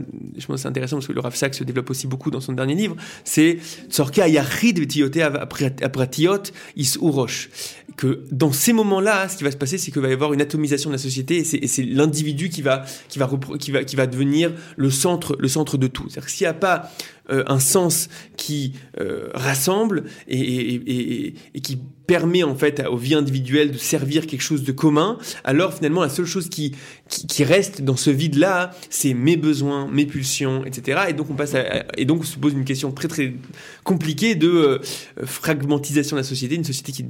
intéressant 0.66 0.96
parce 0.96 1.06
que 1.06 1.12
le 1.12 1.20
Rav 1.20 1.34
Sachs 1.34 1.54
se 1.54 1.64
développe 1.64 1.90
aussi 1.90 2.06
beaucoup 2.06 2.30
dans 2.30 2.40
son 2.40 2.52
dernier 2.52 2.74
livre, 2.74 2.96
c'est 3.24 3.58
Tzorka 3.88 4.28
Yachid 4.28 4.78
Vetiote 4.78 5.16
Apratiot 5.16 6.42
Is 6.76 6.96
Urosh 7.00 7.48
que 7.96 8.24
dans 8.30 8.52
ces 8.52 8.72
moments-là, 8.72 9.28
ce 9.28 9.36
qui 9.36 9.44
va 9.44 9.50
se 9.50 9.56
passer, 9.56 9.78
c'est 9.78 9.90
qu'il 9.90 10.02
va 10.02 10.08
y 10.08 10.12
avoir 10.12 10.32
une 10.32 10.40
atomisation 10.40 10.90
de 10.90 10.94
la 10.94 10.98
société 10.98 11.38
et 11.38 11.66
c'est 11.66 11.82
l'individu 11.82 12.48
qui 12.48 12.62
va, 12.62 12.84
qui, 13.08 13.18
va, 13.18 13.30
qui, 13.58 13.70
va, 13.70 13.84
qui 13.84 13.96
va 13.96 14.06
devenir 14.06 14.52
le 14.76 14.90
centre, 14.90 15.36
le 15.38 15.48
centre 15.48 15.76
de 15.76 15.86
tout. 15.86 16.08
C'est-à-dire 16.08 16.30
s'il 16.30 16.44
n'y 16.44 16.50
a 16.50 16.54
pas 16.54 16.90
euh, 17.30 17.44
un 17.46 17.60
sens 17.60 18.08
qui 18.36 18.74
euh, 19.00 19.28
rassemble 19.34 20.04
et, 20.28 20.40
et, 20.40 20.74
et, 20.74 21.34
et, 21.54 21.60
qui 21.60 21.78
permet 22.10 22.42
en 22.42 22.56
fait 22.56 22.82
aux 22.90 22.96
vies 22.96 23.14
individuelles 23.14 23.70
de 23.70 23.78
servir 23.78 24.26
quelque 24.26 24.42
chose 24.42 24.64
de 24.64 24.72
commun, 24.72 25.16
alors 25.44 25.72
finalement 25.72 26.02
la 26.02 26.08
seule 26.08 26.26
chose 26.26 26.48
qui, 26.48 26.74
qui, 27.08 27.44
reste 27.44 27.82
dans 27.82 27.94
ce 27.94 28.10
vide-là, 28.10 28.72
c'est 28.90 29.14
mes 29.14 29.36
besoins, 29.36 29.86
mes 29.86 30.06
pulsions, 30.06 30.64
etc. 30.64 31.02
Et 31.08 31.12
donc 31.12 31.30
on 31.30 31.34
passe 31.34 31.54
à, 31.54 31.84
et 31.96 32.06
donc 32.06 32.22
on 32.22 32.24
se 32.24 32.36
pose 32.36 32.52
une 32.52 32.64
question 32.64 32.90
très 32.90 33.06
très 33.06 33.34
compliquée 33.84 34.34
de 34.34 34.48
euh, 34.48 34.78
fragmentisation 35.24 36.16
de 36.16 36.22
la 36.22 36.26
société, 36.26 36.56
une 36.56 36.64
société 36.64 36.90
qui, 36.90 37.06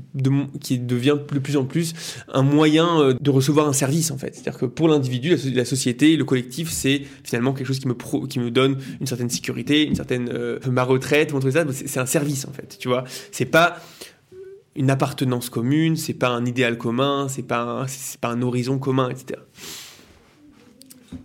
qui 0.61 0.79
devient 0.79 1.17
de 1.33 1.39
plus 1.39 1.57
en 1.57 1.65
plus 1.65 1.95
un 2.29 2.43
moyen 2.43 3.17
de 3.19 3.31
recevoir 3.31 3.67
un 3.69 3.73
service 3.73 4.11
en 4.11 4.19
fait. 4.19 4.35
C'est-à-dire 4.35 4.59
que 4.59 4.67
pour 4.67 4.87
l'individu, 4.87 5.35
la, 5.55 5.65
société, 5.65 6.19
le 6.19 6.27
collectif, 6.27 6.71
c'est 6.71 7.05
finalement 7.25 7.55
quelque 7.55 7.69
chose 7.69 7.79
qui 7.79 7.89
me 7.89 7.95
qui 8.27 8.39
me 8.39 8.51
donne 8.51 8.77
une 9.01 9.07
certaine 9.07 9.31
sécurité, 9.31 9.87
une 9.87 9.95
certaine 9.95 10.29
euh, 10.29 10.59
ma 10.71 10.83
retraite, 10.83 11.33
mon 11.33 11.41
truc 11.41 11.55
c'est 11.73 12.01
un 12.01 12.05
service 12.05 12.47
en 12.47 12.53
fait, 12.53 12.77
tu 12.79 12.89
vois. 12.89 13.05
C'est 13.33 13.47
pas 13.47 13.81
une 14.77 14.91
appartenance 14.91 15.51
commune, 15.51 15.97
c'est 15.97 16.15
pas 16.15 16.29
un 16.29 16.45
idéal 16.45 16.79
commun, 16.79 17.29
c'est 17.29 17.43
pas 17.43 17.87
c'est 17.89 18.21
pas 18.21 18.29
un 18.29 18.43
horizon 18.43 18.79
commun, 18.79 19.11
etc. 19.11 19.41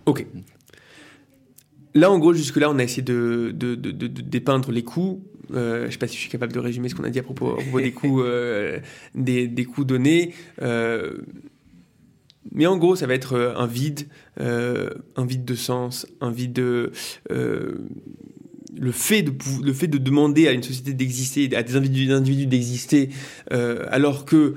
Ok. 0.06 0.26
Là, 1.94 2.10
en 2.10 2.18
gros, 2.18 2.34
jusque-là, 2.34 2.70
on 2.70 2.78
a 2.78 2.82
essayé 2.82 3.02
de, 3.02 3.52
de, 3.54 3.74
de, 3.74 3.90
de 3.90 4.06
dépeindre 4.06 4.70
les 4.70 4.84
coûts. 4.84 5.24
Euh, 5.54 5.86
je 5.86 5.92
sais 5.92 5.98
pas 5.98 6.08
si 6.08 6.16
je 6.16 6.20
suis 6.20 6.30
capable 6.30 6.52
de 6.52 6.58
résumer 6.58 6.88
ce 6.88 6.94
qu'on 6.94 7.04
a 7.04 7.10
dit 7.10 7.18
à 7.18 7.22
propos, 7.22 7.56
des 7.80 7.92
coûts, 7.94 8.20
euh, 8.22 8.80
des, 9.14 9.48
des 9.48 9.64
coûts 9.64 9.84
donnés. 9.84 10.34
Euh, 10.60 11.18
mais 12.52 12.66
en 12.66 12.76
gros, 12.76 12.96
ça 12.96 13.06
va 13.06 13.14
être 13.14 13.54
un 13.56 13.66
vide, 13.66 14.08
un 14.38 15.24
vide 15.24 15.44
de 15.44 15.54
sens, 15.54 16.06
un 16.20 16.30
vide 16.30 16.52
de, 16.52 16.92
le 18.78 18.92
fait 18.92 19.22
de 19.22 19.32
le 19.64 19.72
fait 19.72 19.86
de 19.86 19.98
demander 19.98 20.48
à 20.48 20.52
une 20.52 20.62
société 20.62 20.92
d'exister, 20.92 21.54
à 21.56 21.62
des 21.62 21.76
individus, 21.76 22.46
d'exister, 22.46 23.10
euh, 23.52 23.84
alors 23.90 24.24
que 24.24 24.54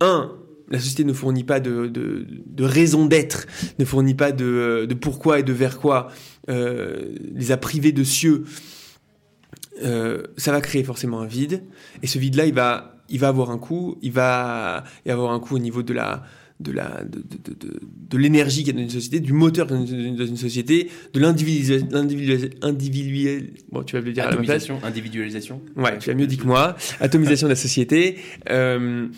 un 0.00 0.32
la 0.68 0.80
société 0.80 1.04
ne 1.04 1.12
fournit 1.12 1.44
pas 1.44 1.60
de, 1.60 1.86
de, 1.86 2.64
raison 2.64 3.06
d'être, 3.06 3.46
ne 3.78 3.84
fournit 3.84 4.14
pas 4.14 4.32
de, 4.32 4.84
de, 4.88 4.94
pourquoi 4.94 5.38
et 5.38 5.42
de 5.44 5.52
vers 5.52 5.78
quoi, 5.78 6.08
euh, 6.48 7.14
les 7.34 7.52
a 7.52 7.56
privés 7.56 7.92
de 7.92 8.02
cieux, 8.02 8.44
euh, 9.84 10.24
ça 10.36 10.52
va 10.52 10.60
créer 10.60 10.82
forcément 10.82 11.20
un 11.20 11.26
vide. 11.26 11.62
Et 12.02 12.06
ce 12.06 12.18
vide-là, 12.18 12.46
il 12.46 12.54
va, 12.54 12.96
il 13.08 13.20
va 13.20 13.28
avoir 13.28 13.50
un 13.50 13.58
coût, 13.58 13.96
il 14.02 14.12
va 14.12 14.82
y 15.04 15.10
avoir 15.10 15.32
un 15.32 15.38
coût 15.38 15.54
au 15.54 15.60
niveau 15.60 15.82
de 15.84 15.92
la, 15.92 16.24
de 16.60 16.72
la 16.72 17.04
de, 17.04 17.18
de, 17.18 17.54
de, 17.54 17.80
de 17.82 18.18
l'énergie 18.18 18.64
qu'il 18.64 18.68
y 18.68 18.70
a 18.70 18.74
dans 18.74 18.82
une 18.82 18.90
société, 18.90 19.20
du 19.20 19.32
moteur 19.32 19.66
dans 19.66 19.84
une, 19.84 20.16
dans 20.16 20.26
une 20.26 20.36
société, 20.36 20.90
de 21.12 21.20
l'individualisation, 21.20 21.86
bon 23.70 23.82
tu 23.82 23.96
vas 23.96 24.02
le 24.02 24.12
dire 24.12 24.26
Atomisation, 24.26 24.78
individualisation. 24.82 25.62
Ouais, 25.76 25.98
tu 25.98 26.10
as 26.10 26.14
mieux 26.14 26.26
dit 26.26 26.38
que 26.38 26.46
moi. 26.46 26.76
Atomisation 27.00 27.46
de 27.46 27.52
la 27.52 27.56
société, 27.56 28.18
euh, 28.50 29.08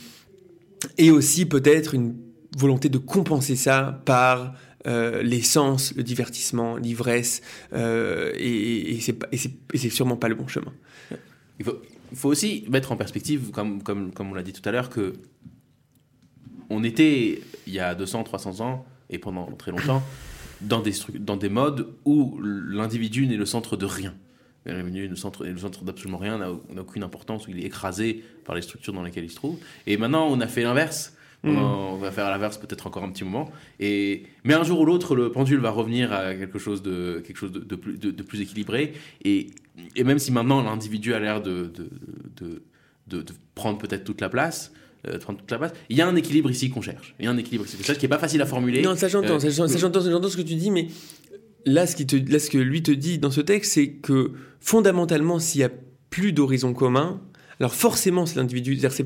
et 0.97 1.11
aussi 1.11 1.47
peut-être 1.47 1.95
une 1.95 2.17
volonté 2.57 2.89
de 2.89 2.99
compenser 2.99 3.57
ça 3.57 4.03
par 4.05 4.55
euh, 4.87 5.23
l'essence, 5.23 5.95
le 5.97 6.03
divertissement, 6.03 6.77
l'ivresse, 6.77 7.43
euh, 7.73 8.33
et, 8.37 8.95
et, 8.95 9.01
et 9.33 9.79
c'est 9.79 9.91
sûrement 9.91 10.17
pas 10.17 10.29
le 10.29 10.35
bon 10.35 10.49
chemin. 10.49 10.73
Il 11.59 11.65
faut, 11.65 11.81
faut 12.15 12.29
aussi 12.29 12.65
mettre 12.69 12.93
en 12.93 12.97
perspective, 12.97 13.51
comme, 13.51 13.83
comme, 13.83 14.13
comme 14.13 14.31
on 14.31 14.35
l'a 14.35 14.43
dit 14.43 14.53
tout 14.53 14.67
à 14.69 14.73
l'heure, 14.73 14.89
que 14.89 15.15
on 16.71 16.85
était, 16.85 17.41
il 17.67 17.73
y 17.73 17.81
a 17.81 17.95
200, 17.95 18.25
300 18.25 18.61
ans, 18.61 18.87
et 19.11 19.19
pendant 19.19 19.47
très 19.53 19.71
longtemps, 19.71 20.03
dans 20.61 20.81
des, 20.81 20.93
dans 21.19 21.37
des 21.37 21.49
modes 21.49 21.89
où 22.05 22.39
l'individu 22.43 23.27
n'est 23.27 23.37
le 23.37 23.47
centre 23.47 23.77
de 23.77 23.87
rien. 23.87 24.15
L'individu 24.67 25.05
est 25.05 25.09
le 25.09 25.17
centre, 25.17 25.47
le 25.47 25.57
centre 25.57 25.85
d'absolument 25.85 26.19
rien, 26.19 26.39
n'a 26.39 26.81
aucune 26.81 27.03
importance, 27.03 27.47
il 27.49 27.59
est 27.59 27.67
écrasé 27.67 28.23
par 28.45 28.55
les 28.55 28.63
structures 28.63 28.93
dans 28.93 29.03
lesquelles 29.03 29.25
il 29.25 29.31
se 29.31 29.37
trouve. 29.37 29.59
Et 29.87 29.97
maintenant, 29.97 30.27
on 30.29 30.41
a 30.41 30.47
fait 30.47 30.63
l'inverse. 30.63 31.15
On, 31.45 31.97
mm. 31.97 32.01
va 32.01 32.11
faire 32.11 32.29
l'inverse 32.31 32.59
peut-être 32.59 32.89
encore 32.89 33.05
un 33.05 33.11
petit 33.11 33.23
moment. 33.23 33.51
Et, 33.79 34.25
mais 34.43 34.55
un 34.55 34.65
jour 34.65 34.81
ou 34.81 34.85
l'autre, 34.85 35.15
le 35.15 35.31
pendule 35.31 35.61
va 35.61 35.71
revenir 35.71 36.13
à 36.13 36.35
quelque 36.35 36.59
chose 36.59 36.83
de, 36.83 37.23
quelque 37.25 37.37
chose 37.37 37.53
de, 37.53 37.77
plus, 37.77 37.97
de, 37.97 38.23
plus, 38.23 38.41
équilibré. 38.41 38.93
Et, 39.25 39.51
et, 39.95 40.03
même 40.03 40.19
si 40.19 40.33
maintenant 40.33 40.63
l'individu 40.63 41.15
a 41.15 41.21
l'air 41.21 41.41
de, 41.41 41.73
de, 42.37 43.25
prendre 43.55 43.79
peut-être 43.79 44.05
toute 44.05 44.21
la 44.21 44.29
place, 44.29 44.73
euh, 45.07 45.19
toute 45.19 45.51
la 45.51 45.59
place, 45.59 45.73
il 45.89 45.97
y 45.97 46.01
a 46.01 46.09
un 46.09 46.17
équilibre 46.17 46.51
ici 46.51 46.71
qu'on 46.71 46.83
cherche. 46.83 47.15
Il 47.19 47.25
y 47.25 47.29
a 47.29 47.31
un 47.31 47.37
équilibre 47.37 47.65
ici 47.65 47.77
qu'on 47.77 47.85
cherche 47.85 47.99
qui 47.99 48.05
n'est 48.05 48.11
pas 48.11 48.19
facile 48.19 48.43
à 48.43 48.47
formuler. 48.47 48.83
Non, 48.83 48.97
ça 48.97 49.09
j'entends, 49.09 49.39
ça, 49.39 49.49
j'entends, 49.49 50.01
ce 50.29 50.37
que 50.37 50.43
tu 50.43 50.55
dis, 50.55 50.71
mais 50.71 50.89
là 51.65 51.87
ce, 51.87 51.95
qui 51.95 52.07
te, 52.07 52.17
là, 52.17 52.39
ce 52.39 52.51
que 52.51 52.59
lui 52.59 52.83
te 52.83 52.91
dit 52.91 53.19
dans 53.19 53.31
ce 53.31 53.41
texte, 53.41 53.73
c'est 53.73 53.89
que 53.89 54.33
fondamentalement, 54.61 55.39
s'il 55.39 55.61
n'y 55.61 55.65
a 55.65 55.71
plus 56.11 56.33
d'horizon 56.33 56.73
commun, 56.73 57.21
alors 57.61 57.75
forcément, 57.75 58.25
c'est 58.27 58.37
l'individu. 58.37 58.79
Je 58.81 58.87
ne 58.87 58.91
sais 58.91 59.05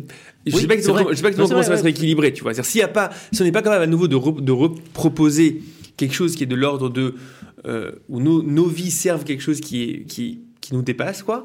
pas 0.67 0.75
exactement 0.75 1.49
comment 1.49 1.63
ça 1.63 1.71
va 1.71 1.77
se 1.77 1.83
rééquilibrer, 1.83 2.33
tu 2.33 2.43
vois. 2.43 2.55
S'il 2.55 2.81
y 2.81 2.85
a 2.85 2.89
pas, 2.89 3.11
si 3.33 3.41
on 3.41 3.45
n'est 3.45 3.53
pas 3.53 3.63
capable 3.63 3.83
à 3.83 3.87
nouveau 3.87 4.09
de, 4.09 4.41
de 4.41 4.53
reproposer 4.53 5.63
quelque 5.97 6.15
chose 6.15 6.37
qui 6.37 6.45
est 6.45 6.47
de 6.47 6.55
l'ordre 6.55 6.91
de 6.91 7.15
euh, 7.67 7.93
où 8.09 8.21
nos, 8.21 8.43
nos, 8.43 8.67
vies 8.67 8.91
servent 8.91 9.25
quelque 9.25 9.43
chose 9.43 9.61
qui 9.61 9.83
est 9.83 10.05
qui, 10.05 10.41
qui 10.61 10.75
nous 10.75 10.83
dépasse, 10.83 11.23
quoi. 11.23 11.45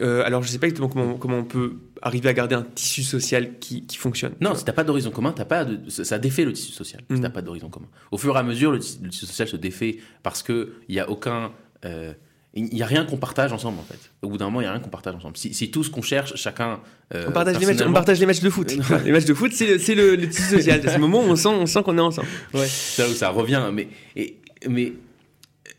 Euh, 0.00 0.24
alors 0.24 0.42
je 0.42 0.48
ne 0.48 0.52
sais 0.52 0.58
pas 0.58 0.66
exactement 0.66 0.88
comment, 0.88 1.14
comment 1.18 1.38
on 1.38 1.44
peut 1.44 1.74
arriver 2.00 2.28
à 2.28 2.32
garder 2.32 2.54
un 2.54 2.62
tissu 2.62 3.02
social 3.02 3.58
qui, 3.58 3.86
qui 3.86 3.96
fonctionne. 3.96 4.32
Non, 4.40 4.54
si 4.54 4.64
t'as 4.64 4.72
pas 4.72 4.84
d'horizon 4.84 5.10
commun, 5.10 5.32
t'as 5.32 5.44
pas 5.44 5.64
de, 5.64 5.88
ça 5.90 6.18
défait 6.18 6.44
le 6.44 6.52
tissu 6.52 6.72
social. 6.72 7.02
Si 7.10 7.16
mm. 7.16 7.20
t'as 7.20 7.30
pas 7.30 7.42
d'horizon 7.42 7.68
commun. 7.68 7.88
Au 8.10 8.18
fur 8.18 8.34
et 8.34 8.38
à 8.38 8.42
mesure, 8.42 8.72
le, 8.72 8.78
tissu 8.78 9.26
social 9.26 9.48
se 9.48 9.56
défait 9.56 9.98
parce 10.22 10.42
que 10.42 10.74
il 10.88 10.94
y 10.94 11.00
a 11.00 11.10
aucun 11.10 11.52
euh, 11.84 12.12
il 12.54 12.64
n'y 12.64 12.82
a 12.82 12.86
rien 12.86 13.06
qu'on 13.06 13.16
partage 13.16 13.52
ensemble 13.52 13.78
en 13.78 13.82
fait. 13.82 13.98
Au 14.20 14.28
bout 14.28 14.36
d'un 14.36 14.44
moment, 14.46 14.60
il 14.60 14.64
n'y 14.64 14.68
a 14.68 14.72
rien 14.72 14.80
qu'on 14.80 14.90
partage 14.90 15.14
ensemble. 15.14 15.36
Si, 15.38 15.70
tout 15.70 15.82
ce 15.82 15.90
qu'on 15.90 16.02
cherche, 16.02 16.36
chacun. 16.36 16.80
Euh, 17.14 17.26
on, 17.28 17.32
partage 17.32 17.58
les 17.58 17.66
matchs, 17.66 17.80
on 17.86 17.92
partage 17.92 18.20
les 18.20 18.26
matchs 18.26 18.40
de 18.40 18.50
foot. 18.50 18.74
les 19.04 19.12
matchs 19.12 19.24
de 19.24 19.32
foot, 19.32 19.52
c'est 19.52 19.94
le, 19.94 20.16
le, 20.16 20.28
tissu 20.28 20.56
social. 20.56 20.80
C'est 20.82 20.90
ce 20.90 20.98
moment 20.98 21.20
où 21.20 21.28
on 21.28 21.36
sent, 21.36 21.48
on 21.48 21.64
sent 21.64 21.82
qu'on 21.82 21.96
est 21.96 22.02
ensemble. 22.02 22.28
Ouais. 22.52 22.66
Ça, 22.66 23.08
ça 23.08 23.30
revient. 23.30 23.70
Mais, 23.72 23.88
et, 24.16 24.38
mais, 24.68 24.92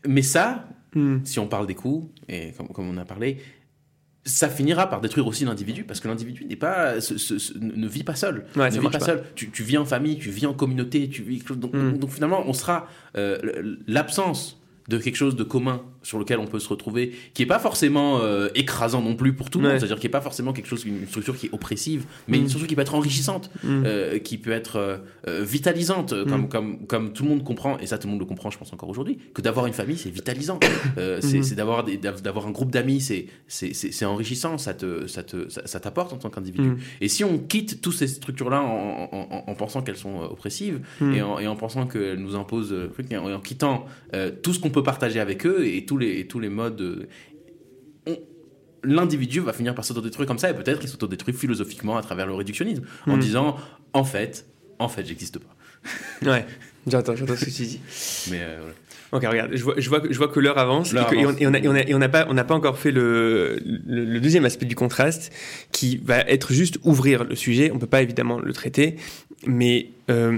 mais 0.04 0.22
ça, 0.22 0.66
hmm. 0.96 1.18
si 1.22 1.38
on 1.38 1.46
parle 1.46 1.68
des 1.68 1.76
coups, 1.76 2.08
et 2.28 2.52
comme, 2.56 2.68
comme 2.68 2.90
on 2.90 2.96
a 2.96 3.04
parlé, 3.04 3.38
ça 4.24 4.48
finira 4.48 4.88
par 4.88 5.00
détruire 5.00 5.26
aussi 5.26 5.44
l'individu 5.44 5.84
parce 5.84 6.00
que 6.00 6.08
l'individu 6.08 6.44
n'est 6.46 6.56
pas 6.56 6.94
ne 6.94 7.88
vit 7.88 8.04
pas 8.04 8.14
seul. 8.14 8.46
Ne 8.56 8.68
vit 8.68 8.88
pas, 8.88 9.00
seul. 9.00 9.22
Tu, 9.34 9.50
tu, 9.50 9.62
vis 9.62 9.76
en 9.76 9.84
famille 9.84 10.18
tu 10.18 10.30
vis 10.30 10.46
en 10.46 10.54
communauté 10.54 11.08
tu 11.08 11.22
vis 11.22 11.44
donc, 11.44 11.74
hmm. 11.74 11.98
donc 11.98 12.10
finalement 12.10 12.42
on 12.46 12.52
sera 12.52 12.88
euh, 13.16 13.76
l'absence 13.86 14.60
de 14.88 14.98
quelque 14.98 15.16
chose 15.16 15.36
de 15.36 15.44
commun 15.44 15.82
sur 16.04 16.18
lequel 16.18 16.38
on 16.38 16.46
peut 16.46 16.60
se 16.60 16.68
retrouver, 16.68 17.12
qui 17.32 17.42
est 17.42 17.46
pas 17.46 17.58
forcément 17.58 18.20
euh, 18.20 18.48
écrasant 18.54 19.00
non 19.00 19.16
plus 19.16 19.32
pour 19.32 19.50
tout 19.50 19.58
le 19.58 19.68
monde, 19.68 19.78
c'est-à-dire 19.78 19.98
qui 19.98 20.06
est 20.06 20.10
pas 20.10 20.20
forcément 20.20 20.52
quelque 20.52 20.68
chose, 20.68 20.84
une 20.84 21.08
structure 21.08 21.36
qui 21.36 21.46
est 21.46 21.52
oppressive, 21.52 22.04
mais 22.28 22.36
une 22.36 22.44
mm. 22.44 22.48
structure 22.48 22.68
qui 22.68 22.76
peut 22.76 22.82
être 22.82 22.94
enrichissante, 22.94 23.50
mm. 23.64 23.82
euh, 23.84 24.18
qui 24.18 24.38
peut 24.38 24.52
être 24.52 24.76
euh, 25.26 25.42
vitalisante, 25.42 26.14
comme, 26.28 26.42
mm. 26.42 26.48
comme, 26.48 26.86
comme 26.86 27.12
tout 27.12 27.24
le 27.24 27.30
monde 27.30 27.42
comprend, 27.42 27.78
et 27.78 27.86
ça 27.86 27.98
tout 27.98 28.06
le 28.06 28.12
monde 28.12 28.20
le 28.20 28.26
comprend, 28.26 28.50
je 28.50 28.58
pense 28.58 28.72
encore 28.72 28.90
aujourd'hui, 28.90 29.18
que 29.32 29.40
d'avoir 29.40 29.66
une 29.66 29.72
famille 29.72 29.96
c'est 29.96 30.10
vitalisant, 30.10 30.60
c'est 31.20 31.54
d'avoir 31.54 31.84
d'avoir 31.84 32.46
un 32.46 32.50
groupe 32.50 32.70
d'amis, 32.70 33.00
c'est 33.00 33.26
c'est 33.48 34.04
enrichissant, 34.04 34.58
ça 34.58 34.74
te 34.74 35.06
ça 35.06 35.22
te 35.22 35.48
ça, 35.48 35.80
t'apporte 35.80 36.12
en 36.12 36.18
tant 36.18 36.28
qu'individu. 36.28 36.74
Et 37.00 37.08
si 37.08 37.24
on 37.24 37.38
quitte 37.38 37.80
toutes 37.80 37.94
ces 37.94 38.08
structures-là 38.08 38.60
en, 38.60 39.08
en, 39.10 39.44
en, 39.46 39.54
pensant 39.54 39.82
qu'elles 39.82 39.96
sont 39.96 40.20
oppressives 40.22 40.80
et 41.00 41.22
en, 41.22 41.38
et, 41.38 41.46
en, 41.46 41.56
pensant 41.56 41.86
qu'elles 41.86 42.18
nous 42.18 42.36
imposent, 42.36 42.74
en, 43.12 43.32
en 43.32 43.40
quittant 43.40 43.86
tout 44.42 44.52
ce 44.52 44.60
qu'on 44.60 44.70
peut 44.70 44.82
partager 44.82 45.20
avec 45.20 45.46
eux 45.46 45.66
et 45.66 45.86
tous 45.94 45.98
les, 45.98 46.26
tous 46.26 46.40
les 46.40 46.48
modes. 46.48 47.06
L'individu 48.82 49.40
va 49.40 49.52
finir 49.52 49.74
par 49.74 49.84
s'autodétruire 49.84 50.26
comme 50.26 50.38
ça 50.38 50.50
et 50.50 50.54
peut-être 50.54 50.80
qu'il 50.80 50.90
s'autodétruit 50.90 51.32
philosophiquement 51.32 51.96
à 51.96 52.02
travers 52.02 52.26
le 52.26 52.34
réductionnisme 52.34 52.84
en 53.06 53.16
hmm. 53.16 53.20
disant 53.20 53.56
en 53.92 54.04
fait, 54.04 54.44
en 54.78 54.88
fait, 54.88 55.06
j'existe 55.06 55.38
pas. 55.38 55.56
ouais, 56.30 56.44
j'entends, 56.86 57.14
j'entends 57.14 57.36
ce 57.36 57.44
que 57.44 57.50
tu 57.50 57.62
dis. 57.62 57.80
Mais 58.30 58.40
euh, 58.42 58.70
Ok, 59.12 59.24
regarde, 59.26 59.54
je 59.54 59.62
vois, 59.62 59.74
je 59.78 59.88
vois, 59.88 60.02
je 60.10 60.18
vois 60.18 60.26
que 60.26 60.40
l'heure 60.40 60.58
avance, 60.58 60.92
et, 60.92 61.46
on 61.46 61.98
n'a 61.98 62.08
pas, 62.08 62.26
on 62.28 62.34
n'a 62.34 62.42
pas 62.42 62.54
encore 62.54 62.76
fait 62.76 62.90
le, 62.90 63.60
le, 63.86 64.18
deuxième 64.18 64.44
aspect 64.44 64.66
du 64.66 64.74
contraste, 64.74 65.32
qui 65.70 65.98
va 65.98 66.22
être 66.22 66.52
juste 66.52 66.80
ouvrir 66.82 67.22
le 67.22 67.36
sujet. 67.36 67.70
On 67.72 67.78
peut 67.78 67.86
pas 67.86 68.02
évidemment 68.02 68.40
le 68.40 68.52
traiter, 68.52 68.96
mais 69.46 69.90
euh, 70.10 70.36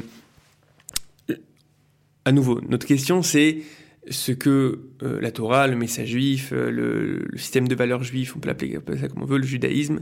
à 2.26 2.32
nouveau, 2.32 2.60
notre 2.68 2.86
question 2.86 3.22
c'est 3.22 3.62
ce 4.08 4.32
que 4.32 4.80
euh, 5.02 5.20
la 5.20 5.30
Torah, 5.30 5.66
le 5.66 5.76
message 5.76 6.08
juif, 6.08 6.52
euh, 6.52 6.70
le, 6.70 7.38
système 7.38 7.66
de 7.66 7.74
valeurs 7.74 8.02
juif, 8.02 8.34
on 8.36 8.38
peut 8.38 8.48
l'appeler 8.48 8.78
ça 9.00 9.08
comme 9.08 9.22
on 9.22 9.26
veut, 9.26 9.38
le 9.38 9.46
judaïsme, 9.46 10.00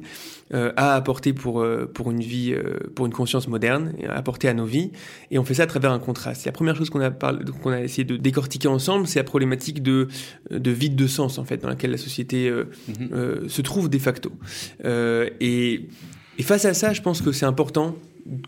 euh, 0.53 0.73
a 0.77 0.95
apporté 0.95 1.33
pour, 1.33 1.67
pour 1.95 2.11
une 2.11 2.21
vie, 2.21 2.55
pour 2.95 3.07
une 3.07 3.13
conscience 3.13 3.49
moderne, 3.49 3.95
a 4.09 4.15
apporté 4.15 4.49
à 4.49 4.55
nos 4.55 4.67
vies. 4.67 4.93
Et 5.31 5.39
on 5.39 5.45
fait 5.45 5.55
ça 5.55 5.65
à 5.65 5.67
travers 5.67 5.93
un 5.93 5.99
contraste. 5.99 6.45
La 6.47 6.53
première 6.53 6.77
chose 6.77 6.91
qu'on 6.91 7.01
a, 7.01 7.11
qu'on 7.11 7.71
a 7.71 7.81
essayé 7.81 8.05
de 8.05 8.17
décortiquer 8.17 8.69
ensemble, 8.69 9.07
c'est 9.07 9.19
la 9.19 9.25
problématique 9.25 9.83
de, 9.83 10.09
de 10.51 10.71
vide 10.71 10.97
de 10.97 11.07
sens, 11.07 11.39
en 11.39 11.45
fait, 11.45 11.59
dans 11.59 11.69
laquelle 11.69 11.91
la 11.91 11.99
société 11.99 12.51
mm-hmm. 12.51 13.49
se 13.49 13.63
trouve 13.63 13.89
de 13.89 13.99
facto. 13.99 14.33
Et, 14.85 15.89
et 16.39 16.43
face 16.43 16.65
à 16.65 16.75
ça, 16.75 16.93
je 16.93 17.03
pense 17.03 17.23
que 17.23 17.33
c'est 17.33 17.47
important 17.47 17.97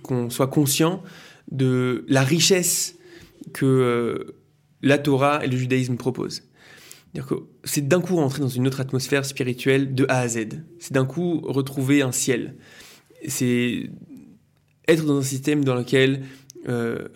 qu'on 0.02 0.30
soit 0.30 0.48
conscient 0.48 1.02
de 1.50 2.04
la 2.08 2.22
richesse 2.22 2.96
que 3.52 4.34
la 4.86 4.98
Torah 4.98 5.44
et 5.44 5.48
le 5.48 5.56
judaïsme 5.56 5.96
proposent. 5.96 6.42
C'est 7.64 7.86
d'un 7.86 8.00
coup 8.00 8.16
rentrer 8.16 8.40
dans 8.40 8.48
une 8.48 8.66
autre 8.66 8.80
atmosphère 8.80 9.24
spirituelle 9.24 9.94
de 9.94 10.06
A 10.08 10.20
à 10.20 10.28
Z. 10.28 10.48
C'est 10.78 10.92
d'un 10.92 11.06
coup 11.06 11.40
retrouver 11.40 12.02
un 12.02 12.12
ciel. 12.12 12.56
C'est 13.26 13.90
être 14.88 15.04
dans 15.04 15.18
un 15.18 15.22
système 15.22 15.64
dans 15.64 15.74
lequel 15.74 16.22
euh, 16.68 17.08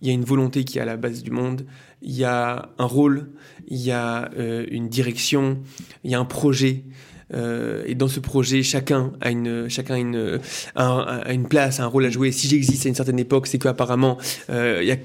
il 0.00 0.08
y 0.08 0.10
a 0.10 0.14
une 0.14 0.24
volonté 0.24 0.64
qui 0.64 0.78
est 0.78 0.80
à 0.80 0.84
la 0.84 0.96
base 0.96 1.22
du 1.22 1.30
monde, 1.30 1.64
il 2.02 2.12
y 2.12 2.24
a 2.24 2.70
un 2.78 2.84
rôle, 2.84 3.30
il 3.68 3.80
y 3.80 3.90
a 3.90 4.30
euh, 4.36 4.66
une 4.70 4.88
direction, 4.88 5.58
il 6.02 6.10
y 6.10 6.14
a 6.14 6.20
un 6.20 6.24
projet. 6.24 6.84
Euh, 7.32 7.82
et 7.86 7.94
dans 7.94 8.08
ce 8.08 8.20
projet, 8.20 8.62
chacun 8.62 9.12
a 9.22 9.30
une, 9.30 9.68
chacun 9.70 9.96
une, 9.96 10.40
une 10.76 11.48
place, 11.48 11.80
un 11.80 11.86
rôle 11.86 12.04
à 12.04 12.10
jouer. 12.10 12.32
Si 12.32 12.48
j'existe 12.48 12.84
à 12.84 12.88
une 12.90 12.94
certaine 12.94 13.18
époque, 13.18 13.46
c'est 13.46 13.58
qu'apparemment, 13.58 14.18
il 14.50 14.84
y 14.84 14.92
a 14.92 14.98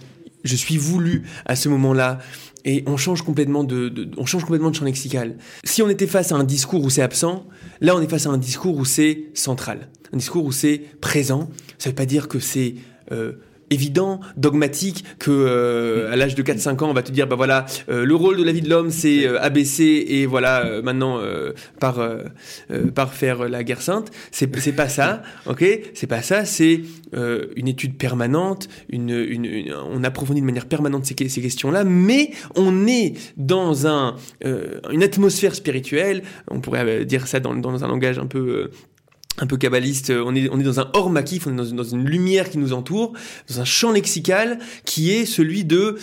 je 0.44 0.56
suis 0.56 0.78
voulu 0.78 1.24
à 1.46 1.56
ce 1.56 1.70
moment-là. 1.70 2.20
Et 2.66 2.84
on 2.88 2.98
change 2.98 3.22
complètement 3.22 3.64
de, 3.64 4.12
on 4.18 4.26
change 4.26 4.44
complètement 4.44 4.70
de 4.70 4.76
champ 4.76 4.86
lexical. 4.86 5.38
Si 5.64 5.82
on 5.82 5.90
était 5.90 6.08
face 6.08 6.32
à 6.32 6.36
un 6.36 6.44
discours 6.44 6.84
où 6.84 6.90
c'est 6.90 7.02
absent, 7.02 7.48
là 7.80 7.96
on 7.96 8.02
est 8.02 8.10
face 8.10 8.26
à 8.26 8.30
un 8.30 8.38
discours 8.38 8.78
où 8.78 8.86
c'est 8.86 9.28
central, 9.34 9.90
un 10.14 10.18
discours 10.18 10.46
où 10.46 10.52
c'est 10.52 10.82
présent. 11.00 11.50
Ça 11.78 11.90
ne 11.90 11.92
veut 11.92 11.96
pas 11.96 12.06
dire 12.06 12.28
que 12.28 12.40
c'est 12.40 12.76
euh, 13.12 13.34
évident, 13.70 14.20
dogmatique, 14.38 15.04
que 15.20 15.32
euh, 15.32 16.12
à 16.12 16.16
l'âge 16.16 16.36
de 16.36 16.44
4-5 16.44 16.84
ans, 16.84 16.90
on 16.90 16.94
va 16.94 17.04
te 17.04 17.12
dire, 17.12 17.28
bah 17.28 17.36
voilà, 17.36 17.66
euh, 17.90 18.06
le 18.06 18.16
rôle 18.16 18.38
de 18.38 18.44
la 18.44 18.52
vie 18.52 18.62
de 18.62 18.70
l'homme, 18.70 18.92
c'est 18.92 19.26
euh, 19.26 19.42
ABC, 19.42 20.06
et 20.08 20.26
voilà, 20.26 20.82
maintenant, 20.82 21.20
par, 21.80 22.00
par 22.96 23.14
faire 23.14 23.48
la 23.48 23.64
guerre 23.64 23.82
sainte. 23.82 24.12
C'est, 24.32 24.54
c'est 24.60 24.74
pas 24.74 24.90
ça, 24.90 25.22
ok? 25.46 25.66
C'est 25.94 26.08
pas 26.08 26.22
ça, 26.22 26.46
c'est 26.46 26.82
une 27.14 27.68
étude 27.68 27.98
permanente, 27.98 28.68
une, 28.90 29.74
on 29.90 30.04
approfondit 30.04 30.42
de 30.42 30.46
manière 30.46 30.66
permanente 30.66 31.06
ces, 31.06 31.30
ces 31.30 31.42
questions-là, 31.42 31.84
mais 31.84 32.32
on 32.56 32.88
est 32.88 33.14
dans 33.38 33.88
un, 33.88 34.16
une 34.92 35.04
atmosphère 35.04 35.56
spirituelle, 35.56 36.24
on 36.50 36.60
pourrait 36.60 37.06
dire 37.06 37.28
ça 37.28 37.40
dans, 37.40 37.56
dans 37.56 37.84
un 37.84 37.88
langage 37.88 38.20
un 38.20 38.28
peu 38.28 38.70
un 39.40 39.48
peu 39.48 39.58
kabbaliste, 39.58 40.12
on 40.12 40.36
est, 40.36 40.50
on 40.52 40.60
est 40.60 40.64
dans 40.64 40.80
un 40.80 40.90
hors 40.94 41.10
maquif, 41.10 41.48
on 41.48 41.54
est 41.54 41.74
dans 41.74 41.84
une, 41.84 42.06
lumière 42.06 42.50
qui 42.50 42.58
nous 42.58 42.74
entoure, 42.74 43.14
dans 43.50 43.62
un 43.62 43.66
champ 43.66 43.92
lexical 43.92 44.60
qui 44.86 45.12
est 45.12 45.26
celui 45.26 45.66
de 45.66 45.98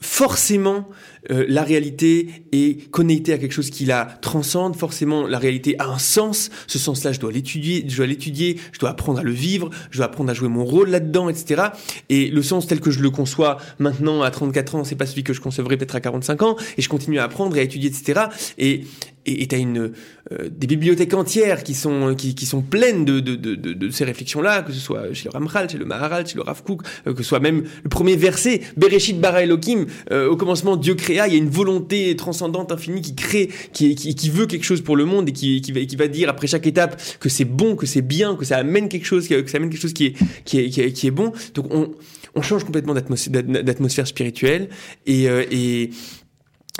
forcément 0.00 0.88
euh, 1.30 1.44
la 1.48 1.62
réalité 1.62 2.28
est 2.52 2.90
connectée 2.90 3.32
à 3.32 3.38
quelque 3.38 3.52
chose 3.52 3.70
qui 3.70 3.84
la 3.84 4.04
transcende, 4.20 4.76
forcément 4.76 5.26
la 5.26 5.38
réalité 5.38 5.76
a 5.78 5.88
un 5.88 5.98
sens, 5.98 6.50
ce 6.66 6.78
sens-là 6.78 7.12
je 7.12 7.20
dois 7.20 7.32
l'étudier, 7.32 7.84
je 7.86 7.96
dois 7.96 8.06
l'étudier, 8.06 8.58
je 8.72 8.78
dois 8.78 8.90
apprendre 8.90 9.20
à 9.20 9.22
le 9.22 9.32
vivre, 9.32 9.70
je 9.90 9.98
dois 9.98 10.06
apprendre 10.06 10.30
à 10.30 10.34
jouer 10.34 10.48
mon 10.48 10.64
rôle 10.64 10.90
là-dedans, 10.90 11.28
etc. 11.28 11.62
Et 12.08 12.28
le 12.28 12.42
sens 12.42 12.66
tel 12.66 12.80
que 12.80 12.90
je 12.90 13.00
le 13.00 13.10
conçois 13.10 13.58
maintenant 13.78 14.22
à 14.22 14.30
34 14.30 14.74
ans, 14.74 14.84
c'est 14.84 14.96
pas 14.96 15.06
celui 15.06 15.22
que 15.24 15.32
je 15.32 15.40
concevrais 15.40 15.76
peut-être 15.76 15.94
à 15.94 16.00
45 16.00 16.42
ans, 16.42 16.56
et 16.76 16.82
je 16.82 16.88
continue 16.88 17.18
à 17.18 17.24
apprendre 17.24 17.56
et 17.56 17.60
à 17.60 17.62
étudier, 17.62 17.90
etc. 17.90 18.22
Et 18.58 18.84
et 19.24 19.46
tu 19.46 19.54
as 19.54 19.58
une, 19.58 19.92
euh, 20.32 20.48
des 20.50 20.66
bibliothèques 20.66 21.14
entières 21.14 21.62
qui 21.62 21.74
sont, 21.74 22.14
qui, 22.16 22.44
sont 22.44 22.60
pleines 22.60 23.04
de, 23.04 23.20
de, 23.20 23.36
de, 23.36 23.54
de 23.54 23.90
ces 23.90 24.04
réflexions-là, 24.04 24.62
que 24.62 24.72
ce 24.72 24.80
soit 24.80 25.12
chez 25.12 25.28
le 25.32 25.38
Ramchal, 25.38 25.70
chez 25.70 25.78
le 25.78 25.84
Maharal, 25.84 26.26
chez 26.26 26.34
le 26.34 26.42
Rav 26.42 26.64
Kook, 26.64 26.82
euh, 27.06 27.14
que 27.14 27.22
ce 27.22 27.28
soit 27.28 27.38
même 27.38 27.62
le 27.84 27.88
premier 27.88 28.16
verset, 28.16 28.62
Bereshit 28.76 29.20
bara 29.20 29.42
Elohim, 29.42 29.86
au 30.10 30.36
commencement 30.36 30.76
Dieu 30.76 30.94
crée 30.94 31.11
créa, 31.12 31.28
il 31.28 31.34
y 31.34 31.36
a 31.36 31.38
une 31.38 31.50
volonté 31.50 32.14
transcendante, 32.16 32.72
infinie 32.72 33.02
qui 33.02 33.14
crée, 33.14 33.50
qui, 33.72 34.30
veut 34.30 34.46
quelque 34.46 34.64
chose 34.64 34.80
pour 34.80 34.96
le 34.96 35.04
monde 35.04 35.28
et 35.28 35.32
qui, 35.32 35.96
va, 35.96 36.08
dire 36.08 36.28
après 36.28 36.46
chaque 36.46 36.66
étape 36.66 37.00
que 37.20 37.28
c'est 37.28 37.44
bon, 37.44 37.76
que 37.76 37.86
c'est 37.86 38.02
bien, 38.02 38.36
que 38.36 38.44
ça 38.44 38.58
amène 38.58 38.88
quelque 38.88 39.06
chose, 39.06 39.28
que 39.28 39.46
ça 39.46 39.58
amène 39.58 39.70
quelque 39.70 39.80
chose 39.80 39.92
qui 39.92 40.06
est, 40.06 41.10
bon. 41.10 41.32
Donc 41.54 41.66
on, 41.70 42.42
change 42.42 42.64
complètement 42.64 42.94
d'atmosphère 42.94 44.06
spirituelle 44.06 44.68
et, 45.06 45.28
euh, 45.28 45.44
et 45.50 45.90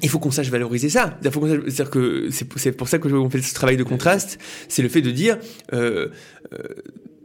il 0.03 0.09
faut 0.09 0.19
qu'on 0.19 0.31
sache 0.31 0.49
valoriser 0.49 0.89
ça. 0.89 1.19
C'est-à-dire 1.23 1.91
que 1.91 2.29
c'est 2.31 2.73
pour 2.73 2.89
ça 2.89 2.99
que 2.99 3.09
on 3.09 3.31
fait 3.31 3.43
ce 3.43 3.55
travail 3.55 3.77
de 3.77 3.85
contraste, 3.85 4.39
c'est 4.69 4.83
le 4.83 4.89
fait 4.89 5.03
de 5.03 5.11
dire 5.11 5.39
euh, 5.73 6.09
euh 6.53 6.59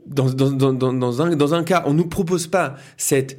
dans, 0.07 0.29
un, 0.31 1.35
dans 1.35 1.53
un 1.53 1.63
cas, 1.65 1.83
on 1.85 1.93
nous 1.93 2.07
propose 2.07 2.47
pas 2.47 2.75
cette 2.95 3.37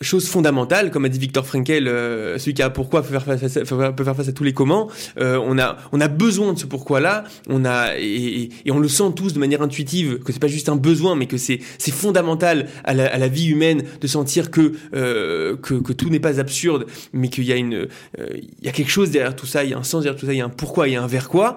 chose 0.00 0.28
fondamentale, 0.28 0.90
comme 0.90 1.04
a 1.04 1.08
dit 1.08 1.18
Victor 1.18 1.46
Frankel, 1.46 1.88
euh, 1.88 2.38
celui 2.38 2.54
qui 2.54 2.62
a 2.62 2.70
pourquoi 2.70 3.02
peut 3.02 3.08
faire 3.08 3.24
face 3.24 3.56
à, 3.56 3.60
peut 3.92 4.04
faire 4.04 4.16
face 4.16 4.28
à 4.28 4.32
tous 4.32 4.44
les 4.44 4.52
comment. 4.52 4.88
Euh, 5.18 5.40
on 5.44 5.58
a 5.58 5.76
on 5.92 6.00
a 6.00 6.08
besoin 6.08 6.52
de 6.52 6.58
ce 6.58 6.66
pourquoi-là. 6.66 7.24
On 7.48 7.64
a 7.64 7.96
et, 7.98 8.50
et, 8.64 8.70
on 8.70 8.78
le 8.78 8.88
sent 8.88 9.12
tous 9.16 9.32
de 9.32 9.38
manière 9.38 9.62
intuitive 9.62 10.18
que 10.18 10.32
c'est 10.32 10.40
pas 10.40 10.48
juste 10.48 10.68
un 10.68 10.76
besoin, 10.76 11.16
mais 11.16 11.26
que 11.26 11.36
c'est 11.36 11.60
c'est 11.78 11.92
fondamental 11.92 12.68
à 12.84 12.94
la, 12.94 13.06
à 13.06 13.18
la, 13.18 13.28
vie 13.28 13.48
humaine 13.48 13.84
de 14.00 14.06
sentir 14.06 14.50
que 14.50 14.72
euh, 14.94 15.56
que, 15.56 15.74
que 15.74 15.92
tout 15.92 16.10
n'est 16.10 16.20
pas 16.20 16.40
absurde, 16.40 16.86
mais 17.12 17.28
qu'il 17.28 17.44
y 17.44 17.52
a 17.52 17.56
une 17.56 17.74
euh, 17.74 18.28
il 18.34 18.64
y 18.64 18.68
a 18.68 18.72
quelque 18.72 18.90
chose 18.90 19.10
derrière 19.10 19.36
tout 19.36 19.46
ça, 19.46 19.64
il 19.64 19.70
y 19.70 19.74
a 19.74 19.78
un 19.78 19.84
sens 19.84 20.02
derrière 20.02 20.18
tout 20.18 20.26
ça, 20.26 20.32
il 20.32 20.38
y 20.38 20.42
a 20.42 20.46
un 20.46 20.50
pourquoi, 20.50 20.88
il 20.88 20.92
y 20.92 20.96
a 20.96 21.02
un 21.02 21.06
vers 21.06 21.28
quoi. 21.28 21.56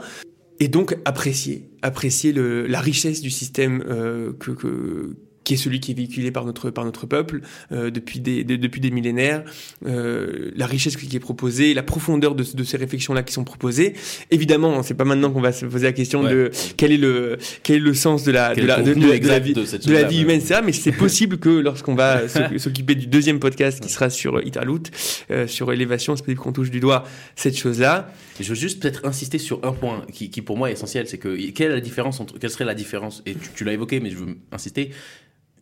Et 0.60 0.68
donc 0.68 0.98
apprécier, 1.06 1.70
apprécier 1.82 2.32
le, 2.32 2.66
la 2.66 2.80
richesse 2.80 3.22
du 3.22 3.30
système 3.30 3.84
euh, 3.88 4.34
que, 4.40 4.52
que 4.52 5.16
qui 5.48 5.54
est 5.54 5.58
celui 5.58 5.80
qui 5.80 5.92
est 5.92 5.94
véhiculé 5.94 6.30
par 6.30 6.44
notre 6.44 6.72
par 6.72 6.84
notre 6.84 7.06
peuple 7.06 7.40
euh, 7.72 7.90
depuis 7.90 8.20
des, 8.20 8.44
depuis 8.44 8.82
des 8.82 8.92
millénaires, 8.92 9.46
euh, 9.86 10.52
la 10.58 10.66
richesse 10.66 10.98
qui 10.98 11.16
est 11.16 11.22
proposée, 11.22 11.74
la 11.74 11.84
profondeur 11.84 12.36
de, 12.36 12.44
de 12.44 12.64
ces 12.66 12.76
réflexions 12.76 13.14
là 13.14 13.24
qui 13.24 13.32
sont 13.32 13.46
proposées. 13.46 13.94
Évidemment, 14.30 14.84
c'est 14.84 14.94
pas 14.94 15.06
maintenant 15.06 15.32
qu'on 15.32 15.40
va 15.40 15.54
se 15.54 15.66
poser 15.66 15.86
la 15.86 15.94
question 15.94 16.22
de 16.22 16.52
quel 16.76 16.92
est 16.92 16.98
le 16.98 17.38
quel 17.64 17.78
est 17.78 17.80
le 17.80 17.94
sens 17.94 18.26
de 18.26 18.34
la 18.34 18.54
de 18.56 18.62
la, 18.62 18.82
de, 18.82 18.92
la 18.92 19.40
vie 19.40 19.54
de, 19.54 19.94
la 19.94 20.04
vie 20.04 20.22
humaine, 20.24 20.42
ça. 20.42 20.62
Mais 20.62 20.74
c'est 20.74 20.92
possible 21.06 21.38
que 21.38 21.48
lorsqu'on 21.50 21.96
va 21.96 22.28
s'occuper 22.58 22.96
du 22.96 23.08
deuxième 23.08 23.40
podcast 23.40 23.80
qui 23.80 23.90
sera 23.90 24.10
sur 24.10 24.46
Italout, 24.46 24.84
euh, 25.32 25.48
sur 25.48 25.72
élévation, 25.72 26.18
c'est 26.18 26.24
possible 26.26 26.42
qu'on 26.42 26.52
touche 26.52 26.72
du 26.72 26.82
doigt 26.82 27.06
cette 27.38 27.58
chose 27.58 27.80
là. 27.80 28.12
Je 28.42 28.50
veux 28.50 28.56
juste 28.56 28.82
peut-être 28.82 29.06
insister 29.06 29.38
sur 29.38 29.64
un 29.64 29.72
point 29.72 30.06
qui, 30.12 30.30
qui 30.30 30.42
pour 30.42 30.58
moi 30.58 30.70
est 30.70 30.74
essentiel, 30.74 31.08
c'est 31.08 31.18
que 31.18 31.38
quelle 31.52 31.72
est 31.72 31.76
la 31.76 31.80
différence 31.80 32.20
entre 32.20 32.38
quelle 32.38 32.50
serait 32.50 32.66
la 32.66 32.76
différence 32.76 33.24
et 33.26 33.34
tu, 33.34 33.50
tu 33.56 33.64
l'as 33.64 33.72
évoqué, 33.72 34.02
mais 34.02 34.10
je 34.10 34.18
veux 34.18 34.38
insister 34.52 34.92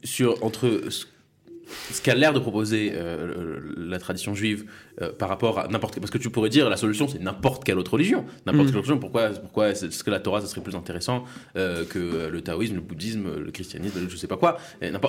sur, 0.05 0.43
entre 0.43 0.81
qu'a 2.03 2.15
l'air 2.15 2.33
de 2.33 2.39
proposer 2.39 2.91
euh, 2.93 3.59
la 3.77 3.99
tradition 3.99 4.35
juive 4.35 4.65
euh, 5.01 5.11
par 5.11 5.29
rapport 5.29 5.59
à 5.59 5.67
n'importe 5.67 5.99
parce 5.99 6.11
que 6.11 6.17
tu 6.17 6.29
pourrais 6.29 6.49
dire 6.49 6.69
la 6.69 6.77
solution 6.77 7.07
c'est 7.07 7.21
n'importe 7.21 7.63
quelle 7.63 7.77
autre 7.77 7.93
religion. 7.93 8.25
N'importe 8.45 8.67
mm. 8.67 8.71
quelle 8.71 8.77
autre 8.79 8.89
religion 8.89 8.99
pourquoi 8.99 9.29
pourquoi 9.29 9.69
est-ce 9.69 10.03
que 10.03 10.11
la 10.11 10.19
Torah 10.19 10.41
ça 10.41 10.47
serait 10.47 10.61
plus 10.61 10.75
intéressant 10.75 11.23
euh, 11.57 11.85
que 11.85 12.29
le 12.31 12.41
taoïsme 12.41 12.75
le 12.75 12.81
bouddhisme 12.81 13.35
le 13.39 13.51
christianisme 13.51 14.07
je 14.07 14.15
sais 14.15 14.27
pas 14.27 14.37
quoi. 14.37 14.57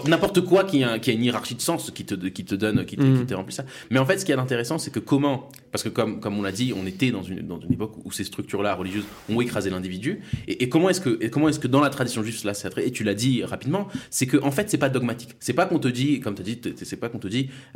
N'importe 0.06 0.40
quoi 0.42 0.64
qui 0.64 0.82
a, 0.84 0.98
qui 0.98 1.10
a 1.10 1.12
une 1.12 1.24
hiérarchie 1.24 1.54
de 1.54 1.60
sens 1.60 1.90
qui 1.90 2.04
te 2.04 2.14
qui 2.14 2.44
te 2.44 2.54
donne 2.54 2.84
qui 2.84 2.96
te, 2.96 3.02
mm. 3.02 3.34
remplit 3.34 3.54
ça. 3.54 3.64
Mais 3.90 3.98
en 3.98 4.06
fait 4.06 4.18
ce 4.18 4.24
qui 4.24 4.32
est 4.32 4.36
intéressant 4.36 4.78
c'est 4.78 4.90
que 4.90 5.00
comment 5.00 5.48
parce 5.70 5.82
que 5.82 5.88
comme 5.88 6.20
comme 6.20 6.38
on 6.38 6.42
l'a 6.42 6.52
dit 6.52 6.72
on 6.76 6.86
était 6.86 7.10
dans 7.10 7.22
une 7.22 7.46
dans 7.46 7.60
une 7.60 7.72
époque 7.72 7.92
où 8.04 8.10
ces 8.12 8.24
structures 8.24 8.62
là 8.62 8.74
religieuses 8.74 9.04
ont 9.28 9.40
écrasé 9.40 9.70
l'individu. 9.70 10.20
Et, 10.48 10.68
comment 10.68 10.88
est-ce 10.88 11.00
que 11.00 11.18
et 11.20 11.30
comment 11.30 11.48
est-ce 11.48 11.60
que 11.60 11.68
dans 11.68 11.80
la 11.80 11.90
tradition 11.90 12.22
juive 12.22 12.36
cela 12.36 12.54
s'est 12.54 12.70
et 12.78 12.90
tu 12.90 13.04
l'as 13.04 13.14
dit 13.14 13.44
rapidement 13.44 13.88
c'est 14.10 14.26
que 14.26 14.38
en 14.42 14.50
fait 14.50 14.70
c'est 14.70 14.78
pas 14.78 14.88
dogmatique. 14.88 15.30
C'est 15.38 15.52
pas 15.52 15.66
qu'on 15.66 15.78
te 15.78 15.88
dit 15.88 16.20
comme 16.20 16.34
tu 16.34 16.42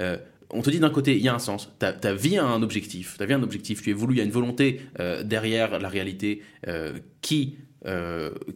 euh, 0.00 0.16
on 0.50 0.62
te 0.62 0.70
dit 0.70 0.80
d'un 0.80 0.90
côté, 0.90 1.16
il 1.16 1.22
y 1.22 1.28
a 1.28 1.34
un 1.34 1.38
sens, 1.38 1.70
ta, 1.78 2.12
vie 2.12 2.36
a 2.36 2.44
un 2.44 2.62
objectif, 2.62 3.16
ta 3.18 3.26
vie 3.26 3.34
un 3.34 3.42
objectif, 3.42 3.82
tu 3.82 3.90
es 3.90 3.92
voulu, 3.92 4.14
il 4.14 4.18
y 4.18 4.20
a 4.20 4.24
une 4.24 4.30
volonté 4.30 4.80
euh, 4.98 5.22
derrière 5.22 5.78
la 5.78 5.88
réalité 5.88 6.42
euh, 6.66 6.98
qui 7.20 7.56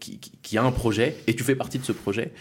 qui, 0.00 0.20
qui, 0.42 0.58
a 0.58 0.62
un 0.62 0.70
projet 0.70 1.16
et 1.26 1.34
tu 1.34 1.44
fais 1.44 1.54
partie 1.56 1.78
de 1.78 1.84
ce 1.84 1.92
projet, 1.92 2.32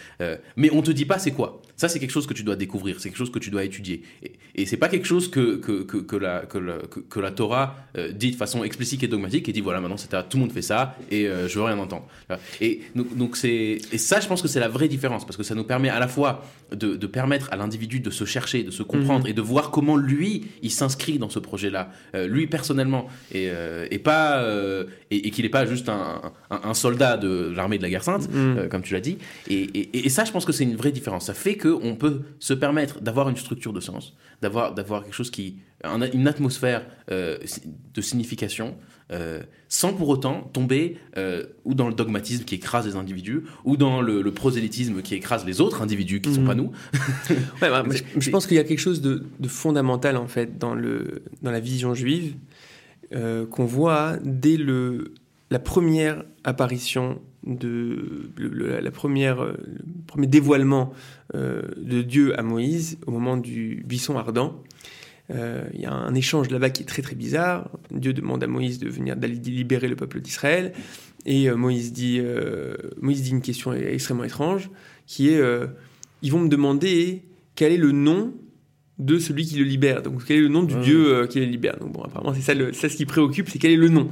mais 0.54 0.70
on 0.70 0.82
te 0.82 0.90
dit 0.90 1.06
pas 1.06 1.18
c'est 1.18 1.30
quoi. 1.30 1.62
Ça, 1.76 1.88
c'est 1.88 1.98
quelque 1.98 2.10
chose 2.10 2.26
que 2.26 2.34
tu 2.34 2.42
dois 2.42 2.56
découvrir, 2.56 3.00
c'est 3.00 3.08
quelque 3.08 3.18
chose 3.18 3.32
que 3.32 3.38
tu 3.38 3.50
dois 3.50 3.64
étudier. 3.64 4.02
Et, 4.22 4.32
et 4.54 4.66
c'est 4.66 4.76
pas 4.76 4.88
quelque 4.88 5.06
chose 5.06 5.28
que, 5.30 5.56
que, 5.56 5.82
que, 5.82 5.98
que 5.98 6.16
la, 6.16 6.40
que, 6.46 6.58
la, 6.58 6.78
que, 7.08 7.20
la 7.20 7.30
Torah 7.30 7.76
euh, 7.96 8.12
dit 8.12 8.30
de 8.30 8.36
façon 8.36 8.64
explicite 8.64 9.02
et 9.02 9.08
dogmatique 9.08 9.48
et 9.48 9.52
dit 9.52 9.60
voilà, 9.60 9.80
maintenant, 9.80 9.96
c'est 9.96 10.10
tout 10.28 10.36
le 10.36 10.40
monde 10.40 10.52
fait 10.52 10.62
ça 10.62 10.96
et 11.10 11.24
je 11.24 11.58
veux 11.58 11.64
rien 11.64 11.78
entendre. 11.78 12.06
Et 12.60 12.82
donc, 12.94 13.36
c'est, 13.36 13.78
et 13.92 13.98
ça, 13.98 14.20
je 14.20 14.28
pense 14.28 14.42
que 14.42 14.48
c'est 14.48 14.60
la 14.60 14.68
vraie 14.68 14.88
différence 14.88 15.24
parce 15.24 15.36
que 15.36 15.42
ça 15.42 15.54
nous 15.54 15.64
permet 15.64 15.88
à 15.88 15.98
la 15.98 16.08
fois 16.08 16.44
de, 16.72 16.96
de 16.96 17.06
permettre 17.06 17.52
à 17.52 17.56
l'individu 17.56 18.00
de 18.00 18.10
se 18.10 18.24
chercher, 18.24 18.62
de 18.62 18.70
se 18.70 18.82
comprendre 18.82 19.24
mhm. 19.24 19.30
et 19.30 19.32
de 19.32 19.42
voir 19.42 19.70
comment 19.70 19.96
lui, 19.96 20.46
il 20.62 20.70
s'inscrit 20.70 21.18
dans 21.18 21.28
ce 21.30 21.38
projet-là, 21.38 21.90
lui 22.26 22.46
personnellement, 22.46 23.08
et, 23.32 23.50
et 23.90 23.98
pas, 23.98 24.44
et, 25.10 25.30
qu'il 25.30 25.44
n'est 25.44 25.50
pas 25.50 25.66
juste 25.66 25.88
un, 25.88 26.32
un 26.62 26.74
soldat 26.74 27.16
de 27.16 27.52
l'armée 27.54 27.78
de 27.78 27.82
la 27.82 27.90
guerre 27.90 28.04
sainte, 28.04 28.28
euh, 28.34 28.68
comme 28.68 28.82
tu 28.82 28.94
l'as 28.94 29.00
dit. 29.00 29.18
Et, 29.48 30.08
ça, 30.08 30.24
je 30.24 30.32
pense 30.32 30.44
que 30.44 30.52
c'est 30.52 30.64
une 30.64 30.76
vraie 30.76 30.92
différence. 30.92 31.26
Ça 31.26 31.34
fait 31.34 31.56
qu'on 31.64 31.96
peut 31.96 32.22
se 32.38 32.54
permettre 32.54 33.00
d'avoir 33.00 33.28
une 33.28 33.36
structure 33.36 33.72
de 33.72 33.80
sens, 33.80 34.14
d'avoir 34.42 34.74
quelque 34.74 35.14
chose 35.14 35.30
qui, 35.30 35.58
une 36.12 36.28
atmosphère 36.28 36.86
euh, 37.10 37.38
de 37.94 38.00
signification, 38.00 38.76
euh, 39.12 39.42
sans 39.68 39.92
pour 39.92 40.08
autant 40.08 40.42
tomber 40.52 40.98
ou 41.64 41.74
dans 41.74 41.88
le 41.88 41.94
dogmatisme 41.94 42.44
qui 42.44 42.56
écrase 42.56 42.86
les 42.86 42.96
individus, 42.96 43.44
ou 43.64 43.76
dans 43.76 44.00
le, 44.00 44.22
prosélytisme 44.30 45.02
qui 45.02 45.14
écrase 45.14 45.44
les 45.44 45.60
autres 45.60 45.82
individus 45.82 46.20
qui 46.20 46.30
ne 46.30 46.34
sont 46.34 46.42
mm. 46.42 46.46
pas 46.46 46.54
nous. 46.54 46.72
Bah, 47.60 47.84
je, 48.18 48.30
pense 48.30 48.46
qu'il 48.46 48.56
y 48.56 48.60
a 48.60 48.64
quelque 48.64 48.78
chose 48.78 49.00
de, 49.00 49.24
de, 49.38 49.48
fondamental 49.48 50.16
en 50.16 50.26
fait 50.26 50.58
dans, 50.58 50.74
le, 50.74 51.22
dans 51.42 51.50
la 51.50 51.60
vision 51.60 51.94
juive 51.94 52.34
qu'on 53.50 53.64
voit 53.64 54.16
dès 54.24 54.56
le 54.56 55.14
la 55.54 55.60
première 55.60 56.24
apparition 56.42 57.20
de 57.46 58.28
la 58.36 58.90
première 58.90 59.44
le 59.44 60.02
premier 60.04 60.26
dévoilement 60.26 60.92
euh, 61.36 61.62
de 61.76 62.02
Dieu 62.02 62.36
à 62.36 62.42
Moïse 62.42 62.98
au 63.06 63.12
moment 63.12 63.36
du 63.36 63.84
buisson 63.86 64.18
ardent. 64.18 64.60
Euh, 65.30 65.62
il 65.72 65.80
y 65.80 65.86
a 65.86 65.92
un 65.92 66.12
échange 66.16 66.50
là-bas 66.50 66.70
qui 66.70 66.82
est 66.82 66.86
très 66.86 67.02
très 67.02 67.14
bizarre. 67.14 67.70
Dieu 67.92 68.12
demande 68.12 68.42
à 68.42 68.48
Moïse 68.48 68.80
de 68.80 68.88
venir 68.88 69.14
d'aller 69.14 69.36
libérer 69.36 69.86
le 69.86 69.94
peuple 69.94 70.20
d'Israël 70.20 70.72
et 71.24 71.48
euh, 71.48 71.54
Moïse 71.54 71.92
dit 71.92 72.20
Moïse 73.00 73.22
dit 73.22 73.30
une 73.30 73.40
question 73.40 73.72
extrêmement 73.74 74.24
étrange 74.24 74.70
qui 75.06 75.28
est 75.28 75.40
ils 76.22 76.32
vont 76.32 76.40
me 76.40 76.48
demander 76.48 77.22
quel 77.54 77.70
est 77.70 77.76
le 77.76 77.92
nom 77.92 78.34
de 78.98 79.18
celui 79.20 79.44
qui 79.46 79.54
le 79.56 79.64
libère. 79.64 80.02
Donc 80.02 80.24
quel 80.24 80.38
est 80.38 80.40
le 80.40 80.48
nom 80.48 80.64
du 80.64 80.74
Dieu 80.80 81.28
qui 81.28 81.38
le 81.38 81.46
libère. 81.46 81.78
Donc 81.78 81.92
bon 81.92 82.02
apparemment 82.02 82.34
c'est 82.34 82.40
ça, 82.40 82.54
ça 82.72 82.88
ce 82.88 82.96
qui 82.96 83.06
préoccupe, 83.06 83.48
c'est 83.48 83.60
quel 83.60 83.70
est 83.70 83.76
le 83.76 83.88
nom. 83.88 84.10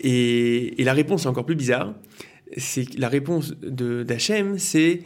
Et, 0.00 0.74
la 0.78 0.92
réponse 0.92 1.24
est 1.24 1.28
encore 1.28 1.46
plus 1.46 1.56
bizarre. 1.56 1.94
C'est 2.56 2.98
la 2.98 3.08
réponse 3.08 3.54
d'Hachem, 3.60 4.58
c'est 4.58 5.02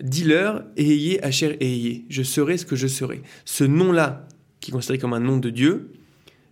dis-leur 0.00 0.64
Eheye 0.76 1.18
Hacher 1.22 1.56
Eheye, 1.60 2.04
je 2.08 2.22
serai 2.22 2.58
ce 2.58 2.66
que 2.66 2.76
je 2.76 2.86
serai. 2.86 3.22
Ce 3.44 3.64
nom-là, 3.64 4.28
qui 4.60 4.70
est 4.70 4.72
considéré 4.72 4.98
comme 4.98 5.14
un 5.14 5.20
nom 5.20 5.38
de 5.38 5.50
Dieu, 5.50 5.92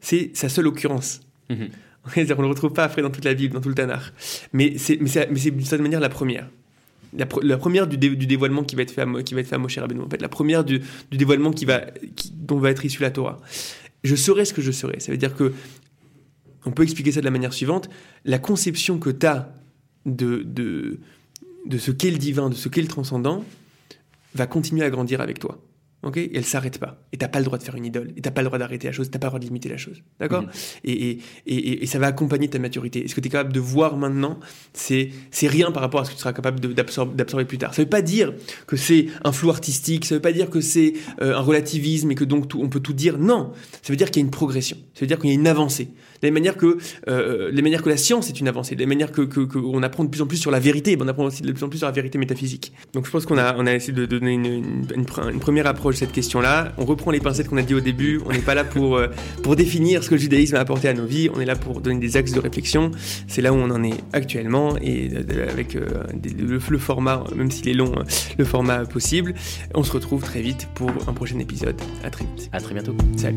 c'est 0.00 0.30
sa 0.34 0.48
seule 0.48 0.66
occurrence. 0.66 1.20
Mhm. 1.50 1.68
On 2.16 2.20
ne 2.20 2.26
le 2.26 2.46
retrouve 2.46 2.72
pas 2.72 2.84
après 2.84 3.02
dans 3.02 3.10
toute 3.10 3.24
la 3.24 3.34
Bible, 3.34 3.54
dans 3.54 3.60
tout 3.60 3.68
le 3.68 3.74
Tanakh. 3.74 4.00
Mais 4.52 4.78
c'est 4.78 4.96
d'une 4.96 5.06
certaine 5.08 5.82
manière 5.82 6.00
la 6.00 6.08
première. 6.08 6.48
La, 7.12 7.26
première 7.26 7.88
du, 7.88 7.98
dévoilement 7.98 8.62
qui 8.62 8.76
va 8.76 8.82
être 8.82 8.92
fait 8.92 9.02
à, 9.02 9.22
qui 9.22 9.34
va 9.34 9.40
être 9.40 9.48
fait 9.48 9.56
à 9.56 9.58
Moshe 9.58 9.76
Rabbeinu. 9.78 10.00
En 10.00 10.08
fait, 10.08 10.22
la 10.22 10.28
première 10.28 10.64
du, 10.64 10.80
dévoilement 11.10 11.50
qui 11.50 11.64
va, 11.64 11.82
dont 12.34 12.58
va 12.58 12.70
être 12.70 12.84
issue 12.84 13.02
la 13.02 13.10
Torah. 13.10 13.38
Je 14.04 14.14
serai 14.14 14.44
ce 14.44 14.54
que 14.54 14.62
je 14.62 14.70
serai. 14.70 15.00
Ça 15.00 15.10
veut 15.10 15.18
dire 15.18 15.34
que 15.34 15.52
on 16.64 16.72
peut 16.72 16.82
expliquer 16.82 17.12
ça 17.12 17.20
de 17.20 17.24
la 17.24 17.30
manière 17.30 17.52
suivante. 17.52 17.88
La 18.24 18.38
conception 18.38 18.98
que 18.98 19.10
tu 19.10 19.26
as 19.26 19.52
de, 20.06 20.42
de, 20.44 21.00
de 21.66 21.78
ce 21.78 21.90
qu'est 21.90 22.10
le 22.10 22.18
divin, 22.18 22.50
de 22.50 22.54
ce 22.54 22.68
qu'est 22.68 22.82
le 22.82 22.88
transcendant, 22.88 23.44
va 24.34 24.46
continuer 24.46 24.84
à 24.84 24.90
grandir 24.90 25.20
avec 25.20 25.38
toi 25.38 25.60
ok? 26.02 26.16
Et 26.16 26.36
elle 26.36 26.44
s'arrête 26.44 26.78
pas. 26.78 27.02
Et 27.12 27.16
t'as 27.16 27.28
pas 27.28 27.38
le 27.38 27.44
droit 27.44 27.58
de 27.58 27.62
faire 27.62 27.74
une 27.74 27.84
idole. 27.84 28.12
Et 28.16 28.22
t'as 28.22 28.30
pas 28.30 28.42
le 28.42 28.46
droit 28.46 28.58
d'arrêter 28.58 28.86
la 28.86 28.92
chose. 28.92 29.10
T'as 29.10 29.18
pas 29.18 29.26
le 29.26 29.30
droit 29.30 29.40
de 29.40 29.44
limiter 29.44 29.68
la 29.68 29.76
chose. 29.76 30.02
D'accord? 30.18 30.42
Mhm. 30.42 30.50
et, 30.84 31.18
et, 31.46 31.82
et, 31.82 31.86
ça 31.86 31.98
va 31.98 32.06
accompagner 32.06 32.48
ta 32.48 32.58
maturité. 32.58 33.04
Et 33.04 33.08
ce 33.08 33.14
que 33.14 33.20
tu 33.20 33.28
es 33.28 33.30
capable 33.30 33.52
de 33.52 33.60
voir 33.60 33.96
maintenant, 33.96 34.38
c'est 34.72 35.12
rien 35.42 35.70
par 35.70 35.82
rapport 35.82 36.00
à 36.00 36.04
ce 36.04 36.10
que 36.10 36.14
tu 36.14 36.20
seras 36.20 36.32
capable 36.32 36.60
d'absorber 36.74 37.44
plus 37.44 37.58
tard. 37.58 37.74
Ça 37.74 37.82
veut 37.82 37.88
pas 37.88 38.02
dire 38.02 38.32
que 38.66 38.76
c'est 38.76 39.06
un 39.24 39.32
flou 39.32 39.50
artistique. 39.50 40.04
Ça 40.04 40.14
veut 40.14 40.22
pas 40.22 40.32
dire 40.32 40.50
que 40.50 40.60
c'est 40.60 40.94
euh, 41.20 41.36
un 41.36 41.40
relativisme 41.40 42.10
et 42.10 42.14
que 42.14 42.24
donc 42.24 42.50
on 42.54 42.68
peut 42.68 42.80
tout 42.80 42.92
dire. 42.94 43.18
Non. 43.18 43.52
Ça 43.82 43.92
veut 43.92 43.96
dire 43.96 44.10
qu'il 44.10 44.20
y 44.20 44.24
a 44.24 44.26
une 44.26 44.30
progression. 44.30 44.76
Ça 44.94 45.00
veut 45.00 45.06
dire 45.06 45.18
qu'il 45.18 45.30
y 45.30 45.32
a 45.32 45.36
une 45.36 45.46
avancée. 45.46 45.88
De 46.22 46.28
la 46.28 46.32
manière 46.32 46.56
que, 46.56 46.78
euh, 47.08 47.50
les 47.52 47.62
manières 47.62 47.82
que 47.82 47.88
la 47.88 47.96
science 47.96 48.28
est 48.28 48.40
une 48.40 48.48
avancée. 48.48 48.74
De 48.74 48.80
la 48.80 48.86
manière 48.86 49.12
que, 49.12 49.22
que, 49.22 49.58
on 49.58 49.82
apprend 49.82 50.04
de 50.04 50.10
plus 50.10 50.22
en 50.22 50.26
plus 50.26 50.36
sur 50.36 50.50
la 50.50 50.60
vérité. 50.60 50.96
On 51.00 51.08
apprend 51.08 51.24
aussi 51.24 51.42
de 51.42 51.52
plus 51.52 51.64
en 51.64 51.68
plus 51.68 51.78
sur 51.78 51.86
la 51.86 51.92
vérité 51.92 52.18
métaphysique. 52.18 52.72
Donc 52.92 53.06
je 53.06 53.10
pense 53.10 53.26
qu'on 53.26 53.38
a, 53.38 53.56
on 53.56 53.66
a 53.66 53.74
essayé 53.74 53.92
de 53.92 54.06
donner 54.06 54.32
une, 54.32 54.46
une, 54.46 54.84
une 54.94 55.40
première 55.40 55.66
approche 55.66 55.96
cette 55.96 56.12
question-là. 56.12 56.72
On 56.78 56.84
reprend 56.84 57.10
les 57.10 57.20
pincettes 57.20 57.48
qu'on 57.48 57.56
a 57.56 57.62
dit 57.62 57.74
au 57.74 57.80
début. 57.80 58.20
On 58.26 58.32
n'est 58.32 58.38
pas 58.38 58.54
là 58.54 58.64
pour, 58.64 58.96
euh, 58.96 59.08
pour 59.42 59.56
définir 59.56 60.02
ce 60.02 60.10
que 60.10 60.14
le 60.14 60.20
judaïsme 60.20 60.56
a 60.56 60.60
apporté 60.60 60.88
à 60.88 60.94
nos 60.94 61.06
vies. 61.06 61.28
On 61.34 61.40
est 61.40 61.44
là 61.44 61.56
pour 61.56 61.80
donner 61.80 62.00
des 62.00 62.16
axes 62.16 62.32
de 62.32 62.40
réflexion. 62.40 62.90
C'est 63.26 63.42
là 63.42 63.52
où 63.52 63.56
on 63.56 63.70
en 63.70 63.82
est 63.82 63.98
actuellement 64.12 64.76
et 64.78 65.10
avec 65.48 65.76
euh, 65.76 65.86
le, 66.38 66.58
le, 66.58 66.78
format, 66.78 67.24
même 67.34 67.50
s'il 67.50 67.68
est 67.68 67.74
long, 67.74 67.92
euh, 67.96 68.02
le 68.38 68.44
format 68.44 68.84
possible. 68.84 69.34
On 69.74 69.82
se 69.82 69.92
retrouve 69.92 70.22
très 70.22 70.40
vite 70.40 70.68
pour 70.74 70.90
un 71.06 71.12
prochain 71.12 71.38
épisode. 71.38 71.80
À 72.04 72.10
très 72.10 72.24
vite. 72.24 72.48
À 72.52 72.60
très 72.60 72.74
bientôt. 72.74 72.96
Salut. 73.16 73.36